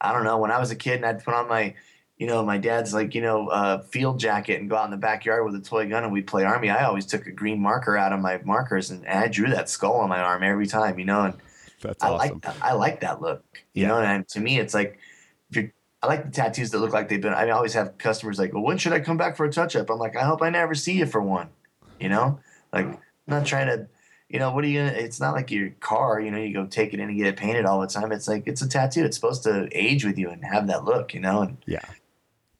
I 0.00 0.12
don't 0.12 0.24
know. 0.24 0.38
When 0.38 0.50
I 0.50 0.58
was 0.58 0.70
a 0.70 0.76
kid 0.76 0.96
and 0.96 1.06
I'd 1.06 1.24
put 1.24 1.34
on 1.34 1.48
my 1.48 1.74
you 2.18 2.26
know, 2.26 2.42
my 2.44 2.56
dad's 2.56 2.94
like, 2.94 3.14
you 3.14 3.20
know, 3.20 3.48
uh, 3.48 3.82
field 3.82 4.18
jacket 4.18 4.58
and 4.58 4.70
go 4.70 4.76
out 4.76 4.86
in 4.86 4.90
the 4.90 4.96
backyard 4.96 5.44
with 5.44 5.54
a 5.54 5.60
toy 5.60 5.86
gun 5.88 6.02
and 6.02 6.12
we'd 6.12 6.26
play 6.26 6.44
army. 6.44 6.70
I 6.70 6.84
always 6.84 7.04
took 7.04 7.26
a 7.26 7.30
green 7.30 7.60
marker 7.60 7.96
out 7.96 8.12
of 8.12 8.20
my 8.20 8.40
markers 8.42 8.90
and, 8.90 9.06
and 9.06 9.18
I 9.18 9.28
drew 9.28 9.50
that 9.50 9.68
skull 9.68 9.96
on 9.96 10.08
my 10.08 10.20
arm 10.20 10.42
every 10.42 10.66
time, 10.66 10.98
you 10.98 11.04
know, 11.04 11.22
and 11.24 11.34
That's 11.82 12.02
I 12.02 12.08
awesome. 12.08 12.34
like 12.36 12.42
that. 12.42 12.56
I 12.62 12.72
like 12.72 13.00
that 13.00 13.20
look, 13.20 13.44
you 13.74 13.82
Yeah. 13.82 13.88
know, 13.88 14.00
and 14.00 14.26
to 14.28 14.40
me, 14.40 14.58
it's 14.58 14.72
like, 14.72 14.98
I 15.54 16.06
like 16.06 16.24
the 16.24 16.30
tattoos 16.30 16.70
that 16.70 16.78
look 16.78 16.92
like 16.94 17.08
they've 17.10 17.20
been, 17.20 17.34
I 17.34 17.50
always 17.50 17.74
have 17.74 17.98
customers 17.98 18.38
like, 18.38 18.54
well, 18.54 18.62
when 18.62 18.78
should 18.78 18.92
I 18.94 19.00
come 19.00 19.18
back 19.18 19.36
for 19.36 19.44
a 19.44 19.52
touch 19.52 19.76
up? 19.76 19.90
I'm 19.90 19.98
like, 19.98 20.16
I 20.16 20.24
hope 20.24 20.40
I 20.40 20.48
never 20.48 20.74
see 20.74 20.98
you 20.98 21.04
for 21.06 21.20
one, 21.20 21.48
you 22.00 22.08
know, 22.08 22.40
like 22.72 22.86
I'm 22.86 22.98
not 23.26 23.46
trying 23.46 23.66
to, 23.68 23.88
you 24.28 24.38
know, 24.38 24.52
what 24.52 24.64
are 24.64 24.68
you 24.68 24.80
gonna, 24.80 24.96
it's 24.96 25.20
not 25.20 25.34
like 25.34 25.50
your 25.50 25.70
car, 25.80 26.20
you 26.20 26.30
know, 26.30 26.38
you 26.38 26.52
go 26.52 26.66
take 26.66 26.92
it 26.92 27.00
in 27.00 27.08
and 27.08 27.16
get 27.16 27.26
it 27.28 27.36
painted 27.36 27.64
all 27.64 27.80
the 27.80 27.86
time. 27.86 28.12
It's 28.12 28.28
like, 28.28 28.44
it's 28.46 28.62
a 28.62 28.68
tattoo. 28.68 29.04
It's 29.04 29.16
supposed 29.16 29.44
to 29.44 29.68
age 29.72 30.04
with 30.04 30.18
you 30.18 30.30
and 30.30 30.44
have 30.44 30.66
that 30.66 30.84
look, 30.84 31.14
you 31.14 31.20
know, 31.20 31.42
and 31.42 31.58
Yeah. 31.66 31.84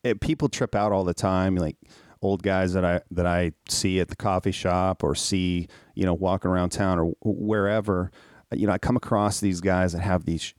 It, 0.05 0.21
people 0.21 0.49
trip 0.49 0.77
out 0.77 0.93
all 0.93 1.03
the 1.03 1.15
time, 1.15 1.57
like 1.57 1.77
old 2.23 2.43
guys 2.43 2.73
that 2.75 2.85
I 2.85 3.01
that 3.11 3.27
I 3.27 3.53
see 3.69 4.01
at 4.01 4.09
the 4.09 4.17
coffee 4.17 4.53
shop 4.53 5.03
or 5.03 5.15
see, 5.15 5.69
you 5.95 6.05
know, 6.05 6.15
walking 6.15 6.51
around 6.51 6.71
town 6.71 6.99
or 6.99 7.13
wherever. 7.23 8.11
You 8.53 8.67
know, 8.69 8.73
I 8.73 8.79
come 8.79 8.97
across 8.97 9.41
these 9.41 9.61
guys 9.61 9.93
that 9.93 10.01
have 10.01 10.25
these, 10.25 10.55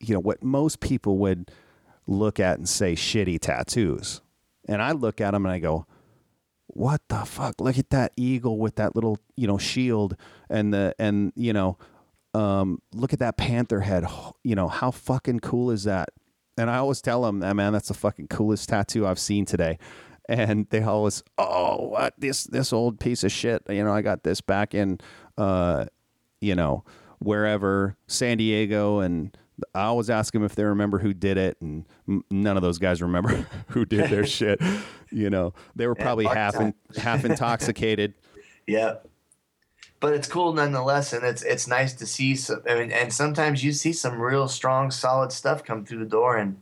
you 0.00 0.14
know, 0.14 0.20
what 0.20 0.42
most 0.42 0.80
people 0.80 1.18
would 1.18 1.50
look 2.06 2.40
at 2.40 2.58
and 2.58 2.68
say 2.68 2.94
shitty 2.94 3.40
tattoos, 3.40 4.22
and 4.66 4.80
I 4.80 4.92
look 4.92 5.20
at 5.20 5.32
them 5.32 5.44
and 5.44 5.52
I 5.52 5.58
go, 5.58 5.86
"What 6.72 7.00
the 7.08 7.24
fuck? 7.24 7.60
Look 7.60 7.78
at 7.78 7.90
that 7.90 8.12
eagle 8.16 8.58
with 8.58 8.76
that 8.76 8.94
little, 8.94 9.18
you 9.36 9.46
know, 9.46 9.58
shield 9.58 10.16
and 10.50 10.72
the 10.72 10.94
and 10.98 11.32
you 11.36 11.52
know." 11.52 11.78
Um, 12.34 12.80
look 12.94 13.12
at 13.12 13.18
that 13.18 13.36
panther 13.36 13.80
head. 13.80 14.06
You 14.42 14.54
know, 14.54 14.66
how 14.66 14.90
fucking 14.90 15.40
cool 15.40 15.70
is 15.70 15.84
that? 15.84 16.08
And 16.56 16.70
I 16.70 16.78
always 16.78 17.00
tell 17.00 17.22
them, 17.22 17.40
that 17.40 17.54
man, 17.56 17.72
that's 17.72 17.88
the 17.88 17.94
fucking 17.94 18.28
coolest 18.28 18.68
tattoo 18.68 19.06
I've 19.06 19.18
seen 19.18 19.44
today. 19.44 19.78
And 20.28 20.68
they 20.70 20.80
always, 20.82 21.24
oh, 21.36 21.88
what 21.88 22.14
this 22.16 22.44
this 22.44 22.72
old 22.72 23.00
piece 23.00 23.24
of 23.24 23.32
shit. 23.32 23.60
You 23.68 23.82
know, 23.82 23.92
I 23.92 24.02
got 24.02 24.22
this 24.22 24.40
back 24.40 24.72
in, 24.72 25.00
uh, 25.36 25.86
you 26.40 26.54
know, 26.54 26.84
wherever 27.18 27.96
San 28.06 28.38
Diego, 28.38 29.00
and 29.00 29.36
I 29.74 29.82
always 29.82 30.10
ask 30.10 30.32
them 30.32 30.44
if 30.44 30.54
they 30.54 30.64
remember 30.64 30.98
who 30.98 31.12
did 31.14 31.36
it, 31.38 31.56
and 31.60 31.84
m- 32.08 32.24
none 32.30 32.56
of 32.56 32.62
those 32.62 32.78
guys 32.78 33.00
remember 33.02 33.46
who 33.68 33.84
did 33.84 34.10
their 34.10 34.26
shit. 34.38 34.60
You 35.10 35.30
know, 35.30 35.54
they 35.76 35.86
were 35.86 35.94
probably 35.94 36.24
fuck 36.24 36.34
half 36.36 36.56
in, 36.60 36.74
half 36.96 37.24
intoxicated. 37.24 38.14
Yeah. 38.66 38.98
But 39.98 40.14
it's 40.14 40.28
cool 40.28 40.52
nonetheless, 40.52 41.12
and 41.12 41.24
it's 41.24 41.42
it's 41.42 41.66
nice 41.66 41.92
to 41.94 42.06
see 42.06 42.36
some. 42.36 42.62
I 42.68 42.76
mean, 42.76 42.92
and 42.92 43.12
sometimes 43.12 43.64
you 43.64 43.72
see 43.72 43.92
some 43.92 44.20
real 44.20 44.46
strong, 44.46 44.90
solid 44.92 45.32
stuff 45.32 45.64
come 45.64 45.84
through 45.84 45.98
the 45.98 46.04
door, 46.10 46.36
and 46.36 46.60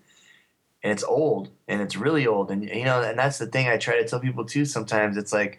and 0.82 0.92
it's 0.92 1.04
old, 1.04 1.50
and 1.68 1.82
it's 1.82 1.96
really 1.96 2.26
old, 2.26 2.50
and 2.50 2.64
you 2.64 2.84
know, 2.84 3.02
and 3.02 3.18
that's 3.18 3.36
the 3.36 3.46
thing 3.46 3.68
I 3.68 3.76
try 3.76 4.00
to 4.00 4.08
tell 4.08 4.18
people 4.18 4.46
too. 4.46 4.64
Sometimes 4.64 5.18
it's 5.18 5.32
like, 5.32 5.58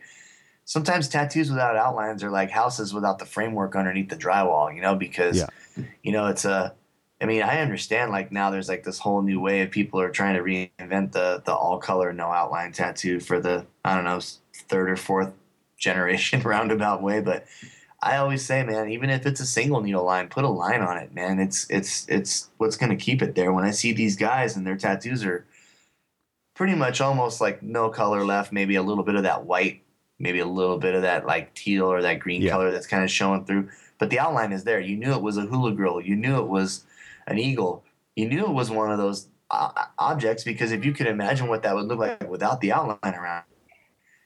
sometimes 0.66 1.08
tattoos 1.08 1.50
without 1.52 1.76
outlines 1.76 2.24
are 2.24 2.32
like 2.32 2.50
houses 2.50 2.92
without 2.92 3.20
the 3.20 3.26
framework 3.26 3.76
underneath 3.76 4.10
the 4.10 4.18
drywall, 4.18 4.74
you 4.76 4.82
know, 4.82 4.96
because 4.96 5.38
Yeah. 5.38 5.84
you 6.04 6.12
know 6.12 6.26
it's 6.28 6.44
a. 6.46 6.74
I 7.22 7.26
mean, 7.26 7.44
I 7.44 7.60
understand 7.62 8.12
like 8.12 8.32
now 8.32 8.50
there's 8.50 8.68
like 8.68 8.84
this 8.84 8.98
whole 9.00 9.22
new 9.22 9.40
way 9.40 9.62
of 9.62 9.70
people 9.72 10.00
are 10.02 10.10
trying 10.10 10.36
to 10.36 10.42
reinvent 10.42 11.12
the 11.12 11.42
the 11.46 11.54
all 11.54 11.78
color 11.78 12.12
no 12.12 12.32
outline 12.32 12.72
tattoo 12.72 13.20
for 13.20 13.40
the 13.40 13.66
I 13.86 13.96
don't 13.96 14.06
know 14.06 14.20
third 14.68 14.90
or 14.90 14.98
fourth 14.98 15.32
generation 15.78 16.42
roundabout 16.46 17.02
way, 17.02 17.22
but 17.22 17.46
I 18.04 18.18
always 18.18 18.44
say, 18.44 18.64
man, 18.64 18.90
even 18.90 19.12
if 19.12 19.28
it's 19.28 19.40
a 19.40 19.46
single 19.46 19.82
needle 19.82 20.04
line, 20.04 20.28
put 20.28 20.44
a 20.44 20.50
line 20.50 20.82
on 20.82 20.98
it, 20.98 21.14
man. 21.14 21.40
It's 21.40 21.70
it's 21.70 22.08
it's 22.10 22.50
what's 22.58 22.76
gonna 22.76 22.96
keep 22.96 23.22
it 23.22 23.36
there. 23.36 23.54
When 23.54 23.66
I 23.66 23.72
see 23.72 23.94
these 23.94 24.16
guys 24.16 24.56
and 24.58 24.66
their 24.66 24.78
tattoos 24.78 25.24
are 25.24 25.46
pretty 26.56 26.76
much 26.76 27.02
almost 27.02 27.40
like 27.42 27.62
no 27.62 27.90
color 27.90 28.26
left, 28.26 28.52
maybe 28.52 28.76
a 28.76 28.84
little 28.84 29.04
bit 29.04 29.16
of 29.16 29.24
that 29.24 29.46
white, 29.46 29.82
maybe 30.20 30.40
a 30.40 30.46
little 30.46 30.78
bit 30.78 30.96
of 30.96 31.04
that 31.04 31.26
like 31.26 31.54
teal 31.54 31.86
or 31.86 32.02
that 32.02 32.20
green 32.20 32.42
Yeah. 32.42 32.52
color 32.52 32.72
that's 32.72 32.88
kind 32.88 33.04
of 33.04 33.12
showing 33.12 33.46
through. 33.46 33.70
But 34.00 34.10
the 34.10 34.20
outline 34.20 34.52
is 34.52 34.64
there. 34.64 34.80
You 34.80 34.98
knew 34.98 35.14
it 35.14 35.22
was 35.22 35.38
a 35.38 35.42
hula 35.42 35.72
girl. 35.72 36.02
You 36.02 36.16
knew 36.16 36.38
it 36.40 36.48
was 36.48 36.84
an 37.28 37.38
eagle. 37.38 37.84
You 38.16 38.28
knew 38.28 38.46
it 38.46 38.52
was 38.52 38.70
one 38.70 38.92
of 38.92 38.98
those 38.98 39.28
uh, 39.50 39.72
objects 39.98 40.44
because 40.44 40.72
if 40.72 40.86
you 40.86 40.94
could 40.94 41.08
imagine 41.08 41.48
what 41.48 41.64
that 41.64 41.76
would 41.76 41.86
look 41.86 42.00
like 42.00 42.30
without 42.30 42.62
the 42.62 42.72
outline 42.74 43.14
around, 43.16 43.44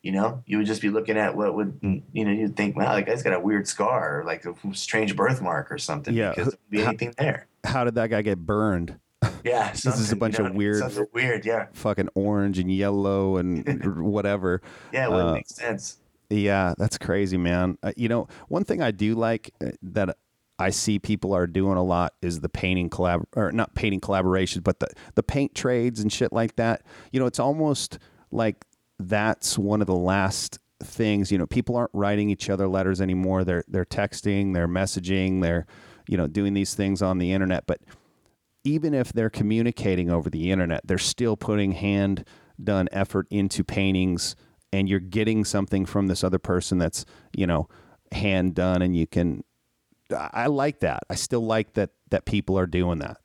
you 0.01 0.11
know, 0.11 0.43
you 0.45 0.57
would 0.57 0.67
just 0.67 0.81
be 0.81 0.89
looking 0.89 1.17
at 1.17 1.35
what 1.35 1.55
would 1.55 1.79
you 2.13 2.25
know 2.25 2.31
you'd 2.31 2.55
think, 2.55 2.75
wow, 2.75 2.93
that 2.95 3.05
guy's 3.07 3.23
got 3.23 3.33
a 3.33 3.39
weird 3.39 3.67
scar 3.67 4.19
or 4.19 4.23
like 4.23 4.45
a 4.45 4.53
strange 4.73 5.15
birthmark 5.15 5.71
or 5.71 5.77
something. 5.77 6.13
Yeah. 6.13 6.29
because 6.29 6.49
there 6.53 6.59
would 6.63 6.71
be 6.71 6.81
How- 6.81 6.89
anything 6.89 7.13
there. 7.17 7.47
How 7.63 7.83
did 7.83 7.95
that 7.95 8.09
guy 8.11 8.21
get 8.21 8.37
burned? 8.45 8.99
Yeah, 9.43 9.71
this 9.73 9.85
is 9.85 10.11
a 10.11 10.15
bunch 10.15 10.37
you 10.37 10.45
of 10.45 10.53
weird- 10.53 10.83
weird. 11.13 11.45
Yeah, 11.45 11.67
Fucking 11.73 12.09
orange 12.13 12.59
and 12.59 12.71
yellow 12.71 13.37
and 13.37 13.83
whatever. 14.03 14.61
yeah, 14.93 15.05
it 15.05 15.09
wouldn't 15.11 15.29
Uh, 15.29 15.33
make 15.33 15.47
sense. 15.47 15.97
Yeah, 16.29 16.73
that's 16.77 16.97
crazy, 16.99 17.37
man. 17.37 17.77
Uh, 17.83 17.91
you 17.95 18.07
know, 18.09 18.27
one 18.47 18.63
thing 18.63 18.81
I 18.83 18.91
do 18.91 19.15
like 19.15 19.51
uh, 19.63 19.71
that 19.83 20.17
I 20.57 20.69
see 20.69 20.99
people 20.99 21.33
are 21.33 21.47
doing 21.47 21.77
a 21.77 21.83
lot 21.83 22.13
is 22.21 22.39
the 22.39 22.49
painting 22.49 22.89
collab 22.89 23.25
or 23.35 23.51
not 23.51 23.75
painting 23.75 23.99
collaborations, 23.99 24.63
but 24.63 24.79
the 24.79 24.87
the 25.15 25.23
paint 25.23 25.53
trades 25.53 25.99
and 25.99 26.11
shit 26.11 26.31
like 26.31 26.55
that. 26.55 26.83
You 27.11 27.19
know, 27.19 27.25
it's 27.25 27.39
almost 27.39 27.99
like 28.31 28.65
that's 28.97 29.57
one 29.57 29.81
of 29.81 29.87
the 29.87 29.95
last 29.95 30.59
things. 30.81 31.31
You 31.31 31.37
know, 31.37 31.45
people 31.45 31.75
aren't 31.75 31.91
writing 31.93 32.29
each 32.29 32.49
other 32.49 32.67
letters 32.67 33.01
anymore. 33.01 33.43
They're 33.43 33.63
they're 33.67 33.85
texting, 33.85 34.53
they're 34.53 34.67
messaging, 34.67 35.41
they're 35.41 35.65
you 36.07 36.17
know 36.17 36.27
doing 36.27 36.53
these 36.53 36.73
things 36.73 37.01
on 37.01 37.17
the 37.17 37.33
internet. 37.33 37.65
But 37.67 37.81
even 38.63 38.93
if 38.93 39.13
they're 39.13 39.29
communicating 39.29 40.09
over 40.09 40.29
the 40.29 40.51
internet, 40.51 40.81
they're 40.85 40.97
still 40.97 41.37
putting 41.37 41.73
hand 41.73 42.25
done 42.61 42.87
effort 42.91 43.27
into 43.29 43.63
paintings 43.63 44.35
and 44.71 44.89
you're 44.89 44.99
getting 44.99 45.45
something 45.45 45.85
from 45.85 46.07
this 46.07 46.23
other 46.23 46.39
person 46.39 46.77
that's, 46.77 47.05
you 47.35 47.45
know, 47.45 47.67
hand 48.11 48.55
done 48.55 48.81
and 48.81 48.95
you 48.95 49.05
can 49.05 49.43
I 50.11 50.47
like 50.47 50.81
that. 50.81 51.03
I 51.09 51.15
still 51.15 51.45
like 51.45 51.73
that 51.73 51.91
that 52.09 52.25
people 52.25 52.57
are 52.59 52.67
doing 52.67 52.99
that. 52.99 53.17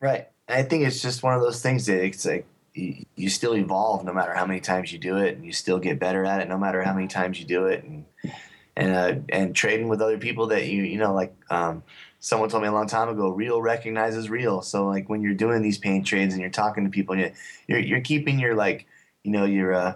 Right. 0.00 0.28
I 0.48 0.62
think 0.62 0.84
it's 0.84 1.02
just 1.02 1.22
one 1.22 1.34
of 1.34 1.40
those 1.42 1.62
things 1.62 1.86
that 1.86 2.02
it's 2.04 2.24
like 2.24 2.46
you, 2.74 3.04
you 3.16 3.28
still 3.28 3.54
evolve 3.56 4.04
no 4.04 4.12
matter 4.12 4.34
how 4.34 4.46
many 4.46 4.60
times 4.60 4.92
you 4.92 4.98
do 4.98 5.16
it, 5.16 5.36
and 5.36 5.44
you 5.44 5.52
still 5.52 5.78
get 5.78 5.98
better 5.98 6.24
at 6.24 6.40
it 6.40 6.48
no 6.48 6.58
matter 6.58 6.82
how 6.82 6.94
many 6.94 7.08
times 7.08 7.38
you 7.40 7.46
do 7.46 7.66
it, 7.66 7.84
and 7.84 8.04
and 8.76 8.94
uh, 8.94 9.14
and 9.28 9.54
trading 9.54 9.88
with 9.88 10.00
other 10.00 10.18
people 10.18 10.48
that 10.48 10.66
you 10.66 10.82
you 10.82 10.98
know 10.98 11.12
like 11.12 11.34
um, 11.50 11.82
someone 12.20 12.48
told 12.48 12.62
me 12.62 12.68
a 12.68 12.72
long 12.72 12.86
time 12.86 13.08
ago, 13.08 13.30
real 13.30 13.60
recognizes 13.60 14.30
real. 14.30 14.62
So 14.62 14.86
like 14.86 15.08
when 15.08 15.22
you're 15.22 15.34
doing 15.34 15.62
these 15.62 15.78
paint 15.78 16.06
trades 16.06 16.34
and 16.34 16.40
you're 16.40 16.50
talking 16.50 16.84
to 16.84 16.90
people, 16.90 17.16
you- 17.16 17.32
you're 17.66 17.80
you're 17.80 18.00
keeping 18.00 18.38
your 18.38 18.54
like 18.54 18.86
you 19.24 19.32
know 19.32 19.44
your 19.44 19.72
uh, 19.74 19.94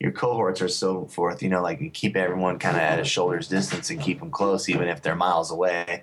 your 0.00 0.12
cohorts 0.12 0.60
or 0.60 0.68
so 0.68 1.06
forth. 1.06 1.42
You 1.42 1.48
know 1.48 1.62
like 1.62 1.80
you 1.80 1.90
keep 1.90 2.16
everyone 2.16 2.58
kind 2.58 2.76
of 2.76 2.82
at 2.82 3.00
a 3.00 3.04
shoulder's 3.04 3.48
distance 3.48 3.90
and 3.90 4.00
keep 4.00 4.20
them 4.20 4.30
close 4.30 4.68
even 4.68 4.88
if 4.88 5.02
they're 5.02 5.14
miles 5.16 5.50
away 5.50 6.02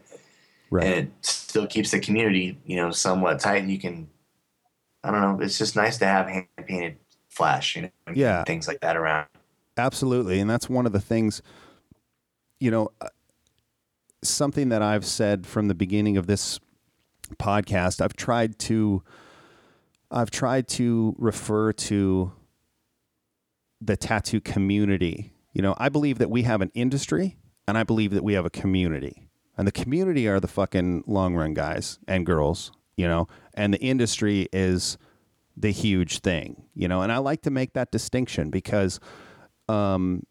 Right. 0.73 0.87
and 0.87 0.93
it 0.95 1.11
still 1.21 1.67
keeps 1.67 1.91
the 1.91 1.99
community, 1.99 2.57
you 2.65 2.77
know, 2.77 2.89
somewhat 2.89 3.39
tight. 3.39 3.61
And 3.61 3.71
you 3.71 3.77
can, 3.77 4.09
I 5.03 5.11
don't 5.11 5.21
know, 5.21 5.45
it's 5.45 5.59
just 5.59 5.75
nice 5.75 5.99
to 5.99 6.05
have 6.05 6.27
hand 6.27 6.47
painted 6.65 6.97
flash, 7.29 7.75
you 7.75 7.83
know, 7.83 7.89
and 8.07 8.17
Yeah. 8.17 8.43
things 8.43 8.67
like 8.67 8.79
that 8.79 8.97
around. 8.97 9.27
Absolutely. 9.77 10.39
And 10.39 10.49
that's 10.49 10.67
one 10.67 10.87
of 10.87 10.91
the 10.91 10.99
things, 10.99 11.43
you 12.59 12.71
know, 12.71 12.91
uh, 13.01 13.09
something 14.23 14.69
that 14.69 14.81
I've 14.81 15.05
said 15.05 15.45
from 15.45 15.67
the 15.67 15.75
beginning 15.75 16.17
of 16.17 16.25
this 16.25 16.59
podcast. 17.37 18.01
I've 18.01 18.15
tried 18.15 18.57
to, 18.59 19.03
I've 20.09 20.31
tried 20.31 20.67
to 20.69 21.15
refer 21.19 21.71
to 21.73 22.31
the 23.85 23.97
tattoo 23.97 24.41
community. 24.41 25.33
You 25.53 25.61
know, 25.61 25.75
I 25.77 25.89
believe 25.89 26.17
that 26.19 26.29
we 26.29 26.43
have 26.43 26.61
an 26.61 26.71
industry 26.73 27.37
and 27.67 27.77
I 27.77 27.83
believe 27.83 28.11
that 28.11 28.23
we 28.23 28.33
have 28.33 28.45
a 28.45 28.49
community. 28.49 29.29
And 29.57 29.67
the 29.67 29.71
community 29.71 30.27
are 30.27 30.39
the 30.39 30.47
fucking 30.47 31.03
long 31.05 31.35
run 31.35 31.53
guys 31.53 31.99
and 32.07 32.25
girls, 32.25 32.71
you 32.97 33.07
know, 33.07 33.27
and 33.53 33.73
the 33.73 33.79
industry 33.79 34.47
is 34.51 34.97
the 35.55 35.71
huge 35.71 36.19
thing, 36.19 36.63
you 36.73 36.87
know. 36.87 37.01
And 37.01 37.11
I 37.11 37.19
like 37.19 37.43
to 37.43 37.51
make 37.51 37.73
that 37.73 37.91
distinction 37.91 38.49
because 38.49 38.99
um, 39.69 40.23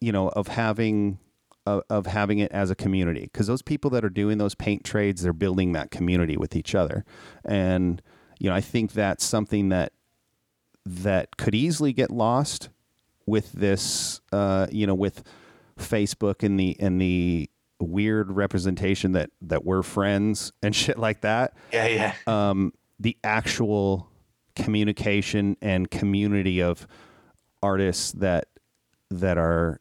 you 0.00 0.12
know, 0.12 0.28
of 0.30 0.48
having 0.48 1.18
of, 1.64 1.82
of 1.88 2.06
having 2.06 2.40
it 2.40 2.50
as 2.50 2.70
a 2.70 2.74
community 2.74 3.30
because 3.32 3.46
those 3.46 3.62
people 3.62 3.90
that 3.90 4.04
are 4.04 4.10
doing 4.10 4.38
those 4.38 4.54
paint 4.54 4.84
trades, 4.84 5.22
they're 5.22 5.32
building 5.32 5.72
that 5.72 5.90
community 5.90 6.36
with 6.36 6.56
each 6.56 6.74
other, 6.74 7.04
and 7.44 8.02
you 8.38 8.50
know, 8.50 8.56
I 8.56 8.60
think 8.60 8.92
that's 8.92 9.24
something 9.24 9.68
that 9.68 9.92
that 10.84 11.36
could 11.36 11.54
easily 11.54 11.92
get 11.92 12.10
lost 12.10 12.70
with 13.26 13.52
this, 13.52 14.20
uh, 14.32 14.66
you 14.70 14.86
know, 14.86 14.94
with 14.94 15.22
Facebook 15.78 16.42
and 16.42 16.58
the 16.58 16.76
and 16.80 17.00
the 17.00 17.48
weird 17.80 18.30
representation 18.30 19.12
that 19.12 19.30
that 19.40 19.64
we're 19.64 19.82
friends 19.82 20.52
and 20.62 20.74
shit 20.82 20.98
like 20.98 21.20
that. 21.22 21.54
Yeah, 21.72 21.86
yeah. 21.86 22.14
um, 22.26 22.72
the 22.98 23.16
actual 23.24 24.08
communication 24.54 25.56
and 25.62 25.90
community 25.90 26.62
of 26.62 26.86
artists 27.62 28.12
that 28.12 28.48
that 29.10 29.38
are 29.38 29.80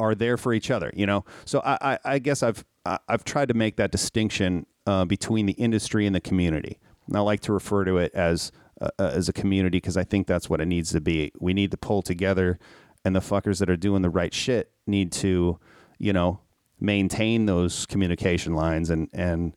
are 0.00 0.14
there 0.14 0.36
for 0.36 0.52
each 0.52 0.70
other 0.70 0.90
you 0.94 1.06
know? 1.06 1.24
So 1.44 1.60
i 1.64 1.76
i, 1.80 1.98
I 2.04 2.18
guess 2.18 2.42
i've 2.42 2.64
i've 2.86 3.24
tried 3.24 3.48
to 3.48 3.54
make 3.54 3.76
that 3.76 3.90
distinction 3.90 4.66
uh, 4.86 5.04
between 5.04 5.46
the 5.46 5.52
industry 5.52 6.06
and 6.06 6.14
the 6.14 6.20
community. 6.20 6.78
And 7.06 7.16
i 7.16 7.20
like 7.20 7.40
to 7.40 7.52
refer 7.52 7.84
to 7.84 7.98
it 7.98 8.12
as 8.14 8.50
uh, 8.80 8.88
uh, 8.98 9.10
as 9.14 9.28
a 9.28 9.32
community 9.32 9.78
because 9.78 9.96
i 9.96 10.04
think 10.04 10.26
that's 10.26 10.48
what 10.48 10.60
it 10.60 10.66
needs 10.66 10.90
to 10.90 11.00
be 11.00 11.30
we 11.38 11.52
need 11.52 11.70
to 11.70 11.76
pull 11.76 12.02
together 12.02 12.58
and 13.04 13.14
the 13.14 13.20
fuckers 13.20 13.58
that 13.58 13.68
are 13.68 13.76
doing 13.76 14.02
the 14.02 14.10
right 14.10 14.34
shit 14.34 14.70
need 14.86 15.12
to 15.12 15.58
you 15.98 16.12
know 16.12 16.40
maintain 16.80 17.46
those 17.46 17.86
communication 17.86 18.54
lines 18.54 18.90
and 18.90 19.08
and 19.12 19.54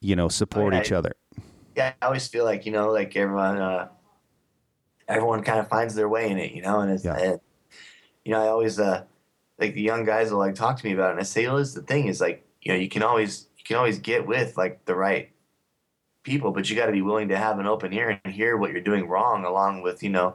you 0.00 0.16
know 0.16 0.28
support 0.28 0.74
yeah. 0.74 0.80
each 0.80 0.92
other 0.92 1.14
yeah, 1.76 1.92
I 2.00 2.06
always 2.06 2.28
feel 2.28 2.44
like 2.44 2.66
you 2.66 2.72
know, 2.72 2.90
like 2.90 3.16
everyone, 3.16 3.58
uh, 3.58 3.88
everyone 5.08 5.42
kind 5.42 5.58
of 5.58 5.68
finds 5.68 5.94
their 5.94 6.08
way 6.08 6.30
in 6.30 6.38
it, 6.38 6.52
you 6.52 6.62
know, 6.62 6.80
and 6.80 6.90
it's, 6.90 7.04
Yeah. 7.04 7.18
and, 7.18 7.40
you 8.24 8.32
know, 8.32 8.42
I 8.42 8.48
always, 8.48 8.78
uh, 8.78 9.04
like 9.58 9.74
the 9.74 9.82
young 9.82 10.04
guys 10.04 10.30
will 10.30 10.38
like 10.38 10.54
talk 10.54 10.78
to 10.78 10.86
me 10.86 10.92
about 10.92 11.08
it, 11.08 11.12
and 11.12 11.20
I 11.20 11.24
say, 11.24 11.46
well, 11.46 11.56
this 11.56 11.68
is 11.68 11.74
the 11.74 11.82
thing 11.82 12.06
is 12.06 12.20
like, 12.20 12.46
you 12.62 12.72
know, 12.72 12.78
you 12.78 12.88
can 12.88 13.02
always, 13.02 13.48
you 13.56 13.64
can 13.64 13.76
always 13.76 13.98
get 13.98 14.26
with 14.26 14.56
like 14.56 14.84
the 14.84 14.94
right 14.94 15.30
people, 16.22 16.52
but 16.52 16.68
you 16.70 16.76
got 16.76 16.86
to 16.86 16.92
be 16.92 17.02
willing 17.02 17.28
to 17.28 17.36
have 17.36 17.58
an 17.58 17.66
open 17.66 17.92
ear 17.92 18.20
and 18.24 18.34
hear 18.34 18.56
what 18.56 18.72
you're 18.72 18.80
doing 18.80 19.08
wrong, 19.08 19.44
along 19.44 19.82
with 19.82 20.02
you 20.02 20.10
know, 20.10 20.34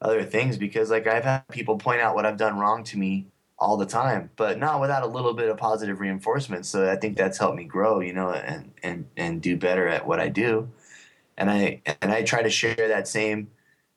other 0.00 0.24
things, 0.24 0.56
because 0.56 0.90
like 0.90 1.06
I've 1.06 1.24
had 1.24 1.48
people 1.48 1.78
point 1.78 2.00
out 2.00 2.14
what 2.14 2.26
I've 2.26 2.36
done 2.36 2.58
wrong 2.58 2.84
to 2.84 2.98
me 2.98 3.26
all 3.58 3.76
the 3.76 3.86
time, 3.86 4.30
but 4.36 4.58
not 4.58 4.80
without 4.80 5.02
a 5.02 5.06
little 5.06 5.32
bit 5.34 5.48
of 5.48 5.56
positive 5.56 6.00
reinforcement. 6.00 6.66
So 6.66 6.90
I 6.90 6.96
think 6.96 7.16
that's 7.16 7.38
helped 7.38 7.56
me 7.56 7.64
grow, 7.64 8.00
you 8.00 8.12
know, 8.12 8.30
and 8.30 8.72
and 8.82 9.06
and 9.16 9.40
do 9.42 9.56
better 9.56 9.88
at 9.88 10.06
what 10.06 10.20
I 10.20 10.28
do. 10.28 10.68
And 11.36 11.50
I 11.50 11.82
and 12.02 12.12
I 12.12 12.22
try 12.22 12.42
to 12.42 12.50
share 12.50 12.88
that 12.88 13.08
same 13.08 13.48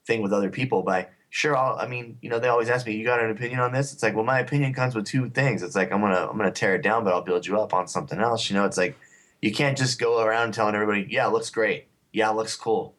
thing 0.06 0.22
with 0.22 0.34
other 0.34 0.50
people 0.50 0.84
by 0.84 1.08
sure 1.30 1.56
I'll, 1.58 1.78
I 1.78 1.88
mean, 1.88 2.18
you 2.22 2.30
know, 2.30 2.40
they 2.40 2.48
always 2.48 2.70
ask 2.70 2.86
me, 2.86 2.96
"You 2.96 3.06
got 3.06 3.22
an 3.24 3.30
opinion 3.32 3.60
on 3.60 3.74
this?" 3.74 3.94
It's 3.94 4.04
like, 4.04 4.16
well, 4.16 4.24
my 4.26 4.40
opinion 4.40 4.74
comes 4.74 4.96
with 4.96 5.06
two 5.06 5.30
things. 5.30 5.64
It's 5.64 5.76
like 5.76 5.92
I'm 5.92 6.02
gonna 6.02 6.28
I'm 6.30 6.38
gonna 6.38 6.52
tear 6.52 6.76
it 6.76 6.82
down, 6.82 7.04
but 7.04 7.14
I'll 7.14 7.22
build 7.22 7.46
you 7.46 7.60
up 7.60 7.74
on 7.74 7.88
something 7.88 8.20
else. 8.20 8.50
You 8.50 8.56
know, 8.56 8.66
it's 8.66 8.78
like 8.78 8.98
you 9.42 9.52
can't 9.52 9.78
just 9.78 10.00
go 10.00 10.20
around 10.22 10.54
telling 10.54 10.76
everybody, 10.76 11.08
"Yeah, 11.10 11.28
it 11.28 11.32
looks 11.32 11.50
great. 11.50 11.88
Yeah, 12.14 12.30
it 12.32 12.36
looks 12.36 12.56
cool. 12.56 12.96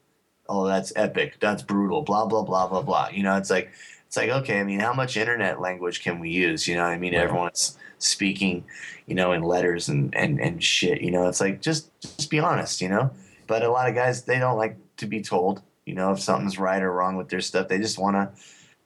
Oh, 0.49 0.67
that's 0.67 0.93
epic. 0.97 1.37
That's 1.41 1.63
brutal. 1.63 2.03
Blah 2.03 2.27
blah 2.27 2.43
blah 2.43 2.69
blah 2.69 2.83
blah." 2.83 3.09
You 3.09 3.23
know, 3.23 3.37
it's 3.37 3.51
like 3.51 3.71
it's 4.07 4.17
like 4.17 4.31
okay. 4.31 4.61
I 4.61 4.65
mean, 4.65 4.81
how 4.81 4.93
much 4.95 5.17
internet 5.17 5.61
language 5.61 6.03
can 6.03 6.19
we 6.21 6.31
use? 6.31 6.67
You 6.69 6.77
know, 6.77 6.85
I 6.85 6.97
mean, 6.99 7.15
Right. 7.15 7.23
everyone's 7.23 7.77
speaking, 7.99 8.65
you 9.07 9.15
know, 9.15 9.33
in 9.33 9.43
letters 9.43 9.89
and 9.89 10.15
and 10.15 10.41
and 10.41 10.63
shit. 10.63 11.01
You 11.03 11.11
know, 11.11 11.29
it's 11.29 11.41
like 11.41 11.61
just 11.61 11.91
just 12.01 12.31
be 12.31 12.39
honest. 12.41 12.81
You 12.81 12.89
know, 12.89 13.11
but 13.47 13.63
a 13.63 13.71
lot 13.71 13.89
of 13.89 13.95
guys 13.95 14.23
they 14.23 14.39
don't 14.39 14.57
like 14.59 14.77
to 14.99 15.07
be 15.07 15.21
told. 15.23 15.63
You 15.87 15.95
know, 15.95 16.13
if 16.13 16.21
something's 16.21 16.59
right 16.59 16.83
or 16.83 16.93
wrong 16.93 17.17
with 17.17 17.29
their 17.31 17.41
stuff, 17.41 17.69
they 17.69 17.79
just 17.79 17.99
want 17.99 18.15
to. 18.17 18.31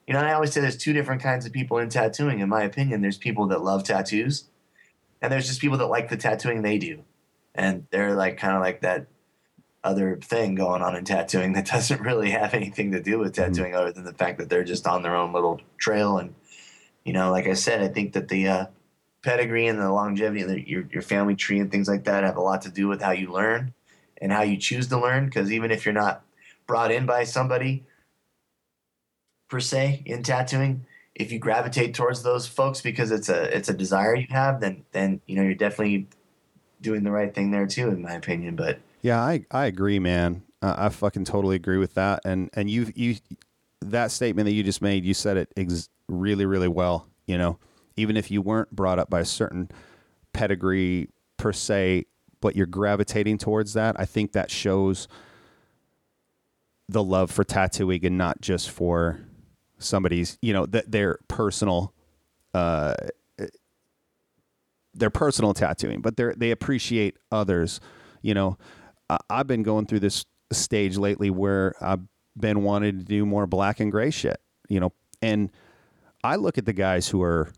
You 0.07 0.14
know, 0.14 0.20
and 0.20 0.28
I 0.28 0.32
always 0.32 0.53
say 0.53 0.61
there's 0.61 0.76
two 0.76 0.92
different 0.92 1.22
kinds 1.22 1.46
of 1.46 1.53
people 1.53 1.78
in 1.78 1.88
tattooing. 1.88 2.40
In 2.40 2.48
my 2.48 2.62
opinion, 2.64 3.03
there's 3.03 3.16
people 3.18 3.46
that 3.48 3.62
love 3.62 3.84
tattoos, 3.84 4.44
and 5.20 5.32
there's 5.32 5.46
just 5.46 5.61
people 5.61 5.78
that 5.78 5.86
like 5.86 6.09
the 6.11 6.16
tattooing 6.16 6.62
they 6.62 6.78
do, 6.78 7.05
and 7.55 7.86
they're 7.90 8.14
like 8.14 8.38
kind 8.38 8.57
of 8.57 8.62
like 8.62 8.80
that 8.80 9.07
other 9.84 10.16
thing 10.16 10.55
going 10.55 10.82
on 10.82 10.96
in 10.96 11.05
tattooing 11.05 11.53
that 11.55 11.66
doesn't 11.66 12.00
really 12.00 12.30
have 12.30 12.55
anything 12.55 12.92
to 12.92 13.03
do 13.03 13.18
with 13.18 13.34
tattooing 13.34 13.74
other 13.74 13.92
than 13.92 14.05
the 14.05 14.14
fact 14.14 14.38
that 14.38 14.48
they're 14.48 14.64
just 14.64 14.86
on 14.86 15.03
their 15.03 15.16
own 15.16 15.32
little 15.32 15.61
trail 15.78 16.18
and 16.18 16.34
you 17.05 17.12
know 17.12 17.30
like 17.30 17.46
i 17.46 17.55
said 17.55 17.82
i 17.82 17.88
think 17.88 18.12
that 18.12 18.28
the 18.28 18.48
uh, 18.48 18.66
pedigree 19.22 19.66
and 19.66 19.78
the 19.78 19.90
longevity 19.90 20.42
of 20.42 20.48
the, 20.48 20.68
your, 20.68 20.84
your 20.92 21.03
family 21.03 21.34
tree 21.34 21.61
and 21.61 21.70
things 21.70 21.88
like 21.88 22.05
that 22.05 22.24
have 22.24 22.36
a 22.36 22.40
lot 22.40 22.62
to 22.62 22.70
do 22.70 22.88
with 22.88 23.00
how 23.00 23.12
you 23.12 23.30
learn 23.30 23.72
and 24.20 24.32
how 24.32 24.42
you 24.42 24.57
choose 24.57 24.88
to 24.88 24.98
learn 24.98 25.26
because 25.26 25.53
even 25.53 25.70
if 25.70 25.84
you're 25.84 25.92
not 25.92 26.22
brought 26.66 26.92
in 26.92 27.07
by 27.07 27.24
somebody 27.24 27.84
per 29.48 29.61
se 29.61 30.03
in 30.07 30.22
tattooing 30.22 30.86
if 31.14 31.30
you 31.30 31.38
gravitate 31.38 31.94
towards 31.94 32.22
those 32.22 32.46
folks 32.46 32.80
because 32.80 33.11
it's 33.11 33.28
a 33.28 33.55
it's 33.55 33.68
a 33.68 33.74
desire 33.74 34.14
you 34.14 34.26
have 34.30 34.61
then 34.61 34.84
then 34.92 35.20
you 35.26 35.36
know 35.36 35.42
you're 35.42 35.55
definitely 35.55 36.09
doing 36.83 37.05
the 37.05 37.11
right 37.11 37.35
thing 37.35 37.51
there 37.51 37.66
too 37.66 37.89
in 37.89 38.03
my 38.03 38.12
opinion 38.12 38.57
but 38.57 38.78
Yeah, 39.01 39.20
I 39.20 39.45
I 39.51 39.66
agree, 39.66 39.99
man. 39.99 40.43
Uh, 40.61 40.74
I 40.78 40.89
fucking 40.91 41.24
totally 41.24 41.57
agree 41.57 41.78
with 41.78 41.95
that. 41.95 42.20
And 42.24 42.51
and 42.55 42.70
you 42.70 42.93
you 42.95 43.16
that 43.80 44.12
statement 44.12 44.47
that 44.47 44.53
you 44.53 44.62
just 44.62 44.80
made, 44.80 45.05
you 45.05 45.14
said 45.14 45.37
it 45.37 45.53
ex- 45.57 45.89
really 46.09 46.47
really 46.47 46.68
well. 46.68 47.09
You 47.26 47.39
know, 47.39 47.59
even 47.97 48.16
if 48.16 48.30
you 48.30 48.43
weren't 48.43 48.70
brought 48.70 48.99
up 48.99 49.11
by 49.11 49.20
a 49.20 49.24
certain 49.24 49.70
pedigree 50.33 51.09
per 51.37 51.53
se, 51.53 52.07
but 52.41 52.55
you're 52.55 52.66
gravitating 52.66 53.39
towards 53.39 53.72
that, 53.72 53.99
I 53.99 54.05
think 54.05 54.33
that 54.33 54.51
shows 54.51 55.09
the 56.89 57.03
love 57.03 57.30
for 57.30 57.43
tattooing 57.45 58.05
and 58.05 58.18
not 58.18 58.41
just 58.41 58.70
for 58.70 59.20
somebody's, 59.78 60.39
you 60.43 60.53
know, 60.53 60.66
th- 60.66 60.85
their 60.87 61.18
personal 61.28 61.93
uh 62.55 62.95
their 64.95 65.11
personal 65.11 65.55
tattooing, 65.55 66.01
but 66.01 66.16
they 66.16 66.32
they 66.36 66.51
appreciate 66.51 67.16
others. 67.30 67.80
You 68.22 68.34
know, 68.34 68.59
I, 69.09 69.18
I've 69.30 69.47
been 69.47 69.62
going 69.62 69.86
through 69.86 70.01
this 70.01 70.24
stage 70.53 70.97
lately 70.97 71.30
where 71.30 71.74
I've 71.80 72.01
been 72.38 72.62
wanting 72.62 72.99
to 72.99 73.05
do 73.05 73.26
more 73.26 73.47
black 73.47 73.80
and 73.80 73.90
gray 73.90 74.11
shit. 74.11 74.40
You 74.68 74.80
know, 74.80 74.93
and 75.20 75.51
I 76.24 76.36
look 76.36 76.59
at 76.59 76.66
the 76.66 76.72
guys 76.72 77.09
who 77.09 77.22
are 77.22 77.51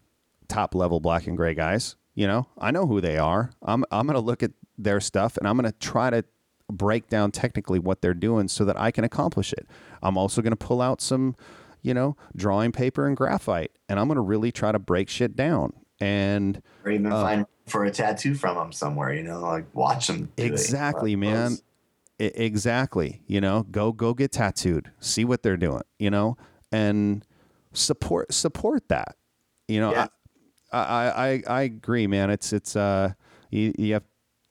top 0.48 0.74
level 0.74 1.00
black 1.00 1.26
and 1.26 1.36
gray 1.36 1.54
guys. 1.54 1.96
You 2.14 2.26
know, 2.26 2.46
I 2.58 2.70
know 2.70 2.86
who 2.86 3.00
they 3.00 3.18
are. 3.18 3.50
I'm 3.62 3.84
I'm 3.90 4.06
gonna 4.06 4.20
look 4.20 4.42
at 4.42 4.52
their 4.78 5.00
stuff 5.00 5.36
and 5.36 5.48
I'm 5.48 5.56
gonna 5.56 5.72
try 5.72 6.10
to 6.10 6.24
break 6.70 7.08
down 7.08 7.30
technically 7.30 7.78
what 7.78 8.00
they're 8.00 8.14
doing 8.14 8.48
so 8.48 8.64
that 8.64 8.78
I 8.78 8.90
can 8.90 9.04
accomplish 9.04 9.52
it. 9.52 9.66
I'm 10.02 10.16
also 10.16 10.40
gonna 10.40 10.56
pull 10.56 10.80
out 10.80 11.00
some, 11.00 11.36
you 11.82 11.92
know, 11.92 12.16
drawing 12.36 12.72
paper 12.72 13.06
and 13.06 13.16
graphite, 13.16 13.72
and 13.88 13.98
I'm 13.98 14.08
gonna 14.08 14.22
really 14.22 14.52
try 14.52 14.72
to 14.72 14.78
break 14.78 15.08
shit 15.08 15.34
down. 15.36 15.72
And 16.04 16.60
or 16.84 16.90
even 16.90 17.10
Uh, 17.12 17.22
find 17.22 17.46
for 17.66 17.84
a 17.84 17.90
tattoo 17.90 18.34
from 18.34 18.56
them 18.56 18.72
somewhere. 18.72 19.14
You 19.14 19.22
know, 19.22 19.40
like 19.40 19.64
watch 19.74 20.06
them. 20.06 20.30
it. 20.36 20.44
Exactly, 20.44 21.14
Uh, 21.14 21.18
man. 21.18 21.50
those- 21.50 21.62
exactly. 22.18 23.22
You 23.26 23.40
know, 23.40 23.64
go 23.70 23.92
go 23.92 24.14
get 24.14 24.32
tattooed. 24.32 24.90
See 25.00 25.24
what 25.24 25.42
they're 25.42 25.56
doing. 25.56 25.82
You 25.98 26.10
know, 26.10 26.36
and 26.70 27.24
support 27.72 28.32
support 28.32 28.88
that. 28.88 29.16
You 29.68 29.80
know, 29.80 29.92
Yeah. 29.92 30.06
I, 30.72 30.78
I 30.78 31.28
I 31.28 31.42
I 31.48 31.62
agree, 31.62 32.06
man. 32.06 32.30
It's 32.30 32.52
it's 32.52 32.76
uh 32.76 33.12
you, 33.50 33.72
you 33.78 33.92
have 33.94 34.04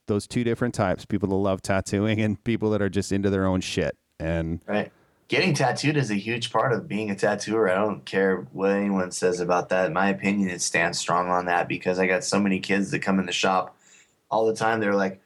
those 0.07 0.25
two 0.27 0.43
different 0.43 0.73
types: 0.73 1.05
people 1.05 1.29
that 1.29 1.35
love 1.35 1.61
tattooing 1.61 2.19
and 2.21 2.41
people 2.43 2.69
that 2.71 2.81
are 2.81 2.89
just 2.89 3.11
into 3.11 3.29
their 3.29 3.45
own 3.45 3.61
shit. 3.61 3.95
And 4.19 4.59
Right. 4.67 4.91
Getting 5.33 5.55
tattooed 5.55 5.97
is 5.97 6.11
a 6.11 6.15
huge 6.15 6.51
part 6.51 6.73
of 6.73 6.87
being 6.87 7.09
a 7.09 7.15
tattooer. 7.15 7.67
I 7.67 7.73
don't 7.73 8.05
care 8.05 8.45
what 8.51 8.69
anyone 8.69 9.09
says 9.09 9.39
about 9.39 9.69
that. 9.69 9.87
In 9.87 9.93
my 9.93 10.09
opinion, 10.09 10.47
it 10.47 10.61
stands 10.61 10.99
strong 10.99 11.27
on 11.27 11.47
that 11.47 11.67
because 11.67 11.97
I 11.97 12.05
got 12.05 12.23
so 12.23 12.39
many 12.39 12.59
kids 12.59 12.91
that 12.91 12.99
come 12.99 13.17
in 13.17 13.25
the 13.25 13.31
shop 13.31 13.75
all 14.29 14.45
the 14.45 14.53
time. 14.53 14.79
They're 14.79 14.93
like, 14.93 15.23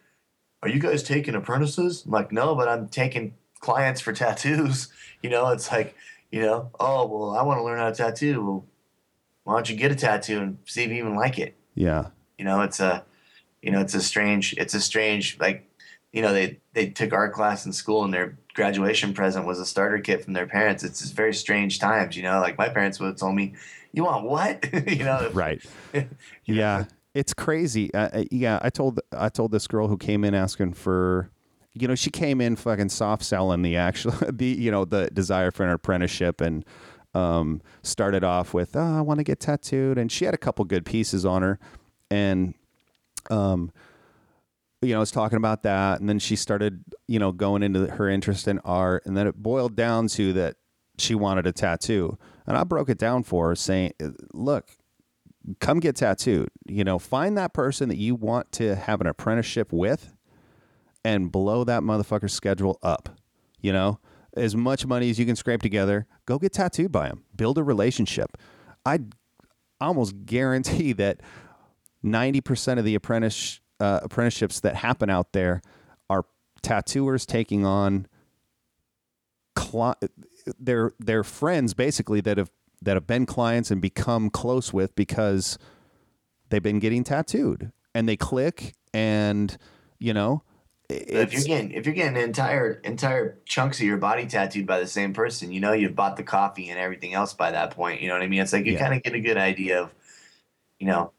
Are 0.63 0.69
you 0.69 0.79
guys 0.79 1.03
taking 1.03 1.35
apprentices? 1.35 2.05
I'm 2.05 2.11
like, 2.11 2.31
No, 2.31 2.55
but 2.55 2.69
I'm 2.69 2.87
taking 2.87 3.33
clients 3.59 3.99
for 3.99 4.13
tattoos. 4.13 4.87
You 5.21 5.29
know, 5.29 5.49
it's 5.49 5.69
like, 5.73 5.93
you 6.31 6.41
know, 6.41 6.71
oh, 6.79 7.05
well, 7.05 7.31
I 7.31 7.43
want 7.43 7.59
to 7.59 7.63
learn 7.65 7.77
how 7.77 7.89
to 7.89 7.93
tattoo. 7.93 8.41
Well, 8.41 8.65
why 9.43 9.55
don't 9.55 9.69
you 9.69 9.75
get 9.75 9.91
a 9.91 9.95
tattoo 9.95 10.39
and 10.39 10.57
see 10.63 10.83
if 10.83 10.89
you 10.89 10.99
even 10.99 11.15
like 11.15 11.37
it? 11.37 11.57
yeah, 11.75 12.11
you 12.37 12.45
know 12.45 12.61
it's 12.61 12.79
a 12.79 13.03
you 13.61 13.71
know 13.71 13.81
it's 13.81 13.93
a 13.93 14.01
strange 14.01 14.53
it's 14.53 14.73
a 14.73 14.79
strange 14.79 15.37
like 15.41 15.69
you 16.13 16.21
know 16.21 16.31
they 16.31 16.61
they 16.71 16.87
took 16.91 17.11
art 17.11 17.33
class 17.33 17.65
in 17.65 17.73
school 17.73 18.05
and 18.05 18.13
their 18.13 18.37
graduation 18.57 19.13
present 19.13 19.45
was 19.45 19.59
a 19.59 19.65
starter 19.65 19.99
kit 19.99 20.23
from 20.25 20.33
their 20.33 20.47
parents. 20.47 20.83
It's 20.83 20.99
just 20.99 21.13
very 21.13 21.33
strange 21.33 21.77
times 21.79 22.17
you 22.17 22.23
know? 22.23 22.39
Like 22.39 22.57
my 22.57 22.67
parents 22.67 22.99
would 22.99 23.05
have 23.05 23.15
told 23.15 23.35
me 23.35 23.53
you 23.93 24.03
want 24.03 24.25
what? 24.25 24.67
You 24.87 25.05
know? 25.05 25.29
Right. 25.33 25.63
you 25.93 26.01
know, 26.01 26.07
Yeah, 26.45 26.85
it's 27.13 27.33
crazy. 27.35 27.93
Uh, 27.93 28.09
uh, 28.11 28.23
yeah, 28.31 28.59
I 28.61 28.71
told 28.71 28.99
I 29.15 29.29
told 29.29 29.51
this 29.51 29.67
girl 29.67 29.87
who 29.87 29.97
came 29.97 30.23
in 30.23 30.33
asking 30.33 30.73
for, 30.73 31.29
you 31.73 31.87
know, 31.87 31.93
she 31.93 32.09
came 32.09 32.41
in 32.41 32.55
fucking 32.55 32.89
soft 32.89 33.23
selling 33.23 33.61
the 33.61 33.77
actual 33.77 34.13
the 34.29 34.47
you 34.47 34.71
know 34.71 34.83
the 34.83 35.11
desire 35.13 35.51
for 35.51 35.63
an 35.63 35.69
apprenticeship 35.69 36.41
and 36.41 36.65
um, 37.13 37.61
started 37.83 38.23
off 38.23 38.55
with 38.55 38.75
oh 38.75 38.97
I 38.97 39.01
want 39.01 39.19
to 39.19 39.23
get 39.23 39.39
tattooed 39.39 39.99
and 39.99 40.11
she 40.11 40.25
had 40.25 40.33
a 40.33 40.37
couple 40.37 40.65
good 40.65 40.83
pieces 40.83 41.25
on 41.25 41.43
her. 41.43 41.59
And 42.09 42.55
um 43.29 43.71
you 44.81 44.89
know, 44.89 44.97
I 44.97 44.99
was 44.99 45.11
talking 45.11 45.37
about 45.37 45.63
that, 45.63 45.99
and 45.99 46.07
then 46.07 46.19
she 46.19 46.35
started, 46.35 46.83
you 47.07 47.19
know, 47.19 47.31
going 47.31 47.63
into 47.63 47.87
her 47.87 48.09
interest 48.09 48.47
in 48.47 48.59
art, 48.59 49.05
and 49.05 49.17
then 49.17 49.27
it 49.27 49.35
boiled 49.35 49.75
down 49.75 50.07
to 50.09 50.33
that 50.33 50.57
she 50.97 51.15
wanted 51.15 51.47
a 51.47 51.51
tattoo, 51.51 52.17
and 52.45 52.55
I 52.55 52.63
broke 52.63 52.89
it 52.89 52.97
down 52.97 53.23
for 53.23 53.49
her, 53.49 53.55
saying, 53.55 53.93
uh, 54.01 54.09
"Look, 54.33 54.69
come 55.59 55.79
get 55.79 55.95
tattooed. 55.95 56.49
You 56.67 56.83
know, 56.83 56.99
find 56.99 57.37
that 57.37 57.53
person 57.53 57.89
that 57.89 57.97
you 57.97 58.15
want 58.15 58.51
to 58.53 58.75
have 58.75 59.01
an 59.01 59.07
apprenticeship 59.07 59.71
with, 59.73 60.13
and 61.03 61.31
blow 61.31 61.63
that 61.63 61.81
motherfucker's 61.81 62.33
schedule 62.33 62.77
up. 62.83 63.09
You 63.59 63.73
know, 63.73 63.99
as 64.35 64.55
much 64.55 64.85
money 64.85 65.09
as 65.09 65.17
you 65.17 65.25
can 65.25 65.35
scrape 65.35 65.61
together, 65.61 66.05
go 66.25 66.37
get 66.37 66.53
tattooed 66.53 66.91
by 66.91 67.07
him. 67.07 67.23
Build 67.35 67.57
a 67.57 67.63
relationship. 67.63 68.37
I 68.85 68.99
almost 69.81 70.25
guarantee 70.25 70.93
that 70.93 71.21
ninety 72.03 72.41
percent 72.41 72.79
of 72.79 72.85
the 72.85 72.95
apprentice 72.95 73.59
uh, 73.79 73.99
apprenticeships 74.03 74.59
that 74.61 74.75
happen 74.75 75.09
out 75.09 75.33
there 75.33 75.61
are 76.09 76.25
tattooers 76.61 77.25
taking 77.25 77.65
on 77.65 78.07
cli- 79.55 79.93
their 80.59 80.93
their 80.99 81.23
friends 81.23 81.73
basically 81.73 82.21
that 82.21 82.37
have 82.37 82.51
that 82.81 82.95
have 82.95 83.07
been 83.07 83.25
clients 83.25 83.71
and 83.71 83.81
become 83.81 84.29
close 84.29 84.71
with 84.73 84.95
because 84.95 85.57
they've 86.49 86.63
been 86.63 86.79
getting 86.79 87.03
tattooed 87.03 87.71
and 87.93 88.07
they 88.07 88.15
click 88.15 88.73
and 88.93 89.57
you 89.99 90.13
know 90.13 90.43
if 90.89 91.33
you're 91.33 91.43
getting 91.43 91.71
if 91.71 91.85
you're 91.85 91.95
getting 91.95 92.15
entire 92.21 92.73
entire 92.83 93.39
chunks 93.45 93.79
of 93.79 93.85
your 93.85 93.97
body 93.97 94.25
tattooed 94.25 94.65
by 94.65 94.79
the 94.79 94.87
same 94.87 95.13
person, 95.13 95.51
you 95.51 95.59
know 95.59 95.73
you've 95.73 95.95
bought 95.95 96.15
the 96.15 96.23
coffee 96.23 96.69
and 96.69 96.79
everything 96.79 97.13
else 97.13 97.33
by 97.33 97.51
that 97.51 97.71
point. 97.71 98.01
You 98.01 98.07
know 98.07 98.13
what 98.13 98.23
I 98.23 98.27
mean? 98.27 98.39
It's 98.41 98.53
like 98.53 98.65
you 98.65 98.73
Yeah. 98.73 98.79
kind 98.79 98.93
of 98.93 99.03
get 99.03 99.13
a 99.13 99.19
good 99.19 99.35
idea 99.35 99.81
of, 99.81 99.93
you 100.79 100.87
know, 100.87 101.11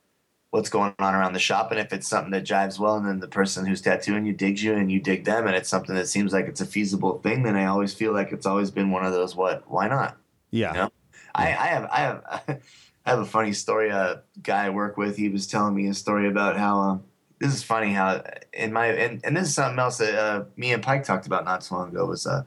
what's 0.51 0.70
going 0.70 0.94
on 0.99 1.14
around 1.14 1.34
the 1.34 1.38
shop, 1.38 1.70
and 1.70 1.80
if 1.80 1.92
it's 1.92 2.09
something 2.09 2.30
that 2.32 2.44
jives 2.44 2.78
well, 2.78 2.96
and 2.96 3.07
then 3.07 3.20
the 3.20 3.28
person 3.28 3.66
who's 3.66 3.82
tattooing 3.82 4.24
you 4.24 4.32
digs 4.32 4.62
you, 4.62 4.74
and 4.74 4.90
you 4.90 5.01
dig 5.01 5.24
them, 5.24 5.46
and 5.46 5.55
it's 5.55 5.68
something 5.68 5.94
that 5.94 6.09
seems 6.09 6.32
like 6.32 6.46
it's 6.46 6.61
a 6.61 6.66
feasible 6.66 7.18
thing, 7.18 7.42
then 7.42 7.57
I 7.57 7.66
always 7.66 7.92
feel 7.92 8.12
like 8.12 8.32
it's 8.32 8.46
always 8.46 8.70
been 8.70 8.90
one 8.90 9.05
of 9.05 9.12
those. 9.12 9.36
What? 9.36 9.64
Why 9.70 9.88
not? 9.88 10.16
yeah 10.51 10.72
You 10.72 10.78
know? 10.78 10.92
I, 11.34 11.44
I 11.44 11.66
have 11.66 11.88
I 11.90 11.96
have 11.99 12.22
I 13.07 13.11
have 13.11 13.20
a 13.20 13.26
funny 13.26 13.53
story. 13.53 13.90
A 13.90 14.22
guy 14.42 14.66
I 14.66 14.70
work 14.70 14.96
with, 14.96 15.16
he 15.16 15.28
was 15.28 15.46
telling 15.46 15.74
me 15.74 15.88
a 15.88 15.94
story 15.94 16.28
about 16.28 16.57
how 16.57 16.78
um, 16.78 17.05
this 17.38 17.55
is 17.55 17.62
funny 17.62 17.92
how 17.92 18.22
in 18.53 18.72
my 18.72 18.86
and, 18.86 19.20
and 19.24 19.36
this 19.36 19.49
is 19.49 19.55
something 19.55 19.78
else 19.78 19.99
that 19.99 20.14
uh, 20.14 20.44
me 20.57 20.72
and 20.72 20.82
Pike 20.82 21.05
talked 21.05 21.26
about 21.26 21.44
not 21.44 21.62
so 21.62 21.76
long 21.76 21.90
ago 21.90 22.07
was 22.07 22.26
uh, 22.26 22.42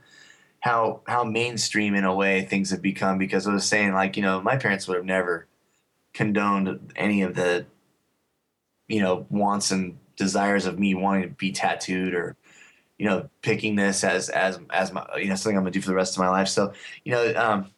how 0.60 1.02
how 1.08 1.24
mainstream 1.24 1.96
in 1.96 2.04
a 2.04 2.14
way 2.14 2.44
things 2.44 2.70
have 2.72 2.82
become 2.82 3.18
because 3.18 3.48
I 3.48 3.54
was 3.54 3.66
saying 3.66 3.94
like 3.94 4.18
you 4.18 4.24
know 4.24 4.42
my 4.42 4.58
parents 4.58 4.88
would 4.88 4.98
have 4.98 5.06
never 5.06 5.48
condoned 6.14 6.92
any 6.96 7.22
of 7.22 7.36
the 7.36 7.66
you 8.92 9.02
know 9.02 9.26
wants 9.30 9.72
and 9.72 9.98
desires 10.16 10.66
of 10.66 10.78
me 10.78 10.94
wanting 10.94 11.24
to 11.24 11.30
be 11.30 11.52
tattooed 11.52 12.14
or 12.14 12.36
you 12.98 13.06
know 13.06 13.30
picking 13.42 13.76
this 13.76 14.04
as 14.04 14.30
as 14.30 14.60
as 14.70 14.92
my 14.92 15.06
you 15.18 15.28
know 15.28 15.36
something 15.36 15.58
I'm 15.58 15.64
gonna 15.64 15.72
do 15.72 15.82
for 15.82 15.90
the 15.90 15.96
rest 15.96 16.16
of 16.16 16.20
my 16.20 16.30
life. 16.30 16.48
So 16.48 16.74
you 17.04 17.14
know 17.14 17.34
um, 17.36 17.72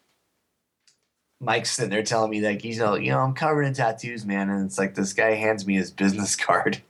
Mike's 1.40 1.72
sitting 1.72 1.92
there 1.92 2.04
telling 2.04 2.32
me 2.32 2.42
like 2.42 2.62
he's 2.62 2.80
know, 2.80 2.96
you 2.96 3.12
know 3.12 3.20
I'm 3.20 3.34
covered 3.34 3.64
in 3.64 3.74
tattoos, 3.74 4.26
man, 4.26 4.50
and 4.50 4.66
it's 4.66 4.78
like 4.78 4.96
this 4.96 5.14
guy 5.14 5.34
hands 5.34 5.68
me 5.68 5.76
his 5.76 5.92
business 5.92 6.36
card. 6.48 6.82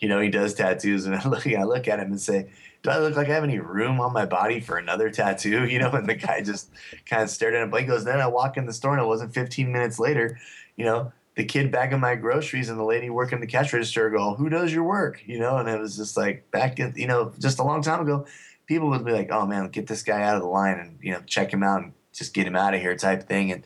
you 0.00 0.08
know 0.08 0.20
he 0.20 0.28
does 0.28 0.54
tattoos, 0.54 1.06
and 1.06 1.14
I 1.14 1.26
look 1.28 1.46
I 1.46 1.64
look 1.64 1.88
at 1.88 2.00
him 2.00 2.10
and 2.10 2.20
say, 2.20 2.50
"Do 2.82 2.90
I 2.90 2.98
look 2.98 3.16
like 3.16 3.28
I 3.28 3.34
have 3.34 3.44
any 3.44 3.58
room 3.58 4.00
on 4.00 4.12
my 4.12 4.26
body 4.26 4.60
for 4.60 4.78
another 4.78 5.10
tattoo?" 5.10 5.66
You 5.70 5.78
know, 5.78 5.90
and 5.92 6.08
the 6.08 6.14
guy 6.14 6.42
just 6.42 6.70
kind 7.06 7.22
of 7.22 7.30
stared 7.30 7.54
at 7.54 7.62
him. 7.62 7.72
He 7.72 7.84
goes, 7.84 8.04
then 8.04 8.20
I 8.20 8.26
walk 8.26 8.56
in 8.56 8.66
the 8.66 8.72
store, 8.72 8.92
and 8.92 9.02
it 9.02 9.06
wasn't 9.06 9.34
15 9.34 9.72
minutes 9.72 9.98
later. 9.98 10.38
You 10.76 10.84
know, 10.86 11.12
the 11.36 11.44
kid 11.44 11.70
bagging 11.70 12.00
my 12.00 12.16
groceries 12.16 12.68
and 12.68 12.78
the 12.78 12.84
lady 12.84 13.08
working 13.08 13.40
the 13.40 13.46
cash 13.46 13.72
register 13.72 14.10
go, 14.10 14.34
"Who 14.34 14.48
does 14.48 14.72
your 14.72 14.84
work?" 14.84 15.22
You 15.26 15.38
know, 15.38 15.58
and 15.58 15.68
it 15.68 15.80
was 15.80 15.96
just 15.96 16.16
like 16.16 16.50
back 16.50 16.78
in 16.78 16.92
you 16.96 17.06
know 17.06 17.32
just 17.38 17.58
a 17.58 17.62
long 17.62 17.82
time 17.82 18.00
ago, 18.00 18.26
people 18.66 18.88
would 18.90 19.04
be 19.04 19.12
like, 19.12 19.30
"Oh 19.30 19.46
man, 19.46 19.68
get 19.68 19.86
this 19.86 20.02
guy 20.02 20.22
out 20.22 20.36
of 20.36 20.42
the 20.42 20.48
line 20.48 20.78
and 20.78 20.98
you 21.00 21.12
know 21.12 21.20
check 21.26 21.52
him 21.52 21.62
out 21.62 21.82
and 21.82 21.92
just 22.12 22.34
get 22.34 22.46
him 22.46 22.56
out 22.56 22.74
of 22.74 22.80
here," 22.80 22.96
type 22.96 23.28
thing, 23.28 23.52
and 23.52 23.64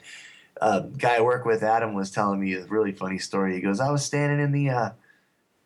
uh, 0.61 0.81
guy 0.81 1.17
I 1.17 1.21
work 1.21 1.45
with, 1.45 1.63
Adam, 1.63 1.95
was 1.95 2.11
telling 2.11 2.41
me 2.41 2.55
a 2.55 2.65
really 2.65 2.93
funny 2.93 3.19
story. 3.19 3.55
He 3.55 3.61
goes, 3.61 3.81
I 3.81 3.91
was 3.91 4.05
standing 4.05 4.41
in 4.41 4.53
the 4.53 4.71
uh, 4.71 4.91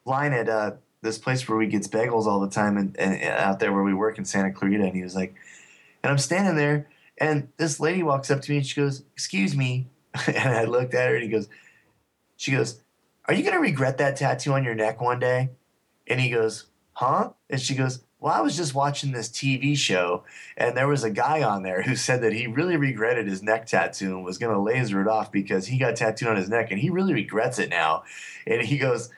line 0.05 0.33
at 0.33 0.49
uh, 0.49 0.73
this 1.03 1.19
place 1.19 1.49
where 1.49 1.59
we 1.59 1.67
gets 1.67 1.89
bagels 1.89 2.27
all 2.27 2.41
the 2.41 2.51
time, 2.51 2.77
and, 2.77 2.99
and 2.99 3.23
out 3.23 3.61
there 3.61 3.73
where 3.73 3.83
we 3.83 3.95
work 3.95 4.19
in 4.19 4.25
Santa 4.25 4.53
Clarita, 4.53 4.85
and 4.85 4.95
he 4.95 5.03
was 5.03 5.15
like, 5.15 5.35
and 6.03 6.11
I'm 6.11 6.19
standing 6.19 6.57
there, 6.57 6.89
and 7.19 7.49
this 7.59 7.81
lady 7.81 8.03
walks 8.03 8.31
up 8.31 8.41
to 8.43 8.51
me 8.51 8.59
and 8.59 8.67
she 8.67 8.81
goes, 8.81 9.03
"Excuse 9.13 9.57
me," 9.57 9.89
and 10.27 10.55
I 10.55 10.65
looked 10.65 10.95
at 10.95 11.09
her, 11.09 11.15
and 11.15 11.25
he 11.25 11.31
goes, 11.31 11.49
she 12.39 12.53
goes, 12.53 12.81
"Are 13.27 13.35
you 13.35 13.45
gonna 13.45 13.61
regret 13.61 13.99
that 13.99 14.17
tattoo 14.17 14.55
on 14.55 14.65
your 14.65 14.75
neck 14.75 15.03
one 15.03 15.19
day?" 15.19 15.51
And 16.07 16.19
he 16.19 16.31
goes, 16.31 16.69
"Huh?" 16.95 17.33
And 17.51 17.61
she 17.61 17.75
goes, 17.75 18.01
well, 18.21 18.35
I 18.35 18.41
was 18.41 18.57
just 18.57 18.75
watching 18.75 19.13
this 19.13 19.29
TV 19.29 19.77
show, 19.77 20.25
and 20.57 20.77
there 20.77 20.89
was 20.89 21.05
a 21.05 21.11
guy 21.11 21.43
on 21.43 21.63
there 21.63 21.83
who 21.83 21.95
said 21.95 22.23
that 22.23 22.33
he 22.33 22.49
really 22.49 22.77
regretted 22.77 23.29
his 23.29 23.45
neck 23.45 23.67
tattoo 23.67 24.17
and 24.17 24.25
was 24.25 24.39
going 24.39 24.53
to 24.53 24.61
laser 24.61 25.01
it 25.01 25.07
off 25.07 25.31
because 25.31 25.69
he 25.69 25.79
got 25.79 25.95
tattooed 25.95 26.29
on 26.29 26.37
his 26.37 26.49
neck, 26.49 26.73
and 26.73 26.81
he 26.81 26.91
really 26.91 27.15
regrets 27.15 27.61
it 27.61 27.71
now. 27.71 28.03
And 28.45 28.63
he 28.63 28.77
goes, 28.77 29.11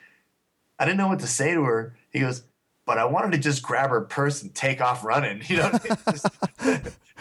I 0.77 0.85
didn't 0.85 0.97
know 0.97 1.07
what 1.07 1.19
to 1.19 1.27
say 1.27 1.53
to 1.53 1.63
her. 1.63 1.95
He 2.11 2.19
goes, 2.19 2.43
but 2.85 2.99
I 2.99 3.05
wanted 3.05 3.31
to 3.31 3.37
just 3.39 3.63
grab 3.63 3.89
her 3.89 4.01
purse 4.01 4.43
and 4.43 4.53
take 4.53 4.81
off 4.81 5.03
running, 5.03 5.41
you 5.47 5.57
know, 5.57 5.71
just, 6.05 6.27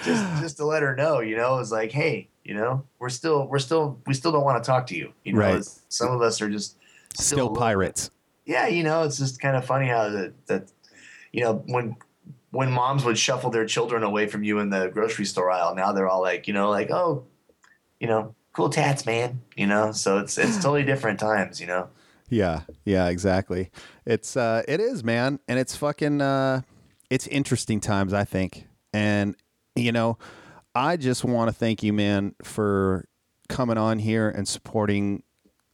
just 0.05 0.41
just 0.41 0.57
to 0.57 0.65
let 0.65 0.83
her 0.83 0.97
know, 0.97 1.20
you 1.20 1.37
know, 1.37 1.55
it 1.55 1.59
was 1.59 1.73
like, 1.73 1.93
hey, 1.93 2.29
you 2.45 2.55
know, 2.55 2.85
we're 2.99 3.09
still 3.09 3.47
we're 3.49 3.59
still 3.59 4.01
we 4.07 4.15
still 4.15 4.33
don't 4.33 4.45
want 4.45 4.62
to 4.62 4.67
talk 4.67 4.87
to 4.89 4.97
you, 4.97 5.12
you 5.25 5.33
know. 5.33 5.41
Right. 5.41 5.65
Some 5.89 6.09
of 6.09 6.23
us 6.23 6.41
are 6.41 6.51
just 6.51 6.77
still 7.15 7.39
little- 7.39 7.57
pirates 7.57 8.11
yeah, 8.51 8.67
you 8.67 8.83
know, 8.83 9.05
it's 9.05 9.17
just 9.17 9.41
kind 9.41 9.57
of 9.57 9.65
funny 9.65 9.87
how 9.87 10.09
that, 10.09 10.47
that 10.47 10.73
you 11.33 11.45
know, 11.45 11.62
when 11.67 11.95
when 12.51 12.73
moms 12.73 13.05
would 13.05 13.17
shuffle 13.17 13.51
their 13.51 13.65
children 13.65 14.03
away 14.03 14.27
from 14.27 14.43
you 14.43 14.59
in 14.59 14.71
the 14.71 14.89
grocery 14.89 15.25
store 15.25 15.53
aisle, 15.53 15.77
now 15.77 15.93
they're 15.93 16.09
all 16.09 16.21
like, 16.21 16.49
you 16.49 16.53
know, 16.53 16.69
like, 16.69 16.91
oh, 16.91 17.25
you 18.01 18.09
know, 18.09 18.35
cool 18.53 18.69
tats, 18.69 19.07
man. 19.07 19.41
You 19.57 19.69
know, 19.69 19.93
so 19.93 20.19
it's 20.19 20.37
it's 20.37 20.57
totally 20.62 20.83
different 20.83 21.21
times, 21.21 21.61
you 21.61 21.69
know. 21.69 21.91
Yeah, 22.29 22.62
yeah, 22.85 23.09
exactly. 23.09 23.71
It's 24.05 24.37
uh 24.37 24.62
it 24.67 24.81
is, 24.81 25.05
man, 25.05 25.39
and 25.47 25.59
it's 25.59 25.77
fucking 25.77 26.21
uh 26.21 26.62
it's 27.09 27.29
interesting 27.29 27.79
times, 27.79 28.12
I 28.12 28.25
think. 28.25 28.67
And 28.93 29.37
you 29.77 29.93
know, 29.93 30.19
I 30.75 30.97
just 30.97 31.25
want 31.25 31.49
to 31.49 31.55
thank 31.55 31.83
you, 31.83 31.93
man, 31.93 32.35
for 32.43 33.09
coming 33.49 33.79
on 33.79 33.99
here 33.99 34.29
and 34.29 34.47
supporting 34.47 35.23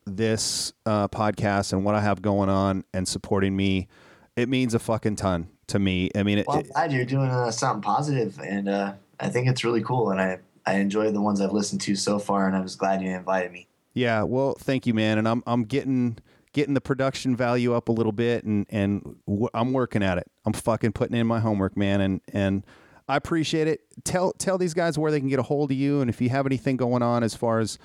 this 0.08 0.72
uh 0.86 1.08
podcast 1.08 1.72
and 1.72 1.84
what 1.84 1.96
I 1.96 2.00
have 2.00 2.22
going 2.22 2.48
on 2.48 2.84
and 2.94 3.06
supporting 3.06 3.56
me. 3.56 3.88
It 4.36 4.48
means 4.48 4.74
a 4.74 4.78
fucking 4.78 5.16
ton 5.16 5.48
to 5.68 5.78
me. 5.78 6.10
I 6.14 6.22
mean, 6.22 6.38
it, 6.38 6.46
Well, 6.46 6.58
I'm 6.58 6.64
glad 6.64 6.92
you're 6.92 7.04
doing 7.04 7.28
uh, 7.28 7.50
something 7.50 7.82
positive, 7.82 8.38
and 8.38 8.68
uh, 8.68 8.92
I 9.18 9.28
think 9.28 9.48
it's 9.48 9.64
really 9.64 9.82
cool, 9.82 10.10
and 10.10 10.20
I 10.20 10.38
I 10.66 10.74
enjoy 10.74 11.10
the 11.10 11.20
ones 11.20 11.40
I've 11.40 11.52
listened 11.52 11.80
to 11.82 11.96
so 11.96 12.18
far, 12.18 12.46
and 12.46 12.56
I 12.56 12.60
was 12.60 12.76
glad 12.76 13.02
you 13.02 13.10
invited 13.10 13.52
me. 13.52 13.66
Yeah, 13.94 14.22
well, 14.22 14.54
thank 14.58 14.86
you, 14.86 14.94
man, 14.94 15.18
and 15.18 15.28
I'm 15.28 15.42
I'm 15.46 15.64
getting 15.64 16.18
getting 16.52 16.74
the 16.74 16.80
production 16.80 17.36
value 17.36 17.74
up 17.74 17.88
a 17.88 17.92
little 17.92 18.12
bit, 18.12 18.44
and 18.44 18.66
and 18.70 19.16
w- 19.26 19.48
I'm 19.54 19.72
working 19.72 20.02
at 20.02 20.18
it. 20.18 20.30
I'm 20.44 20.52
fucking 20.52 20.92
putting 20.92 21.16
in 21.16 21.26
my 21.26 21.40
homework, 21.40 21.76
man, 21.76 22.00
and 22.00 22.20
and 22.32 22.64
I 23.08 23.16
appreciate 23.16 23.68
it. 23.68 23.80
Tell 24.04 24.32
tell 24.32 24.58
these 24.58 24.74
guys 24.74 24.98
where 24.98 25.10
they 25.10 25.20
can 25.20 25.28
get 25.28 25.38
a 25.38 25.44
hold 25.44 25.70
of 25.70 25.76
you, 25.76 26.00
and 26.00 26.10
if 26.10 26.20
you 26.20 26.28
have 26.30 26.46
anything 26.46 26.76
going 26.76 27.02
on 27.02 27.22
as 27.22 27.34
far 27.34 27.60
as 27.60 27.78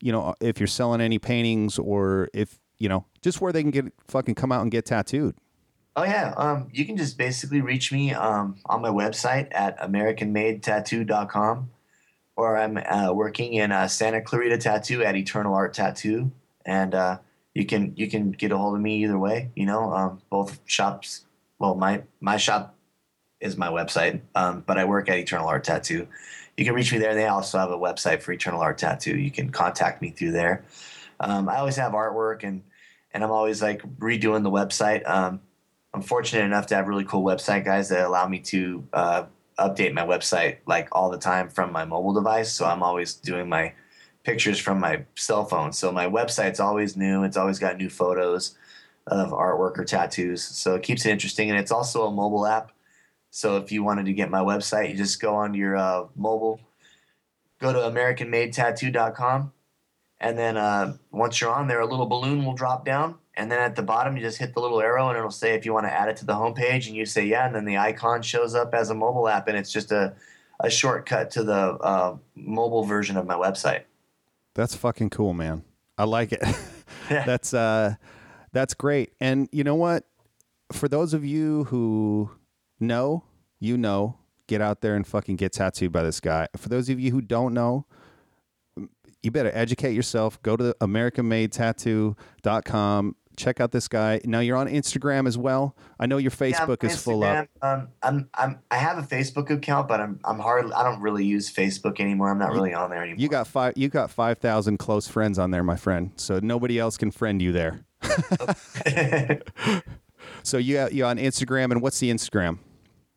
you 0.00 0.12
know, 0.12 0.34
if 0.40 0.58
you're 0.58 0.66
selling 0.66 1.00
any 1.00 1.18
paintings 1.18 1.78
or 1.78 2.28
if 2.34 2.58
you 2.78 2.88
know, 2.88 3.04
just 3.22 3.40
where 3.40 3.52
they 3.52 3.62
can 3.62 3.70
get 3.70 3.86
fucking 4.08 4.34
come 4.34 4.52
out 4.52 4.62
and 4.62 4.70
get 4.70 4.84
tattooed. 4.84 5.34
Oh 5.96 6.04
yeah, 6.04 6.34
um, 6.36 6.68
you 6.72 6.84
can 6.84 6.96
just 6.96 7.16
basically 7.16 7.60
reach 7.60 7.92
me 7.92 8.12
um, 8.12 8.56
on 8.66 8.82
my 8.82 8.88
website 8.88 9.48
at 9.52 9.78
AmericanMadeTattoo.com, 9.78 11.70
or 12.36 12.56
I'm 12.56 12.76
uh, 12.78 13.12
working 13.12 13.54
in 13.54 13.70
uh, 13.70 13.86
Santa 13.86 14.20
Clarita 14.20 14.58
Tattoo 14.58 15.04
at 15.04 15.14
Eternal 15.14 15.54
Art 15.54 15.72
Tattoo, 15.72 16.32
and 16.66 16.94
uh, 16.94 17.18
you 17.54 17.64
can 17.64 17.92
you 17.96 18.08
can 18.08 18.32
get 18.32 18.50
a 18.50 18.58
hold 18.58 18.74
of 18.74 18.80
me 18.80 19.04
either 19.04 19.18
way. 19.18 19.50
You 19.54 19.66
know, 19.66 19.92
um, 19.92 20.20
both 20.30 20.58
shops. 20.66 21.26
Well, 21.60 21.76
my 21.76 22.02
my 22.20 22.38
shop 22.38 22.74
is 23.44 23.56
my 23.56 23.68
website, 23.68 24.20
um, 24.34 24.64
but 24.66 24.78
I 24.78 24.84
work 24.84 25.08
at 25.08 25.18
Eternal 25.18 25.46
Art 25.46 25.62
Tattoo. 25.64 26.08
You 26.56 26.64
can 26.64 26.74
reach 26.74 26.92
me 26.92 26.98
there. 26.98 27.14
They 27.14 27.26
also 27.26 27.58
have 27.58 27.70
a 27.70 27.78
website 27.78 28.22
for 28.22 28.32
Eternal 28.32 28.60
Art 28.60 28.78
Tattoo. 28.78 29.16
You 29.16 29.30
can 29.30 29.50
contact 29.50 30.00
me 30.00 30.10
through 30.10 30.32
there. 30.32 30.64
Um, 31.20 31.48
I 31.48 31.58
always 31.58 31.76
have 31.76 31.92
artwork 31.92 32.42
and 32.42 32.62
and 33.12 33.22
I'm 33.22 33.30
always 33.30 33.62
like 33.62 33.82
redoing 33.98 34.42
the 34.42 34.50
website. 34.50 35.08
Um, 35.08 35.40
I'm 35.92 36.02
fortunate 36.02 36.44
enough 36.44 36.66
to 36.68 36.74
have 36.74 36.88
really 36.88 37.04
cool 37.04 37.22
website 37.22 37.64
guys 37.64 37.88
that 37.90 38.04
allow 38.04 38.26
me 38.26 38.40
to 38.40 38.84
uh, 38.92 39.24
update 39.56 39.92
my 39.92 40.04
website 40.04 40.56
like 40.66 40.88
all 40.90 41.10
the 41.10 41.18
time 41.18 41.48
from 41.48 41.70
my 41.70 41.84
mobile 41.84 42.12
device. 42.12 42.52
So 42.52 42.66
I'm 42.66 42.82
always 42.82 43.14
doing 43.14 43.48
my 43.48 43.72
pictures 44.24 44.58
from 44.58 44.80
my 44.80 45.04
cell 45.14 45.44
phone. 45.44 45.72
So 45.72 45.92
my 45.92 46.06
website's 46.06 46.58
always 46.58 46.96
new. 46.96 47.22
It's 47.22 47.36
always 47.36 47.60
got 47.60 47.76
new 47.76 47.90
photos 47.90 48.56
of 49.06 49.30
artwork 49.30 49.78
or 49.78 49.84
tattoos. 49.84 50.42
So 50.42 50.74
it 50.74 50.82
keeps 50.82 51.06
it 51.06 51.10
interesting. 51.10 51.50
And 51.50 51.58
it's 51.58 51.70
also 51.70 52.06
a 52.06 52.10
mobile 52.10 52.46
app. 52.46 52.72
So 53.34 53.56
if 53.56 53.72
you 53.72 53.82
wanted 53.82 54.06
to 54.06 54.12
get 54.12 54.30
my 54.30 54.38
website, 54.38 54.90
you 54.90 54.96
just 54.96 55.20
go 55.20 55.34
on 55.34 55.54
your 55.54 55.76
uh, 55.76 56.04
mobile, 56.14 56.60
go 57.60 57.72
to 57.72 57.80
AmericanMadeTattoo.com. 57.80 59.52
And 60.20 60.38
then 60.38 60.56
uh, 60.56 60.96
once 61.10 61.40
you're 61.40 61.50
on 61.50 61.66
there, 61.66 61.80
a 61.80 61.86
little 61.86 62.06
balloon 62.06 62.44
will 62.44 62.54
drop 62.54 62.84
down 62.84 63.16
and 63.36 63.50
then 63.50 63.58
at 63.58 63.74
the 63.74 63.82
bottom 63.82 64.16
you 64.16 64.22
just 64.22 64.38
hit 64.38 64.54
the 64.54 64.60
little 64.60 64.80
arrow 64.80 65.08
and 65.08 65.18
it'll 65.18 65.30
say 65.30 65.54
if 65.54 65.66
you 65.66 65.72
want 65.72 65.84
to 65.86 65.92
add 65.92 66.08
it 66.08 66.16
to 66.18 66.24
the 66.24 66.32
homepage 66.32 66.86
and 66.86 66.94
you 66.94 67.04
say 67.04 67.26
yeah 67.26 67.46
and 67.46 67.54
then 67.54 67.64
the 67.64 67.76
icon 67.76 68.22
shows 68.22 68.54
up 68.54 68.72
as 68.72 68.90
a 68.90 68.94
mobile 68.94 69.28
app 69.28 69.48
and 69.48 69.56
it's 69.56 69.72
just 69.72 69.90
a, 69.90 70.14
a 70.60 70.70
shortcut 70.70 71.32
to 71.32 71.42
the 71.42 71.52
uh, 71.54 72.16
mobile 72.36 72.84
version 72.84 73.16
of 73.16 73.26
my 73.26 73.34
website 73.34 73.82
That's 74.54 74.76
fucking 74.76 75.10
cool, 75.10 75.34
man. 75.34 75.64
I 75.98 76.04
like 76.04 76.32
it. 76.32 76.42
that's 77.08 77.52
uh 77.52 77.96
that's 78.52 78.72
great. 78.72 79.12
And 79.20 79.48
you 79.50 79.64
know 79.64 79.74
what? 79.74 80.04
For 80.72 80.88
those 80.88 81.12
of 81.12 81.24
you 81.24 81.64
who 81.64 82.30
know, 82.84 83.24
you 83.60 83.76
know, 83.76 84.18
get 84.46 84.60
out 84.60 84.80
there 84.80 84.94
and 84.94 85.04
fucking 85.06 85.36
get 85.36 85.52
tattooed 85.52 85.92
by 85.92 86.02
this 86.02 86.20
guy. 86.20 86.48
For 86.56 86.68
those 86.68 86.88
of 86.88 87.00
you 87.00 87.10
who 87.10 87.20
don't 87.20 87.52
know, 87.54 87.86
you 89.22 89.30
better 89.30 89.50
educate 89.54 89.94
yourself. 89.94 90.40
Go 90.42 90.56
to 90.56 90.76
americanmadetattoo.com. 90.80 93.16
Check 93.36 93.60
out 93.60 93.72
this 93.72 93.88
guy. 93.88 94.20
Now 94.24 94.38
you're 94.38 94.56
on 94.56 94.68
Instagram 94.68 95.26
as 95.26 95.36
well. 95.36 95.74
I 95.98 96.06
know 96.06 96.18
your 96.18 96.30
Facebook 96.30 96.84
Yeah, 96.84 96.90
is 96.90 97.02
full 97.02 97.24
up. 97.24 97.48
Um, 97.62 97.88
I'm, 98.00 98.28
I'm, 98.34 98.60
I 98.70 98.76
have 98.76 98.96
a 98.98 99.02
Facebook 99.02 99.50
account, 99.50 99.88
but 99.88 100.00
I'm, 100.00 100.20
I'm 100.24 100.38
hard. 100.38 100.70
I 100.70 100.84
don't 100.84 101.00
really 101.00 101.24
use 101.24 101.52
Facebook 101.52 101.98
anymore. 101.98 102.30
I'm 102.30 102.38
not 102.38 102.52
really 102.52 102.74
on 102.74 102.90
there 102.90 103.02
anymore. 103.02 103.20
You 103.20 103.28
got 103.28 103.48
five. 103.48 103.72
You 103.76 103.88
got 103.88 104.12
five 104.12 104.38
thousand 104.38 104.78
close 104.78 105.08
friends 105.08 105.40
on 105.40 105.50
there, 105.50 105.64
my 105.64 105.74
friend. 105.74 106.12
So 106.14 106.38
nobody 106.40 106.78
else 106.78 106.96
can 106.96 107.10
friend 107.10 107.42
you 107.42 107.50
there. 107.50 107.84
So 110.42 110.58
you 110.58 110.88
you 110.90 111.04
on 111.04 111.18
Instagram, 111.18 111.70
and 111.72 111.80
what's 111.80 111.98
the 111.98 112.10
Instagram? 112.10 112.58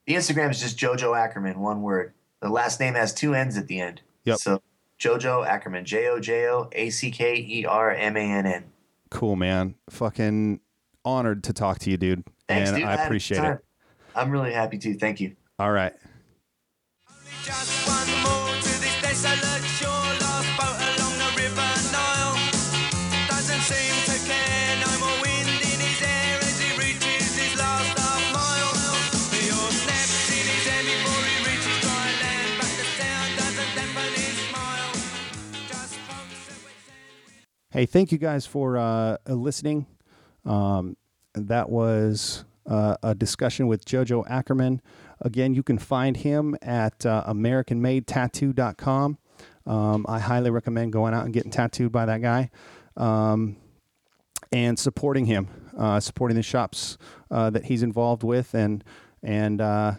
The 0.08 0.14
Instagram 0.14 0.50
is 0.52 0.62
just 0.62 0.80
Jojo 0.80 1.12
Ackermann, 1.14 1.58
one 1.58 1.82
word. 1.82 2.14
The 2.42 2.48
last 2.48 2.80
name 2.80 2.94
has 2.94 3.14
two 3.14 3.36
N's 3.36 3.58
at 3.58 3.68
the 3.68 3.82
end. 3.82 4.02
Yep. 4.24 4.38
So 4.38 4.62
Jojo 4.98 5.46
Ackermann, 5.46 5.84
J 5.84 6.08
O 6.08 6.20
J 6.20 6.48
O 6.48 6.70
A 6.72 6.90
C 6.90 7.12
K 7.12 7.36
E 7.36 7.66
R 7.66 7.92
M 7.92 8.16
A 8.16 8.22
N 8.22 8.46
N. 8.46 8.64
Cool, 9.12 9.36
man. 9.36 9.76
Fucking 9.90 10.62
honored 11.04 11.44
to 11.44 11.54
talk 11.54 11.80
to 11.80 11.92
you, 11.92 11.98
dude. 11.98 12.24
Thanks, 12.48 12.70
and 12.70 12.78
dude. 12.78 12.86
I 12.86 12.92
had 12.92 13.00
a 13.00 13.02
good 13.02 13.06
appreciate 13.08 13.44
it. 13.44 13.66
I'm 14.16 14.32
really 14.32 14.54
happy 14.54 14.78
to. 14.78 14.98
Thank 14.98 15.20
you. 15.20 15.36
All 15.60 15.72
right. 15.72 15.94
Hey, 37.78 37.86
thank 37.86 38.12
you 38.12 38.18
guys 38.18 38.48
for 38.48 38.76
uh, 38.76 39.18
listening. 39.28 39.86
Um, 40.46 40.98
that 41.36 41.70
was 41.70 42.44
uh, 42.66 42.98
a 43.04 43.14
discussion 43.14 43.68
with 43.68 43.86
Jojo 43.86 44.28
Ackermann. 44.28 44.80
Again, 45.22 45.54
you 45.54 45.62
can 45.62 45.78
find 45.78 46.18
him 46.18 46.58
at 46.64 47.06
uh, 47.06 47.24
AmericanMadeTattoo.com. 47.28 49.20
Um, 49.68 50.06
I 50.10 50.18
highly 50.18 50.50
recommend 50.50 50.92
going 50.92 51.14
out 51.14 51.26
and 51.26 51.32
getting 51.32 51.52
tattooed 51.52 51.92
by 51.92 52.08
that 52.08 52.24
guy 52.24 52.50
um, 52.96 53.58
and 54.52 54.80
supporting 54.80 55.28
him, 55.28 55.48
uh, 55.78 56.00
supporting 56.00 56.36
the 56.36 56.42
shops 56.42 56.98
uh, 57.30 57.52
that 57.52 57.66
he's 57.66 57.84
involved 57.84 58.24
with, 58.24 58.56
and 58.56 58.84
and 59.22 59.62
uh, 59.62 59.92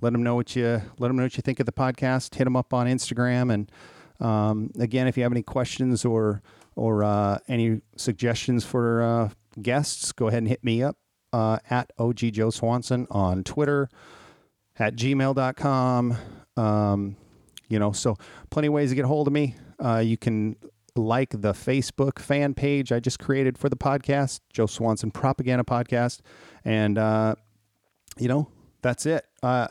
let 0.00 0.14
him 0.14 0.22
know 0.22 0.34
what 0.34 0.56
you 0.56 0.80
let 0.98 1.10
him 1.10 1.18
know 1.18 1.24
what 1.24 1.36
you 1.36 1.42
think 1.42 1.60
of 1.60 1.66
the 1.66 1.72
podcast. 1.72 2.36
Hit 2.36 2.46
him 2.46 2.56
up 2.56 2.72
on 2.72 2.86
Instagram, 2.86 3.52
and 3.52 3.70
um, 4.18 4.70
again, 4.78 5.06
if 5.06 5.18
you 5.18 5.24
have 5.24 5.32
any 5.32 5.42
questions 5.42 6.06
or 6.06 6.40
or 6.78 7.02
uh, 7.02 7.38
any 7.48 7.80
suggestions 7.96 8.64
for 8.64 9.02
uh, 9.02 9.28
guests, 9.60 10.12
go 10.12 10.28
ahead 10.28 10.38
and 10.38 10.48
hit 10.48 10.62
me 10.62 10.82
up 10.82 10.96
uh, 11.32 11.58
at 11.68 11.92
OG 11.98 12.18
Joe 12.32 12.50
Swanson 12.50 13.06
on 13.10 13.42
Twitter, 13.42 13.88
at 14.78 14.94
gmail.com. 14.94 16.16
Um, 16.56 17.16
you 17.68 17.78
know, 17.80 17.90
so 17.92 18.16
plenty 18.50 18.68
of 18.68 18.74
ways 18.74 18.90
to 18.90 18.94
get 18.94 19.04
a 19.04 19.08
hold 19.08 19.26
of 19.26 19.32
me. 19.32 19.56
Uh, 19.84 19.98
you 19.98 20.16
can 20.16 20.56
like 20.94 21.30
the 21.30 21.52
Facebook 21.52 22.18
fan 22.20 22.54
page 22.54 22.92
I 22.92 23.00
just 23.00 23.18
created 23.18 23.58
for 23.58 23.68
the 23.68 23.76
podcast, 23.76 24.40
Joe 24.52 24.66
Swanson 24.66 25.10
Propaganda 25.10 25.64
Podcast. 25.64 26.20
And, 26.64 26.96
uh, 26.96 27.34
you 28.16 28.28
know, 28.28 28.48
that's 28.82 29.04
it. 29.04 29.26
Uh, 29.42 29.66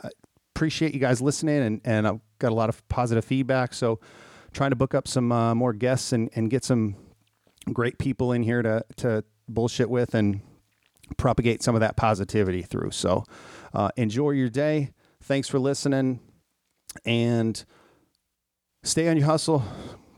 appreciate 0.54 0.92
you 0.92 1.00
guys 1.00 1.22
listening, 1.22 1.62
and, 1.62 1.80
and 1.84 2.06
I've 2.06 2.20
got 2.38 2.52
a 2.52 2.54
lot 2.54 2.68
of 2.68 2.86
positive 2.88 3.24
feedback. 3.24 3.72
So, 3.72 3.98
trying 4.52 4.70
to 4.70 4.76
book 4.76 4.94
up 4.94 5.06
some 5.08 5.30
uh, 5.32 5.54
more 5.54 5.72
guests 5.72 6.12
and, 6.12 6.30
and 6.34 6.50
get 6.50 6.64
some 6.64 6.96
great 7.72 7.98
people 7.98 8.32
in 8.32 8.42
here 8.42 8.62
to, 8.62 8.84
to 8.96 9.24
bullshit 9.48 9.90
with 9.90 10.14
and 10.14 10.40
propagate 11.16 11.62
some 11.62 11.74
of 11.74 11.80
that 11.80 11.96
positivity 11.96 12.62
through. 12.62 12.90
So, 12.90 13.24
uh, 13.74 13.90
enjoy 13.96 14.30
your 14.30 14.48
day. 14.48 14.90
Thanks 15.22 15.48
for 15.48 15.58
listening. 15.58 16.20
And 17.04 17.62
stay 18.82 19.08
on 19.08 19.16
your 19.16 19.26
hustle, 19.26 19.62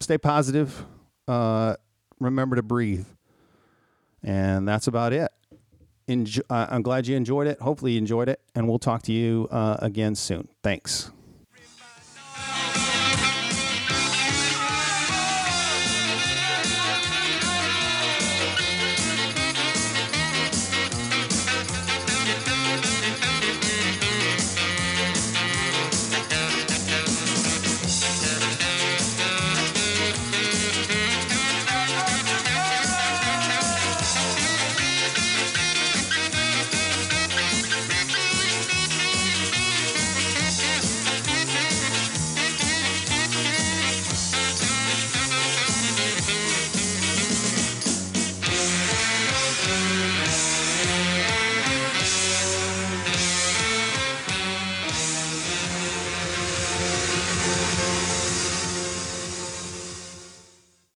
stay 0.01 0.19
positive, 0.19 0.85
uh, 1.28 1.77
remember 2.19 2.57
to 2.57 2.62
breathe. 2.62 3.07
And 4.23 4.69
that's 4.69 4.86
about 4.86 5.12
it. 5.12 5.31
Enjoy, 6.07 6.43
uh, 6.51 6.66
I'm 6.70 6.82
glad 6.82 7.07
you 7.07 7.16
enjoyed 7.16 7.47
it. 7.47 7.61
Hopefully, 7.61 7.93
you 7.93 7.98
enjoyed 7.98 8.28
it. 8.28 8.40
And 8.55 8.69
we'll 8.69 8.78
talk 8.78 9.02
to 9.02 9.12
you 9.12 9.48
uh, 9.51 9.78
again 9.81 10.15
soon. 10.15 10.48
Thanks. 10.62 11.11